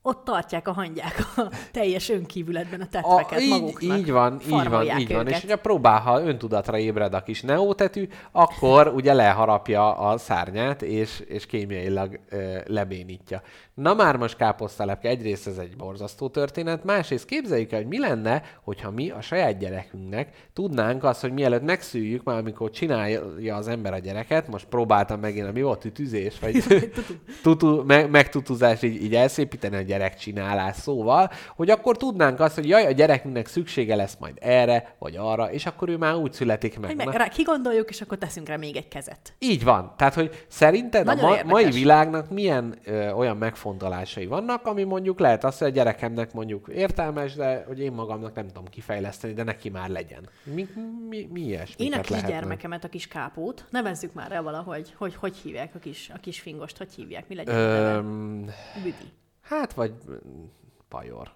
Ott 0.03 0.23
tartják 0.23 0.67
a 0.67 0.71
hangyák 0.71 1.23
a 1.35 1.41
teljes 1.71 2.09
önkívületben 2.09 2.81
a 2.81 2.83
A, 2.83 2.87
tetveket 2.87 3.41
így, 3.41 3.49
maguknak. 3.49 3.97
így 3.97 4.11
van, 4.11 4.39
így 4.41 4.69
van, 4.69 4.99
így 4.99 5.13
van. 5.13 5.27
És 5.27 5.33
őket. 5.33 5.41
hogyha 5.41 5.57
próbál, 5.57 5.99
ha 5.99 6.21
öntudatra 6.21 6.77
ébred 6.77 7.13
a 7.13 7.23
kis 7.23 7.41
neótetű, 7.41 8.07
akkor 8.31 8.87
ugye 8.87 9.13
leharapja 9.13 9.97
a 9.97 10.17
szárnyát, 10.17 10.81
és, 10.81 11.19
és 11.19 11.45
kémiailag 11.45 12.19
ö, 12.29 12.57
lebénítja. 12.65 13.41
Na 13.81 13.93
már 13.93 14.15
most 14.15 14.35
káposztalepke, 14.37 15.09
egyrészt 15.09 15.47
ez 15.47 15.57
egy 15.57 15.75
borzasztó 15.75 16.29
történet, 16.29 16.83
másrészt 16.83 17.25
képzeljük 17.25 17.71
el, 17.71 17.79
hogy 17.79 17.87
mi 17.87 17.99
lenne, 17.99 18.43
hogyha 18.63 18.91
mi 18.91 19.09
a 19.09 19.21
saját 19.21 19.57
gyerekünknek 19.57 20.49
tudnánk 20.53 21.03
azt, 21.03 21.21
hogy 21.21 21.31
mielőtt 21.33 21.61
megszüljük, 21.63 22.23
már 22.23 22.37
amikor 22.37 22.69
csinálja 22.69 23.55
az 23.55 23.67
ember 23.67 23.93
a 23.93 23.97
gyereket, 23.97 24.47
most 24.47 24.65
próbáltam 24.65 25.19
megint, 25.19 25.47
a 25.47 25.51
mi 25.51 25.61
volt, 25.61 25.79
tütüzés, 25.79 26.39
vagy 26.39 26.63
tutu, 27.43 27.83
meg, 27.83 28.09
megtutuzás 28.09 28.81
így, 28.81 29.03
így 29.03 29.15
elszépíteni 29.15 29.75
a 29.75 29.81
gyerekcsinálás 29.81 30.75
szóval, 30.75 31.29
hogy 31.55 31.69
akkor 31.69 31.97
tudnánk 31.97 32.39
azt, 32.39 32.55
hogy 32.55 32.67
jaj, 32.67 32.85
a 32.85 32.91
gyerekünknek 32.91 33.47
szüksége 33.47 33.95
lesz 33.95 34.17
majd 34.19 34.37
erre, 34.39 34.95
vagy 34.99 35.15
arra, 35.17 35.51
és 35.51 35.65
akkor 35.65 35.89
ő 35.89 35.97
már 35.97 36.15
úgy 36.15 36.33
születik 36.33 36.79
meg. 36.79 36.95
Hogy 36.95 37.05
meg, 37.05 37.15
rá 37.15 37.27
kigondoljuk, 37.27 37.89
és 37.89 38.01
akkor 38.01 38.17
teszünk 38.17 38.47
rá 38.47 38.55
még 38.55 38.75
egy 38.75 38.87
kezet. 38.87 39.33
így 39.39 39.63
van. 39.63 39.93
Tehát, 39.97 40.13
hogy 40.13 40.45
szerinted 40.47 41.05
Nagyon 41.05 41.23
a 41.23 41.27
ma- 41.27 41.35
érdekes. 41.35 41.51
mai 41.51 41.71
világnak 41.71 42.29
milyen 42.29 42.79
ö, 42.85 43.09
olyan 43.11 43.37
megfontolásai 43.71 44.25
vannak, 44.25 44.65
ami 44.65 44.83
mondjuk 44.83 45.19
lehet 45.19 45.43
az, 45.43 45.57
hogy 45.57 45.67
a 45.67 45.71
gyerekemnek 45.71 46.33
mondjuk 46.33 46.67
értelmes, 46.67 47.33
de 47.33 47.63
hogy 47.67 47.79
én 47.79 47.91
magamnak 47.91 48.35
nem 48.35 48.47
tudom 48.47 48.65
kifejleszteni, 48.65 49.33
de 49.33 49.43
neki 49.43 49.69
már 49.69 49.89
legyen. 49.89 50.29
Mi, 50.43 50.67
mi, 51.09 51.27
mi 51.31 51.41
ilyesmiket 51.41 51.93
Én 51.93 51.93
a 51.93 52.01
kis 52.01 52.09
lehetne? 52.09 52.31
gyermekemet, 52.31 52.83
a 52.83 52.89
kis 52.89 53.07
kápót, 53.07 53.65
nevezzük 53.69 54.13
már 54.13 54.31
el 54.31 54.43
valahogy, 54.43 54.93
hogy 54.97 55.15
hogy 55.15 55.35
hívják 55.35 55.75
a 55.75 55.79
kis, 55.79 56.09
a 56.13 56.19
kis 56.19 56.39
fingost, 56.39 56.77
hogy 56.77 56.93
hívják, 56.93 57.27
mi 57.27 57.35
legyen 57.35 57.55
a? 57.55 57.59
Öm, 57.59 58.49
Büdi. 58.83 59.11
hát, 59.41 59.73
vagy 59.73 59.93
mm, 60.09 60.43
pajor. 60.89 61.31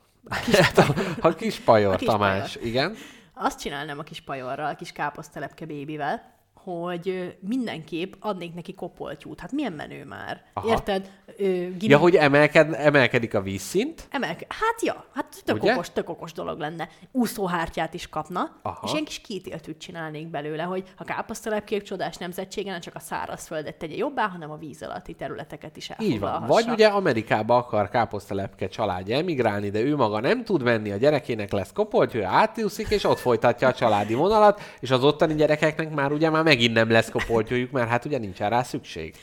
a 1.19 1.33
kis 1.33 1.59
pajor, 1.65 1.93
A 1.93 1.97
kis 1.97 2.07
Tamás, 2.07 2.55
igen. 2.55 2.95
Azt 3.33 3.59
csinálnám 3.59 3.99
a 3.99 4.03
kis 4.03 4.21
pajorral, 4.21 4.69
a 4.69 4.75
kis 4.75 4.91
káposztelepke 4.91 5.65
bébivel, 5.65 6.34
hogy 6.65 7.35
mindenképp 7.39 8.13
adnék 8.19 8.53
neki 8.53 8.73
kopoltyút. 8.73 9.39
Hát 9.39 9.51
milyen 9.51 9.73
menő 9.73 10.05
már. 10.05 10.43
Aha. 10.53 10.69
Érted? 10.69 11.09
Ö, 11.37 11.43
gimi- 11.43 11.87
Ja, 11.87 11.97
hogy 11.97 12.15
emelked, 12.15 12.73
emelkedik 12.73 13.33
a 13.33 13.41
vízszint, 13.41 14.07
Emelke... 14.11 14.45
Hát 14.49 14.81
ja, 14.81 15.05
hát 15.13 15.41
tök 15.43 15.55
Ugye? 15.55 15.73
okos, 15.73 15.89
tök 15.91 16.09
okos 16.09 16.31
dolog 16.33 16.59
lenne. 16.59 16.89
Úszóhártyát 17.11 17.93
is 17.93 18.09
kapna, 18.09 18.55
Aha. 18.61 18.79
és 18.83 18.91
ilyen 18.91 19.03
kis 19.05 19.19
kitéltűt 19.21 19.77
csinálnék 19.77 20.27
belőle, 20.27 20.63
hogy 20.63 20.83
ha 20.95 21.03
káposztalepkék 21.03 21.81
csodás 21.81 22.17
nemzetsége, 22.17 22.71
nem 22.71 22.79
csak 22.79 22.95
a 22.95 22.99
szárazföldet 22.99 23.75
tegye 23.75 23.95
jobbá, 23.95 24.27
hanem 24.27 24.51
a 24.51 24.57
víz 24.57 24.81
alatti 24.83 25.13
területeket 25.13 25.77
is 25.77 25.89
Így 25.99 26.19
van. 26.19 26.45
Vagy 26.47 26.69
ugye 26.69 26.87
Amerikába 26.87 27.57
akar 27.57 27.89
káposztelepke 27.89 28.67
családja 28.67 29.17
emigrálni, 29.17 29.69
de 29.69 29.79
ő 29.81 29.95
maga 29.95 30.19
nem 30.19 30.43
tud 30.43 30.63
menni, 30.63 30.91
a 30.91 30.97
gyerekének 30.97 31.51
lesz 31.51 31.71
kopoltyúja, 31.73 32.29
átjúszik, 32.29 32.89
és 32.89 33.03
ott 33.03 33.19
folytatja 33.19 33.67
a 33.67 33.73
családi 33.73 34.13
vonalat, 34.13 34.61
és 34.79 34.91
az 34.91 35.03
ottani 35.03 35.35
gyerekeknek 35.35 35.93
már 35.93 36.11
ugye 36.11 36.29
már 36.29 36.43
megint 36.55 36.73
nem 36.73 36.89
lesz 36.89 37.09
kopoltyújuk, 37.09 37.71
mert 37.71 37.89
hát 37.89 38.05
ugye 38.05 38.17
nincs 38.17 38.37
rá 38.37 38.63
szükség. 38.63 39.15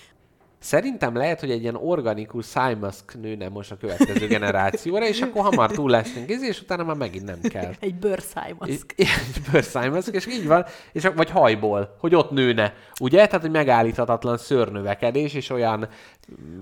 Szerintem 0.63 1.17
lehet, 1.17 1.41
hogy 1.41 1.51
egy 1.51 1.63
ilyen 1.63 1.75
organikus 1.75 2.45
szájmaszk 2.45 3.21
nőne 3.21 3.49
most 3.49 3.71
a 3.71 3.77
következő 3.77 4.27
generációra, 4.27 5.07
és 5.07 5.21
akkor 5.21 5.43
hamar 5.43 5.71
túl 5.71 5.91
leszünk, 5.91 6.31
és 6.31 6.61
utána 6.61 6.85
már 6.85 6.97
megint 6.97 7.25
nem 7.25 7.41
kell. 7.41 7.73
Egy 7.81 7.95
bőrszájmaszk. 7.95 8.95
Egy 8.97 9.09
bőrszájmaszk, 9.53 10.15
és 10.15 10.27
így 10.27 10.47
van, 10.47 10.65
és, 10.93 11.09
vagy 11.17 11.31
hajból, 11.31 11.97
hogy 11.99 12.15
ott 12.15 12.31
nőne, 12.31 12.75
ugye? 13.01 13.27
Tehát, 13.27 13.41
hogy 13.41 13.51
megállíthatatlan 13.51 14.39
szőrnövekedés, 14.39 15.35
és 15.35 15.51
olyan... 15.51 15.89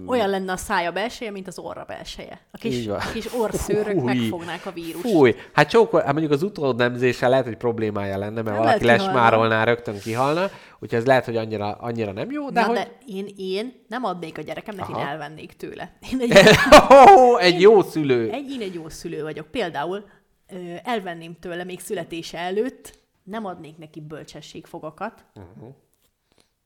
Olyan 0.07 0.28
lenne 0.28 0.53
a 0.53 0.57
szája 0.57 0.92
belseje, 0.92 1.30
mint 1.30 1.46
az 1.46 1.59
orra 1.59 1.84
belseje. 1.88 2.40
A 2.51 2.57
kis, 2.57 2.86
a 2.86 2.98
kis 3.12 3.34
orrszőrök 3.34 3.98
Fúj. 3.98 4.05
megfognák 4.05 4.66
a 4.66 4.70
vírust. 4.70 5.11
Fúj, 5.11 5.34
hát 5.53 5.68
csókol, 5.68 6.01
hát 6.01 6.12
mondjuk 6.12 6.32
az 6.32 6.42
utónemzése 6.42 7.28
lehet, 7.28 7.44
hogy 7.44 7.57
problémája 7.57 8.18
lenne, 8.18 8.42
mert 8.42 8.57
Nem 8.57 8.57
valaki 8.57 8.84
lesmárolná, 8.84 9.64
rögtön 9.64 9.98
kihalna, 9.98 10.51
úgyhogy 10.78 10.98
ez 10.98 11.07
lehet, 11.07 11.24
hogy 11.24 11.36
annyira, 11.36 11.76
annyira 11.80 12.12
nem 12.12 12.30
jó, 12.30 12.51
de 12.51 12.61
Na, 12.61 12.66
hogy... 12.66 12.76
de 12.76 12.88
én, 13.07 13.26
én 13.36 13.84
nem 13.91 14.05
adnék 14.05 14.38
a 14.38 14.43
gyerekemnek, 14.43 14.88
én 14.88 14.95
Aha. 14.95 15.09
elvennék 15.09 15.53
tőle. 15.53 15.97
Én 16.12 16.20
egy, 16.20 16.32
Oh, 16.88 17.43
egy 17.43 17.61
jó 17.61 17.82
szülő. 17.82 18.30
egy, 18.30 18.51
én 18.51 18.61
egy 18.61 18.74
jó 18.74 18.88
szülő 18.88 19.22
vagyok. 19.22 19.47
Például 19.47 20.09
elvenném 20.82 21.38
tőle 21.38 21.64
még 21.64 21.80
születése 21.80 22.38
előtt, 22.38 22.99
nem 23.22 23.45
adnék 23.45 23.76
neki 23.76 24.01
bölcsességfogakat, 24.01 25.24
uh-huh. 25.34 25.74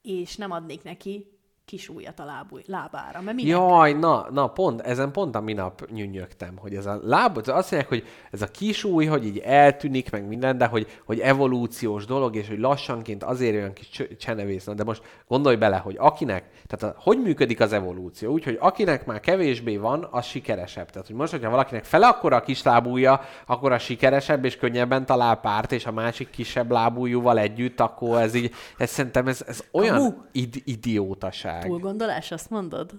és 0.03 0.37
nem 0.37 0.51
adnék 0.51 0.83
neki 0.83 1.34
kis 1.65 1.89
ujjat 1.89 2.21
a 2.21 2.25
lábúj, 2.25 2.63
lábára. 2.67 3.21
Mert 3.21 3.37
minek? 3.37 3.51
Jaj, 3.51 3.93
na, 3.93 4.27
na, 4.31 4.47
pont, 4.47 4.81
ezen 4.81 5.13
pont 5.13 5.35
a 5.35 5.41
minap 5.41 5.91
nyűnyögtem, 5.91 6.57
hogy 6.57 6.75
ez 6.75 6.87
a 6.87 7.01
láb, 7.03 7.37
azt 7.37 7.47
mondják, 7.55 7.89
hogy 7.89 8.05
ez 8.31 8.43
a 8.43 8.47
kis 8.47 8.85
új, 8.85 9.05
hogy 9.05 9.27
így 9.27 9.39
eltűnik, 9.39 10.11
meg 10.11 10.27
minden, 10.27 10.59
de 10.59 10.67
hogy, 10.67 11.01
hogy 11.05 11.21
evolúciós 11.21 12.05
dolog, 12.05 12.37
és 12.37 12.49
hogy 12.49 12.59
lassanként 12.59 13.23
azért 13.23 13.55
olyan 13.55 13.73
kis 13.73 14.03
csenevész. 14.19 14.65
De 14.65 14.85
most 14.85 15.03
gondolj 15.29 15.57
bele, 15.57 15.77
hogy 15.77 15.97
akinek, 15.99 16.45
tehát 16.67 16.97
a, 16.97 17.01
hogy 17.01 17.23
működik 17.23 17.61
az 17.61 17.73
evolúció? 17.73 18.33
Úgy, 18.33 18.45
hogy 18.45 18.57
akinek 18.61 19.07
már 19.07 19.21
kevésbé 19.21 19.77
van, 19.77 20.09
az 20.11 20.25
sikeresebb. 20.25 20.91
Tehát, 20.91 21.07
hogy 21.07 21.17
most, 21.17 21.31
hogyha 21.31 21.51
valakinek 21.51 21.85
fele 21.85 22.07
akkora 22.07 22.37
a 22.37 22.43
kis 22.43 22.63
lábúja, 22.63 23.21
akkor 23.47 23.73
a 23.73 23.79
sikeresebb, 23.79 24.45
és 24.45 24.57
könnyebben 24.57 25.07
talál 25.07 25.37
párt, 25.37 25.73
és 25.73 25.87
a 25.87 25.93
másik 25.93 26.31
kisebb 26.31 26.71
lábújúval 26.71 27.39
együtt, 27.39 27.81
akkor 27.81 28.21
ez 28.21 28.35
így, 28.35 28.53
ez 28.79 28.91
szerintem 28.91 29.29
ez, 29.29 29.45
ez 29.47 29.65
olyan 29.73 30.29
id- 30.33 30.63
idiótaság. 30.65 31.54
Túlgondolás, 31.61 32.31
azt 32.31 32.51
mondod? 32.51 32.91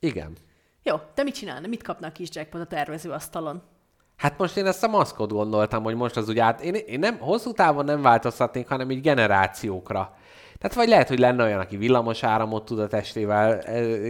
Igen. 0.00 0.32
Jó, 0.82 0.96
te 1.14 1.22
mit 1.22 1.34
csinálna? 1.34 1.66
Mit 1.66 1.82
kapna 1.82 2.06
a 2.06 2.12
kis 2.12 2.28
jackpot 2.32 2.60
a 2.60 2.66
tervezőasztalon? 2.66 3.62
Hát 4.16 4.38
most 4.38 4.56
én 4.56 4.66
ezt 4.66 4.84
a 4.84 4.88
maszkot 4.88 5.30
gondoltam, 5.30 5.82
hogy 5.82 5.94
most 5.94 6.16
az 6.16 6.28
úgy 6.28 6.38
át... 6.38 6.60
Én, 6.60 6.74
én 6.74 6.98
nem, 6.98 7.18
hosszú 7.18 7.52
távon 7.52 7.84
nem 7.84 8.02
változtatnék, 8.02 8.68
hanem 8.68 8.90
így 8.90 9.00
generációkra. 9.00 10.16
Tehát 10.58 10.76
vagy 10.76 10.88
lehet, 10.88 11.08
hogy 11.08 11.18
lenne 11.18 11.44
olyan, 11.44 11.60
aki 11.60 11.76
villamos 11.76 12.22
áramot 12.22 12.64
tud 12.64 12.78
a 12.78 12.86
testével 12.86 13.58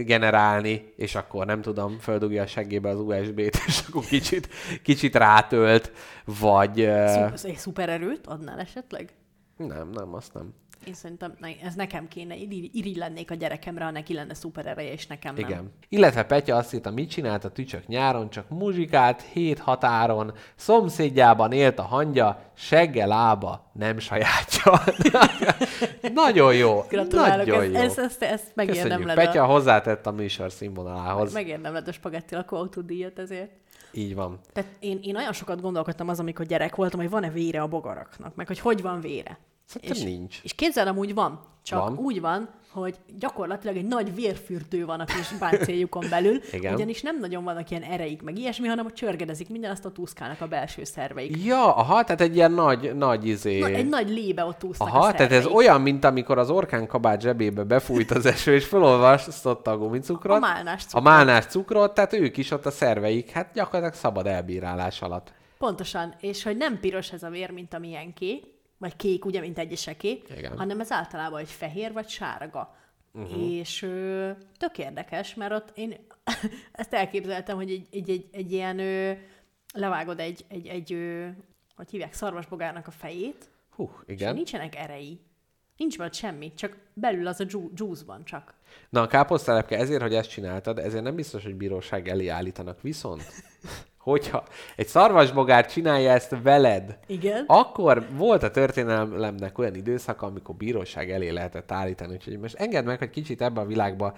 generálni, 0.03 0.93
és 0.95 1.15
akkor 1.15 1.45
nem 1.45 1.61
tudom, 1.61 1.99
földugja 1.99 2.41
a 2.41 2.47
seggébe 2.47 2.89
az 2.89 2.99
USB-t, 2.99 3.57
és 3.67 3.83
akkor 3.87 4.05
kicsit, 4.05 4.47
kicsit 4.83 5.15
rátölt, 5.15 5.91
vagy... 6.25 6.89
szupererőt 7.55 8.27
adnál 8.27 8.59
esetleg? 8.59 9.13
Nem, 9.57 9.89
nem, 9.89 10.13
azt 10.13 10.33
nem. 10.33 10.53
Én 10.87 10.93
szerintem 10.93 11.33
ne, 11.39 11.47
ez 11.63 11.73
nekem 11.75 12.07
kéne. 12.07 12.35
Iri- 12.35 12.69
Irigy 12.73 12.97
lennék 12.97 13.31
a 13.31 13.35
gyerekemre, 13.35 13.83
ha 13.83 13.91
neki 13.91 14.13
lenne 14.13 14.33
szuperereje, 14.33 14.91
és 14.91 15.07
nekem 15.07 15.35
nem. 15.35 15.49
Igen. 15.49 15.71
Illetve 15.89 16.23
Petya 16.23 16.55
azt 16.55 16.73
írta, 16.73 16.91
mit 16.91 17.09
csinált 17.09 17.43
a 17.43 17.49
tücsök 17.49 17.87
nyáron, 17.87 18.29
csak 18.29 18.49
muzsikált, 18.49 19.21
hét 19.21 19.59
határon, 19.59 20.33
szomszédjában 20.55 21.51
élt 21.51 21.79
a 21.79 21.83
hangya, 21.83 22.39
segge 22.53 23.05
lába, 23.05 23.71
nem 23.73 23.99
sajátja. 23.99 24.81
Nagyon 26.13 26.55
jó. 26.55 26.85
Gratulálok, 26.89 27.45
Nagyon 27.45 27.61
ez, 27.63 27.71
jó. 27.71 27.75
ez, 27.79 27.97
ezt, 27.97 28.23
ezt 28.23 28.51
megérdem 28.55 28.83
Köszönjük. 28.87 29.13
Petya 29.13 29.43
a, 29.43 29.45
hozzátett 29.45 30.05
a 30.07 30.11
műsor 30.11 30.51
színvonalához. 30.51 31.33
megérdem 31.33 31.73
led 31.73 31.87
a 31.87 31.91
spagetti 31.91 32.35
lakó 32.35 32.57
autódíjat 32.57 33.19
ezért. 33.19 33.51
Így 33.91 34.15
van. 34.15 34.39
Tehát 34.53 34.69
én, 34.79 34.99
én 35.01 35.15
olyan 35.15 35.33
sokat 35.33 35.61
gondolkodtam 35.61 36.09
az, 36.09 36.19
amikor 36.19 36.45
gyerek 36.45 36.75
voltam, 36.75 36.99
hogy 36.99 37.09
van-e 37.09 37.29
vére 37.29 37.61
a 37.61 37.67
bogaraknak, 37.67 38.35
meg 38.35 38.47
hogy 38.47 38.59
hogy 38.59 38.81
van 38.81 39.01
vére. 39.01 39.37
Szerintem 39.73 39.97
és, 39.97 40.03
nincs. 40.03 40.39
És 40.43 40.53
képzeld, 40.53 40.87
amúgy 40.87 41.13
van. 41.13 41.39
Csak 41.63 41.79
Van. 41.79 41.97
úgy 41.97 42.21
van, 42.21 42.49
hogy 42.71 42.95
gyakorlatilag 43.19 43.77
egy 43.77 43.85
nagy 43.85 44.15
vérfürdő 44.15 44.85
van 44.85 44.99
a 44.99 45.05
kis 45.05 45.27
páncéljukon 45.39 46.05
belül, 46.09 46.41
Igen. 46.51 46.73
ugyanis 46.73 47.01
nem 47.01 47.19
nagyon 47.19 47.43
vannak 47.43 47.69
ilyen 47.69 47.83
ereik, 47.83 48.21
meg 48.21 48.37
ilyesmi, 48.37 48.67
hanem 48.67 48.83
hogy 48.83 48.93
csörgedezik 48.93 49.49
minden, 49.49 49.71
azt 49.71 49.85
a 49.85 49.91
túszkálnak 49.91 50.41
a 50.41 50.47
belső 50.47 50.83
szerveik. 50.83 51.45
Ja, 51.45 51.75
aha, 51.75 52.03
tehát 52.03 52.21
egy 52.21 52.35
ilyen 52.35 52.51
nagy, 52.51 52.95
nagy 52.95 53.27
izé... 53.27 53.59
Na, 53.59 53.67
egy 53.67 53.89
nagy 53.89 54.09
lébe 54.09 54.45
ott 54.45 54.63
úsznak 54.63 54.87
Aha, 54.87 54.99
a 54.99 55.11
tehát 55.13 55.31
ez 55.31 55.45
olyan, 55.45 55.81
mint 55.81 56.03
amikor 56.03 56.37
az 56.37 56.49
orkán 56.49 56.87
kabát 56.87 57.21
zsebébe 57.21 57.63
befújt 57.63 58.11
az 58.11 58.25
eső, 58.25 58.53
és 58.53 58.65
felolvasztotta 58.65 59.71
a 59.71 59.77
gumicukrot. 59.77 60.37
A 60.37 60.39
málnás 60.39 60.81
A 60.83 60.85
cukrot. 60.85 61.03
málnás 61.03 61.45
cukrot, 61.45 61.93
tehát 61.93 62.13
ők 62.13 62.37
is 62.37 62.51
ott 62.51 62.65
a 62.65 62.71
szerveik, 62.71 63.29
hát 63.29 63.49
gyakorlatilag 63.53 63.93
szabad 63.93 64.27
elbírálás 64.27 65.01
alatt. 65.01 65.33
Pontosan, 65.57 66.13
és 66.19 66.43
hogy 66.43 66.57
nem 66.57 66.79
piros 66.79 67.11
ez 67.11 67.23
a 67.23 67.29
vér, 67.29 67.51
mint 67.51 67.73
amilyenké, 67.73 68.43
vagy 68.83 68.95
kék, 68.95 69.25
ugye, 69.25 69.39
mint 69.39 69.59
egyeseké, 69.59 70.21
Igen. 70.37 70.57
hanem 70.57 70.79
ez 70.79 70.91
általában 70.91 71.39
egy 71.39 71.49
fehér 71.49 71.93
vagy 71.93 72.07
sárga. 72.07 72.75
Uh-huh. 73.13 73.51
És 73.51 73.81
ö, 73.81 74.31
tök 74.57 74.77
érdekes, 74.77 75.33
mert 75.33 75.51
ott 75.51 75.71
én 75.77 75.95
ezt 76.71 76.93
elképzeltem, 76.93 77.55
hogy 77.55 77.71
egy, 77.71 77.87
egy, 77.91 78.09
egy, 78.09 78.29
egy 78.31 78.51
ilyen 78.51 78.79
ö, 78.79 79.11
levágod 79.73 80.19
egy, 80.19 80.45
egy, 80.47 80.67
egy 80.67 80.93
ö, 80.93 81.27
hogy 81.75 81.89
hívják, 81.89 82.13
szarvasbogárnak 82.13 82.87
a 82.87 82.91
fejét, 82.91 83.49
Hú, 83.75 83.91
és 84.05 84.13
igen. 84.13 84.33
nincsenek 84.33 84.75
erei. 84.75 85.19
Nincs 85.77 85.97
benne 85.97 86.11
semmi, 86.11 86.53
csak 86.53 86.77
belül 86.93 87.27
az 87.27 87.39
a 87.39 87.45
ju- 87.47 87.79
juice-ban 87.79 88.25
csak. 88.25 88.53
Na 88.89 89.01
a 89.01 89.07
káposztelepke 89.07 89.77
ezért, 89.77 90.01
hogy 90.01 90.13
ezt 90.13 90.29
csináltad, 90.29 90.79
ezért 90.79 91.03
nem 91.03 91.15
biztos, 91.15 91.43
hogy 91.43 91.55
bíróság 91.55 92.07
elé 92.07 92.27
állítanak. 92.27 92.81
Viszont, 92.81 93.23
hogyha 94.03 94.43
egy 94.75 94.87
szarvasbogár 94.87 95.65
csinálja 95.65 96.11
ezt 96.11 96.35
veled, 96.43 96.97
Igen. 97.07 97.43
akkor 97.47 98.07
volt 98.11 98.43
a 98.43 98.51
történelemnek 98.51 99.57
olyan 99.57 99.75
időszaka, 99.75 100.25
amikor 100.25 100.55
bíróság 100.55 101.11
elé 101.11 101.29
lehetett 101.29 101.71
állítani. 101.71 102.13
Úgyhogy 102.13 102.39
most 102.39 102.55
engedd 102.55 102.85
meg, 102.85 102.97
hogy 102.97 103.09
kicsit 103.09 103.41
ebbe 103.41 103.61
a 103.61 103.65
világba 103.65 104.13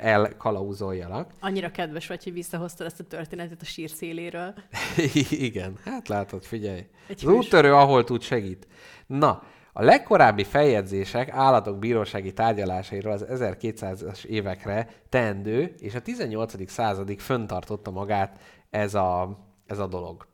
elkalauzoljalak. 0.00 1.30
Annyira 1.40 1.70
kedves 1.70 2.06
vagy, 2.06 2.24
hogy 2.24 2.32
visszahoztad 2.32 2.86
ezt 2.86 3.00
a 3.00 3.04
történetet 3.04 3.60
a 3.60 3.64
sír 3.64 3.90
széléről. 3.90 4.54
Igen, 5.30 5.78
hát 5.84 6.08
látod, 6.08 6.44
figyelj. 6.44 6.86
Egy 7.08 7.26
az 7.26 7.32
úttörő, 7.32 7.74
ahol 7.74 8.04
tud, 8.04 8.22
segít. 8.22 8.66
Na, 9.06 9.42
a 9.72 9.82
legkorábbi 9.82 10.44
feljegyzések 10.44 11.30
állatok 11.30 11.78
bírósági 11.78 12.32
tárgyalásairól 12.32 13.12
az 13.12 13.24
1200-as 13.30 14.24
évekre 14.24 14.88
teendő, 15.08 15.74
és 15.78 15.94
a 15.94 16.00
18. 16.00 16.70
századig 16.70 17.20
föntartotta 17.20 17.90
magát 17.90 18.38
ez 18.70 18.94
a, 18.94 19.38
ez 19.66 19.78
a 19.78 19.86
dolog. 19.86 20.26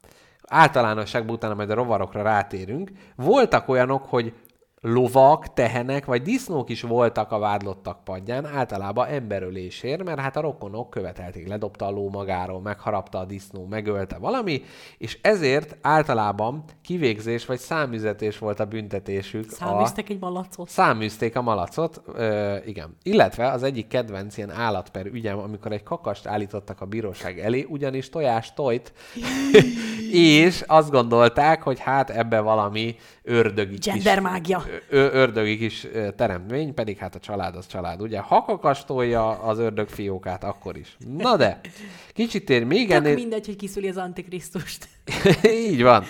Általánosságban 0.43 1.35
utána 1.35 1.55
majd 1.55 1.71
a 1.71 1.75
rovarokra 1.75 2.23
rátérünk. 2.23 2.91
Voltak 3.17 3.69
olyanok, 3.69 4.05
hogy 4.05 4.35
lovak, 4.89 5.53
tehenek 5.53 6.05
vagy 6.05 6.23
disznók 6.23 6.71
is 6.71 6.83
voltak 6.83 7.33
a 7.33 7.39
vádlottak 7.39 8.05
padján, 8.05 8.47
általában 8.47 9.07
emberölésért, 9.09 10.05
mert 10.05 10.19
hát 10.19 10.37
a 10.37 10.41
rokonok 10.41 10.91
követelték, 10.91 11.49
ledobta 11.49 11.87
a 11.87 11.91
ló 11.91 12.11
magáról, 12.11 12.61
megharapta 12.61 13.19
a 13.19 13.25
disznó, 13.25 13.67
megölte 13.67 14.19
valami, 14.19 14.63
és 14.99 15.19
ezért 15.23 15.77
általában 15.81 16.65
kivégzés 16.83 17.47
vagy 17.47 17.59
számüzetés 17.59 18.39
volt 18.39 18.61
a 18.61 18.65
büntetésük. 18.65 19.45
a... 19.51 19.55
Száműztek 19.55 20.09
egy 20.09 20.19
malacot. 20.21 20.69
Száműzték 20.69 21.37
a 21.37 21.43
malacot, 21.43 22.03
ö, 22.15 22.57
igen. 22.65 22.97
Illetve 23.03 23.51
az 23.51 23.63
egyik 23.63 23.89
kedvenc 23.89 24.37
ilyen 24.37 24.51
állatper 24.51 25.07
ügyem, 25.07 25.39
amikor 25.39 25.73
egy 25.73 25.83
kakast 25.83 26.27
állítottak 26.27 26.81
a 26.81 26.85
bíróság 26.87 27.39
elé, 27.39 27.67
ugyanis 27.69 28.09
tojás 28.09 28.55
tojt, 28.55 28.93
és 30.11 30.65
azt 30.67 30.91
gondolták, 30.91 31.63
hogy 31.63 31.79
hát 31.79 32.11
ebbe 32.11 32.41
valami 32.41 32.97
ördögi 33.23 33.79
kis, 33.79 33.93
Gendermágia. 33.93 34.63
ö- 34.69 34.76
ördögi 34.91 35.57
kis 35.59 35.87
teremtmény, 36.17 36.75
pedig 36.75 36.97
hát 36.99 37.15
a 37.15 37.19
család 37.19 37.57
az 37.57 37.67
család, 37.67 38.01
ugye? 38.01 38.19
Ha 38.19 38.43
kakastolja 38.43 39.29
az 39.29 39.59
ördög 39.59 39.89
fiókát, 39.89 40.45
akkor 40.45 40.77
is. 40.77 40.97
Na 41.17 41.37
de, 41.37 41.61
kicsit 42.13 42.51
ér 42.51 42.65
még 42.65 42.87
Tök 42.87 42.97
ennél... 42.97 43.15
mindegy, 43.15 43.47
hogy 43.47 43.57
kiszüli 43.57 43.89
az 43.89 43.97
antikrisztust. 43.97 44.89
Így 45.71 45.83
van. 45.83 46.05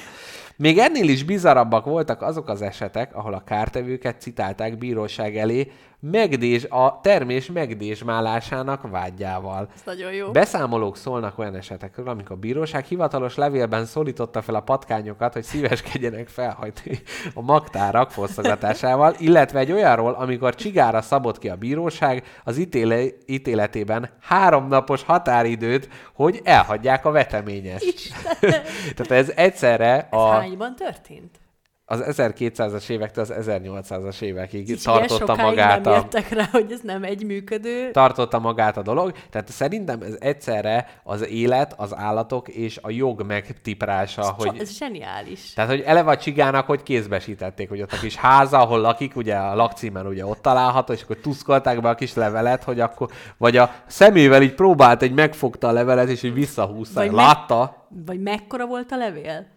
Még 0.56 0.78
ennél 0.78 1.09
is 1.09 1.24
bizarabbak 1.24 1.84
voltak 1.84 2.22
azok 2.22 2.48
az 2.48 2.62
esetek, 2.62 3.16
ahol 3.16 3.34
a 3.34 3.44
kártevőket 3.44 4.20
citálták 4.20 4.78
bíróság 4.78 5.36
elé 5.36 5.70
megdés, 6.10 6.64
a 6.64 7.00
termés 7.02 7.50
megdésmálásának 7.50 8.90
vágyával. 8.90 9.68
Ez 9.74 9.80
nagyon 9.84 10.12
jó. 10.12 10.30
Beszámolók 10.30 10.96
szólnak 10.96 11.38
olyan 11.38 11.54
esetekről, 11.54 12.08
amikor 12.08 12.36
a 12.36 12.38
bíróság 12.38 12.84
hivatalos 12.84 13.34
levélben 13.34 13.84
szólította 13.84 14.42
fel 14.42 14.54
a 14.54 14.60
patkányokat, 14.60 15.32
hogy 15.32 15.42
szíveskedjenek 15.42 16.28
felhajtani 16.28 17.00
a 17.34 17.42
magtárak 17.42 18.10
fosztogatásával, 18.10 19.14
illetve 19.18 19.58
egy 19.58 19.72
olyanról, 19.72 20.12
amikor 20.12 20.54
csigára 20.54 21.02
szabott 21.02 21.38
ki 21.38 21.48
a 21.48 21.56
bíróság 21.56 22.24
az 22.44 22.58
ítéle, 22.58 23.04
ítéletében 23.26 24.10
háromnapos 24.20 25.02
határidőt, 25.02 25.88
hogy 26.12 26.40
elhagyják 26.44 27.04
a 27.04 27.10
veteményest. 27.10 28.12
Tehát 28.96 29.10
ez 29.10 29.32
egyszerre 29.36 29.94
Ez 29.94 30.06
a... 30.10 30.30
hányban 30.30 30.76
történt? 30.76 31.45
Az 31.88 32.02
1200-as 32.06 32.88
évektől 32.88 33.24
az 33.24 33.48
1800-as 33.48 34.20
évekig 34.20 34.68
És 34.68 34.82
tartotta 34.82 35.34
magát 35.36 35.84
nem 35.84 35.92
a, 35.92 35.96
jöttek 35.96 36.28
rá, 36.28 36.48
hogy 36.50 36.72
ez 36.72 36.80
nem 36.82 37.04
egy 37.04 37.24
működő. 37.24 37.90
tartotta 37.90 38.38
magát 38.38 38.76
a 38.76 38.82
dolog. 38.82 39.12
Tehát 39.30 39.48
szerintem 39.48 40.02
ez 40.02 40.16
egyszerre 40.18 41.00
az 41.04 41.28
élet, 41.28 41.74
az 41.76 41.96
állatok 41.96 42.48
és 42.48 42.78
a 42.82 42.90
jog 42.90 43.22
megtiprása, 43.22 44.22
Hogy... 44.36 44.48
hogy... 44.48 44.60
Ez 44.60 44.76
zseniális. 44.76 45.52
Tehát, 45.52 45.70
hogy 45.70 45.80
eleve 45.80 46.10
a 46.10 46.16
csigának, 46.16 46.66
hogy 46.66 46.82
kézbesítették, 46.82 47.68
hogy 47.68 47.82
ott 47.82 47.92
a 47.92 47.98
kis 47.98 48.16
háza, 48.16 48.58
ahol 48.58 48.80
lakik, 48.80 49.16
ugye 49.16 49.34
a 49.36 49.54
lakcímen 49.54 50.06
ugye 50.06 50.26
ott 50.26 50.42
található, 50.42 50.92
és 50.92 51.02
akkor 51.02 51.16
tuszkolták 51.16 51.80
be 51.80 51.88
a 51.88 51.94
kis 51.94 52.14
levelet, 52.14 52.64
hogy 52.64 52.80
akkor, 52.80 53.10
vagy 53.36 53.56
a 53.56 53.70
szemével 53.86 54.42
így 54.42 54.54
próbált, 54.54 55.02
egy 55.02 55.14
megfogta 55.14 55.68
a 55.68 55.72
levelet, 55.72 56.08
és 56.08 56.22
így 56.22 56.34
visszahúzta. 56.34 57.00
Vagy 57.00 57.10
meg- 57.10 57.24
Látta? 57.24 57.86
Vagy 58.06 58.20
mekkora 58.20 58.66
volt 58.66 58.92
a 58.92 58.96
levél? 58.96 59.54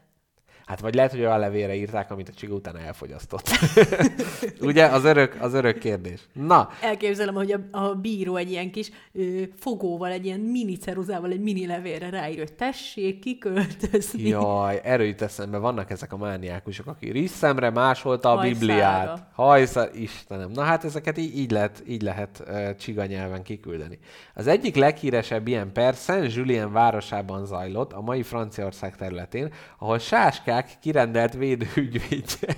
Hát 0.70 0.80
vagy 0.80 0.96
lehet, 0.96 1.12
hogy 1.12 1.20
olyan 1.20 1.40
levélre 1.40 1.76
írták, 1.76 2.12
amit 2.12 2.30
a 2.30 2.32
csiga 2.32 2.54
utána 2.54 2.80
elfogyasztott. 2.80 3.50
ugye? 4.62 4.86
Az 4.86 5.04
örök, 5.04 5.38
az 5.40 5.54
örök 5.54 5.78
kérdés. 5.78 6.20
Na, 6.34 6.70
Elképzelem, 6.82 7.34
hogy 7.34 7.52
a, 7.52 7.78
a 7.78 7.94
bíró 7.94 8.36
egy 8.36 8.52
ilyen 8.52 8.72
kis 8.72 8.92
ö, 9.14 9.42
fogóval, 9.60 10.12
egy 10.12 10.26
ilyen 10.26 10.40
mini 10.40 10.76
ceruzával, 10.78 11.32
egy 11.32 11.42
mini 11.42 11.66
levélre 11.66 12.10
ráír, 12.10 12.38
hogy 12.38 12.54
tessék 12.54 13.20
kiköltözni. 13.20 14.28
Jaj, 14.28 14.82
erről 14.84 15.06
jut 15.06 15.22
eszembe, 15.22 15.58
vannak 15.58 15.92
ezek 15.92 16.14
a 16.14 16.18
mániákusok, 16.18 16.88
aki 16.88 17.12
risszemre 17.12 17.70
másolta 17.70 18.32
a 18.32 18.36
Hajszára. 18.36 18.60
Bibliát. 18.60 19.24
Hajszár, 19.34 19.90
Istenem. 19.94 20.52
Na 20.52 20.62
hát 20.62 20.84
ezeket 20.84 21.18
így, 21.18 21.38
így 21.38 21.52
lehet, 21.52 21.84
így 21.88 22.02
lehet 22.02 22.44
uh, 22.48 22.76
csiga 22.76 23.06
nyelven 23.06 23.44
kiküldeni. 23.44 24.00
Az 24.34 24.48
egyik 24.48 24.76
leghíresebb 24.76 25.48
ilyen 25.48 25.72
per 25.72 25.94
Saint-Julien 25.94 26.72
városában 26.72 27.46
zajlott, 27.46 27.94
a 27.94 28.02
mai 28.02 28.24
Franciaország 28.24 28.96
területén, 28.96 29.54
ahol 29.78 30.00
sáskák 30.00 30.58
kirendelt 30.82 31.34
védőügyvédje. 31.34 32.56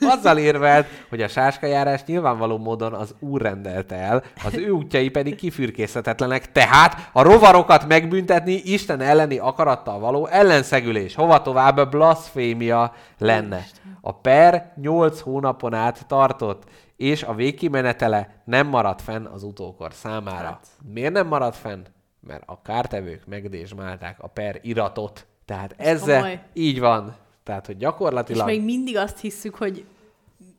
Azzal 0.14 0.38
érvelt, 0.38 0.86
hogy 1.08 1.22
a 1.22 1.28
sáskajárás 1.28 2.04
nyilvánvaló 2.04 2.58
módon 2.58 2.92
az 2.92 3.14
úr 3.18 3.42
rendelte 3.42 3.94
el, 3.94 4.22
az 4.44 4.54
ő 4.54 4.70
útjai 4.70 5.08
pedig 5.08 5.34
kifürkészhetetlenek, 5.34 6.52
tehát 6.52 7.08
a 7.12 7.22
rovarokat 7.22 7.86
megbüntetni 7.86 8.52
Isten 8.52 9.00
elleni 9.00 9.38
akarattal 9.38 9.98
való 9.98 10.26
ellenszegülés. 10.26 11.14
Hova 11.14 11.42
tovább 11.42 11.90
blasfémia 11.90 12.92
lenne. 13.18 13.64
A 14.00 14.12
per 14.12 14.72
8 14.76 15.20
hónapon 15.20 15.74
át 15.74 16.06
tartott, 16.06 16.64
és 16.96 17.22
a 17.22 17.34
végkimenetele 17.34 18.42
nem 18.44 18.66
maradt 18.66 19.02
fenn 19.02 19.24
az 19.24 19.42
utókor 19.42 19.92
számára. 19.92 20.46
Hát. 20.46 20.66
Miért 20.92 21.12
nem 21.12 21.26
maradt 21.26 21.56
fenn? 21.56 21.84
Mert 22.20 22.42
a 22.46 22.62
kártevők 22.62 23.26
megdésmálták 23.26 24.16
a 24.18 24.26
per 24.26 24.58
iratot. 24.62 25.26
Tehát 25.46 25.74
ezzel 25.76 26.20
komoly. 26.20 26.42
így 26.52 26.80
van. 26.80 27.16
Tehát, 27.42 27.66
hogy 27.66 27.74
És 27.74 27.80
gyakorlatilag... 27.80 28.46
még 28.46 28.64
mindig 28.64 28.96
azt 28.96 29.20
hisszük, 29.20 29.54
hogy 29.54 29.84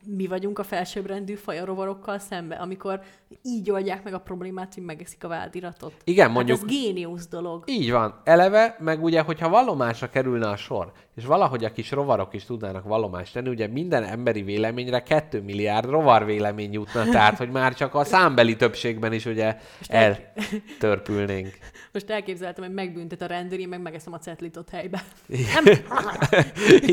mi 0.06 0.28
vagyunk 0.28 0.60
a 0.60 0.64
felsőbbrendű 0.64 1.34
faj 1.34 1.60
a 1.60 1.66
rovarokkal 1.66 2.20
szembe, 2.20 2.56
amikor 2.56 3.02
így 3.44 3.72
oldják 3.72 4.04
meg 4.04 4.14
a 4.14 4.20
problémát, 4.20 4.74
hogy 4.74 4.84
megeszik 4.84 5.24
a 5.24 5.28
vádiratot. 5.28 5.94
Igen, 6.04 6.32
mondjuk- 6.32 6.60
Hát 6.60 6.70
ez 6.70 6.76
géniusz 6.76 7.28
dolog. 7.28 7.64
Így 7.70 7.92
van. 7.92 8.22
Eleve, 8.24 8.78
meg 8.80 9.04
ugye, 9.04 9.22
hogyha 9.22 9.50
vallomásra 9.50 10.10
kerülne 10.10 10.50
a 10.50 10.56
sor, 10.56 10.92
és 11.18 11.26
valahogy 11.26 11.64
a 11.64 11.72
kis 11.72 11.92
rovarok 11.92 12.34
is 12.34 12.46
tudnának 12.46 12.84
vallomást 12.84 13.34
tenni, 13.34 13.50
ugye 13.50 13.68
minden 13.68 14.04
emberi 14.04 14.42
véleményre 14.42 15.04
2 15.04 15.42
milliárd 15.42 15.90
rovar 15.90 16.26
vélemény 16.26 16.74
jutna, 16.74 17.04
tehát, 17.04 17.38
hogy 17.38 17.50
már 17.50 17.74
csak 17.74 17.96
a 17.96 18.04
számbeli 18.04 18.56
többségben 18.56 19.14
is 19.14 19.26
ugye 19.26 19.58
eltörpülnénk. 19.88 21.58
Most 21.94 22.10
elképzeltem, 22.10 22.64
hogy 22.64 22.74
megbüntet 22.74 23.22
a 23.22 23.26
rendőri, 23.26 23.66
meg 23.66 23.82
megeszem 23.82 24.14
a 24.14 24.18
cetlit 24.18 24.58
ott 24.58 24.70
helybe. 24.70 25.04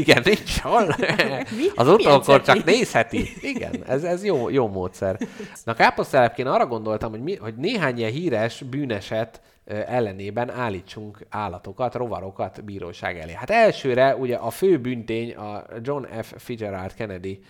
Igen, 0.02 0.22
nincs 0.24 0.60
hol. 0.60 0.96
Az 1.74 1.88
utókor 1.88 2.42
csak 2.42 2.64
nézheti. 2.64 3.28
Igen, 3.40 3.84
ez, 3.86 4.04
ez 4.04 4.24
jó, 4.24 4.48
jó 4.48 4.68
módszer. 4.68 5.18
Na 5.64 5.74
káposztelepként 5.74 6.48
arra 6.48 6.66
gondoltam, 6.66 7.10
hogy, 7.10 7.22
mi, 7.22 7.36
hogy 7.36 7.54
néhány 7.54 7.98
ilyen 7.98 8.10
híres 8.10 8.62
bűneset 8.62 9.40
ellenében 9.64 10.50
állítsunk 10.50 11.26
állatokat, 11.28 11.94
rovarokat 11.94 12.64
bíróság 12.64 13.18
elé. 13.18 13.32
Hát 13.32 13.50
elsőre 13.50 14.16
ugye 14.16 14.36
a 14.36 14.50
fő 14.50 14.78
büntény 14.80 15.34
a 15.34 15.64
John 15.80 16.04
F. 16.22 16.32
Fitzgerald 16.36 16.94
Kennedy 16.94 17.40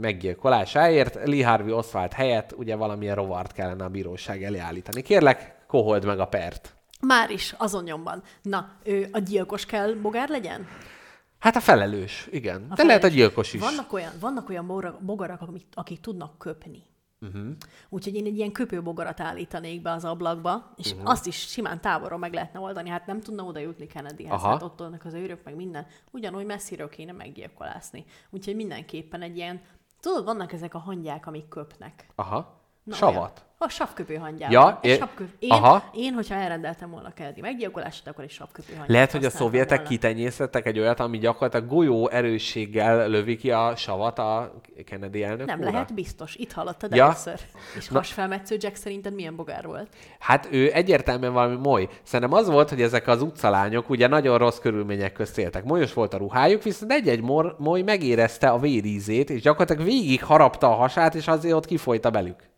meggyilkolásáért, 0.00 1.14
Lee 1.24 1.46
Harvey 1.46 1.72
Oswald 1.72 2.12
helyett 2.12 2.52
ugye 2.56 2.76
valamilyen 2.76 3.14
rovart 3.14 3.52
kellene 3.52 3.84
a 3.84 3.88
bíróság 3.88 4.42
elé 4.42 4.58
állítani. 4.58 5.02
Kérlek, 5.02 5.54
kohold 5.66 6.04
meg 6.04 6.18
a 6.20 6.26
pert. 6.26 6.74
Már 7.00 7.30
is, 7.30 7.54
azon 7.58 7.82
nyomban. 7.82 8.22
Na, 8.42 8.72
ő, 8.84 9.08
a 9.12 9.18
gyilkos 9.18 9.66
kell 9.66 9.92
bogár 9.92 10.28
legyen? 10.28 10.66
Hát 11.38 11.56
a 11.56 11.60
felelős, 11.60 12.28
igen. 12.30 12.66
A 12.70 12.74
De 12.74 12.82
lehet 12.82 12.98
a 12.98 13.06
felelős. 13.06 13.14
gyilkos 13.14 13.52
is. 13.52 13.60
Vannak 13.60 13.92
olyan, 13.92 14.12
vannak 14.20 14.48
olyan 14.48 14.96
bogarak, 15.00 15.40
akik, 15.40 15.66
akik 15.74 16.00
tudnak 16.00 16.38
köpni. 16.38 16.82
Uh-huh. 17.20 17.50
Úgyhogy 17.88 18.14
én 18.14 18.24
egy 18.24 18.36
ilyen 18.36 18.52
köpőbogarat 18.52 19.20
állítanék 19.20 19.82
be 19.82 19.90
az 19.90 20.04
ablakba, 20.04 20.72
és 20.76 20.92
uh-huh. 20.92 21.10
azt 21.10 21.26
is 21.26 21.36
simán 21.36 21.80
távolról 21.80 22.18
meg 22.18 22.32
lehetne 22.32 22.60
oldani. 22.60 22.88
Hát 22.88 23.06
nem 23.06 23.20
tudna 23.20 23.42
oda 23.42 23.58
jutni 23.58 23.86
Kennedyhez, 23.86 24.32
Aha. 24.32 24.48
hát 24.48 24.62
ott 24.62 24.78
vannak 24.78 25.04
az 25.04 25.14
őrök, 25.14 25.44
meg 25.44 25.54
minden. 25.56 25.86
Ugyanúgy 26.10 26.46
messziről 26.46 26.88
kéne 26.88 27.12
meggyilkolászni. 27.12 28.04
Úgyhogy 28.30 28.56
mindenképpen 28.56 29.22
egy 29.22 29.36
ilyen, 29.36 29.60
tudod, 30.00 30.24
vannak 30.24 30.52
ezek 30.52 30.74
a 30.74 30.78
hangyák, 30.78 31.26
amik 31.26 31.48
köpnek. 31.48 32.06
Aha. 32.14 32.60
Na, 32.82 32.94
Savat. 32.94 33.14
olyan. 33.16 33.49
A 33.62 33.68
sapköpő 33.68 34.14
hangyával. 34.14 34.78
Ja, 34.82 34.90
é- 34.90 34.98
sapköp... 34.98 35.28
én, 35.38 35.50
aha. 35.50 35.90
én, 35.94 36.12
hogyha 36.12 36.34
elrendeltem 36.34 36.90
volna 36.90 37.12
Kennedy 37.14 37.40
meggyilkolását, 37.40 38.08
akkor 38.08 38.24
egy 38.24 38.30
sapköpő 38.30 38.72
hangyát 38.72 38.88
Lehet, 38.88 39.12
hogy 39.12 39.24
a 39.24 39.30
szovjetek 39.30 39.82
kitenyésztettek 39.82 40.66
egy 40.66 40.78
olyat, 40.78 41.00
ami 41.00 41.18
gyakorlatilag 41.18 41.66
golyó 41.68 42.08
erősséggel 42.08 43.08
lövi 43.08 43.36
ki 43.36 43.50
a 43.50 43.76
savat 43.76 44.18
a 44.18 44.60
Kennedy 44.86 45.22
elnök 45.22 45.46
Nem 45.46 45.58
úrra? 45.58 45.70
lehet 45.70 45.94
biztos. 45.94 46.34
Itt 46.34 46.52
hallottad 46.52 46.94
Ja. 46.94 47.04
először. 47.04 47.40
És 47.76 47.88
Na- 47.88 47.96
hasfelmetsző 47.98 48.56
Jack 48.58 48.74
szerinted 48.76 49.14
milyen 49.14 49.36
bogár 49.36 49.66
volt? 49.66 49.88
Hát 50.18 50.48
ő 50.50 50.70
egyértelműen 50.72 51.32
valami 51.32 51.56
moly. 51.56 51.88
Szerintem 52.02 52.38
az 52.38 52.48
volt, 52.48 52.68
hogy 52.68 52.82
ezek 52.82 53.06
az 53.08 53.22
utcalányok 53.22 53.90
ugye 53.90 54.06
nagyon 54.06 54.38
rossz 54.38 54.58
körülmények 54.58 55.12
közt 55.12 55.38
éltek. 55.38 55.64
Molyos 55.64 55.92
volt 55.92 56.14
a 56.14 56.16
ruhájuk, 56.16 56.62
viszont 56.62 56.92
egy-egy 56.92 57.22
moly 57.58 57.82
megérezte 57.82 58.48
a 58.48 58.58
vérízét, 58.58 59.30
és 59.30 59.40
gyakorlatilag 59.40 59.84
végig 59.86 60.24
harapta 60.24 60.66
a 60.66 60.74
hasát, 60.74 61.14
és 61.14 61.28
azért 61.28 61.54
ott 61.54 61.66
kifolyta 61.66 62.10
belük. 62.10 62.49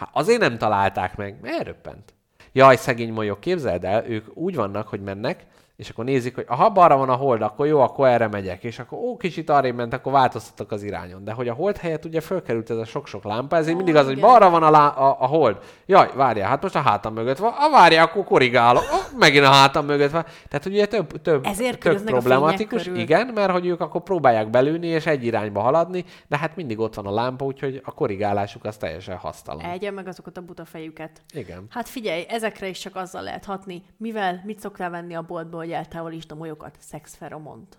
Hát 0.00 0.08
azért 0.12 0.40
nem 0.40 0.58
találták 0.58 1.16
meg, 1.16 1.38
mert 1.40 1.54
elröppent. 1.54 2.14
Jaj, 2.52 2.76
szegény 2.76 3.12
molyok, 3.12 3.40
képzeld 3.40 3.84
el, 3.84 4.06
ők 4.06 4.36
úgy 4.36 4.54
vannak, 4.54 4.88
hogy 4.88 5.00
mennek, 5.00 5.46
és 5.80 5.88
akkor 5.88 6.04
nézik, 6.04 6.34
hogy 6.34 6.44
aha, 6.48 6.70
balra 6.70 6.96
van 6.96 7.08
a 7.08 7.14
hold, 7.14 7.42
akkor 7.42 7.66
jó, 7.66 7.80
akkor 7.80 8.08
erre 8.08 8.28
megyek. 8.28 8.64
És 8.64 8.78
akkor 8.78 8.98
ó, 8.98 9.16
kicsit 9.16 9.50
arrébb 9.50 9.74
ment, 9.74 9.92
akkor 9.92 10.12
változtattak 10.12 10.72
az 10.72 10.82
irányon. 10.82 11.24
De 11.24 11.32
hogy 11.32 11.48
a 11.48 11.52
hold 11.52 11.76
helyett 11.76 12.04
ugye 12.04 12.20
fölkerült 12.20 12.70
ez 12.70 12.76
a 12.76 12.84
sok-sok 12.84 13.24
lámpa, 13.24 13.56
ezért 13.56 13.76
mindig 13.76 13.96
az, 13.96 14.04
hogy 14.04 14.16
igen. 14.16 14.28
balra 14.28 14.50
van 14.50 14.62
a, 14.62 14.70
lá- 14.70 14.96
a, 14.96 15.16
a 15.20 15.26
hold. 15.26 15.58
Jaj, 15.86 16.10
várjál, 16.14 16.48
hát 16.48 16.62
most 16.62 16.74
a 16.74 16.80
hátam 16.80 17.14
mögött 17.14 17.38
van. 17.38 17.52
Ah, 17.56 17.70
várjál, 17.70 18.04
akkor 18.04 18.24
korrigálok. 18.24 18.82
Ah, 18.82 19.18
megint 19.18 19.44
a 19.44 19.48
hátam 19.48 19.86
mögött 19.86 20.10
van. 20.10 20.24
Tehát, 20.48 20.62
hogy 20.62 20.72
ugye 20.72 20.86
több, 20.86 21.22
több 21.22 21.44
Ezért 21.44 21.84
a 21.84 21.94
problematikus. 22.04 22.86
Igen, 22.86 23.26
mert 23.26 23.50
hogy 23.50 23.66
ők 23.66 23.80
akkor 23.80 24.02
próbálják 24.02 24.50
belülni 24.50 24.86
és 24.86 25.06
egy 25.06 25.24
irányba 25.24 25.60
haladni, 25.60 26.04
de 26.28 26.38
hát 26.38 26.56
mindig 26.56 26.78
ott 26.78 26.94
van 26.94 27.06
a 27.06 27.12
lámpa, 27.12 27.44
úgyhogy 27.44 27.80
a 27.84 27.94
korrigálásuk 27.94 28.64
az 28.64 28.76
teljesen 28.76 29.16
hasztalan. 29.16 29.64
Egyen 29.64 29.94
meg 29.94 30.08
azokat 30.08 30.36
a 30.36 30.40
buta 30.40 30.64
fejüket. 30.64 31.10
Igen. 31.34 31.66
Hát 31.70 31.88
figyelj, 31.88 32.24
ezekre 32.28 32.66
is 32.68 32.78
csak 32.78 32.96
azzal 32.96 33.22
lehet 33.22 33.44
hatni, 33.44 33.82
mivel 33.96 34.42
mit 34.44 34.60
szoktál 34.60 34.90
venni 34.90 35.14
a 35.14 35.22
boltból, 35.22 35.68
hogy 35.70 35.78
eltávolítsd 35.78 36.32
a 36.32 36.34
molyokat? 36.34 36.76
Szexferomont. 36.80 37.78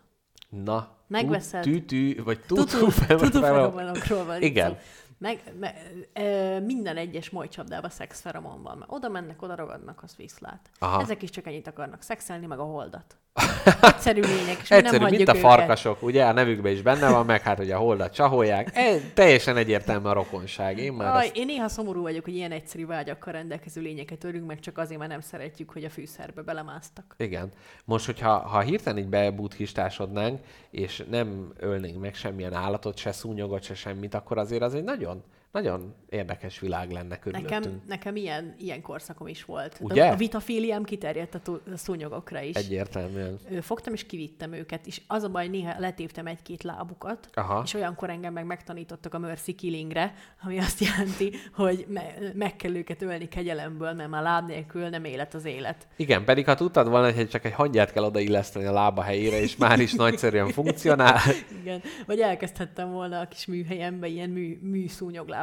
Na, 0.49 0.89
Megveszed. 1.07 1.61
Tűtű, 1.61 2.23
vagy 2.23 2.39
Tutu, 2.39 2.63
tutu, 2.65 3.15
tutu 3.17 3.39
feromonokról 3.39 4.25
van 4.25 4.41
Igen. 4.41 4.77
Meg, 5.17 5.53
me, 5.59 5.73
ö, 6.13 6.59
minden 6.59 6.97
egyes 6.97 7.29
molycsapdában 7.29 7.89
szexferomon 7.89 8.61
van. 8.63 8.83
Oda 8.87 9.09
mennek, 9.09 9.41
oda 9.41 9.55
ragadnak, 9.55 10.03
az 10.03 10.15
viszlát. 10.15 10.69
Aha. 10.79 11.01
Ezek 11.01 11.21
is 11.21 11.29
csak 11.29 11.47
ennyit 11.47 11.67
akarnak 11.67 12.01
szexelni, 12.01 12.45
meg 12.45 12.59
a 12.59 12.63
holdat. 12.63 13.17
Egyszerű 13.81 14.21
lények, 14.21 14.57
és 14.61 14.69
nem 14.69 14.79
Egyszerű, 14.79 15.01
hagyjuk 15.03 15.17
mint 15.17 15.29
a 15.29 15.35
őket. 15.35 15.49
farkasok, 15.49 16.03
ugye 16.03 16.25
a 16.25 16.31
nevükben 16.31 16.71
is 16.71 16.81
benne 16.81 17.09
van, 17.09 17.25
meg 17.25 17.41
hát, 17.41 17.57
hogy 17.57 17.71
a 17.71 17.77
holdat 17.77 18.13
csaholják. 18.13 18.69
E, 18.73 18.97
teljesen 19.13 19.57
egyértelmű 19.57 20.07
a 20.07 20.13
rokonság. 20.13 20.77
Én 20.77 20.93
már 20.93 21.15
Aj, 21.15 21.25
ezt... 21.25 21.35
én 21.35 21.45
néha 21.45 21.67
szomorú 21.67 22.01
vagyok, 22.01 22.23
hogy 22.23 22.35
ilyen 22.35 22.51
egyszerű 22.51 22.85
vágyakkal 22.85 23.33
rendelkező 23.33 23.81
lényeket 23.81 24.23
ölünk 24.23 24.47
meg, 24.47 24.59
csak 24.59 24.77
azért, 24.77 24.99
mert 24.99 25.11
nem 25.11 25.21
szeretjük, 25.21 25.69
hogy 25.69 25.83
a 25.83 25.89
fűszerbe 25.89 26.41
belemásztak. 26.41 27.15
Igen. 27.17 27.51
Most, 27.85 28.05
hogyha 28.05 28.37
ha 28.37 28.59
hirtelen 28.59 29.03
így 29.03 29.09
bebútkistásodnánk, 29.09 30.39
és 30.71 31.03
nem 31.09 31.53
ölnénk 31.59 31.99
meg 32.01 32.15
semmilyen 32.15 32.53
állatot, 32.53 32.97
se 32.97 33.11
szúnyogot, 33.11 33.63
se 33.63 33.75
semmit, 33.75 34.13
akkor 34.13 34.37
azért 34.37 34.61
az 34.61 34.73
egy 34.73 34.83
nagyon 34.83 35.23
nagyon 35.51 35.93
érdekes 36.09 36.59
világ 36.59 36.91
lenne 36.91 37.19
körülöttünk. 37.19 37.63
Nekem, 37.63 37.81
nekem 37.87 38.15
ilyen, 38.15 38.55
ilyen 38.59 38.81
korszakom 38.81 39.27
is 39.27 39.45
volt. 39.45 39.77
Ugye? 39.81 40.05
A 40.07 40.15
vitafíliám 40.15 40.83
kiterjedt 40.83 41.35
a, 41.35 41.39
tú- 41.39 41.61
a 41.73 41.77
szúnyogokra 41.77 42.41
is. 42.41 42.55
Egyértelműen. 42.55 43.37
Ö, 43.49 43.61
Fogtam 43.61 43.93
és 43.93 44.05
kivittem 44.05 44.53
őket, 44.53 44.87
és 44.87 45.01
az 45.07 45.23
a 45.23 45.29
baj, 45.29 45.47
néha 45.47 45.79
letéptem 45.79 46.27
egy-két 46.27 46.63
lábukat, 46.63 47.29
Aha. 47.33 47.61
és 47.65 47.73
olyankor 47.73 48.09
engem 48.09 48.33
meg 48.33 48.45
megtanítottak 48.45 49.13
a 49.13 49.19
mercy 49.19 49.53
killingre, 49.55 50.13
ami 50.43 50.57
azt 50.57 50.79
jelenti, 50.79 51.31
hogy 51.53 51.85
me- 51.89 52.33
meg 52.33 52.55
kell 52.55 52.75
őket 52.75 53.01
ölni 53.01 53.27
kegyelemből, 53.27 53.93
mert 53.93 54.09
már 54.09 54.23
láb 54.23 54.47
nélkül 54.47 54.89
nem 54.89 55.03
élet 55.03 55.33
az 55.33 55.45
élet. 55.45 55.87
Igen, 55.95 56.25
pedig 56.25 56.45
ha 56.45 56.55
tudtad 56.55 56.89
volna, 56.89 57.13
hogy 57.13 57.29
csak 57.29 57.45
egy 57.45 57.53
hangyát 57.53 57.91
kell 57.91 58.03
odailleszteni 58.03 58.65
a 58.65 58.71
lába 58.71 59.01
helyére, 59.01 59.39
és 59.41 59.55
már 59.57 59.79
is 59.79 59.93
nagyszerűen 59.93 60.47
funkcionál. 60.61 61.19
Igen. 61.61 61.81
Vagy 62.05 62.19
elkezdhettem 62.19 62.91
volna 62.91 63.19
a 63.19 63.27
kis 63.27 63.45
műhelyembe 63.45 64.07
ilyen 64.07 64.29
mű, 64.29 64.59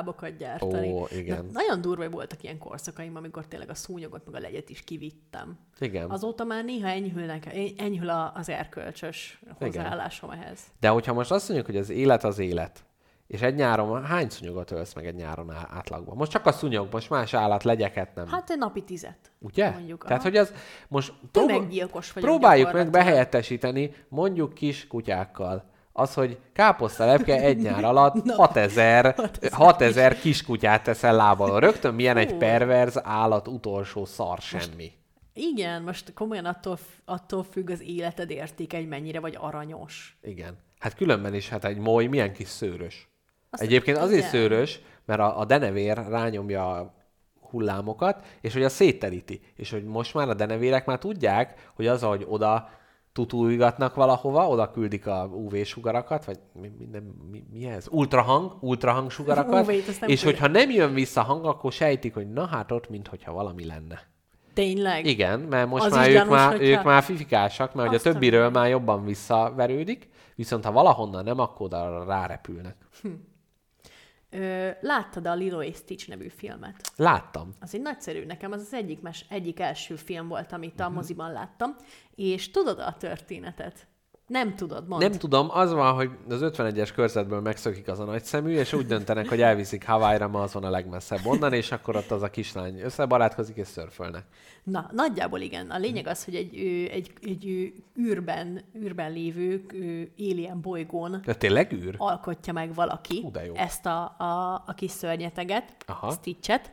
műszúnyoglábakat 0.05 0.37
gyártani. 0.37 0.93
Ó, 0.93 1.07
igen. 1.11 1.45
Na, 1.45 1.51
nagyon 1.53 1.81
durva 1.81 2.09
voltak 2.09 2.43
ilyen 2.43 2.59
korszakaim, 2.59 3.17
amikor 3.17 3.47
tényleg 3.47 3.71
a 3.71 3.75
szúnyogot 3.75 4.25
meg 4.25 4.35
a 4.35 4.39
legyet 4.39 4.69
is 4.69 4.83
kivittem. 4.85 5.59
Igen. 5.79 6.11
Azóta 6.11 6.45
már 6.45 6.65
néha 6.65 6.89
enyhülnek, 6.89 7.55
enyhül 7.77 8.11
az 8.35 8.49
erkölcsös 8.49 9.43
hozzáállásom 9.59 10.31
ehhez. 10.31 10.61
De 10.81 10.89
hogyha 10.89 11.13
most 11.13 11.31
azt 11.31 11.49
mondjuk, 11.49 11.71
hogy 11.71 11.77
az 11.77 11.91
élet 11.91 12.25
az 12.25 12.39
élet, 12.39 12.83
és 13.27 13.41
egy 13.41 13.55
nyáron 13.55 14.05
hány 14.05 14.29
szúnyogot 14.29 14.71
ölsz 14.71 14.95
meg 14.95 15.07
egy 15.07 15.15
nyáron 15.15 15.51
átlagban? 15.51 16.17
Most 16.17 16.31
csak 16.31 16.47
a 16.47 16.53
szúnyog, 16.53 16.89
most 16.91 17.11
más 17.11 17.35
állat, 17.35 17.63
legyeket 17.63 18.15
nem. 18.15 18.27
Hát 18.27 18.51
egy 18.51 18.59
napi 18.59 18.83
tizet. 18.83 19.19
Ugye? 19.39 19.71
mondjuk, 19.71 20.03
Tehát, 20.03 20.19
aha. 20.19 20.29
hogy 20.29 20.39
az 20.39 20.53
most 20.89 21.13
Tömeggyilkos 21.31 22.13
vagyok 22.13 22.29
próbáljuk 22.29 22.73
meg 22.73 22.91
behelyettesíteni, 22.91 23.95
mondjuk 24.09 24.55
kis 24.55 24.87
kutyákkal. 24.87 25.65
Az, 25.99 26.15
hogy 26.15 26.39
káposztalepke 26.53 27.41
egy 27.41 27.59
nyár 27.59 27.85
alatt 27.85 28.31
6000, 28.31 29.15
6000 29.53 30.19
kiskutyát 30.19 30.83
teszel 30.83 31.17
lábalon. 31.17 31.61
Rögtön 31.61 31.95
milyen 31.95 32.17
egy 32.17 32.35
perverz 32.35 33.01
állat 33.03 33.49
utolsó 33.49 34.05
szar 34.05 34.39
semmi. 34.39 34.93
Igen, 35.33 35.83
most 35.83 36.13
komolyan 36.15 36.45
attól, 36.45 36.79
attól 37.05 37.43
függ 37.43 37.71
az 37.71 37.83
életed 37.83 38.31
értéke, 38.31 38.77
hogy 38.77 38.89
mennyire 38.89 39.21
vagy 39.21 39.37
aranyos. 39.41 40.19
Igen. 40.23 40.59
Hát 40.79 40.95
különben 40.95 41.35
is, 41.35 41.49
hát 41.49 41.65
egy 41.65 41.79
moly 41.79 42.07
milyen 42.07 42.33
kis 42.33 42.49
szőrös. 42.49 43.09
Azt 43.51 43.63
Egyébként 43.63 43.97
azért 43.97 44.19
igen. 44.19 44.31
szőrös, 44.31 44.81
mert 45.05 45.21
a, 45.21 45.39
a 45.39 45.45
denevér 45.45 45.97
rányomja 46.09 46.71
a 46.71 46.95
hullámokat, 47.51 48.27
és 48.41 48.53
hogy 48.53 48.65
a 48.65 48.69
szétteríti. 48.69 49.41
És 49.57 49.71
hogy 49.71 49.85
most 49.85 50.15
már 50.15 50.29
a 50.29 50.35
denevérek 50.35 50.87
már 50.87 50.99
tudják, 50.99 51.71
hogy 51.75 51.87
az, 51.87 52.03
ahogy 52.03 52.25
oda 52.29 52.71
tutulgatnak 53.27 53.95
valahova, 53.95 54.49
oda 54.49 54.71
küldik 54.71 55.07
a 55.07 55.29
UV-sugarakat, 55.33 56.25
vagy 56.25 56.39
mi, 56.61 56.73
mi, 56.79 56.85
nem, 56.93 57.03
mi, 57.31 57.45
mi 57.53 57.65
ez? 57.65 57.87
Ultrahang, 57.91 58.57
ultrahang 58.61 59.11
sugarakat, 59.11 59.67
nem 59.67 59.69
és 59.71 59.87
küldik. 59.97 60.23
hogyha 60.23 60.47
nem 60.47 60.71
jön 60.71 60.95
vissza 60.95 61.23
hang, 61.23 61.45
akkor 61.45 61.73
sejtik, 61.73 62.15
hogy 62.15 62.33
na 62.33 62.47
hát 62.47 62.73
ott, 62.73 62.89
mintha 62.89 63.33
valami 63.33 63.65
lenne. 63.67 64.01
Tényleg? 64.55 65.07
Igen, 65.07 65.41
mert 65.41 65.69
most 65.69 65.85
Az 65.85 65.93
már 65.93 66.09
ők, 66.09 66.15
gyanús, 66.15 66.31
már, 66.31 66.51
hogyha- 66.51 66.65
ők 66.65 66.83
már 66.83 67.03
fifikásak, 67.03 67.75
mert 67.75 67.89
hogy 67.89 67.97
a 67.97 68.01
többiről 68.01 68.43
mindenit. 68.43 68.57
már 68.63 68.69
jobban 68.71 69.05
visszaverődik, 69.05 70.09
viszont 70.35 70.65
ha 70.65 70.73
valahonnan 70.73 71.25
nem, 71.25 71.39
akkor 71.39 71.67
oda 71.67 72.05
rárepülnek. 72.05 72.77
Ö, 74.31 74.71
láttad 74.81 75.27
a 75.27 75.35
Lilo 75.35 75.63
és 75.63 75.77
Stitch 75.77 76.09
nevű 76.09 76.29
filmet? 76.29 76.93
Láttam. 76.97 77.53
Az 77.61 77.75
egy 77.75 77.81
nagyszerű, 77.81 78.25
nekem 78.25 78.53
az 78.53 78.61
az 78.61 78.73
egyik, 78.75 79.01
mes, 79.01 79.25
egyik 79.29 79.61
első 79.61 79.97
film 79.97 80.29
volt, 80.29 80.53
amit 80.53 80.75
Mhm. 80.75 80.83
a 80.83 80.89
moziban 80.89 81.33
láttam, 81.33 81.77
és 82.15 82.51
tudod 82.51 82.79
a 82.79 82.97
történetet? 82.97 83.87
Nem 84.29 84.55
tudod, 84.55 84.89
mondd. 84.89 85.03
Nem 85.03 85.13
tudom, 85.13 85.49
az 85.51 85.73
van, 85.73 85.95
hogy 85.95 86.11
az 86.29 86.41
51-es 86.43 86.91
körzetből 86.95 87.41
megszökik 87.41 87.89
az 87.89 87.99
a 87.99 88.05
nagy 88.05 88.25
szemű, 88.25 88.57
és 88.57 88.73
úgy 88.73 88.87
döntenek, 88.87 89.29
hogy 89.29 89.41
elviszik 89.41 89.87
Hawaii-ra, 89.87 90.29
ma 90.29 90.43
az 90.43 90.53
van 90.53 90.65
a 90.65 90.71
legmesszebb 90.71 91.27
onnan, 91.27 91.53
és 91.53 91.73
akkor 91.73 91.97
ott 91.97 92.11
az 92.11 92.23
a 92.23 92.31
kislány 92.31 92.81
összebarátkozik 92.81 93.57
és 93.57 93.67
szörfölnek. 93.67 94.25
Na, 94.63 94.91
nagyjából 94.93 95.41
igen. 95.41 95.71
A 95.71 95.79
lényeg 95.79 96.07
az, 96.07 96.25
hogy 96.25 96.35
egy, 96.35 96.57
egy, 96.93 97.13
egy 97.23 97.73
űrben, 97.99 98.61
űrben 98.77 99.13
lévő 99.13 99.67
alien 100.19 100.61
bolygón 100.61 101.21
De 101.25 101.35
tényleg 101.35 101.73
űr? 101.73 101.95
alkotja 101.99 102.53
meg 102.53 102.75
valaki 102.75 103.21
Hú, 103.21 103.31
de 103.31 103.45
jó. 103.45 103.55
ezt 103.55 103.87
a, 103.87 104.15
a, 104.19 104.63
a 104.67 104.75
kis 104.75 104.91
szörnyeteget, 104.91 105.75
Aha. 105.87 106.11
Stitchet, 106.11 106.73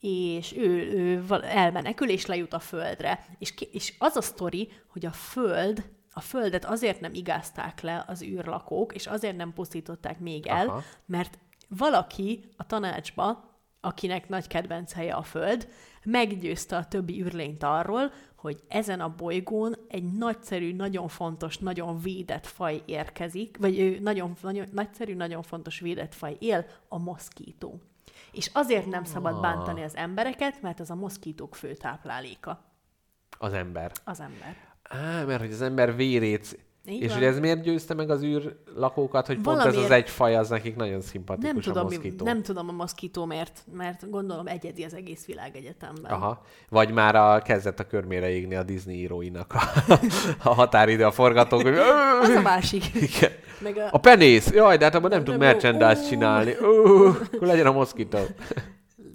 és 0.00 0.56
ő, 0.56 0.92
ő 0.92 1.24
elmenekül, 1.42 2.08
és 2.08 2.26
lejut 2.26 2.52
a 2.52 2.58
földre. 2.58 3.26
És, 3.38 3.54
és 3.72 3.94
az 3.98 4.16
a 4.16 4.20
sztori, 4.20 4.68
hogy 4.86 5.06
a 5.06 5.10
föld, 5.10 5.84
a 6.18 6.20
földet 6.20 6.64
azért 6.64 7.00
nem 7.00 7.14
igázták 7.14 7.80
le 7.80 8.04
az 8.06 8.22
űrlakók, 8.22 8.94
és 8.94 9.06
azért 9.06 9.36
nem 9.36 9.52
pusztították 9.52 10.18
még 10.18 10.46
el, 10.46 10.68
Aha. 10.68 10.82
mert 11.06 11.38
valaki 11.68 12.44
a 12.56 12.66
tanácsba, 12.66 13.44
akinek 13.80 14.28
nagy 14.28 14.46
kedvenc 14.46 14.92
helye 14.92 15.14
a 15.14 15.22
Föld, 15.22 15.68
meggyőzte 16.02 16.76
a 16.76 16.84
többi 16.84 17.22
űrlényt 17.22 17.62
arról, 17.62 18.12
hogy 18.36 18.62
ezen 18.68 19.00
a 19.00 19.14
bolygón 19.14 19.74
egy 19.88 20.12
nagyszerű, 20.12 20.74
nagyon 20.74 21.08
fontos, 21.08 21.58
nagyon 21.58 21.98
védett 21.98 22.46
faj 22.46 22.82
érkezik, 22.84 23.56
vagy 23.60 23.78
ő 23.78 23.98
nagyon, 23.98 24.36
nagyon 24.42 24.68
nagyszerű, 24.72 25.14
nagyon 25.14 25.42
fontos 25.42 25.80
védett 25.80 26.14
faj 26.14 26.36
él, 26.38 26.66
a 26.88 26.98
moszkító. 26.98 27.80
És 28.32 28.50
azért 28.52 28.86
nem 28.86 29.04
szabad 29.04 29.40
bántani 29.40 29.82
az 29.82 29.96
embereket, 29.96 30.62
mert 30.62 30.80
az 30.80 30.90
a 30.90 30.94
moszkítók 30.94 31.54
fő 31.54 31.74
tápláléka. 31.74 32.64
Az 33.38 33.52
ember. 33.52 33.92
Az 34.04 34.20
ember. 34.20 34.67
Á, 34.88 35.24
mert 35.26 35.40
hogy 35.40 35.52
az 35.52 35.62
ember 35.62 35.96
vérét... 35.96 36.58
Így 36.90 37.02
és 37.02 37.08
van. 37.08 37.16
hogy 37.18 37.26
ez 37.26 37.38
miért 37.38 37.62
győzte 37.62 37.94
meg 37.94 38.10
az 38.10 38.22
űrlakókat, 38.22 39.26
hogy 39.26 39.40
pont 39.40 39.58
ez 39.58 39.64
az 39.66 39.72
Valamiért- 39.74 39.94
egy 40.04 40.10
faj, 40.10 40.36
az 40.36 40.48
nekik 40.48 40.76
nagyon 40.76 41.00
szimpatikus 41.00 41.48
Nem 41.48 41.56
a 41.58 41.60
tudom, 41.76 41.88
mi, 41.88 41.94
moszkító. 41.94 42.24
nem 42.24 42.42
tudom 42.42 42.68
a 42.68 42.72
moszkító 42.72 43.24
miért, 43.24 43.64
mert 43.76 44.10
gondolom 44.10 44.46
egyedi 44.46 44.82
az 44.84 44.94
egész 44.94 45.24
világegyetemben. 45.26 46.10
Aha. 46.12 46.42
Vagy 46.68 46.90
már 46.92 47.14
a 47.14 47.42
kezdett 47.42 47.80
a 47.80 47.86
körmére 47.86 48.28
égni 48.30 48.54
a 48.54 48.62
Disney 48.62 48.96
íróinak 48.98 49.52
a, 49.54 49.60
a 50.42 50.54
határidő, 50.54 51.04
a 51.04 51.10
forgatók, 51.10 51.62
hogy 51.62 51.74
Az 52.22 52.28
a 52.28 52.40
másik. 52.40 52.84
Igen. 52.94 53.30
Meg 53.60 53.76
a, 53.76 53.88
A 53.90 53.98
penész! 53.98 54.50
Jaj, 54.52 54.76
de 54.76 54.84
hát 54.84 54.94
abban 54.94 55.10
nem 55.10 55.22
Nem, 55.26 55.38
merchandise 55.38 56.00
ó. 56.04 56.08
csinálni. 56.08 56.54
Ó, 56.62 57.06
akkor 57.06 57.46
legyen 57.46 57.66
a 57.66 57.72
moszkító. 57.72 58.18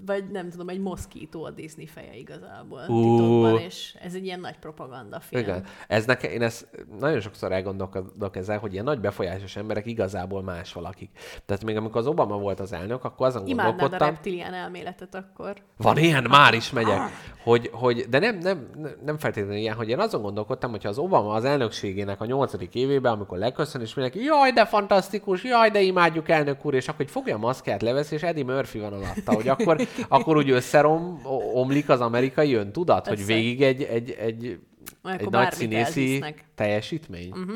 Vagy 0.05 0.31
nem 0.31 0.49
tudom, 0.49 0.69
egy 0.69 0.79
moszkító 0.79 1.43
a 1.43 1.49
Disney 1.49 1.85
feje 1.85 2.15
igazából 2.15 2.81
Ú. 2.87 3.01
titokban, 3.01 3.59
és 3.59 3.97
ez 4.03 4.13
egy 4.13 4.25
ilyen 4.25 4.39
nagy 4.39 4.57
propaganda 4.57 5.19
film. 5.19 5.41
Igen. 5.41 5.65
Ez 5.87 6.05
nekem, 6.05 6.31
én 6.31 6.41
ezt 6.41 6.67
nagyon 6.99 7.21
sokszor 7.21 7.51
elgondolkodok 7.51 8.35
ezzel, 8.35 8.57
hogy 8.57 8.73
ilyen 8.73 8.83
nagy 8.83 8.99
befolyásos 8.99 9.55
emberek 9.55 9.85
igazából 9.85 10.43
más 10.43 10.73
valakik. 10.73 11.09
Tehát 11.45 11.63
még 11.63 11.77
amikor 11.77 11.97
az 11.97 12.07
Obama 12.07 12.37
volt 12.37 12.59
az 12.59 12.73
elnök, 12.73 13.03
akkor 13.03 13.27
azon 13.27 13.47
Imádnád 13.47 13.65
a 13.67 13.69
gondolkodtam, 13.69 14.07
reptilián 14.07 14.53
elméletet 14.53 15.15
akkor. 15.15 15.53
Van 15.77 15.97
ilyen, 15.97 16.23
már 16.29 16.53
is 16.53 16.71
megyek. 16.71 16.99
Hogy, 17.43 17.69
hogy, 17.73 18.05
de 18.09 18.19
nem, 18.19 18.37
nem, 18.37 18.67
nem 19.05 19.17
feltétlenül 19.17 19.59
ilyen, 19.59 19.75
hogy 19.75 19.89
én 19.89 19.99
azon 19.99 20.21
gondolkodtam, 20.21 20.71
hogyha 20.71 20.89
az 20.89 20.97
Obama 20.97 21.33
az 21.33 21.43
elnökségének 21.45 22.21
a 22.21 22.25
nyolcadik 22.25 22.75
évében, 22.75 23.13
amikor 23.13 23.37
leköszön, 23.37 23.81
és 23.81 23.93
mindenki, 23.93 24.23
jaj, 24.23 24.51
de 24.51 24.65
fantasztikus, 24.65 25.43
jaj, 25.43 25.69
de 25.69 25.81
imádjuk 25.81 26.29
elnök 26.29 26.65
úr, 26.65 26.73
és 26.73 26.87
akkor 26.87 27.01
hogy 27.03 27.11
fogja 27.11 27.35
a 27.35 27.39
maszkát, 27.39 27.81
levesz, 27.81 28.11
és 28.11 28.23
Eddie 28.23 28.43
Murphy 28.43 28.79
van 28.79 28.93
alatta, 28.93 29.33
hogy 29.33 29.47
akkor, 29.47 29.81
akkor 30.07 30.37
úgy 30.37 30.49
összerom, 30.49 31.19
o- 31.23 31.53
omlik 31.53 31.89
az 31.89 32.01
amerikai 32.01 32.53
öntudat, 32.53 33.07
hogy 33.07 33.17
Persze. 33.17 33.33
végig 33.33 33.61
egy, 33.61 33.81
egy, 33.83 34.09
egy, 34.09 34.59
Akkor 35.01 35.21
egy 35.21 35.29
nagy 35.29 35.51
színészi 35.51 36.01
elvisznek. 36.01 36.45
teljesítmény. 36.55 37.29
Mhm. 37.29 37.55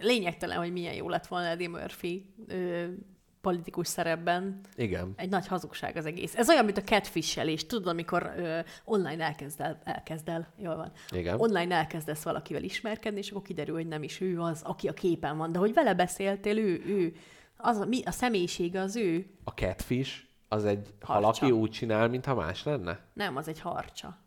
Lényegtelen, 0.00 0.58
hogy 0.58 0.72
milyen 0.72 0.94
jó 0.94 1.08
lett 1.08 1.26
volna 1.26 1.46
Eddie 1.46 1.68
Murphy 1.68 2.24
ö, 2.48 2.84
politikus 3.40 3.86
szerepben. 3.86 4.60
Igen. 4.76 5.12
Egy 5.16 5.28
nagy 5.28 5.46
hazugság 5.46 5.96
az 5.96 6.06
egész. 6.06 6.36
Ez 6.36 6.48
olyan, 6.48 6.64
mint 6.64 6.78
a 6.78 6.82
catfishelés. 6.82 7.66
Tudod, 7.66 7.86
amikor 7.86 8.32
ö, 8.36 8.58
online 8.84 9.24
elkezd 9.24 9.60
el, 9.60 9.80
elkezd 9.84 10.28
el, 10.28 10.52
jól 10.58 10.76
van. 10.76 10.92
Igen. 11.10 11.40
Online 11.40 11.74
elkezdesz 11.74 12.22
valakivel 12.22 12.62
ismerkedni, 12.62 13.18
és 13.18 13.30
akkor 13.30 13.42
kiderül, 13.42 13.74
hogy 13.74 13.86
nem 13.86 14.02
is 14.02 14.20
ő 14.20 14.40
az, 14.40 14.60
aki 14.62 14.88
a 14.88 14.92
képen 14.92 15.36
van. 15.36 15.52
De 15.52 15.58
hogy 15.58 15.72
vele 15.74 15.94
beszéltél, 15.94 16.58
ő, 16.58 16.82
ő, 16.86 17.14
az 17.56 17.76
a, 17.78 17.84
mi, 17.84 18.02
a 18.04 18.10
személyisége 18.10 18.80
az 18.80 18.96
ő. 18.96 19.26
A 19.44 19.50
catfish 19.50 20.12
az 20.48 20.64
egy 20.64 20.94
Harcsa. 21.00 21.12
halaki 21.12 21.50
úgy 21.50 21.70
csinál, 21.70 22.08
mintha 22.08 22.34
más 22.34 22.64
lenne. 22.64 22.98
Nem, 23.12 23.36
az 23.36 23.48
egy 23.48 23.60
harcsa. 23.60 24.18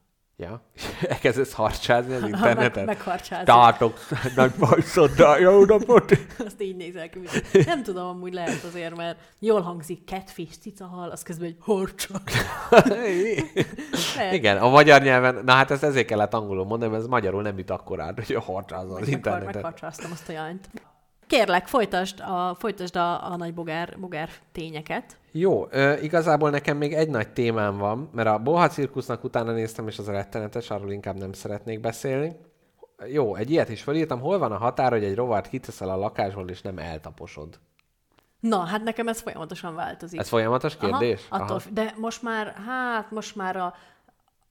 Ja. 0.41 0.61
Elkezdesz 1.09 1.53
harcsázni 1.53 2.13
az 2.13 2.23
interneten? 2.23 2.85
Meg, 2.85 2.95
megharcsázik. 2.95 3.45
Tátok, 3.45 3.97
nagy 4.35 4.51
bajszoddal, 4.59 5.39
jó 5.39 5.65
napot! 5.65 6.11
Azt 6.45 6.61
így 6.61 6.75
nézel 6.75 7.09
ki. 7.09 7.19
Nem 7.65 7.83
tudom, 7.83 8.07
amúgy 8.07 8.33
lehet 8.33 8.63
azért, 8.63 8.95
mert 8.95 9.19
jól 9.39 9.61
hangzik 9.61 10.07
catfish, 10.07 10.59
cicahal, 10.59 11.09
az 11.09 11.23
közben 11.23 11.47
egy 11.47 11.57
harcsa. 11.59 12.21
Igen, 14.31 14.57
a 14.57 14.69
magyar 14.69 15.01
nyelven, 15.01 15.43
na 15.45 15.51
hát 15.51 15.71
ezt 15.71 15.83
ezért 15.83 16.07
kellett 16.07 16.33
angolul 16.33 16.65
mondani, 16.65 16.91
mert 16.91 17.03
ez 17.03 17.09
magyarul 17.09 17.41
nem 17.41 17.57
jut 17.57 17.69
akkor 17.69 17.99
át, 17.99 18.15
hogy 18.15 18.35
harcsázza 18.45 18.93
az 18.93 18.99
Meg- 18.99 19.09
internetet. 19.09 19.53
Megharcsáztam 19.53 20.11
azt 20.11 20.29
a 20.29 20.31
jányt. 20.31 20.69
Kérlek, 21.31 21.67
folytasd 21.67 22.19
a, 22.19 22.55
folytasd 22.59 22.95
a, 22.95 23.31
a 23.31 23.35
nagy 23.35 23.53
bogár, 23.53 23.99
bogár 23.99 24.29
tényeket. 24.51 25.17
Jó, 25.31 25.67
ö, 25.69 25.93
igazából 25.93 26.49
nekem 26.49 26.77
még 26.77 26.93
egy 26.93 27.09
nagy 27.09 27.29
témám 27.33 27.77
van, 27.77 28.09
mert 28.13 28.27
a 28.27 28.37
Boha 28.37 28.67
cirkusznak 28.67 29.23
utána 29.23 29.51
néztem, 29.51 29.87
és 29.87 29.99
az 29.99 30.07
rettenetes, 30.07 30.69
arról 30.69 30.91
inkább 30.91 31.17
nem 31.17 31.33
szeretnék 31.33 31.79
beszélni. 31.79 32.35
Jó, 33.07 33.35
egy 33.35 33.51
ilyet 33.51 33.69
is 33.69 33.81
felírtam, 33.81 34.19
hol 34.19 34.37
van 34.37 34.51
a 34.51 34.57
határ, 34.57 34.91
hogy 34.91 35.03
egy 35.03 35.15
rovart 35.15 35.47
kiteszel 35.47 35.89
a 35.89 35.95
lakásból, 35.95 36.49
és 36.49 36.61
nem 36.61 36.77
eltaposod? 36.77 37.59
Na, 38.39 38.59
hát 38.59 38.83
nekem 38.83 39.07
ez 39.07 39.21
folyamatosan 39.21 39.75
változik. 39.75 40.19
Ez 40.19 40.27
folyamatos 40.27 40.77
kérdés? 40.77 41.21
Aha, 41.29 41.43
attól, 41.43 41.61
de 41.73 41.93
most 41.97 42.21
már, 42.21 42.53
hát 42.67 43.11
most 43.11 43.35
már 43.35 43.55
a, 43.55 43.73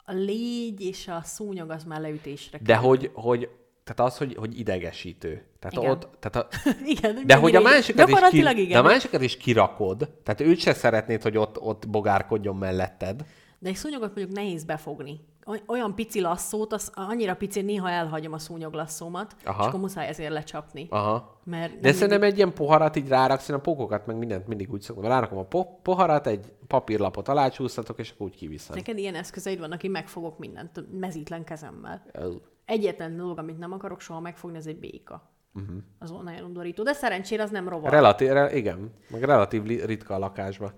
a 0.04 0.12
légy 0.12 0.80
és 0.80 1.08
a 1.08 1.20
szúnyog 1.22 1.70
az 1.70 1.84
már 1.84 2.00
leütésre 2.00 2.58
De 2.58 2.72
kerül. 2.72 2.88
hogy, 2.88 3.10
hogy 3.14 3.48
tehát 3.94 4.12
az, 4.12 4.18
hogy, 4.18 4.34
hogy 4.38 4.58
idegesítő. 4.58 5.44
Tehát 5.58 5.76
Igen. 5.76 5.90
ott, 5.90 6.08
tehát 6.18 6.36
a, 6.36 6.70
igen, 6.94 7.22
de 7.26 7.34
hogy 7.34 7.56
a 7.56 7.60
másikat 7.60 8.08
is, 8.08 8.18
ki, 8.30 8.38
igen. 8.38 8.68
de 8.68 8.78
a 8.78 8.82
másikat 8.82 9.22
is 9.22 9.36
kirakod, 9.36 10.10
tehát 10.22 10.40
őt 10.40 10.58
se 10.58 10.74
szeretnéd, 10.74 11.22
hogy 11.22 11.36
ott, 11.36 11.60
ott 11.60 11.88
bogárkodjon 11.88 12.56
melletted. 12.56 13.24
De 13.58 13.68
egy 13.68 13.76
szúnyogot 13.76 14.14
mondjuk 14.14 14.36
nehéz 14.36 14.64
befogni. 14.64 15.20
Oly- 15.46 15.62
Olyan 15.66 15.94
pici 15.94 16.20
lasszót, 16.20 16.72
az 16.72 16.90
annyira 16.94 17.34
pici, 17.34 17.60
néha 17.62 17.90
elhagyom 17.90 18.32
a 18.32 18.38
szúnyoglasszómat, 18.38 19.36
Aha. 19.44 19.62
és 19.62 19.68
akkor 19.68 19.80
muszáj 19.80 20.08
ezért 20.08 20.32
lecsapni. 20.32 20.86
Aha. 20.90 21.40
Mert 21.44 21.80
De 21.80 21.92
szerintem 21.92 22.22
egy 22.22 22.36
ilyen 22.36 22.54
poharat 22.54 22.96
így 22.96 23.08
ráraksz, 23.08 23.48
én 23.48 23.56
a 23.56 23.60
pókokat 23.60 24.06
meg 24.06 24.16
mindent 24.16 24.46
mindig 24.46 24.72
úgy 24.72 24.80
szoktam. 24.80 25.04
Rárakom 25.04 25.38
a 25.38 25.44
po- 25.44 25.82
poharat, 25.82 26.26
egy 26.26 26.52
papírlapot 26.66 27.28
alácsúsztatok, 27.28 27.98
és 27.98 28.10
akkor 28.10 28.26
úgy 28.26 28.36
kiviszem. 28.36 28.76
Neked 28.76 28.98
ilyen 28.98 29.14
eszközeid 29.14 29.58
vannak, 29.58 29.80
hogy 29.80 29.90
megfogok 29.90 30.38
mindent 30.38 30.84
mezítlen 31.00 31.44
kezemmel. 31.44 32.02
Ö, 32.12 32.30
Egyetlen 32.70 33.16
dolog, 33.16 33.38
amit 33.38 33.58
nem 33.58 33.72
akarok 33.72 34.00
soha 34.00 34.20
megfogni, 34.20 34.56
az 34.56 34.66
egy 34.66 34.78
béka. 34.78 35.30
Uh-huh. 35.54 35.76
Az 35.98 36.10
nagyon 36.10 36.44
undorító. 36.44 36.82
De 36.82 36.92
szerencsére 36.92 37.42
az 37.42 37.50
nem 37.50 37.68
rovar. 37.68 37.90
Relatív, 37.90 38.28
re, 38.28 38.56
igen, 38.56 38.92
meg 39.10 39.22
relatív 39.22 39.62
ritka 39.62 40.14
a 40.14 40.18
lakásban. 40.18 40.72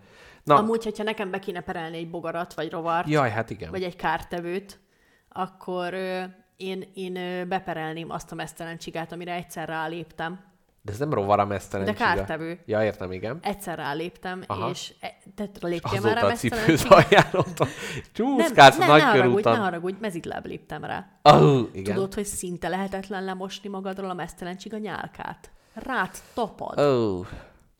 Na, 0.45 0.57
Amúgy, 0.57 0.85
hogyha 0.85 1.03
nekem 1.03 1.31
be 1.31 1.39
kéne 1.39 1.61
perelni 1.61 1.97
egy 1.97 2.11
bogarat, 2.11 2.55
vagy 2.55 2.71
rovart, 2.71 3.09
jaj, 3.09 3.31
hát 3.31 3.51
igen. 3.51 3.71
vagy 3.71 3.83
egy 3.83 3.97
kártevőt, 3.97 4.81
akkor 5.29 5.95
ö, 5.95 6.23
én, 6.57 6.91
én 6.95 7.17
ö, 7.17 7.45
beperelném 7.45 8.11
azt 8.11 8.33
a 8.33 8.35
mesztelen 8.35 8.79
csigát, 8.79 9.13
amire 9.13 9.35
egyszer 9.35 9.69
ráléptem. 9.69 10.41
De 10.85 10.93
ez 10.93 10.99
nem 10.99 11.13
rovar 11.13 11.39
a 11.41 11.45
mesztelen 11.45 11.87
De 11.87 11.93
kártevő. 11.93 12.61
Ja, 12.67 12.85
értem, 12.85 13.13
igen. 13.13 13.39
Egyszer 13.43 13.79
ráléptem, 13.79 14.43
Aha. 14.47 14.71
és 14.71 14.95
e, 15.01 15.17
te 15.35 15.49
léptél 15.61 16.01
már 16.01 16.25
a 16.25 16.33
cipőz 16.33 16.83
csigát? 16.83 17.07
ajánlottam. 17.11 17.69
Csúszkálsz 18.13 18.77
a 18.77 18.79
nem, 18.79 18.89
nagy 18.89 19.01
ne 19.01 19.07
haragudj, 19.07 19.49
ne 19.49 19.57
haragudj, 19.57 19.97
mezitláb 20.01 20.47
léptem 20.47 20.85
rá. 20.85 21.07
Oh, 21.23 21.69
igen. 21.73 21.95
Tudod, 21.95 22.15
hogy 22.15 22.25
szinte 22.25 22.69
lehetetlen 22.69 23.25
lemosni 23.25 23.69
magadról 23.69 24.11
a 24.11 24.15
mesztelen 24.15 24.57
csiga 24.57 24.79
nyálkát? 24.79 25.51
Rád 25.75 26.11
tapad, 26.35 26.81
Oh. 26.81 27.27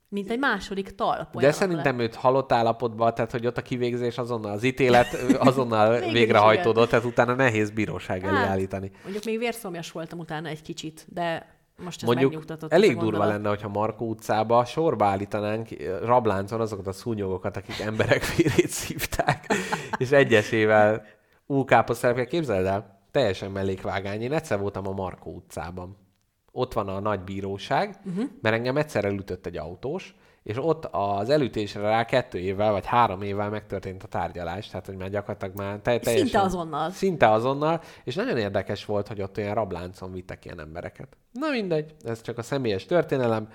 mint 0.09 0.31
egy 0.31 0.39
második 0.39 0.95
talp. 0.95 1.41
De 1.41 1.53
szerintem 1.53 1.99
őt 1.99 2.15
halott 2.15 2.53
állapotban, 2.53 3.15
tehát 3.15 3.31
hogy 3.31 3.47
ott 3.47 3.57
a 3.57 3.63
kivégzés 3.63 4.19
azonnal, 4.19 4.53
az 4.53 4.63
ítélet 4.63 5.15
azonnal 5.49 5.99
végrehajtódott, 5.99 6.89
tehát 6.89 7.05
utána 7.05 7.35
nehéz 7.35 7.71
bíróság 7.71 8.25
elé 8.25 8.37
Hát, 8.37 8.49
állítani. 8.49 8.91
Mondjuk 9.03 9.25
még 9.25 9.39
vérszomjas 9.39 9.93
voltam 9.93 10.19
utána 10.19 10.49
egy 10.49 10.63
kicsit, 10.63 11.07
de 11.09 11.61
most 11.85 12.05
Mondjuk 12.05 12.45
elég 12.69 12.91
durva 12.91 13.03
gondolat. 13.03 13.29
lenne, 13.29 13.49
hogyha 13.49 13.69
Markó 13.69 14.09
utcába 14.09 14.65
sorba 14.65 15.05
állítanánk 15.05 15.69
rabláncon 16.05 16.61
azokat 16.61 16.87
a 16.87 16.93
szúnyogokat, 16.93 17.57
akik 17.57 17.81
emberek 17.81 18.35
vérét 18.37 18.69
szívták, 18.69 19.47
és 19.97 20.11
egyesével 20.11 21.05
úkáposztelepkel 21.47 22.27
képzeld 22.27 22.67
el, 22.67 23.01
teljesen 23.11 23.51
mellékvágány. 23.51 24.23
Én 24.23 24.33
egyszer 24.33 24.59
voltam 24.59 24.87
a 24.87 24.93
Markó 24.93 25.35
utcában. 25.35 25.97
Ott 26.53 26.73
van 26.73 26.89
a 26.89 27.01
nagy 27.01 27.21
bíróság, 27.21 28.01
uh-huh. 28.05 28.25
mert 28.41 28.55
engem 28.55 28.77
egyszer 28.77 29.05
elütött 29.05 29.47
egy 29.47 29.57
autós, 29.57 30.15
és 30.43 30.57
ott 30.57 30.89
az 30.91 31.31
elütésre 31.31 31.81
rá 31.81 32.05
kettő 32.05 32.39
évvel, 32.39 32.73
vagy 32.73 32.87
három 32.87 33.23
évvel 33.23 33.51
megtörtént 33.51 34.03
a 34.03 34.07
tárgyalás, 34.07 34.69
tehát 34.69 34.87
hogy 34.87 34.97
már 34.97 35.11
gyakorlatilag 35.11 35.57
már 35.57 35.79
te- 35.79 35.99
teljesen... 35.99 36.27
Szinte 36.27 36.41
azonnal. 36.41 36.91
Szinte 36.91 37.31
azonnal, 37.31 37.81
és 38.05 38.15
nagyon 38.15 38.37
érdekes 38.37 38.85
volt, 38.85 39.09
hogy 39.09 39.23
ott 39.23 39.39
olyan 39.39 39.55
rabláncon 39.55 40.13
vittek 40.13 40.45
ilyen 40.45 40.61
embereket. 40.61 41.17
Na 41.33 41.51
mindegy, 41.51 41.95
ez 42.05 42.23
csak 42.23 42.39
a 42.39 42.43
személyes 42.43 42.85
történelem, 42.85 43.49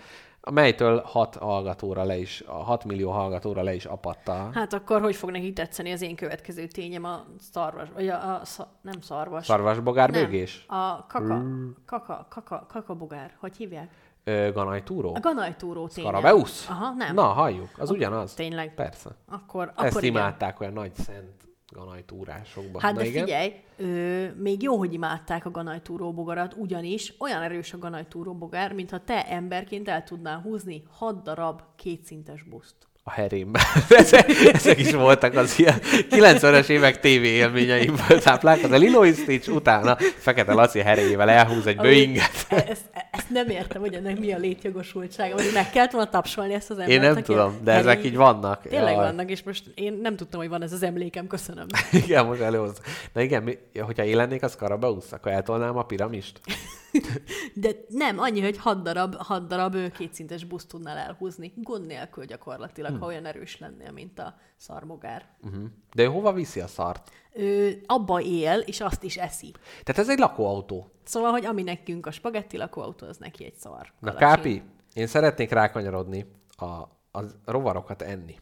melytől 0.51 1.01
6 1.05 1.35
hallgatóra 1.35 2.03
le 2.03 2.17
is, 2.17 2.43
a 2.45 2.63
6 2.63 2.83
millió 2.83 3.11
hallgatóra 3.11 3.61
le 3.61 3.73
is 3.73 3.85
apatta. 3.85 4.49
Hát 4.53 4.73
akkor 4.73 5.01
hogy 5.01 5.15
fog 5.15 5.31
neki 5.31 5.53
tetszeni 5.53 5.91
az 5.91 6.01
én 6.01 6.15
következő 6.15 6.67
tényem 6.67 7.03
a 7.03 7.25
szarvas, 7.51 7.89
vagy 7.93 8.07
a, 8.07 8.35
a 8.35 8.45
sz, 8.45 8.59
nem 8.81 9.01
szarvas. 9.01 9.45
Szarvasbogár 9.45 10.11
bőgés? 10.11 10.65
a 10.67 11.05
kaka, 11.07 11.43
kaka, 11.85 12.27
kaka, 12.29 12.65
kakabogár, 12.69 13.35
hogy 13.39 13.57
hívják? 13.57 13.91
Ö, 14.27 14.51
ganajtúró? 14.51 15.15
A 15.15 15.19
ganajtúró 15.19 15.87
tényem. 15.87 16.11
Skarabeusz? 16.11 16.69
Aha, 16.69 16.93
nem. 16.93 17.13
Na, 17.15 17.21
halljuk, 17.23 17.69
az 17.77 17.89
ugyanaz. 17.89 18.33
Tényleg. 18.33 18.73
Persze. 18.75 19.09
Akkor, 19.29 19.73
Ezt 19.77 19.89
akkor 19.89 20.03
igen. 20.03 20.15
imádták 20.15 20.59
olyan 20.59 20.73
nagy 20.73 20.95
szent 20.95 21.45
ganajtúrásokban. 21.73 22.81
Hát 22.81 22.93
Na 22.93 22.99
de 22.99 23.05
igen? 23.05 23.23
figyelj, 23.23 23.53
ö, 23.77 24.25
még 24.35 24.61
jó, 24.61 24.77
hogy 24.77 24.93
imádták 24.93 25.45
a 25.45 25.51
ganajtúró 25.51 26.13
bogarat, 26.13 26.53
ugyanis 26.53 27.13
olyan 27.19 27.41
erős 27.41 27.73
a 27.73 27.77
ganajtúró 27.77 28.33
bogár, 28.33 28.73
mintha 28.73 29.03
te 29.03 29.25
emberként 29.27 29.87
el 29.89 30.03
tudnál 30.03 30.39
húzni 30.39 30.83
6 30.91 31.23
darab 31.23 31.61
kétszintes 31.75 32.43
buszt. 32.43 32.75
A 33.07 33.11
herémben. 33.11 33.61
ezek, 33.89 34.29
ezek 34.53 34.79
is 34.79 34.91
voltak 34.93 35.35
az 35.35 35.59
ilyen 35.59 35.79
90-es 36.09 36.69
évek 36.69 36.99
TV 36.99 37.05
élményeimből 37.05 38.19
táplálkozó. 38.19 38.73
A 38.73 38.77
Lilo 38.77 39.05
Stitch 39.13 39.49
utána 39.49 39.95
Fekete 40.17 40.53
Laci 40.53 40.79
heréjével 40.79 41.29
elhúz 41.29 41.67
egy 41.67 41.75
Boeinget. 41.75 42.45
Ezt, 42.49 42.85
ezt 43.11 43.29
nem 43.29 43.49
értem, 43.49 43.81
hogy 43.81 43.93
ennek 43.93 44.19
mi 44.19 44.33
a 44.33 44.37
létjogosultsága, 44.37 45.35
vagy 45.35 45.51
meg 45.53 45.69
kellett 45.69 45.91
volna 45.91 46.09
tapsolni 46.09 46.53
ezt 46.53 46.69
az 46.69 46.79
embert. 46.79 47.03
Én 47.03 47.13
nem 47.13 47.23
tudom, 47.23 47.57
de 47.63 47.71
herény- 47.71 47.89
ezek 47.89 48.05
így 48.05 48.15
vannak. 48.15 48.61
Tényleg 48.61 48.93
Jaj. 48.93 49.03
vannak, 49.05 49.29
és 49.29 49.43
most 49.43 49.63
én 49.75 49.99
nem 50.01 50.15
tudtam, 50.15 50.39
hogy 50.39 50.49
van 50.49 50.61
ez 50.61 50.73
az 50.73 50.83
emlékem, 50.83 51.27
köszönöm. 51.27 51.65
Igen, 52.05 52.25
most 52.25 52.41
előhoz. 52.41 52.77
Na 53.13 53.21
igen, 53.21 53.43
mi, 53.43 53.57
hogyha 53.79 54.03
én 54.03 54.15
lennék 54.15 54.43
a 54.43 54.47
Skarabeusz, 54.47 55.11
akkor 55.11 55.31
eltolnám 55.31 55.77
a 55.77 55.83
piramist. 55.83 56.39
De 57.53 57.69
nem, 57.89 58.19
annyi, 58.19 58.41
hogy 58.41 58.57
hat 58.57 58.83
darab, 58.83 59.15
hat 59.15 59.47
darab 59.47 59.91
kétszintes 59.97 60.43
buszt 60.43 60.67
tudnál 60.67 60.97
elhúzni. 60.97 61.53
Gond 61.55 61.85
nélkül 61.85 62.25
gyakorlatilag. 62.25 62.96
Ha 62.99 63.05
olyan 63.05 63.25
erős 63.25 63.59
lennél, 63.59 63.91
mint 63.91 64.19
a 64.19 64.35
szarmogár. 64.55 65.25
Uh-huh. 65.43 65.63
De 65.93 66.03
ő 66.03 66.05
hova 66.05 66.33
viszi 66.33 66.59
a 66.59 66.67
szart? 66.67 67.11
Ő 67.33 67.81
abba 67.85 68.21
él, 68.21 68.59
és 68.59 68.81
azt 68.81 69.03
is 69.03 69.17
eszi. 69.17 69.51
Tehát 69.83 70.01
ez 70.01 70.09
egy 70.09 70.19
lakóautó. 70.19 70.91
Szóval, 71.03 71.31
hogy 71.31 71.45
ami 71.45 71.63
nekünk 71.63 72.05
a 72.05 72.11
spagetti 72.11 72.57
lakóautó, 72.57 73.07
az 73.07 73.17
neki 73.17 73.45
egy 73.45 73.55
szar. 73.55 73.91
Na. 73.99 74.13
Kápi, 74.13 74.63
én 74.93 75.07
szeretnék 75.07 75.51
rákanyarodni 75.51 76.25
a, 76.55 76.65
a 77.11 77.23
rovarokat 77.45 78.01
enni. 78.01 78.35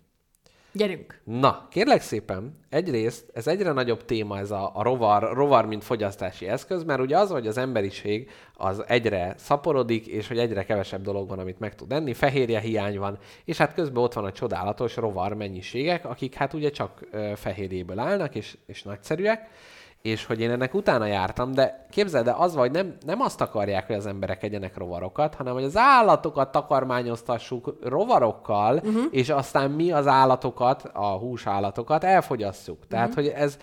Gyerünk! 0.75 1.21
Na, 1.23 1.67
kérlek 1.69 2.01
szépen, 2.01 2.59
egyrészt 2.69 3.29
ez 3.33 3.47
egyre 3.47 3.71
nagyobb 3.71 4.05
téma 4.05 4.37
ez 4.37 4.51
a, 4.51 4.71
a 4.73 4.83
rovar, 4.83 5.33
rovar, 5.33 5.65
mint 5.65 5.83
fogyasztási 5.83 6.47
eszköz, 6.47 6.83
mert 6.83 6.99
ugye 6.99 7.17
az, 7.17 7.29
hogy 7.29 7.47
az 7.47 7.57
emberiség 7.57 8.29
az 8.53 8.83
egyre 8.87 9.33
szaporodik, 9.37 10.07
és 10.07 10.27
hogy 10.27 10.37
egyre 10.37 10.63
kevesebb 10.63 11.01
dolog 11.01 11.29
van, 11.29 11.39
amit 11.39 11.59
meg 11.59 11.75
tud 11.75 11.91
enni, 11.91 12.13
fehérje 12.13 12.59
hiány 12.59 12.97
van, 12.97 13.17
és 13.45 13.57
hát 13.57 13.73
közben 13.73 14.03
ott 14.03 14.13
van 14.13 14.25
a 14.25 14.31
csodálatos 14.31 14.95
rovar 14.95 15.33
mennyiségek, 15.33 16.05
akik 16.05 16.33
hát 16.33 16.53
ugye 16.53 16.69
csak 16.69 17.07
ö, 17.11 17.31
fehérjéből 17.35 17.99
állnak, 17.99 18.35
és, 18.35 18.57
és 18.65 18.83
nagyszerűek, 18.83 19.49
és 20.05 20.25
hogy 20.25 20.41
én 20.41 20.51
ennek 20.51 20.73
utána 20.73 21.05
jártam, 21.05 21.51
de 21.51 21.85
képzeld 21.89 22.27
el, 22.27 22.35
az 22.35 22.55
vagy 22.55 22.71
nem, 22.71 22.95
nem 23.05 23.21
azt 23.21 23.41
akarják, 23.41 23.87
hogy 23.87 23.95
az 23.95 24.05
emberek 24.05 24.43
egyenek 24.43 24.77
rovarokat, 24.77 25.35
hanem 25.35 25.53
hogy 25.53 25.63
az 25.63 25.77
állatokat 25.77 26.51
takarmányoztassuk 26.51 27.77
rovarokkal, 27.81 28.75
uh-huh. 28.75 29.03
és 29.11 29.29
aztán 29.29 29.71
mi 29.71 29.91
az 29.91 30.07
állatokat, 30.07 30.89
a 30.93 31.07
húsállatokat 31.07 32.03
elfogyasszuk. 32.03 32.87
Tehát, 32.87 33.09
uh-huh. 33.09 33.23
hogy 33.23 33.33
ez, 33.35 33.57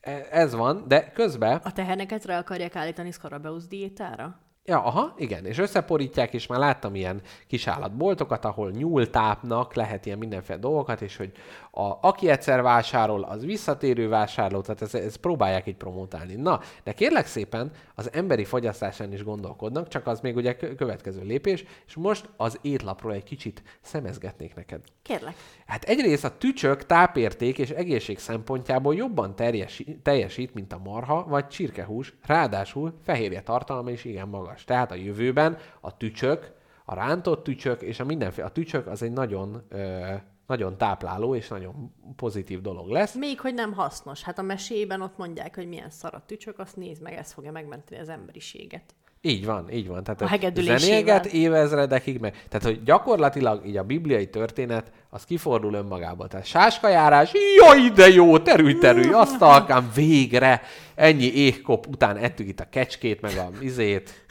e- 0.00 0.26
ez 0.30 0.54
van, 0.54 0.84
de 0.88 1.10
közben 1.10 1.60
A 1.64 1.72
teheneket 1.72 2.24
rá 2.24 2.38
akarják 2.38 2.76
állítani 2.76 3.10
Skarabeusz 3.10 3.66
diétára? 3.66 4.40
Ja, 4.68 4.82
aha, 4.82 5.14
igen, 5.16 5.44
és 5.44 5.58
összeporítják, 5.58 6.34
és 6.34 6.46
már 6.46 6.58
láttam 6.58 6.94
ilyen 6.94 7.20
kis 7.46 7.66
állatboltokat, 7.66 8.44
ahol 8.44 8.70
nyúltápnak 8.70 9.74
lehet 9.74 10.06
ilyen 10.06 10.18
mindenféle 10.18 10.58
dolgokat, 10.58 11.00
és 11.00 11.16
hogy 11.16 11.32
a, 11.76 11.98
aki 12.00 12.28
egyszer 12.28 12.62
vásárol, 12.62 13.22
az 13.22 13.44
visszatérő 13.44 14.08
vásárló, 14.08 14.60
tehát 14.60 14.82
ez, 14.82 14.94
ez 14.94 15.16
próbálják 15.16 15.66
így 15.66 15.76
promotálni. 15.76 16.34
Na, 16.34 16.60
de 16.84 16.92
kérlek 16.92 17.26
szépen, 17.26 17.70
az 17.94 18.12
emberi 18.12 18.44
fogyasztásán 18.44 19.12
is 19.12 19.24
gondolkodnak, 19.24 19.88
csak 19.88 20.06
az 20.06 20.20
még 20.20 20.36
ugye 20.36 20.56
kö- 20.56 20.76
következő 20.76 21.22
lépés, 21.22 21.64
és 21.86 21.94
most 21.94 22.28
az 22.36 22.58
étlapról 22.62 23.12
egy 23.12 23.22
kicsit 23.22 23.62
szemezgetnék 23.80 24.54
neked. 24.54 24.80
Kérlek. 25.02 25.34
Hát 25.66 25.84
egyrészt 25.84 26.24
a 26.24 26.38
tücsök 26.38 26.86
tápérték 26.86 27.58
és 27.58 27.70
egészség 27.70 28.18
szempontjából 28.18 28.94
jobban 28.94 29.36
terjesi, 29.36 29.98
teljesít, 30.02 30.54
mint 30.54 30.72
a 30.72 30.80
marha 30.84 31.24
vagy 31.28 31.48
csirkehús, 31.48 32.14
ráadásul 32.26 32.94
fehérje 33.04 33.42
tartalma 33.42 33.90
is 33.90 34.04
igen 34.04 34.28
magas. 34.28 34.64
Tehát 34.64 34.90
a 34.90 34.94
jövőben 34.94 35.58
a 35.80 35.96
tücsök, 35.96 36.52
a 36.84 36.94
rántott 36.94 37.44
tücsök 37.44 37.82
és 37.82 38.00
a 38.00 38.04
mindenféle, 38.04 38.46
a 38.46 38.50
tücsök 38.50 38.86
az 38.86 39.02
egy 39.02 39.12
nagyon, 39.12 39.62
ö, 39.68 40.14
nagyon 40.46 40.78
tápláló 40.78 41.34
és 41.34 41.48
nagyon 41.48 41.92
pozitív 42.16 42.60
dolog 42.60 42.88
lesz. 42.88 43.14
Még 43.14 43.40
hogy 43.40 43.54
nem 43.54 43.72
hasznos. 43.72 44.22
Hát 44.22 44.38
a 44.38 44.42
mesében 44.42 45.00
ott 45.00 45.16
mondják, 45.16 45.54
hogy 45.54 45.68
milyen 45.68 45.90
szar 45.90 46.14
a 46.14 46.22
tücsök, 46.26 46.58
azt 46.58 46.76
nézd 46.76 47.02
meg, 47.02 47.12
ez 47.12 47.32
fogja 47.32 47.52
megmenteni 47.52 48.00
az 48.00 48.08
emberiséget. 48.08 48.94
Így 49.20 49.44
van, 49.44 49.70
így 49.70 49.88
van. 49.88 50.04
Tehát 50.04 50.22
A 50.22 50.60
zenéget 50.60 51.26
évezredekig 51.26 52.18
meg. 52.20 52.44
Tehát, 52.48 52.66
hogy 52.66 52.82
gyakorlatilag 52.82 53.66
így 53.66 53.76
a 53.76 53.82
bibliai 53.82 54.28
történet, 54.28 54.92
az 55.10 55.24
kifordul 55.24 55.74
önmagából. 55.74 56.28
Tehát 56.28 56.46
sáskajárás, 56.46 57.32
jaj, 57.56 57.90
de 57.94 58.08
jó, 58.08 58.38
terülj, 58.38 58.78
terülj, 58.78 59.12
asztalkám, 59.12 59.90
végre, 59.94 60.62
ennyi 60.94 61.34
éhkop 61.34 61.86
után 61.86 62.16
ettük 62.16 62.48
itt 62.48 62.60
a 62.60 62.68
kecskét, 62.70 63.20
meg 63.20 63.36
a 63.36 63.50
izét, 63.60 64.26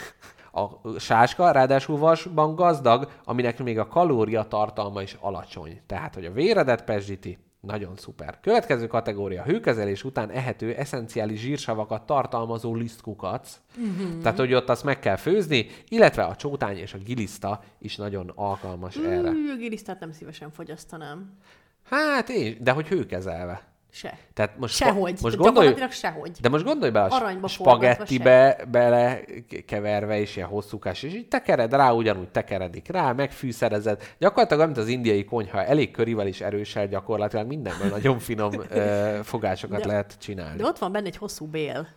A 0.55 0.99
sáska 0.99 1.51
ráadásul 1.51 1.97
vasban 1.97 2.55
gazdag, 2.55 3.11
aminek 3.25 3.63
még 3.63 3.79
a 3.79 3.87
kalóriatartalma 3.87 5.01
is 5.01 5.17
alacsony. 5.19 5.81
Tehát, 5.85 6.13
hogy 6.13 6.25
a 6.25 6.31
véredet 6.31 6.83
pezsíti, 6.83 7.37
nagyon 7.65 7.95
szuper. 7.95 8.39
Következő 8.41 8.87
kategória. 8.87 9.43
Hőkezelés 9.43 10.03
után 10.03 10.29
ehető 10.29 10.73
eszenciális 10.73 11.39
zsírsavakat 11.39 12.05
tartalmazó 12.05 12.75
lisztkukac. 12.75 13.59
Mm-hmm. 13.79 14.19
Tehát, 14.19 14.37
hogy 14.37 14.53
ott 14.53 14.69
azt 14.69 14.83
meg 14.83 14.99
kell 14.99 15.15
főzni, 15.15 15.67
illetve 15.87 16.23
a 16.23 16.35
csótány 16.35 16.77
és 16.77 16.93
a 16.93 16.97
giliszta 16.97 17.61
is 17.79 17.95
nagyon 17.95 18.31
alkalmas 18.35 18.99
mm, 18.99 19.05
erre. 19.05 19.29
A 19.29 19.57
gilisztát 19.57 19.99
nem 19.99 20.11
szívesen 20.11 20.51
fogyasztanám. 20.51 21.37
Hát 21.83 22.29
én, 22.29 22.57
de 22.61 22.71
hogy 22.71 22.87
hőkezelve. 22.87 23.74
Se. 23.95 24.17
Tehát 24.33 24.57
most, 24.57 24.75
Sehogy. 24.75 25.17
most 25.21 25.35
gondolj, 25.35 25.75
sehogy. 25.89 26.31
de 26.41 26.49
most 26.49 26.63
gondolj 26.63 26.91
bele, 26.91 27.15
Aranyba 27.15 27.47
spagettibe 27.47 28.57
bele 28.71 29.19
keverve, 29.65 30.19
és 30.19 30.35
ilyen 30.35 30.47
hosszúkás, 30.47 31.03
és 31.03 31.13
így 31.13 31.27
tekered 31.27 31.73
rá, 31.73 31.91
ugyanúgy 31.91 32.29
tekeredik 32.29 32.87
rá, 32.87 33.11
megfűszerezed. 33.11 34.03
Gyakorlatilag, 34.17 34.65
mint 34.65 34.77
az 34.77 34.87
indiai 34.87 35.23
konyha, 35.25 35.63
elég 35.63 35.91
körivel 35.91 36.27
is 36.27 36.41
erősel, 36.41 36.87
gyakorlatilag 36.87 37.47
mindenből 37.47 37.89
nagyon 37.89 38.19
finom 38.19 38.51
ö, 38.69 39.19
fogásokat 39.23 39.79
De- 39.79 39.87
lehet 39.87 40.17
csinálni. 40.19 40.57
De 40.57 40.65
ott 40.65 40.77
van 40.77 40.91
benne 40.91 41.07
egy 41.07 41.17
hosszú 41.17 41.45
bél, 41.45 41.87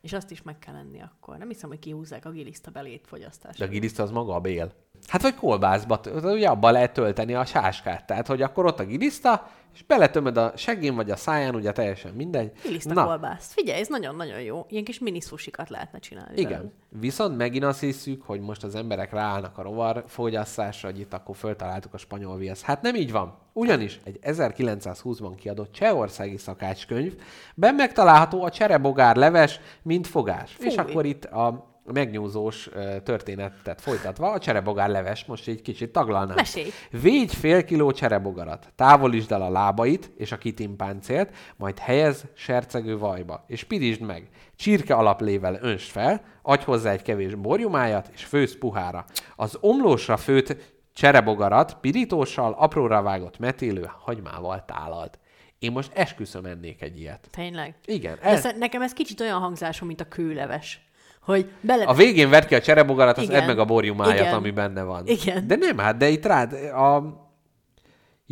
és 0.00 0.12
azt 0.12 0.30
is 0.30 0.42
meg 0.42 0.58
kell 0.58 0.74
enni 0.74 1.00
akkor. 1.02 1.36
Nem 1.36 1.48
hiszem, 1.48 1.68
hogy 1.68 1.78
kihúzzák 1.78 2.24
a 2.24 2.30
giliszta 2.30 2.70
belét 2.70 3.04
fogyasztásra. 3.06 3.64
De 3.64 3.70
a 3.70 3.74
giliszta 3.74 4.02
az 4.02 4.10
maga 4.10 4.34
a 4.34 4.40
bél. 4.40 4.72
Hát 5.06 5.22
vagy 5.22 5.34
kolbászba, 5.34 6.00
ugye 6.22 6.48
abba 6.48 6.70
lehet 6.70 6.92
tölteni 6.92 7.34
a 7.34 7.44
sáskát. 7.44 8.06
Tehát, 8.06 8.26
hogy 8.26 8.42
akkor 8.42 8.66
ott 8.66 8.80
a 8.80 8.84
giliszta, 8.84 9.50
és 9.74 9.82
beletömöd 9.82 10.36
a 10.36 10.52
seggén 10.56 10.94
vagy 10.94 11.10
a 11.10 11.16
száján, 11.16 11.54
ugye 11.54 11.72
teljesen 11.72 12.12
mindegy. 12.12 12.52
Giliszta 12.62 13.04
kolbász. 13.04 13.52
Figyelj, 13.52 13.80
ez 13.80 13.88
nagyon-nagyon 13.88 14.40
jó. 14.40 14.66
Ilyen 14.68 14.84
kis 14.84 14.98
mini 14.98 15.20
sushikat 15.20 15.70
lehetne 15.70 15.98
csinálni. 15.98 16.40
Igen. 16.40 16.72
Viszont 16.88 17.36
megint 17.36 17.64
azt 17.64 17.80
hiszük, 17.80 18.22
hogy 18.22 18.40
most 18.40 18.64
az 18.64 18.74
emberek 18.74 19.12
ráállnak 19.12 19.58
a 19.58 19.62
rovar 19.62 20.04
fogyasztásra, 20.06 20.90
hogy 20.90 21.00
itt 21.00 21.12
akkor 21.12 21.36
föltaláltuk 21.36 21.94
a 21.94 21.98
spanyol 21.98 22.36
viasz. 22.36 22.62
Hát 22.62 22.82
nem 22.82 22.94
így 22.94 23.12
van. 23.12 23.38
Ugyanis 23.52 24.00
egy 24.04 24.18
1920-ban 24.22 25.32
kiadott 25.36 25.72
csehországi 25.72 26.36
szakácskönyvben 26.36 27.74
megtalálható 27.74 28.42
a 28.42 28.50
cserebogár 28.50 29.16
leves, 29.16 29.60
mint 29.82 30.06
fogás. 30.06 30.52
Fúj. 30.52 30.66
És 30.66 30.76
akkor 30.76 31.04
itt 31.04 31.24
a 31.24 31.73
megnyúzós 31.92 32.68
történetet 33.02 33.80
folytatva, 33.80 34.30
a 34.30 34.38
cserebogár 34.38 34.88
leves, 34.88 35.24
most 35.24 35.48
egy 35.48 35.62
kicsit 35.62 35.92
taglalnám. 35.92 36.36
Mesélj. 36.36 36.70
Végy 36.90 37.34
fél 37.34 37.64
kiló 37.64 37.92
cserebogarat, 37.92 38.72
távolítsd 38.76 39.32
el 39.32 39.42
a 39.42 39.50
lábait 39.50 40.10
és 40.16 40.32
a 40.32 40.38
kitimpáncélt, 40.38 41.30
majd 41.56 41.78
helyez 41.78 42.24
sercegő 42.34 42.98
vajba, 42.98 43.44
és 43.46 43.64
pirítsd 43.64 44.00
meg. 44.00 44.28
Csirke 44.56 44.94
alaplével 44.94 45.58
önsd 45.60 45.90
fel, 45.90 46.22
adj 46.42 46.64
hozzá 46.64 46.90
egy 46.90 47.02
kevés 47.02 47.34
borjumájat, 47.34 48.10
és 48.12 48.24
főzd 48.24 48.58
puhára. 48.58 49.04
Az 49.36 49.58
omlósra 49.60 50.16
főtt 50.16 50.56
cserebogarat 50.94 51.76
pirítóssal, 51.80 52.52
apróra 52.58 53.02
vágott 53.02 53.38
metélő 53.38 53.90
hagymával 53.98 54.64
tálalt. 54.64 55.18
Én 55.58 55.72
most 55.72 55.92
esküszöm 55.94 56.44
ennék 56.44 56.82
egy 56.82 57.00
ilyet. 57.00 57.28
Tényleg. 57.30 57.74
Igen, 57.84 58.18
De 58.22 58.28
ez, 58.28 58.44
ez... 58.44 58.58
nekem 58.58 58.82
ez 58.82 58.92
kicsit 58.92 59.20
olyan 59.20 59.40
hangzásom, 59.40 59.86
mint 59.86 60.00
a 60.00 60.08
kőleves. 60.08 60.80
Hogy 61.24 61.50
bele... 61.60 61.84
a 61.84 61.94
végén 61.94 62.30
vedd 62.30 62.46
ki 62.46 62.54
a 62.54 62.60
cserebogarat, 62.60 63.18
az 63.18 63.30
edd 63.30 63.46
meg 63.46 63.58
a 63.58 63.64
borjumájat, 63.64 64.18
Igen. 64.18 64.34
ami 64.34 64.50
benne 64.50 64.82
van. 64.82 65.02
Igen. 65.06 65.46
De 65.46 65.56
nem, 65.56 65.78
hát 65.78 65.96
de 65.96 66.08
itt 66.08 66.26
rád 66.26 66.52
a... 66.52 67.22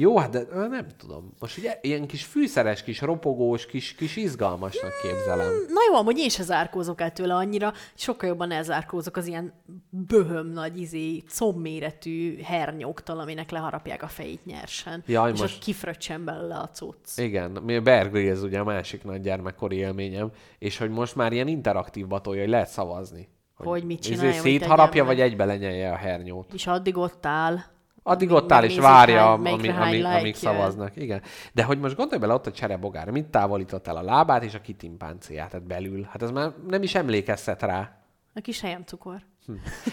Jó, 0.02 0.18
hát 0.18 0.30
de 0.30 0.46
nem 0.68 0.86
tudom. 0.98 1.32
Most 1.38 1.58
ugye 1.58 1.78
ilyen 1.82 2.06
kis 2.06 2.24
fűszeres, 2.24 2.82
kis 2.82 3.00
ropogós, 3.00 3.66
kis, 3.66 3.94
kis 3.94 4.16
izgalmasnak 4.16 4.90
képzelem. 5.02 5.50
Na 5.68 5.80
jó, 5.90 5.94
amúgy 5.94 6.18
én 6.18 6.28
se 6.28 6.42
zárkózok 6.42 7.00
el 7.00 7.12
tőle 7.12 7.34
annyira, 7.34 7.72
sokkal 7.94 8.28
jobban 8.28 8.50
elzárkózok 8.50 9.16
az 9.16 9.26
ilyen 9.26 9.52
böhöm 9.90 10.46
nagy, 10.46 10.80
izé, 10.80 11.22
combméretű 11.28 12.38
hernyóktól, 12.42 13.18
aminek 13.20 13.50
leharapják 13.50 14.02
a 14.02 14.06
fejét 14.06 14.44
nyersen. 14.44 15.02
Jaj, 15.06 15.32
és 15.32 15.40
most- 15.40 15.54
ott 15.54 15.62
kifröccsen 15.62 16.24
belőle 16.24 16.56
a 16.56 16.68
cucc. 16.68 17.18
Igen, 17.18 17.50
mi 17.50 17.78
Bear 17.78 18.10
Grylls 18.10 18.40
ugye 18.40 18.58
a 18.58 18.64
másik 18.64 19.04
nagy 19.04 19.20
gyermekkori 19.20 19.76
élményem, 19.76 20.30
és 20.58 20.78
hogy 20.78 20.90
most 20.90 21.14
már 21.16 21.32
ilyen 21.32 21.48
interaktív 21.48 22.06
batolja, 22.06 22.40
hogy 22.40 22.50
lehet 22.50 22.68
szavazni. 22.68 23.28
Hogy 23.54 23.84
mit 23.84 24.00
izé 24.00 24.10
csinálja, 24.14 24.32
hogy 24.32 24.50
szétharapja, 24.50 25.04
vagy 25.04 25.20
egybe 25.20 25.44
lenyelje 25.44 25.92
a 25.92 25.96
hernyót. 25.96 26.52
És 26.52 26.66
addig 26.66 26.96
ott 26.96 27.26
áll. 27.26 27.58
Addig 28.02 28.30
ott 28.30 28.52
áll 28.52 28.64
és 28.64 28.78
várja, 28.78 29.20
hány- 29.20 29.46
ami, 29.46 29.68
ami, 29.68 29.96
like 29.96 30.08
amíg 30.18 30.34
szavaznak. 30.34 30.96
Igen. 30.96 31.22
De 31.52 31.64
hogy 31.64 31.78
most 31.78 31.96
gondolj 31.96 32.20
bele 32.20 32.34
ott 32.34 32.46
a 32.46 32.50
cserebogár, 32.52 33.10
mit 33.10 33.26
távolított 33.26 33.86
el 33.86 33.96
a 33.96 34.02
lábát 34.02 34.42
és 34.44 34.54
a 34.54 34.60
kitimpánciát, 34.60 35.50
tehát 35.50 35.66
belül. 35.66 36.02
Hát 36.02 36.22
ez 36.22 36.30
már 36.30 36.52
nem 36.68 36.82
is 36.82 36.94
emlékeztet 36.94 37.62
rá. 37.62 37.96
A 38.34 38.40
kis 38.40 38.60
helyen 38.60 38.86
cukor. 38.86 39.22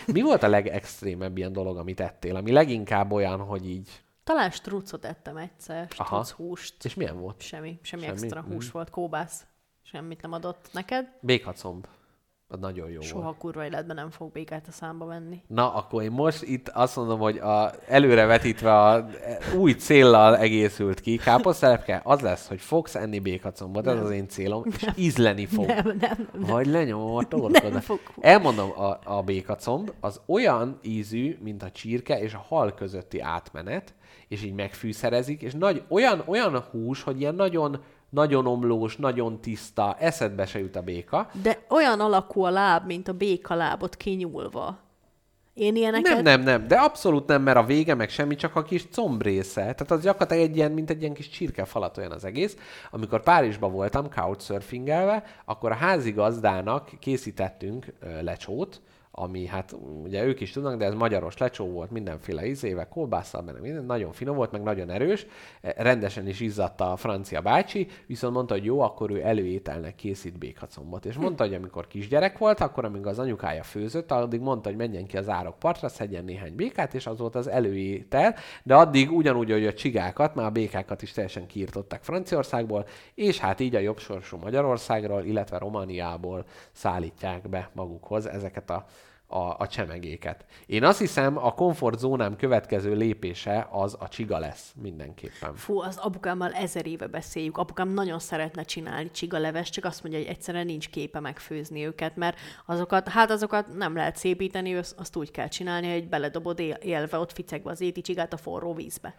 Mi 0.06 0.22
volt 0.22 0.44
a 0.44 0.48
legextrémebb 0.48 1.38
ilyen 1.38 1.54
dolog, 1.54 1.78
amit 1.78 2.00
ettél, 2.00 2.36
ami 2.36 2.52
leginkább 2.52 3.12
olyan, 3.12 3.40
hogy 3.40 3.70
így... 3.70 3.90
Talán 4.24 4.50
strucot 4.52 5.06
ettem 5.06 5.38
egyszer, 5.38 5.88
struc 5.92 6.30
húst. 6.30 6.86
És 6.86 6.94
milyen 6.94 7.20
volt? 7.20 7.42
Semmi, 7.42 7.80
semmi, 7.82 8.04
Semmi? 8.04 8.16
extra 8.18 8.42
hús 8.42 8.66
Mm. 8.66 8.70
volt, 8.72 8.90
kóbász. 8.90 9.46
Semmit 9.84 10.22
nem 10.22 10.32
adott 10.32 10.70
neked. 10.72 11.08
Békacomb. 11.22 11.88
Az 12.52 12.60
nagyon 12.60 12.90
jó 12.90 13.02
Soha 13.02 13.24
volt. 13.24 13.38
kurva 13.38 13.66
életben 13.66 13.96
nem 13.96 14.10
fog 14.10 14.32
békát 14.32 14.66
a 14.68 14.72
számba 14.72 15.06
venni. 15.06 15.42
Na, 15.48 15.74
akkor 15.74 16.04
én 16.04 16.12
most 16.12 16.44
itt 16.44 16.70
azt 16.70 16.96
mondom, 16.96 17.20
hogy 17.20 17.38
a, 17.38 17.72
előrevetítve 17.88 18.78
a 18.78 19.06
új 19.58 19.72
céllal 19.72 20.38
egészült 20.38 21.00
ki, 21.00 21.18
káposztelepke, 21.18 22.02
az 22.04 22.20
lesz, 22.20 22.48
hogy 22.48 22.62
fogsz 22.62 22.96
enni 22.96 23.20
békacombot, 23.20 23.88
ez 23.88 24.00
az 24.00 24.12
én 24.12 24.28
célom, 24.28 24.64
és 24.66 24.88
ízleni 24.96 25.46
fog. 25.46 25.66
Nem, 25.66 25.86
nem, 25.86 25.98
nem. 26.00 26.28
Vagy 26.34 26.68
lenyom 26.68 27.16
a 27.16 27.24
torkodat. 27.24 27.88
Nem. 27.88 27.98
Elmondom, 28.20 28.72
a, 28.80 29.00
a 29.04 29.22
békacomb 29.24 29.92
az 30.00 30.22
olyan 30.26 30.80
ízű, 30.82 31.38
mint 31.42 31.64
a 31.64 31.72
csirke 31.72 32.22
és 32.22 32.34
a 32.34 32.46
hal 32.48 32.74
közötti 32.74 33.20
átmenet, 33.20 33.94
és 34.28 34.44
így 34.44 34.54
megfűszerezik, 34.54 35.42
és 35.42 35.54
nagy, 35.54 35.84
olyan, 35.90 36.24
olyan 36.26 36.60
hús, 36.72 37.04
hogy 37.04 37.20
ilyen 37.20 37.36
nagyon, 37.36 37.82
nagyon 38.10 38.48
omlós, 38.48 38.96
nagyon 38.96 39.42
tiszta, 39.42 39.96
eszedbe 40.00 40.46
se 40.46 40.60
jut 40.60 40.76
a 40.76 40.82
béka. 40.82 41.30
De 41.42 41.60
olyan 41.70 42.00
alakú 42.00 42.44
a 42.44 42.50
láb, 42.50 42.86
mint 42.86 43.08
a 43.08 43.14
béka 43.14 43.56
lábot 43.56 43.96
kinyúlva. 43.96 44.78
Én 45.54 45.76
ilyeneket... 45.76 46.14
Nem, 46.14 46.24
nem, 46.24 46.42
nem, 46.42 46.68
de 46.68 46.76
abszolút 46.76 47.28
nem, 47.28 47.42
mert 47.42 47.58
a 47.58 47.64
vége 47.64 47.96
meg 47.96 48.10
semmi, 48.10 48.36
csak 48.36 48.56
a 48.56 48.64
kis 48.64 48.88
combrésze. 48.92 49.62
Tehát 49.62 49.92
az 49.92 50.02
gyakorlatilag 50.02 50.44
egy 50.44 50.56
ilyen, 50.56 50.72
mint 50.72 50.90
egy 50.90 51.02
ilyen 51.02 51.14
kis 51.14 51.30
csirkefalat 51.30 51.98
olyan 51.98 52.12
az 52.12 52.26
egész. 52.26 52.58
Amikor 52.92 53.24
Párizsba 53.24 53.70
voltam 53.70 54.10
couchsurfingelve, 54.10 55.24
akkor 55.46 55.72
a 55.72 55.76
házigazdának 55.76 56.90
készítettünk 57.00 57.94
ö, 58.00 58.22
lecsót, 58.22 58.82
ami 59.20 59.46
hát 59.46 59.76
ugye 60.04 60.24
ők 60.24 60.40
is 60.40 60.52
tudnak, 60.52 60.78
de 60.78 60.86
ez 60.86 60.94
magyaros 60.94 61.38
lecsó 61.38 61.66
volt, 61.66 61.92
mindenféle 61.92 62.46
izével, 62.46 62.88
kolbásszal, 62.88 63.42
benne 63.42 63.60
minden, 63.60 63.86
nagyon 63.86 64.12
finom 64.12 64.36
volt, 64.36 64.52
meg 64.52 64.64
nagyon 64.64 64.90
erős, 64.90 65.26
Eh, 65.62 65.74
rendesen 65.78 66.28
is 66.28 66.40
izzatta 66.40 66.92
a 66.92 66.96
francia 66.96 67.42
bácsi, 67.42 67.88
viszont 68.06 68.34
mondta, 68.34 68.54
hogy 68.54 68.66
jó, 68.66 68.80
akkor 68.82 69.12
ő 69.12 69.22
előételnek 69.26 69.96
készít 69.96 70.38
békacombot. 70.38 71.06
És 71.06 71.16
mondta, 71.16 71.44
hogy 71.44 71.54
amikor 71.54 71.88
kisgyerek 71.88 72.38
volt, 72.38 72.60
akkor 72.60 72.86
amíg 72.86 73.06
az 73.06 73.20
anyukája 73.20 73.64
főzött, 73.64 74.12
addig 74.12 74.40
mondta, 74.40 74.70
hogy 74.70 74.78
menjen 74.78 75.06
ki 75.06 75.18
az 75.18 75.30
árok 75.30 75.60
partra, 75.60 75.90
szedjen 75.90 76.24
néhány 76.24 76.56
békát, 76.56 76.94
és 76.94 77.08
az 77.08 77.20
volt 77.20 77.36
az 77.36 77.48
előétel, 77.48 78.36
de 78.64 78.76
addig 78.76 79.12
ugyanúgy, 79.12 79.52
hogy 79.52 79.66
a 79.66 79.74
csigákat, 79.74 80.36
már 80.36 80.46
a 80.46 80.50
békákat 80.50 81.02
is 81.02 81.12
teljesen 81.12 81.48
kiirtották 81.48 82.04
Franciaországból, 82.04 82.86
és 83.14 83.40
hát 83.40 83.60
így 83.60 83.76
a 83.76 83.80
jobb 83.80 84.00
sorsú 84.00 84.38
Magyarországról, 84.38 85.24
illetve 85.24 85.58
Romániából 85.58 86.46
szállítják 86.72 87.50
be 87.50 87.70
magukhoz 87.74 88.26
ezeket 88.26 88.70
a 88.70 88.86
a, 89.32 89.56
a 89.58 89.68
csemegéket. 89.68 90.46
Én 90.66 90.84
azt 90.84 91.00
hiszem, 91.00 91.38
a 91.38 91.54
komfortzónám 91.54 92.36
következő 92.36 92.96
lépése 92.96 93.68
az 93.72 93.96
a 94.00 94.08
csiga 94.08 94.38
lesz 94.38 94.74
mindenképpen. 94.82 95.56
Fú, 95.56 95.80
az 95.80 95.98
apukámmal 95.98 96.52
ezer 96.52 96.86
éve 96.86 97.08
beszéljük. 97.08 97.58
Apukám 97.58 97.90
nagyon 97.90 98.20
szeretne 98.20 98.64
csinálni 98.64 99.12
csigaleves, 99.12 99.70
csak 99.70 99.86
azt 99.86 100.04
mondja, 100.04 100.22
hogy 100.22 100.30
egyszerűen 100.30 100.66
nincs 100.66 100.90
képe 100.90 101.20
megfőzni 101.20 101.86
őket, 101.86 102.16
mert 102.16 102.38
azokat, 102.66 103.08
hát 103.08 103.32
azokat 103.32 103.74
nem 103.74 103.96
lehet 103.96 104.16
szépíteni, 104.16 104.76
azt, 104.76 105.16
úgy 105.16 105.32
kell 105.32 105.48
csinálni, 105.48 105.92
hogy 105.92 106.08
beledobod 106.08 106.60
él, 106.60 106.74
élve 106.74 107.18
ott 107.18 107.34
ficegve 107.34 107.72
az 107.72 107.82
éti 107.82 108.02
csigát 108.02 108.34
a 108.34 108.38
forró 108.38 108.74
vízbe. 108.74 109.16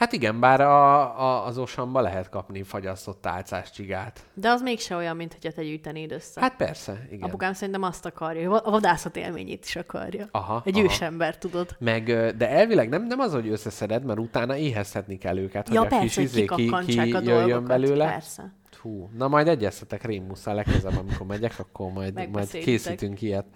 Hát 0.00 0.12
igen, 0.12 0.40
bár 0.40 0.60
a, 0.60 1.00
a, 1.20 1.46
az 1.46 1.58
osamba 1.58 2.00
lehet 2.00 2.28
kapni 2.28 2.62
fagyasztott 2.62 3.20
tálcás 3.20 3.70
csigát. 3.70 4.20
De 4.34 4.48
az 4.48 4.62
mégse 4.62 4.96
olyan, 4.96 5.16
mint 5.16 5.32
hogyha 5.32 5.52
te 5.52 5.62
gyűjtenéd 5.62 6.12
össze. 6.12 6.40
Hát 6.40 6.56
persze, 6.56 7.06
igen. 7.10 7.28
Apukám 7.28 7.52
szerintem 7.52 7.82
azt 7.82 8.06
akarja, 8.06 8.60
a 8.60 8.70
vadászat 8.70 9.16
élményét 9.16 9.64
is 9.64 9.76
akarja. 9.76 10.28
Aha, 10.30 10.62
Egy 10.64 10.74
aha. 10.76 10.84
ősember, 10.84 11.38
tudod. 11.38 11.76
Meg, 11.78 12.04
de 12.36 12.48
elvileg 12.50 12.88
nem, 12.88 13.06
nem 13.06 13.18
az, 13.18 13.32
hogy 13.32 13.48
összeszeded, 13.48 14.04
mert 14.04 14.18
utána 14.18 14.56
éheztetni 14.56 15.18
kell 15.18 15.38
őket, 15.38 15.68
Ja, 15.68 15.80
hogy 15.80 15.92
a 15.92 15.98
kis 16.00 16.14
persze, 16.14 16.20
izé 16.20 16.44
ki, 16.44 16.64
ki 16.64 16.72
a 16.72 16.80
jöjjön 16.80 17.22
dolgokat. 17.24 17.66
belőle. 17.66 18.04
Persze. 18.10 18.52
Hú, 18.82 19.08
na 19.16 19.28
majd 19.28 19.48
egyeztetek 19.48 20.04
Rémusszal 20.04 20.54
legközelebb, 20.54 20.98
amikor 20.98 21.26
megyek, 21.26 21.58
akkor 21.58 21.92
majd, 21.92 22.28
majd 22.30 22.48
készítünk 22.48 23.22
ilyet. 23.22 23.46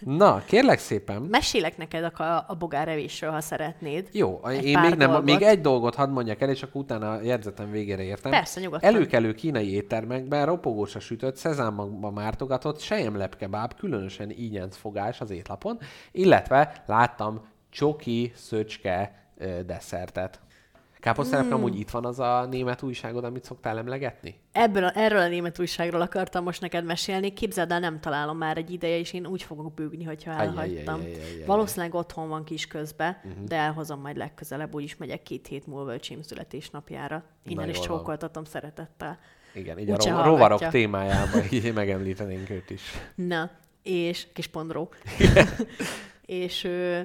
Na, 0.00 0.44
kérlek 0.44 0.78
szépen. 0.78 1.22
Mesélek 1.22 1.76
neked 1.76 2.04
a, 2.04 2.44
a 2.48 2.54
bogárevésről, 2.58 3.30
ha 3.30 3.40
szeretnéd. 3.40 4.08
Jó, 4.12 4.40
Egy 4.46 4.64
én 4.64 4.78
még, 4.78 4.94
nem, 4.94 4.98
dolgot. 4.98 5.24
még 5.24 5.42
egy 5.42 5.60
dolgot 5.60 5.94
hadd 5.94 6.10
mondjak 6.10 6.40
el, 6.40 6.50
és 6.50 6.62
akkor 6.62 6.80
utána 6.80 7.10
a 7.10 7.22
jegyzetem 7.22 7.70
végére 7.70 8.02
értem. 8.02 8.30
Persze, 8.30 8.60
nyugodtan. 8.60 8.94
Előkelő 8.94 9.34
kínai 9.34 9.72
éttermekben 9.72 10.46
ropogósra 10.46 11.00
sütött, 11.00 11.36
szezámba 11.36 12.10
mártogatott, 12.10 12.80
sejemlepkebáb, 12.80 13.74
különösen 13.74 14.30
ígyenc 14.30 14.76
fogás 14.76 15.20
az 15.20 15.30
étlapon, 15.30 15.78
illetve 16.12 16.82
láttam 16.86 17.46
csoki, 17.70 18.32
szöcske 18.34 19.28
desszertet. 19.66 20.40
Káposztelepke, 21.04 21.50
Hmm. 21.52 21.60
mm. 21.60 21.64
amúgy 21.64 21.78
itt 21.80 21.90
van 21.90 22.04
az 22.04 22.18
a 22.18 22.46
német 22.50 22.82
újságod, 22.82 23.24
amit 23.24 23.44
szoktál 23.44 23.78
emlegetni? 23.78 24.34
Ebből 24.52 24.84
a, 24.84 24.92
erről 24.94 25.18
a 25.18 25.28
német 25.28 25.58
újságról 25.58 26.00
akartam 26.00 26.44
most 26.44 26.60
neked 26.60 26.84
mesélni. 26.84 27.32
Képzeld 27.32 27.70
el, 27.70 27.80
nem 27.80 28.00
találom 28.00 28.36
már 28.36 28.56
egy 28.56 28.70
ideje, 28.70 28.98
és 28.98 29.12
én 29.12 29.26
úgy 29.26 29.42
fogok 29.42 29.74
bőgni, 29.74 30.04
hogyha 30.04 30.30
elhagytam. 30.30 31.00
Valószínűleg 31.46 31.94
otthon 31.94 32.28
van 32.28 32.44
kis 32.44 32.66
közben, 32.66 33.16
Mhm. 33.22 33.30
uh-huh. 33.32 33.46
de 33.48 33.56
elhozom 33.56 34.00
majd 34.00 34.16
legközelebb, 34.16 34.74
úgyis 34.74 34.96
megyek 34.96 35.22
két 35.22 35.46
hét 35.46 35.66
múlva 35.66 35.94
öcsém 35.94 36.22
születésnapjára. 36.22 37.22
Innen 37.44 37.68
is 37.68 37.80
csókoltatom 37.80 38.44
szeretettel. 38.44 39.18
Igen, 39.54 39.78
így 39.78 39.90
a 39.90 39.92
Úgyse 39.92 40.10
ro- 40.10 40.24
rovarok 40.24 40.68
témájában 40.68 41.42
így 41.50 41.72
megemlítenénk 41.72 42.50
őt 42.50 42.70
is. 42.70 42.82
Na, 43.14 43.50
és 43.82 44.26
kis 44.32 44.46
pondró. 44.46 44.88
és 46.26 46.64
ö, 46.64 47.00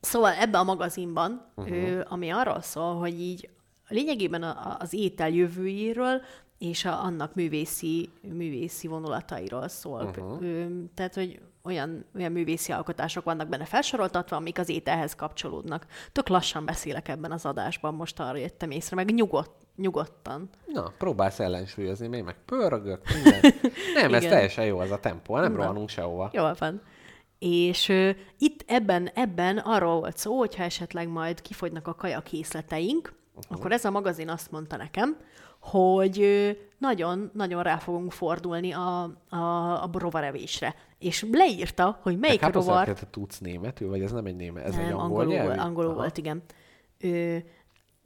szóval 0.00 0.32
ebben 0.32 0.60
a 0.60 0.64
magazinban, 0.64 1.50
Mhm. 1.54 1.66
uh-huh. 1.72 1.88
ö, 1.88 2.00
ami 2.08 2.30
arról 2.30 2.60
szól, 2.60 2.94
hogy 2.94 3.20
így 3.20 3.48
lényegében 3.88 4.42
a, 4.42 4.48
a- 4.48 4.76
az 4.80 4.92
étel 4.92 5.28
jövőjéről 5.30 6.20
és 6.58 6.84
a, 6.84 7.02
annak 7.04 7.34
művészi, 7.34 8.08
művészi 8.22 8.86
vonulatairól 8.86 9.68
szól. 9.68 10.02
Mhm. 10.02 10.20
Uh-huh. 10.20 10.42
Ö, 10.42 10.64
tehát, 10.94 11.14
hogy 11.14 11.40
olyan, 11.62 12.04
olyan 12.16 12.32
művészi 12.32 12.72
alkotások 12.72 13.24
vannak 13.24 13.48
benne 13.48 13.64
felsoroltatva, 13.64 14.36
amik 14.36 14.58
az 14.58 14.68
ételhez 14.68 15.14
kapcsolódnak. 15.14 15.86
Tök 16.12 16.28
lassan 16.28 16.64
beszélek 16.64 17.08
ebben 17.08 17.32
az 17.32 17.44
adásban, 17.46 17.94
most 17.94 18.20
arra 18.20 18.36
jöttem 18.36 18.70
észre, 18.70 18.96
meg 18.96 19.14
nyugodt, 19.14 19.66
nyugodtan. 19.76 20.48
Na, 20.66 20.92
próbálsz 20.98 21.40
ellensúlyozni, 21.40 22.06
még 22.06 22.22
meg 22.22 22.36
pörögök, 22.44 23.00
minden. 23.14 23.52
Nem, 24.02 24.14
ez 24.14 24.22
teljesen 24.24 24.64
jó 24.66 24.78
az 24.78 24.90
a 24.90 24.98
tempó, 25.00 25.36
nem 25.38 25.52
Na. 25.52 25.58
rohanunk 25.58 25.88
sehova. 25.88 26.30
Jól 26.32 26.54
van. 26.58 26.80
És 27.38 27.88
ö, 27.88 28.10
itt 28.38 28.64
ebben, 28.66 29.10
ebben 29.14 29.58
arról 29.58 30.00
volt 30.00 30.16
szó, 30.16 30.38
hogyha 30.38 30.62
esetleg 30.62 31.08
majd 31.08 31.42
kifogynak 31.42 31.86
a 31.86 31.94
kajakészleteink, 31.94 33.14
uh-huh. 33.34 33.56
akkor 33.58 33.72
ez 33.72 33.84
a 33.84 33.90
magazin 33.90 34.28
azt 34.28 34.50
mondta 34.50 34.76
nekem, 34.76 35.16
hogy 35.58 36.20
ö, 36.20 36.50
nagyon, 36.78 37.30
nagyon 37.34 37.62
rá 37.62 37.76
fogunk 37.76 38.12
fordulni 38.12 38.72
a, 38.72 39.02
a, 39.28 39.36
a 39.82 39.90
rovarevésre. 39.92 40.74
És 40.98 41.26
leírta, 41.32 41.98
hogy 42.02 42.18
melyik 42.18 42.40
hát 42.40 42.54
rovar... 42.54 42.84
te 42.86 43.06
tudsz 43.10 43.38
németül, 43.38 43.88
vagy 43.88 44.02
ez 44.02 44.12
nem 44.12 44.26
egy 44.26 44.36
német, 44.36 44.64
ez 44.64 44.74
Nem, 44.74 44.84
egy 44.84 44.92
angol, 44.92 45.20
angolul, 45.20 45.58
angolul 45.58 45.90
Aha. 45.90 45.98
volt, 45.98 46.18
igen. 46.18 46.42
Ö, 47.00 47.36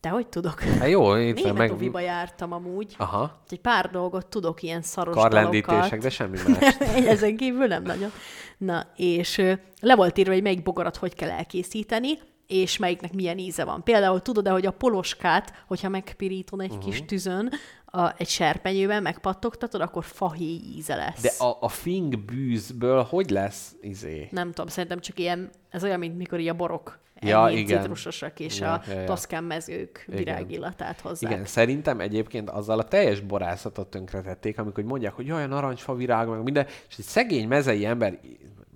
de 0.00 0.08
hogy 0.08 0.26
tudok? 0.26 0.60
Hát 0.60 0.88
jó, 0.88 1.14
itt 1.16 1.40
van 1.40 1.52
Német 1.52 1.92
meg... 1.92 2.02
jártam 2.02 2.52
amúgy. 2.52 2.94
Aha, 2.98 3.42
Egy 3.48 3.60
pár 3.60 3.90
dolgot 3.90 4.26
tudok, 4.26 4.62
ilyen 4.62 4.82
szaros 4.82 5.14
karlendítések, 5.14 6.00
de 6.00 6.10
semmi 6.10 6.38
más. 6.46 6.78
Ezen 7.06 7.36
kívül 7.36 7.66
nem 7.66 7.82
nagyon. 7.82 8.10
Na, 8.58 8.86
és 8.96 9.42
le 9.80 9.94
volt 9.94 10.18
írva, 10.18 10.32
hogy 10.32 10.42
melyik 10.42 10.62
bogarat 10.62 10.96
hogy 10.96 11.14
kell 11.14 11.30
elkészíteni, 11.30 12.18
és 12.46 12.76
melyiknek 12.76 13.12
milyen 13.12 13.38
íze 13.38 13.64
van. 13.64 13.82
Például 13.82 14.22
tudod-e, 14.22 14.50
hogy 14.50 14.66
a 14.66 14.70
poloskát, 14.70 15.64
hogyha 15.66 15.88
megpirítod 15.88 16.60
egy 16.60 16.70
uh-huh. 16.70 16.84
kis 16.84 17.04
tüzön, 17.04 17.50
a, 17.84 18.14
egy 18.16 18.28
serpenyőben 18.28 19.02
megpattogtatod, 19.02 19.80
akkor 19.80 20.04
fahéj 20.04 20.60
íze 20.76 20.94
lesz. 20.94 21.20
De 21.22 21.44
a, 21.44 21.56
a 21.60 21.68
fing 21.68 22.18
bűzből 22.18 23.02
hogy 23.02 23.30
lesz 23.30 23.76
izé? 23.80 24.28
Nem 24.30 24.48
tudom, 24.48 24.66
szerintem 24.66 25.00
csak 25.00 25.18
ilyen, 25.18 25.50
ez 25.68 25.84
olyan, 25.84 25.98
mint 25.98 26.16
mikor 26.16 26.40
így 26.40 26.48
a 26.48 26.54
borok 26.54 26.98
Ja, 27.20 27.48
igen. 27.50 27.80
citrusosak, 27.80 28.40
és 28.40 28.58
Ja, 28.58 28.72
a 28.72 28.82
ja, 28.88 29.00
ja. 29.00 29.04
toszkán 29.04 29.44
mezők 29.44 30.04
Igen. 30.08 30.18
virágillatát 30.18 31.00
hozzák. 31.00 31.30
Igen, 31.30 31.44
szerintem 31.44 32.00
egyébként 32.00 32.50
azzal 32.50 32.78
a 32.78 32.82
teljes 32.84 33.20
borászatot 33.20 33.86
tönkretették, 33.86 34.58
amikor 34.58 34.84
mondják, 34.84 35.12
hogy 35.12 35.30
a 35.30 35.46
narancsfa 35.46 35.94
virág, 35.94 36.28
meg 36.28 36.42
minden, 36.42 36.66
és 36.88 36.94
egy 36.98 37.04
szegény 37.04 37.48
mezei 37.48 37.84
ember, 37.86 38.18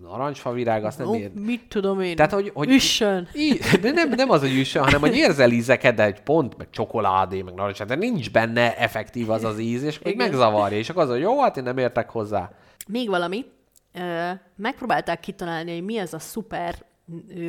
narancsfa 0.02 0.52
virág, 0.52 0.84
azt 0.84 0.98
nem 0.98 1.08
Ó, 1.08 1.16
ér. 1.16 1.30
mit 1.34 1.68
tudom 1.68 2.00
én? 2.00 2.16
Tehát, 2.16 2.32
hogy, 2.32 2.50
hogy 2.54 2.70
Üssön! 2.70 3.28
Í, 3.34 3.58
de 3.80 3.90
nem, 3.90 4.08
nem 4.08 4.30
az, 4.30 4.40
hogy 4.40 4.58
üssön, 4.58 4.82
hanem 4.82 5.00
hogy 5.00 5.16
érzel 5.16 5.50
ízeket, 5.50 5.94
de 5.94 6.04
egy 6.04 6.20
pont, 6.20 6.56
meg 6.56 6.70
csokoládé, 6.70 7.42
meg 7.42 7.54
narancs, 7.54 7.82
de 7.82 7.94
nincs 7.94 8.30
benne 8.30 8.76
effektív 8.76 9.30
az 9.30 9.44
az 9.44 9.58
íz, 9.58 9.82
és 9.82 9.98
hogy 10.02 10.16
megzavarja, 10.16 10.78
és 10.78 10.88
akkor 10.90 11.02
az, 11.02 11.08
hogy 11.08 11.20
jó, 11.20 11.40
hát 11.42 11.56
én 11.56 11.62
nem 11.62 11.78
értek 11.78 12.10
hozzá. 12.10 12.50
Még 12.88 13.08
valami, 13.08 13.44
megpróbálták 14.56 15.20
kitalálni, 15.20 15.72
hogy 15.72 15.84
mi 15.84 15.98
ez 15.98 16.12
a 16.12 16.18
szuper 16.18 16.74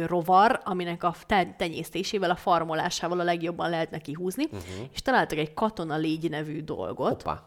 rovar, 0.06 0.62
aminek 0.64 1.04
a 1.04 1.16
te- 1.26 1.56
tenyésztésével, 1.58 2.30
a 2.30 2.36
farmolásával 2.36 3.20
a 3.20 3.24
legjobban 3.24 3.70
lehet 3.70 3.92
neki 3.92 4.14
húzni, 4.14 4.44
uh-huh. 4.44 4.62
és 4.94 5.02
találtak 5.02 5.38
egy 5.38 5.54
katona 5.54 5.96
légy 5.98 6.30
nevű 6.30 6.64
dolgot, 6.64 7.22
Hoppá. 7.22 7.44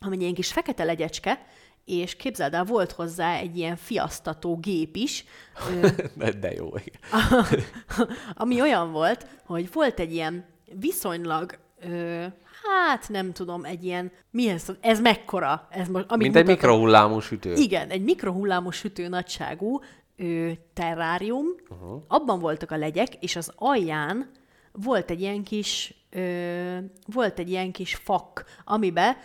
ami 0.00 0.14
egy 0.14 0.20
ilyen 0.22 0.34
kis 0.34 0.52
fekete 0.52 0.84
legyecske, 0.84 1.46
és 1.84 2.16
képzeld 2.16 2.54
el, 2.54 2.64
volt 2.64 2.92
hozzá 2.92 3.36
egy 3.36 3.56
ilyen 3.56 3.76
fiasztató 3.76 4.56
gép 4.56 4.96
is, 4.96 5.24
ö, 5.82 5.88
De, 6.40 6.52
jó. 6.52 6.68
ami 8.34 8.60
olyan 8.60 8.92
volt, 8.92 9.26
hogy 9.46 9.72
volt 9.72 10.00
egy 10.00 10.12
ilyen 10.12 10.44
viszonylag, 10.78 11.58
ö, 11.80 12.24
hát 12.64 13.08
nem 13.08 13.32
tudom, 13.32 13.64
egy 13.64 13.84
ilyen, 13.84 14.12
mi 14.30 14.48
ez, 14.48 14.64
ez 14.80 15.00
mekkora? 15.00 15.66
Ez 15.70 15.88
most, 15.88 16.04
amit 16.08 16.22
Mint 16.22 16.36
egy 16.36 16.44
mutatok. 16.44 16.46
mikrohullámú 16.46 17.20
sütő. 17.20 17.54
Igen, 17.54 17.88
egy 17.88 18.02
mikrohullámos 18.02 18.76
sütő 18.76 19.08
nagyságú 19.08 19.80
ö, 20.18 20.50
terrárium, 20.72 21.46
uh-huh. 21.68 22.02
abban 22.08 22.38
voltak 22.38 22.70
a 22.70 22.76
legyek, 22.76 23.14
és 23.14 23.36
az 23.36 23.52
alján 23.56 24.30
volt 24.72 25.10
egy 25.10 25.20
ilyen 25.20 25.42
kis, 25.42 25.94
ö, 26.10 26.78
volt 27.06 27.38
egy 27.38 27.50
ilyen 27.50 27.72
kis 27.72 27.94
fak, 27.94 28.44
amibe 28.64 29.16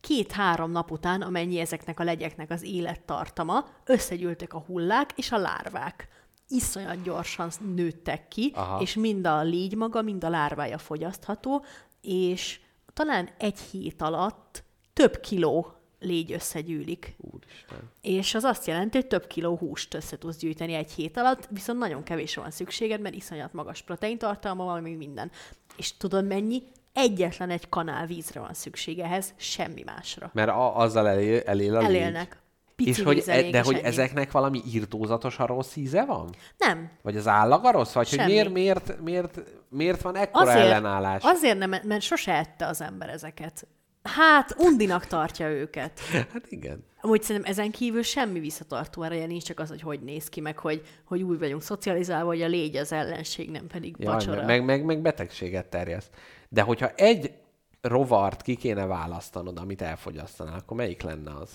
két-három 0.00 0.70
nap 0.70 0.90
után, 0.90 1.22
amennyi 1.22 1.58
ezeknek 1.58 2.00
a 2.00 2.04
legyeknek 2.04 2.50
az 2.50 2.62
élettartama, 2.62 3.64
összegyűltek 3.84 4.54
a 4.54 4.64
hullák 4.66 5.10
és 5.16 5.32
a 5.32 5.38
lárvák. 5.38 6.08
Iszonyat 6.48 7.02
gyorsan 7.02 7.50
nőttek 7.74 8.28
ki, 8.28 8.52
Aha. 8.54 8.80
És 8.80 8.94
mind 8.94 9.26
a 9.26 9.42
légy 9.42 9.76
maga, 9.76 10.02
mind 10.02 10.24
a 10.24 10.28
lárvája 10.28 10.78
fogyasztható, 10.78 11.64
és 12.00 12.60
talán 12.92 13.28
egy 13.38 13.58
hét 13.58 14.02
alatt 14.02 14.64
több 14.92 15.20
kiló 15.20 15.83
légy 16.04 16.32
összegyűlik. 16.32 17.14
Úristen. 17.18 17.90
És 18.00 18.34
az 18.34 18.44
azt 18.44 18.66
jelenti, 18.66 18.96
hogy 18.96 19.06
több 19.06 19.26
kiló 19.26 19.56
húst 19.56 19.94
össze 19.94 20.18
tudsz 20.18 20.36
gyűjteni 20.36 20.72
egy 20.72 20.92
hét 20.92 21.16
alatt, 21.16 21.48
viszont 21.50 21.78
nagyon 21.78 22.02
kevésre 22.02 22.40
van 22.40 22.50
szükséged, 22.50 23.00
mert 23.00 23.14
iszonyat 23.14 23.52
magas 23.52 23.82
proteintartalma 23.82 24.64
van, 24.64 24.82
még 24.82 24.96
minden. 24.96 25.30
És 25.76 25.96
tudod 25.96 26.26
mennyi? 26.26 26.62
Egyetlen 26.92 27.50
egy 27.50 27.68
kanál 27.68 28.06
vízre 28.06 28.40
van 28.40 28.54
szükség 28.54 28.98
ehhez, 28.98 29.34
semmi 29.36 29.82
másra. 29.86 30.30
Mert 30.34 30.48
a, 30.48 30.76
azzal 30.76 31.08
elél, 31.08 31.40
elél 31.40 31.76
a 31.76 31.78
légy. 31.78 31.88
Elélnek. 31.88 32.42
Pici 32.76 32.90
És 32.90 33.02
hogy, 33.02 33.22
e, 33.26 33.50
de 33.50 33.62
hogy 33.62 33.74
ennyi. 33.74 33.84
ezeknek 33.84 34.30
valami 34.30 34.62
írtózatosan 34.66 35.46
rossz 35.46 35.76
íze 35.76 36.04
van? 36.04 36.34
Nem. 36.58 36.90
Vagy 37.02 37.16
az 37.16 37.26
állaga 37.26 37.70
rossz? 37.70 37.92
Vagy 37.92 38.08
hogy 38.08 38.18
Semmi. 38.18 38.32
miért, 38.32 38.52
miért, 38.52 39.00
miért, 39.00 39.40
miért 39.68 40.02
van 40.02 40.16
ekkora 40.16 40.50
Azért, 40.50 40.64
ellenállás? 40.64 41.22
azért 41.24 41.58
nem, 41.58 41.74
mert 41.82 42.00
sose 42.00 42.32
ette 42.32 42.66
az 42.66 42.80
ember 42.80 43.08
ezeket. 43.08 43.66
Hát, 44.08 44.54
undinak 44.58 45.06
tartja 45.06 45.48
őket. 45.48 46.00
Hát 46.32 46.46
igen. 46.48 46.84
Amúgy 47.00 47.22
szerintem 47.22 47.50
ezen 47.50 47.70
kívül 47.70 48.02
semmi 48.02 48.40
visszatartó 48.40 49.02
ereje 49.02 49.26
nincs, 49.26 49.42
csak 49.42 49.60
az, 49.60 49.68
hogy 49.68 49.80
hogy 49.80 50.00
néz 50.00 50.28
ki, 50.28 50.40
meg 50.40 50.58
hogy, 50.58 50.82
hogy 51.04 51.22
úgy 51.22 51.38
vagyunk 51.38 51.62
szocializálva, 51.62 52.26
hogy 52.26 52.42
a 52.42 52.46
légy 52.46 52.76
az 52.76 52.92
ellenség, 52.92 53.50
nem 53.50 53.66
pedig 53.66 53.94
Jaj, 53.98 54.12
vacsora. 54.12 54.44
meg, 54.44 54.64
meg, 54.64 54.84
meg 54.84 55.00
betegséget 55.00 55.66
terjeszt. 55.66 56.10
De 56.48 56.62
hogyha 56.62 56.88
egy 56.88 57.32
rovart 57.80 58.42
ki 58.42 58.54
kéne 58.54 58.86
választanod, 58.86 59.58
amit 59.58 59.82
elfogyasztanál, 59.82 60.58
akkor 60.58 60.76
melyik 60.76 61.02
lenne 61.02 61.34
az? 61.34 61.50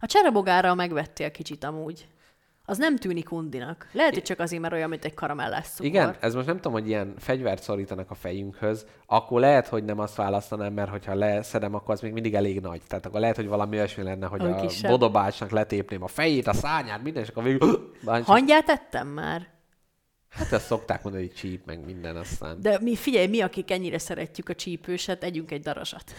A 0.00 0.06
cserebogára 0.06 0.74
megvettél 0.74 1.30
kicsit 1.30 1.64
amúgy. 1.64 2.06
Az 2.66 2.78
nem 2.78 2.96
tűnik 2.96 3.32
undinak. 3.32 3.88
Lehet, 3.92 4.14
hogy 4.14 4.22
csak 4.22 4.38
azért, 4.38 4.62
mert 4.62 4.74
olyan, 4.74 4.88
mint 4.88 5.04
egy 5.04 5.14
karamellás 5.14 5.66
cukor. 5.66 5.86
Igen, 5.86 6.16
ez 6.20 6.34
most 6.34 6.46
nem 6.46 6.56
tudom, 6.56 6.72
hogy 6.72 6.88
ilyen 6.88 7.14
fegyvert 7.18 7.62
szorítanak 7.62 8.10
a 8.10 8.14
fejünkhöz, 8.14 8.86
akkor 9.06 9.40
lehet, 9.40 9.68
hogy 9.68 9.84
nem 9.84 9.98
azt 9.98 10.16
választanám, 10.16 10.72
mert 10.72 10.90
hogyha 10.90 11.14
leszedem, 11.14 11.74
akkor 11.74 11.94
az 11.94 12.00
még 12.00 12.12
mindig 12.12 12.34
elég 12.34 12.60
nagy. 12.60 12.80
Tehát 12.88 13.06
akkor 13.06 13.20
lehet, 13.20 13.36
hogy 13.36 13.46
valami 13.46 13.76
olyasmi 13.76 14.02
lenne, 14.02 14.26
hogy 14.26 14.40
a 14.40 14.54
kisebb. 14.54 14.90
bodobásnak 14.90 15.50
letépném 15.50 16.02
a 16.02 16.06
fejét, 16.06 16.46
a 16.46 16.52
szányát, 16.52 17.02
minden, 17.02 17.22
és 17.22 17.28
akkor 17.28 17.42
végül... 17.42 17.90
Báncsi. 18.04 18.30
Hangyát 18.30 18.68
ettem 18.68 19.08
már. 19.08 19.52
Hát 20.30 20.52
ezt 20.52 20.66
szokták 20.66 21.02
mondani, 21.02 21.26
hogy 21.26 21.34
csíp, 21.34 21.66
meg 21.66 21.84
minden 21.84 22.16
aztán. 22.16 22.60
De 22.60 22.78
mi, 22.80 22.96
figyelj, 22.96 23.26
mi, 23.26 23.40
akik 23.40 23.70
ennyire 23.70 23.98
szeretjük 23.98 24.48
a 24.48 24.54
csípőset, 24.54 25.24
együnk 25.24 25.50
egy 25.50 25.62
darazsat. 25.62 26.12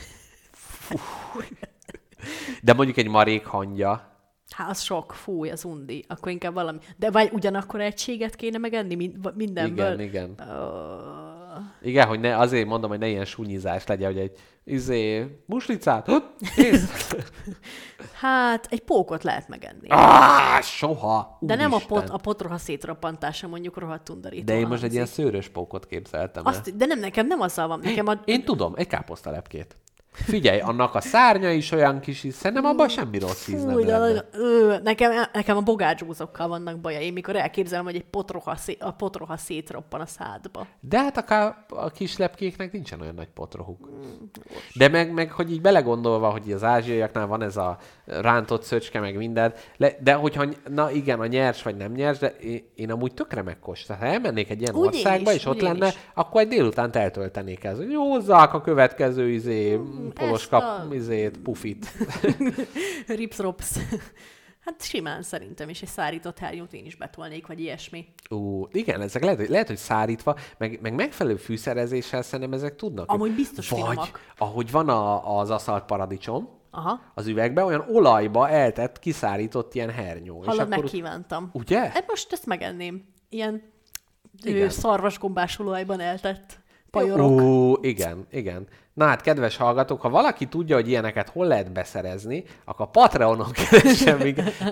De 2.62 2.74
mondjuk 2.74 2.98
egy 2.98 3.08
marék 3.08 3.46
hangya, 3.46 4.15
Hát 4.50 4.70
az 4.70 4.82
sok, 4.82 5.14
fúj, 5.14 5.50
az 5.50 5.64
undi. 5.64 6.06
Akkor 6.08 6.32
inkább 6.32 6.54
valami. 6.54 6.78
De 6.98 7.12
vagy 7.12 7.30
ugyanakkor 7.34 7.82
egységet 7.82 8.36
kéne 8.36 8.58
megenni 8.58 8.96
min- 8.96 9.36
mindenből? 9.36 10.00
igen, 10.00 10.36
igen. 10.36 10.50
Ó, 10.50 11.58
Igen, 11.82 12.08
hogy 12.08 12.20
ne, 12.20 12.38
azért 12.38 12.68
mondom, 12.68 12.90
hogy 12.90 13.00
ne 13.00 13.08
ilyen 13.08 13.26
sunyizás 13.26 13.86
legyen, 13.86 14.12
hogy 14.12 14.22
egy 14.22 14.38
izé, 14.64 15.28
muslicát. 15.46 16.08
Hát, 18.14 18.68
egy 18.70 18.82
pókot 18.82 19.24
lehet 19.24 19.48
megenni. 19.48 19.88
Á, 19.90 20.62
soha. 20.62 21.38
De 21.42 21.56
nem 21.56 21.72
a, 21.72 21.76
Úristen. 21.76 22.00
pot, 22.00 22.10
a 22.10 22.18
potroha 22.18 22.58
szétrappantása 22.58 23.48
mondjuk 23.48 23.78
rohadt 23.78 24.10
undorító. 24.10 24.44
De 24.44 24.58
én 24.58 24.68
most 24.68 24.84
egy 24.84 24.94
ilyen 24.94 25.06
szőrös 25.06 25.50
pókot 25.50 25.86
képzeltem 25.86 26.46
el. 26.46 26.52
Azt, 26.54 26.76
de 26.78 26.86
nem, 26.86 27.00
nekem 27.00 27.28
nem 27.28 27.42
azzal 27.42 27.68
van. 27.68 27.80
Nekem 27.84 28.08
a, 28.08 28.14
Én 28.26 28.44
tudom, 28.44 28.74
egy 28.76 28.88
káposztalepkét. 28.88 29.78
Figyelj, 30.16 30.60
annak 30.60 30.96
a 30.96 31.02
szárnya 31.02 31.52
is 31.52 31.72
olyan 31.72 32.00
kis, 32.00 32.24
is, 32.24 32.34
szerintem 32.34 32.66
abban 32.66 32.88
semmi 32.90 33.20
rossz 33.20 33.48
íz 33.48 33.64
nem 33.64 33.74
Fúj, 33.74 33.84
de 33.84 33.98
lenne. 33.98 34.26
ö, 34.32 34.76
nekem, 34.84 35.12
nekem 35.34 35.58
a 35.58 35.62
bogácsúzokkal 35.62 36.48
vannak 36.48 36.80
bajaim, 36.80 37.14
mikor 37.14 37.36
elképzelem, 37.36 37.84
hogy 37.84 37.96
egy 37.96 38.06
potroha, 38.06 38.56
szé, 38.56 38.78
a 38.80 38.92
potroha 38.92 39.38
szétroppan 39.38 40.02
a 40.02 40.06
szádba. 40.06 40.68
De 40.80 41.00
hát 41.00 41.18
a, 41.18 41.22
ká- 41.24 41.72
a 41.72 41.90
kis 41.90 42.18
lepkéknek 42.18 42.72
nincsen 42.72 43.02
olyan 43.02 43.16
nagy 43.16 43.28
potrohuk. 43.34 43.90
De 44.74 44.88
meg, 44.88 45.14
meg, 45.14 45.32
hogy 45.32 45.52
így 45.52 45.62
belegondolva, 45.62 46.30
hogy 46.30 46.52
az 46.52 46.64
ázsiaiaknál 46.64 47.28
van 47.28 47.42
ez 47.42 47.58
a 47.58 47.78
rántott 48.06 48.64
szöcske, 48.64 49.00
meg 49.00 49.18
minden, 49.18 49.54
le, 49.78 49.92
de 50.00 50.14
hogyha, 50.14 50.46
na 50.70 50.92
igen, 50.92 51.20
a 51.20 51.26
nyers 51.26 51.64
vagy 51.64 51.76
nem 51.76 51.92
nyers, 51.92 52.18
de 52.18 52.36
én, 52.76 52.92
amúgy 52.92 53.14
tökre 53.14 53.42
megkos. 53.42 53.84
Tehát 53.84 54.02
ha 54.02 54.08
elmennék 54.08 54.50
egy 54.50 54.62
ilyen 54.62 54.76
Úgy 54.76 54.86
országba, 54.86 55.32
is, 55.32 55.38
és 55.38 55.46
ott 55.46 55.62
lenne, 55.62 55.88
is. 55.88 55.94
akkor 56.14 56.42
egy 56.42 56.48
délután 56.48 56.90
eltöltenék 56.96 57.64
ez. 57.64 57.78
Hogy 57.78 57.96
hozzák 57.96 58.54
a 58.54 58.62
következő 58.62 59.30
izé, 59.30 59.80
poloska 60.14 60.56
ezt 60.58 60.92
a- 60.92 60.94
izét, 60.94 61.38
pufit. 61.38 61.88
Rips-rops. 63.08 63.78
Hát 64.60 64.82
simán 64.84 65.22
szerintem, 65.22 65.70
és 65.70 65.82
egy 65.82 65.88
szárított 65.88 66.38
hernyót 66.40 66.74
én 66.74 66.86
is 66.86 66.96
betolnék, 66.96 67.48
vagy 67.48 67.60
ilyesmi. 67.60 68.06
Ú, 68.30 68.68
igen, 68.72 69.02
ezek 69.02 69.22
lehet, 69.24 69.38
hogy, 69.38 69.50
lehet, 69.50 69.68
hogy 69.68 69.78
szárítva, 69.78 70.36
meg, 70.58 70.80
meg 70.82 70.94
megfelelő 70.94 71.36
fűszerezéssel 71.36 72.22
szerintem 72.22 72.54
ezek 72.54 72.76
tudnak. 72.76 73.12
Amúgy 73.12 73.32
biztos 73.36 73.70
Vagy, 73.70 73.80
finomak. 73.80 74.20
ahogy 74.38 74.72
van 74.72 74.90
a, 74.90 75.38
az 75.40 75.50
aszalt 75.50 75.86
paradicsom, 75.86 76.50
Aha. 76.72 77.02
az 77.14 77.28
üvegbe, 77.28 77.64
olyan 77.64 77.86
olajba 77.90 78.50
eltett, 78.50 79.00
kiszárított 79.00 79.74
ilyen 79.76 79.90
hernyó. 79.90 80.42
Hallod, 80.42 80.60
akkor, 80.60 80.78
megkívántam. 80.78 81.50
Ugye? 81.54 81.80
Hát 81.80 82.08
most 82.08 82.34
ezt 82.34 82.46
megenném. 82.46 83.06
Ilyen 83.30 83.64
Igen. 84.44 84.70
szarvasgombás 84.70 85.60
olajban 85.60 86.00
eltett 86.00 86.60
pajorok. 86.92 87.42
Ó, 87.42 87.74
igen, 87.82 88.26
igen. 88.32 88.68
Na 88.96 89.06
hát, 89.06 89.22
kedves 89.22 89.58
hallgatók, 89.58 90.02
ha 90.02 90.10
valaki 90.10 90.46
tudja, 90.46 90.76
hogy 90.76 90.88
ilyeneket 90.88 91.30
hol 91.30 91.48
lehet 91.48 91.72
beszerezni, 91.72 92.44
akkor 92.66 92.86
a 92.86 92.90
Patreonon 92.90 93.52
keresem. 93.52 94.20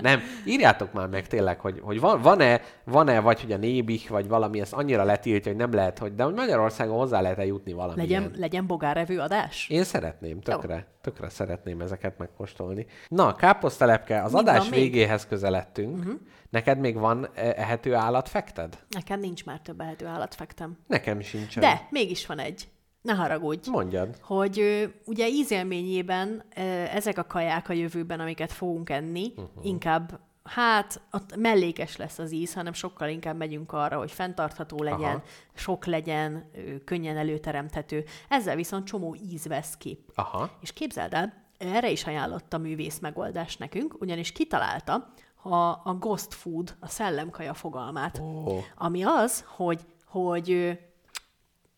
Nem, 0.01 0.19
írjátok 0.45 0.93
már 0.93 1.07
meg 1.07 1.27
tényleg, 1.27 1.59
hogy, 1.59 1.79
hogy 1.81 1.99
van, 1.99 2.21
van-e, 2.21 2.61
van-e, 2.83 3.19
vagy 3.19 3.41
hogy 3.41 3.51
a 3.51 3.57
nébik, 3.57 4.09
vagy 4.09 4.27
valami 4.27 4.59
ezt 4.59 4.73
annyira 4.73 5.03
letiltja, 5.03 5.51
hogy 5.51 5.59
nem 5.59 5.73
lehet, 5.73 5.99
hogy, 5.99 6.15
de 6.15 6.23
hogy 6.23 6.33
Magyarországon 6.33 6.97
hozzá 6.97 7.21
lehet-e 7.21 7.45
jutni 7.45 7.73
valami 7.73 8.01
Legyen, 8.01 8.31
legyen 8.35 8.67
bogárevő 8.67 9.19
adás? 9.19 9.69
Én 9.69 9.83
szeretném, 9.83 10.41
tökre, 10.41 10.87
tökre 11.01 11.29
szeretném 11.29 11.81
ezeket 11.81 12.17
megkóstolni. 12.17 12.85
Na, 13.07 13.35
káposztelepke, 13.35 14.21
az 14.21 14.31
Mi 14.31 14.39
adás 14.39 14.69
még? 14.69 14.69
Mhm. 14.69 14.79
végéhez 14.79 15.27
közeledtünk. 15.27 15.97
Uh-huh. 15.97 16.13
Neked 16.49 16.79
még 16.79 16.97
van 16.97 17.29
e- 17.33 17.53
ehető 17.57 17.93
állatfekted? 17.93 18.77
Nekem 18.89 19.19
nincs 19.19 19.45
már 19.45 19.59
több 19.59 19.81
ehető 19.81 20.05
állatfektem. 20.05 20.77
Nekem 20.87 21.21
sincsen. 21.21 21.63
De, 21.63 21.87
mégis 21.89 22.25
van 22.25 22.39
egy. 22.39 22.67
Ne 23.03 23.13
haragudj. 23.13 23.69
Mondjad. 23.69 24.17
hogy 24.21 24.59
ö, 24.59 24.83
ugye 25.05 25.27
ízélményében 25.27 26.43
ö, 26.55 26.61
ezek 26.83 27.17
a 27.17 27.23
kaják 27.23 27.69
a 27.69 27.73
jövőben, 27.73 28.19
amiket 28.19 28.51
fogunk 28.51 28.89
enni, 28.89 29.33
uh-huh. 29.35 29.65
inkább 29.65 30.19
hát 30.43 31.01
ott 31.11 31.35
mellékes 31.35 31.97
lesz 31.97 32.19
az 32.19 32.31
íz, 32.31 32.53
hanem 32.53 32.73
sokkal 32.73 33.09
inkább 33.09 33.37
megyünk 33.37 33.71
arra, 33.71 33.97
hogy 33.97 34.11
fenntartható 34.11 34.83
legyen, 34.83 34.99
Aha. 34.99 35.23
Sok 35.53 35.85
legyen, 35.85 36.49
ö, 36.55 36.83
könnyen 36.83 37.17
előteremthető. 37.17 38.03
Ezzel 38.29 38.55
viszont 38.55 38.85
csomó 38.85 39.15
íz 39.15 39.47
vesz 39.47 39.77
ki. 39.77 40.05
Aha. 40.15 40.49
És 40.61 40.73
képzeld 40.73 41.13
el, 41.13 41.33
erre 41.57 41.89
is 41.89 42.05
ajánlott 42.05 42.53
a 42.53 42.57
művész 42.57 42.99
megoldást 42.99 43.59
nekünk, 43.59 43.95
ugyanis 43.99 44.31
kitalálta 44.31 45.13
a, 45.41 45.55
a 45.83 45.95
ghost 45.99 46.33
food, 46.33 46.75
a 46.79 46.87
szellemkaja 46.87 47.53
fogalmát, 47.53 48.19
Ó. 48.19 48.59
ami 48.75 49.03
az, 49.03 49.45
hogy, 49.47 49.81
hogy 50.05 50.77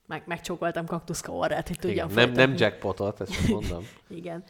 meg, 0.06 0.24
megcsókoltam 0.26 0.86
kaktuszka 0.86 1.32
orrát, 1.32 1.68
hogy 1.68 1.80
tudjam 1.80 2.10
Igen, 2.10 2.30
nem, 2.30 2.32
nem 2.32 2.56
jackpotot, 2.58 3.22
ezt 3.22 3.32
csak 3.32 3.48
mondom. 3.48 3.84
Igen. 4.08 4.44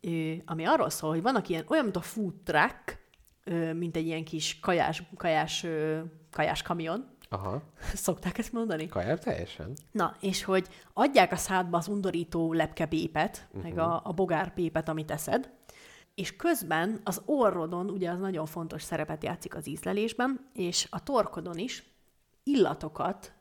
Ö, 0.00 0.32
ami 0.44 0.64
arról 0.64 0.90
szól, 0.90 1.10
hogy 1.10 1.22
vannak 1.22 1.48
ilyen, 1.48 1.64
olyan, 1.68 1.84
mint 1.84 1.96
a 1.96 2.00
food 2.00 2.34
truck, 2.44 2.98
ö, 3.44 3.72
mint 3.72 3.96
egy 3.96 4.06
ilyen 4.06 4.24
kis 4.24 4.60
kajás, 4.60 5.02
kajás, 5.16 5.64
ö, 5.64 6.00
kajás 6.30 6.62
kamion. 6.62 7.16
Aha. 7.28 7.62
Szokták 7.94 8.38
ezt 8.38 8.52
mondani? 8.52 8.88
Kajár 8.88 9.18
teljesen. 9.18 9.72
Na, 9.92 10.16
és 10.20 10.44
hogy 10.44 10.66
adják 10.92 11.32
a 11.32 11.36
szádba 11.36 11.76
az 11.76 11.88
undorító 11.88 12.52
lepkepépet, 12.52 13.46
uh-huh. 13.48 13.62
meg 13.62 13.78
a, 13.78 14.00
a 14.04 14.12
bogárpépet, 14.12 14.88
amit 14.88 15.10
eszed, 15.10 15.50
és 16.14 16.36
közben 16.36 17.00
az 17.04 17.22
orrodon, 17.24 17.90
ugye 17.90 18.10
az 18.10 18.18
nagyon 18.18 18.46
fontos 18.46 18.82
szerepet 18.82 19.24
játszik 19.24 19.54
az 19.54 19.68
ízlelésben, 19.68 20.50
és 20.54 20.86
a 20.90 21.02
torkodon 21.02 21.58
is 21.58 21.84
illatokat 22.42 23.32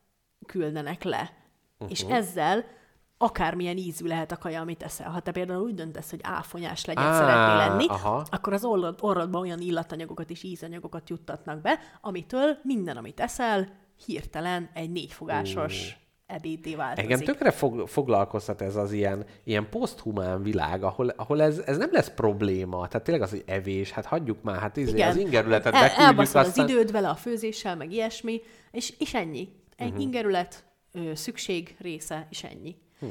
küldenek 0.46 1.04
le. 1.04 1.34
Uh-huh. 1.78 1.92
És 1.92 2.02
ezzel 2.02 2.66
akármilyen 3.18 3.78
ízű 3.78 4.06
lehet 4.06 4.32
a 4.32 4.38
kaja, 4.38 4.62
amit 4.62 4.84
eszel. 4.84 5.10
Ha 5.10 5.20
te 5.20 5.32
például 5.32 5.62
úgy 5.64 5.74
döntesz, 5.74 6.10
hogy 6.10 6.20
áfonyás 6.24 6.86
legyen, 6.86 7.04
Á, 7.04 7.18
szeretnél 7.18 7.56
lenni, 7.68 7.86
aha. 7.88 8.26
akkor 8.30 8.54
az 8.54 8.66
orrod, 8.66 8.98
orrodba 9.02 9.40
olyan 9.40 9.60
illatanyagokat 9.60 10.30
és 10.30 10.44
ízanyagokat 10.44 11.10
juttatnak 11.10 11.62
be, 11.62 11.80
amitől 12.02 12.58
minden, 12.64 12.98
amit 12.98 13.20
eszel, 13.20 13.68
hirtelen 14.06 14.70
egy 14.74 14.92
négyfogásos 14.92 15.98
ebéddé 16.26 16.76
változik. 16.76 17.12
Engem 17.12 17.26
tökre 17.26 17.52
fog, 17.52 17.88
foglalkoztat 17.88 18.62
ez 18.62 18.76
az 18.76 18.92
ilyen, 18.92 19.26
ilyen 19.44 19.70
poszthumán 19.70 20.44
világ, 20.44 20.84
ahol, 20.84 21.10
ahol 21.10 21.42
ez, 21.42 21.58
ez 21.66 21.78
nem 21.78 21.90
lesz 21.92 22.10
probléma. 22.10 22.88
Tehát 22.88 23.06
tényleg 23.06 23.24
az, 23.24 23.30
hogy 23.30 23.44
evés, 23.46 23.92
hát 23.92 24.06
hagyjuk 24.06 24.42
már, 24.42 24.60
hát 24.60 24.78
izé, 24.78 25.02
az 25.02 25.16
ingerületet 25.16 25.74
El, 25.74 25.82
beküldjük, 25.82 26.08
elbaszol 26.08 26.42
aztán... 26.42 26.66
az 26.66 26.72
időd 26.72 26.92
vele 26.92 27.10
a 27.10 27.16
főzéssel, 27.16 27.76
meg 27.76 27.92
ilyesmi, 27.92 28.42
és, 28.72 28.94
és 29.00 29.14
ennyi. 29.14 29.40
Egy 29.40 29.86
Mhm. 29.86 29.88
uh-huh. 29.88 30.04
ingerület, 30.04 30.66
ö, 30.98 31.16
szükség 31.16 31.76
része, 31.80 32.28
és 32.30 32.44
ennyi. 32.44 32.76
Hm. 33.00 33.06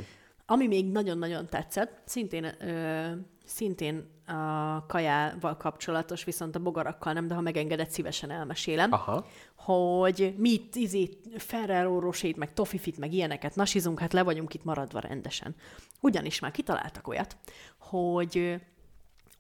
Ami 0.47 0.67
még 0.67 0.91
nagyon-nagyon 0.91 1.47
tetszett, 1.47 2.03
szintén, 2.05 2.45
ö, 2.61 3.13
szintén 3.45 4.15
a 4.27 4.87
kajával 4.87 5.57
kapcsolatos, 5.57 6.25
viszont 6.25 6.57
a 6.57 6.59
bogarakkal 6.59 7.13
nem, 7.13 7.27
de 7.27 7.35
ha 7.35 7.41
megengedett, 7.41 7.91
szívesen 7.91 8.31
elmesélem, 8.31 8.93
Aha. 8.93 9.27
hogy 9.55 10.35
mi 10.37 10.51
itt 10.51 10.75
izé, 10.75 11.09
Ferrero 11.37 12.11
meg 12.37 12.53
Toffifit, 12.53 12.99
meg 12.99 13.13
ilyeneket 13.13 13.55
nasizunk, 13.55 14.01
hát 14.01 14.13
le 14.13 14.23
vagyunk 14.23 14.55
itt 14.55 14.65
maradva 14.65 14.99
rendesen. 14.99 15.55
Ugyanis 16.01 16.41
már 16.41 16.51
kitaláltak 16.51 17.09
olyat, 17.09 17.37
hogy 17.79 18.61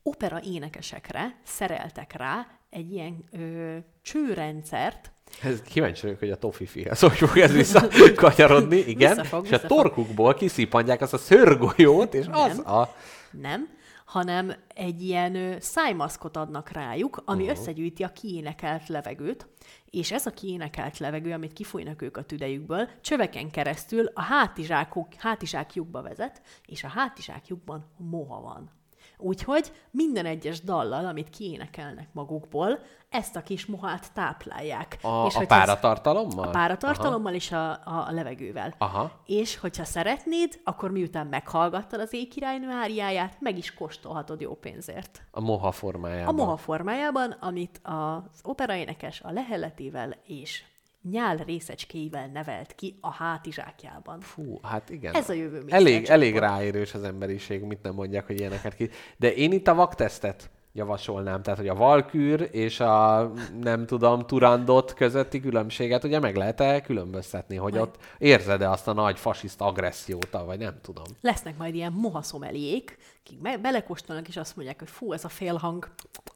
opera 0.02 0.40
énekesekre 0.42 1.40
szereltek 1.44 2.12
rá 2.12 2.46
egy 2.70 2.92
ilyen 2.92 3.24
ö, 3.30 3.76
csőrendszert, 4.02 5.12
Ez 5.42 5.62
kíváncsi 5.62 6.02
vagyok, 6.02 6.18
hogy 6.18 6.30
a 6.30 6.36
Tofifihez 6.36 7.00
hogy 7.00 7.16
fog 7.16 7.38
ez 7.38 7.52
visszakanyarodni, 7.52 8.76
igen. 8.94 9.14
Vissza 9.14 9.24
fog, 9.24 9.44
és 9.44 9.50
vissza 9.50 9.64
a 9.64 9.68
fog. 9.68 9.78
torkukból 9.78 10.34
kiszipantják 10.34 11.00
azt 11.00 11.12
a 11.12 11.18
szörgolyót, 11.18 12.14
és 12.14 12.26
az 12.30 12.56
Nem. 12.56 12.74
a... 12.74 12.88
nem, 13.30 13.68
hanem 14.04 14.52
egy 14.74 15.02
ilyen 15.02 15.34
ö, 15.34 15.56
szájmaszkot 15.60 16.36
adnak 16.36 16.70
rájuk, 16.70 17.22
ami 17.24 17.42
uh-huh. 17.42 17.58
összegyűjti 17.58 18.02
a 18.02 18.12
kiénekelt 18.12 18.88
levegőt, 18.88 19.46
és 19.90 20.12
ez 20.12 20.26
a 20.26 20.30
kiénekelt 20.30 20.98
levegő, 20.98 21.32
amit 21.32 21.52
kifújnak 21.52 22.02
ők 22.02 22.16
a 22.16 22.22
tüdejükből, 22.22 22.88
csöveken 23.00 23.50
keresztül 23.50 24.10
a 24.14 24.20
hátizsákok, 24.20 25.14
hátizsákjukba 25.14 26.02
vezet, 26.02 26.42
és 26.66 26.84
a 26.84 26.88
hátizsákjukban 26.88 27.84
moha 27.96 28.40
van. 28.40 28.70
Úgyhogy 29.18 29.72
minden 29.90 30.26
egyes 30.26 30.60
dallal, 30.60 31.06
amit 31.06 31.30
kiénekelnek 31.30 32.08
magukból, 32.12 32.78
ezt 33.08 33.36
a 33.36 33.42
kis 33.42 33.66
mohát 33.66 34.12
táplálják. 34.12 34.98
A, 35.02 35.26
és 35.26 35.36
a 35.36 35.46
páratartalommal? 35.46 36.48
A 36.48 36.50
páratartalommal 36.50 37.34
és 37.34 37.52
a, 37.52 37.70
a, 37.70 38.04
a 38.08 38.12
levegővel. 38.12 38.74
Aha. 38.78 39.10
És 39.26 39.56
hogyha 39.58 39.84
szeretnéd, 39.84 40.60
akkor 40.64 40.90
miután 40.90 41.26
meghallgattad 41.26 42.00
az 42.00 42.12
éjkirálynő 42.12 42.70
áriáját, 42.70 43.36
meg 43.40 43.58
is 43.58 43.74
kóstolhatod 43.74 44.40
jó 44.40 44.54
pénzért. 44.54 45.22
A 45.30 45.40
moha 45.40 45.72
formájában. 45.72 46.34
A 46.38 46.44
moha 46.44 46.56
formájában, 46.56 47.30
amit 47.30 47.80
az 47.82 48.40
operaénekes 48.42 49.20
a 49.20 49.30
leheletével 49.30 50.16
és 50.26 50.62
nyál 51.10 51.36
részecskéivel 51.36 52.26
nevelt 52.32 52.74
ki 52.74 52.98
a 53.00 53.10
hátizsákjában. 53.10 54.20
Fú, 54.20 54.58
hát 54.62 54.90
igen. 54.90 55.14
Ez 55.14 55.28
a 55.28 55.32
jövő. 55.32 55.64
Elég, 55.68 56.04
elég 56.04 56.36
ráérős 56.36 56.94
az 56.94 57.02
emberiség, 57.02 57.62
mit 57.62 57.82
nem 57.82 57.94
mondják, 57.94 58.26
hogy 58.26 58.38
ilyeneket 58.40 58.74
ki. 58.74 58.90
De 59.16 59.34
én 59.34 59.52
itt 59.52 59.68
a 59.68 59.74
vaktesztet 59.74 60.50
javasolnám, 60.76 61.42
tehát 61.42 61.58
hogy 61.58 61.68
a 61.68 61.74
valkűr 61.74 62.48
és 62.52 62.80
a 62.80 63.32
nem 63.60 63.86
tudom, 63.86 64.26
turandot 64.26 64.94
közötti 64.94 65.40
különbséget 65.40 66.04
ugye 66.04 66.18
meg 66.18 66.36
lehet-e 66.36 66.80
különböztetni, 66.80 67.56
hogy 67.56 67.78
ott 67.78 67.96
érzed-e 68.18 68.70
azt 68.70 68.88
a 68.88 68.92
nagy 68.92 69.18
fasiszta 69.18 69.64
agressziót, 69.64 70.30
vagy 70.46 70.58
nem 70.58 70.78
tudom. 70.82 71.04
Lesznek 71.20 71.56
majd 71.56 71.74
ilyen 71.74 71.92
mohaszomeliék, 71.92 72.98
akik 73.24 73.40
me- 73.40 73.60
belekóstolnak, 73.60 74.28
és 74.28 74.36
azt 74.36 74.56
mondják, 74.56 74.78
hogy 74.78 74.90
fú, 74.90 75.12
ez 75.12 75.24
a 75.24 75.28
félhang 75.28 75.88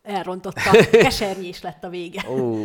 elrontotta, 0.02 0.70
kesernyés 0.90 1.62
lett 1.62 1.84
a 1.84 1.88
vége. 1.88 2.30
Ó, 2.30 2.56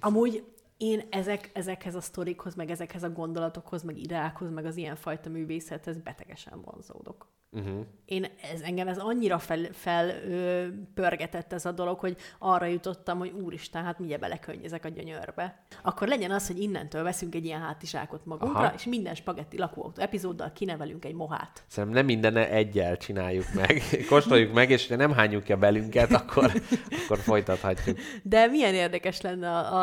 Amúgy 0.00 0.44
én 0.84 1.06
ezek, 1.10 1.50
ezekhez 1.52 1.94
a 1.94 2.00
sztorikhoz, 2.00 2.54
meg 2.54 2.70
ezekhez 2.70 3.02
a 3.02 3.10
gondolatokhoz, 3.10 3.82
meg 3.82 3.98
ideákhoz, 3.98 4.50
meg 4.50 4.64
az 4.64 4.76
ilyenfajta 4.76 5.30
művészethez 5.30 5.98
betegesen 5.98 6.60
vonzódok. 6.62 7.28
Uh-huh. 7.54 7.86
Én, 8.04 8.26
ez, 8.52 8.60
engem 8.60 8.88
ez 8.88 8.98
annyira 8.98 9.38
fel, 9.38 9.68
fel 9.72 10.08
ö, 10.08 10.66
pörgetett 10.94 11.52
ez 11.52 11.64
a 11.64 11.72
dolog, 11.72 11.98
hogy 11.98 12.16
arra 12.38 12.66
jutottam, 12.66 13.18
hogy 13.18 13.32
úristen, 13.42 13.84
hát 13.84 13.98
mindjárt 13.98 14.22
belekönnyezek 14.22 14.84
a 14.84 14.88
gyönyörbe. 14.88 15.64
Akkor 15.82 16.08
legyen 16.08 16.30
az, 16.30 16.46
hogy 16.46 16.58
innentől 16.58 17.02
veszünk 17.02 17.34
egy 17.34 17.44
ilyen 17.44 17.60
hátizsákot 17.60 18.26
magunkra, 18.26 18.60
Aha. 18.60 18.72
és 18.76 18.84
minden 18.84 19.14
spagetti 19.14 19.58
lakóautó 19.58 20.02
epizóddal 20.02 20.52
kinevelünk 20.52 21.04
egy 21.04 21.14
mohát. 21.14 21.64
Szerintem 21.66 21.98
nem 21.98 22.04
minden 22.04 22.36
egyel 22.36 22.96
csináljuk 22.96 23.46
meg, 23.54 23.82
kóstoljuk 24.08 24.52
meg, 24.52 24.70
és 24.70 24.88
ha 24.88 24.96
nem 24.96 25.12
hányjuk 25.12 25.42
ki 25.42 25.52
a 25.52 25.56
belünket, 25.56 26.12
akkor, 26.12 26.52
akkor 27.04 27.18
folytathatjuk. 27.18 27.98
De 28.22 28.46
milyen 28.46 28.74
érdekes 28.74 29.20
lenne 29.20 29.50
a, 29.50 29.82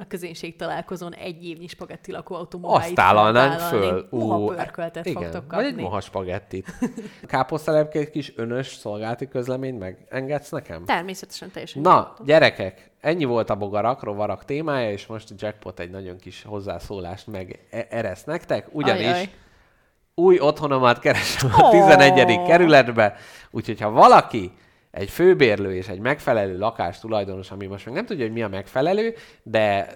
a, 0.00 0.06
közönség 0.08 0.56
találkozón 0.56 1.14
egy 1.14 1.44
évnyi 1.44 1.66
spagetti 1.66 2.12
lakóautó 2.12 2.58
moháit 2.58 2.98
Azt 2.98 2.98
állalnánk 2.98 3.60
föl. 3.60 4.06
Moha 4.10 4.54
pörköltet 4.54 5.06
igen, 5.06 5.22
fogtok 5.22 5.48
kapni. 5.48 5.64
Vagy 5.64 5.78
egy 5.78 5.84
moha 5.84 6.00
spagettit. 6.00 6.72
Káposztelepke 7.26 7.98
egy 7.98 8.10
kis 8.10 8.32
önös 8.36 8.66
szolgálati 8.66 9.28
közleményt 9.28 9.78
megengedsz 9.78 10.50
nekem? 10.50 10.84
Természetesen 10.84 11.50
teljesen. 11.50 11.82
Na, 11.82 11.94
nyugodtan. 11.94 12.26
gyerekek, 12.26 12.90
ennyi 13.00 13.24
volt 13.24 13.50
a 13.50 13.54
bogarak, 13.54 14.02
rovarak 14.02 14.44
témája, 14.44 14.90
és 14.90 15.06
most 15.06 15.30
a 15.30 15.34
jackpot 15.38 15.80
egy 15.80 15.90
nagyon 15.90 16.16
kis 16.16 16.42
hozzászólást 16.42 17.26
meg 17.26 17.66
e- 17.70 17.86
ereszt 17.90 18.26
nektek, 18.26 18.66
ugyanis 18.72 19.06
Ajaj. 19.06 19.30
új 20.14 20.38
otthonomat 20.38 20.98
keresem 20.98 21.50
a 21.56 21.70
11. 21.70 22.38
Oh. 22.38 22.46
kerületbe, 22.46 23.16
úgyhogy 23.50 23.80
ha 23.80 23.90
valaki 23.90 24.52
egy 24.90 25.10
főbérlő 25.10 25.74
és 25.74 25.88
egy 25.88 25.98
megfelelő 25.98 26.58
lakás 26.58 26.98
tulajdonos, 26.98 27.50
ami 27.50 27.66
most 27.66 27.86
még 27.86 27.94
nem 27.94 28.06
tudja, 28.06 28.24
hogy 28.24 28.32
mi 28.32 28.42
a 28.42 28.48
megfelelő, 28.48 29.14
de 29.42 29.88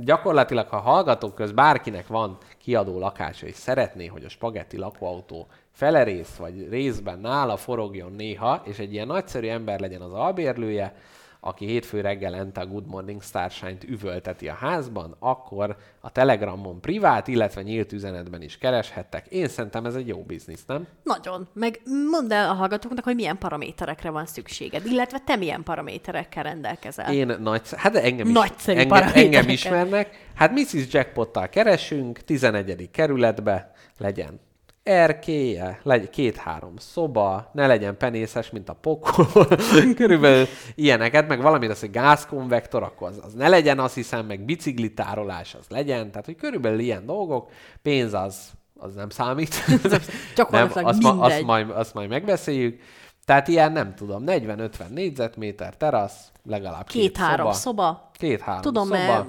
gyakorlatilag, 0.00 0.68
ha 0.68 0.78
hallgatók 0.78 1.34
köz 1.34 1.52
bárkinek 1.52 2.06
van 2.06 2.38
kiadó 2.58 2.98
lakása, 2.98 3.46
és 3.46 3.54
szeretné, 3.54 4.06
hogy 4.06 4.24
a 4.24 4.28
spagetti 4.28 4.76
lakóautó 4.76 5.46
felerész, 5.78 6.36
vagy 6.36 6.68
részben 6.68 7.18
nála 7.18 7.56
forogjon 7.56 8.12
néha, 8.12 8.62
és 8.64 8.78
egy 8.78 8.92
ilyen 8.92 9.06
nagyszerű 9.06 9.48
ember 9.48 9.80
legyen 9.80 10.00
az 10.00 10.12
albérlője, 10.12 10.94
aki 11.40 11.66
hétfő 11.66 12.00
reggel 12.00 12.34
ente 12.34 12.60
a 12.60 12.66
Good 12.66 12.86
Morning 12.86 13.22
Starshine-t 13.22 13.84
üvölteti 13.84 14.48
a 14.48 14.52
házban, 14.52 15.16
akkor 15.18 15.76
a 16.00 16.10
Telegramon 16.10 16.80
privát, 16.80 17.28
illetve 17.28 17.62
nyílt 17.62 17.92
üzenetben 17.92 18.42
is 18.42 18.58
kereshettek. 18.58 19.26
Én 19.26 19.48
szerintem 19.48 19.84
ez 19.84 19.94
egy 19.94 20.08
jó 20.08 20.22
biznisz, 20.22 20.64
nem? 20.66 20.86
Nagyon. 21.02 21.48
Meg 21.52 21.80
mondd 22.10 22.32
el 22.32 22.50
a 22.50 22.52
hallgatóknak, 22.52 23.04
hogy 23.04 23.14
milyen 23.14 23.38
paraméterekre 23.38 24.10
van 24.10 24.26
szükséged, 24.26 24.86
illetve 24.86 25.18
te 25.18 25.36
milyen 25.36 25.62
paraméterekkel 25.62 26.42
rendelkezel. 26.42 27.12
Én 27.12 27.36
nagy, 27.40 27.62
hát 27.76 27.96
engem, 27.96 28.26
is, 28.26 28.32
Nagyszerű 28.32 28.78
engem, 28.78 29.10
engem 29.14 29.48
ismernek. 29.48 30.28
Hát 30.34 30.52
Mrs. 30.52 30.92
Jackpottal 30.92 31.48
keresünk, 31.48 32.18
11. 32.18 32.90
kerületbe 32.90 33.72
legyen 33.98 34.46
erkéje, 34.88 35.80
legy, 35.82 36.10
két-három 36.10 36.74
szoba, 36.76 37.50
ne 37.52 37.66
legyen 37.66 37.96
penészes, 37.96 38.50
mint 38.50 38.68
a 38.68 38.72
pokol, 38.72 39.46
körülbelül 39.96 40.46
ilyeneket, 40.74 41.28
meg 41.28 41.42
valami 41.42 41.66
az, 41.66 41.80
hogy 41.80 41.90
gázkonvektor, 41.90 42.82
akkor 42.82 43.08
az, 43.08 43.20
az 43.24 43.32
ne 43.32 43.48
legyen, 43.48 43.78
azt 43.78 43.94
hiszem, 43.94 44.26
meg 44.26 44.40
biciklitárolás 44.40 45.54
az 45.54 45.66
legyen, 45.68 46.10
tehát 46.10 46.26
hogy 46.26 46.36
körülbelül 46.36 46.78
ilyen 46.78 47.06
dolgok, 47.06 47.50
pénz 47.82 48.14
az, 48.14 48.50
az 48.78 48.94
nem 48.94 49.08
számít. 49.08 49.54
Nem, 50.50 50.70
azt, 50.74 51.02
ma, 51.02 51.20
azt, 51.20 51.42
majd, 51.42 51.70
azt 51.70 51.94
majd 51.94 52.08
megbeszéljük. 52.08 52.80
Tehát 53.24 53.48
ilyen, 53.48 53.72
nem 53.72 53.94
tudom, 53.94 54.22
40-50 54.26 54.70
négyzetméter 54.88 55.76
terasz, 55.76 56.32
legalább 56.44 56.86
két-három 56.86 57.46
két 57.46 57.54
szoba. 57.54 57.82
szoba. 57.86 58.10
Két-három 58.12 58.62
Tudom, 58.62 58.84
szoba. 58.84 58.96
Mert 58.96 59.26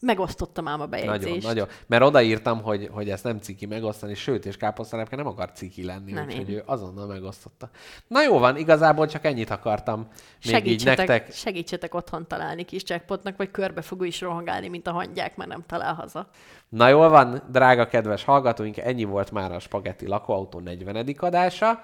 megosztottam 0.00 0.68
ám 0.68 0.80
a 0.80 0.86
bejegyzést. 0.86 1.22
Nagyon, 1.24 1.40
nagyon. 1.42 1.68
Mert 1.86 2.02
odaírtam, 2.02 2.62
hogy, 2.62 2.88
hogy 2.92 3.10
ezt 3.10 3.24
nem 3.24 3.38
ciki 3.38 3.66
megosztani, 3.66 4.14
sőt, 4.14 4.46
és 4.46 4.56
káposztalepke 4.56 5.16
nem 5.16 5.26
akar 5.26 5.52
ciki 5.52 5.84
lenni, 5.84 6.12
nem 6.12 6.26
úgyhogy 6.26 6.50
ő 6.50 6.62
azonnal 6.66 7.06
megosztotta. 7.06 7.70
Na 8.06 8.22
jó 8.22 8.38
van, 8.38 8.56
igazából 8.56 9.06
csak 9.06 9.24
ennyit 9.24 9.50
akartam 9.50 9.98
még 9.98 10.54
segítsetek, 10.54 11.02
így 11.02 11.08
nektek. 11.08 11.32
Segítsetek 11.32 11.94
otthon 11.94 12.26
találni 12.26 12.64
kis 12.64 12.82
jackpotnak, 12.86 13.36
vagy 13.36 13.50
körbefogó 13.50 14.04
is 14.04 14.20
rohangálni, 14.20 14.68
mint 14.68 14.86
a 14.86 14.92
hangyák, 14.92 15.36
mert 15.36 15.50
nem 15.50 15.64
talál 15.66 15.94
haza. 15.94 16.28
Na 16.68 16.88
jól 16.88 17.08
van, 17.08 17.42
drága 17.50 17.86
kedves 17.86 18.24
hallgatóink, 18.24 18.76
ennyi 18.76 19.04
volt 19.04 19.30
már 19.30 19.52
a 19.52 19.58
Spagetti 19.58 20.06
lakóautó 20.06 20.60
40. 20.60 21.14
adása 21.16 21.80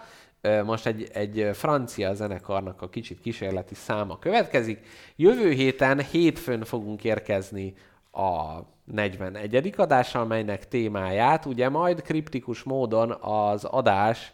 most 0.64 0.86
egy, 0.86 1.08
egy 1.12 1.50
francia 1.52 2.14
zenekarnak 2.14 2.82
a 2.82 2.88
kicsit 2.88 3.20
kísérleti 3.20 3.74
száma 3.74 4.18
következik. 4.18 4.86
Jövő 5.16 5.50
héten 5.50 6.00
hétfőn 6.00 6.64
fogunk 6.64 7.04
érkezni 7.04 7.74
a 8.12 8.58
41. 8.84 9.74
adással, 9.76 10.24
melynek 10.24 10.68
témáját 10.68 11.46
ugye 11.46 11.68
majd 11.68 12.02
kriptikus 12.02 12.62
módon 12.62 13.10
az 13.20 13.64
adás 13.64 14.32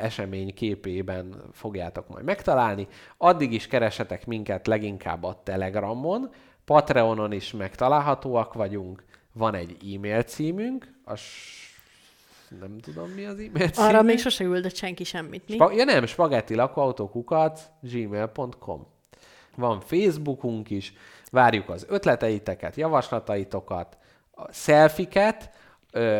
esemény 0.00 0.54
képében 0.54 1.42
fogjátok 1.52 2.08
majd 2.08 2.24
megtalálni. 2.24 2.86
Addig 3.16 3.52
is 3.52 3.66
keresetek 3.66 4.26
minket 4.26 4.66
leginkább 4.66 5.24
a 5.24 5.40
Telegramon, 5.44 6.30
Patreonon 6.64 7.32
is 7.32 7.52
megtalálhatóak 7.52 8.52
vagyunk, 8.52 9.04
van 9.32 9.54
egy 9.54 9.94
e-mail 9.94 10.22
címünk, 10.22 10.94
a 11.04 11.14
nem 12.60 12.78
tudom 12.78 13.08
mi 13.10 13.24
az 13.24 13.32
e-mail 13.32 13.48
címünk. 13.50 13.76
Arra 13.76 14.02
még 14.02 14.18
sose 14.18 14.44
üldött 14.44 14.76
senki 14.76 15.04
semmit, 15.04 15.48
mi? 15.48 15.54
Spa- 15.54 15.74
ja 15.74 15.84
nem, 15.84 16.06
spagetti 16.06 16.54
lakóautókukat 16.54 17.70
gmail.com. 17.80 18.86
Van 19.56 19.80
Facebookunk 19.80 20.70
is, 20.70 20.92
Várjuk 21.30 21.68
az 21.68 21.86
ötleteiteket, 21.88 22.76
javaslataitokat, 22.76 23.98
a 24.30 24.48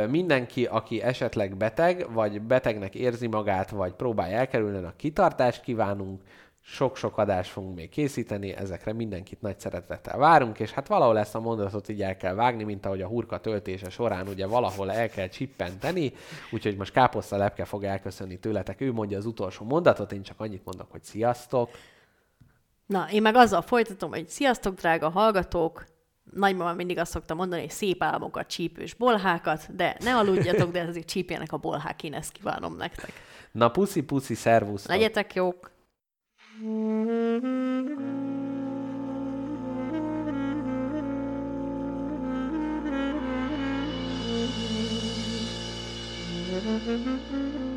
mindenki, 0.08 0.64
aki 0.64 1.02
esetleg 1.02 1.56
beteg, 1.56 2.12
vagy 2.12 2.40
betegnek 2.40 2.94
érzi 2.94 3.26
magát, 3.26 3.70
vagy 3.70 3.92
próbálja 3.92 4.36
elkerülni, 4.36 4.84
a 4.84 4.92
kitartást 4.96 5.62
kívánunk, 5.62 6.22
sok-sok 6.60 7.18
adást 7.18 7.50
fogunk 7.50 7.76
még 7.76 7.88
készíteni, 7.88 8.52
ezekre 8.56 8.92
mindenkit 8.92 9.40
nagy 9.40 9.58
szeretettel 9.60 10.18
várunk, 10.18 10.58
és 10.58 10.72
hát 10.72 10.88
valahol 10.88 11.18
ezt 11.18 11.34
a 11.34 11.40
mondatot 11.40 11.88
így 11.88 12.02
el 12.02 12.16
kell 12.16 12.34
vágni, 12.34 12.64
mint 12.64 12.86
ahogy 12.86 13.02
a 13.02 13.06
hurka 13.06 13.38
töltése 13.40 13.90
során 13.90 14.28
ugye 14.28 14.46
valahol 14.46 14.92
el 14.92 15.08
kell 15.08 15.28
csippenteni, 15.28 16.12
úgyhogy 16.50 16.76
most 16.76 16.92
Káposzta 16.92 17.36
Lepke 17.36 17.64
fog 17.64 17.84
elköszönni 17.84 18.38
tőletek, 18.38 18.80
ő 18.80 18.92
mondja 18.92 19.18
az 19.18 19.26
utolsó 19.26 19.64
mondatot, 19.64 20.12
én 20.12 20.22
csak 20.22 20.40
annyit 20.40 20.64
mondok, 20.64 20.90
hogy 20.90 21.02
sziasztok! 21.02 21.70
Na, 22.88 23.10
én 23.10 23.22
meg 23.22 23.34
azzal 23.34 23.62
folytatom, 23.62 24.10
hogy 24.10 24.28
sziasztok, 24.28 24.74
drága 24.74 25.08
hallgatók! 25.08 25.84
Nagymama 26.32 26.72
mindig 26.72 26.98
azt 26.98 27.10
szokta 27.10 27.34
mondani, 27.34 27.60
hogy 27.60 27.70
szép 27.70 28.02
álmokat, 28.02 28.46
csípős 28.46 28.94
bolhákat, 28.94 29.76
de 29.76 29.96
ne 30.00 30.16
aludjatok, 30.16 30.70
de 30.72 30.80
azért 30.82 31.06
csípjenek 31.06 31.52
a 31.52 31.56
bolhák, 31.56 32.02
én 32.02 32.14
ezt 32.14 32.32
kívánom 32.32 32.76
nektek. 32.76 33.12
Na, 33.52 33.70
puszi, 33.70 34.02
puszi, 34.02 34.34
szervusz! 34.34 34.86
Legyetek 34.86 35.34
jók! 35.34 35.70
You. 46.88 47.67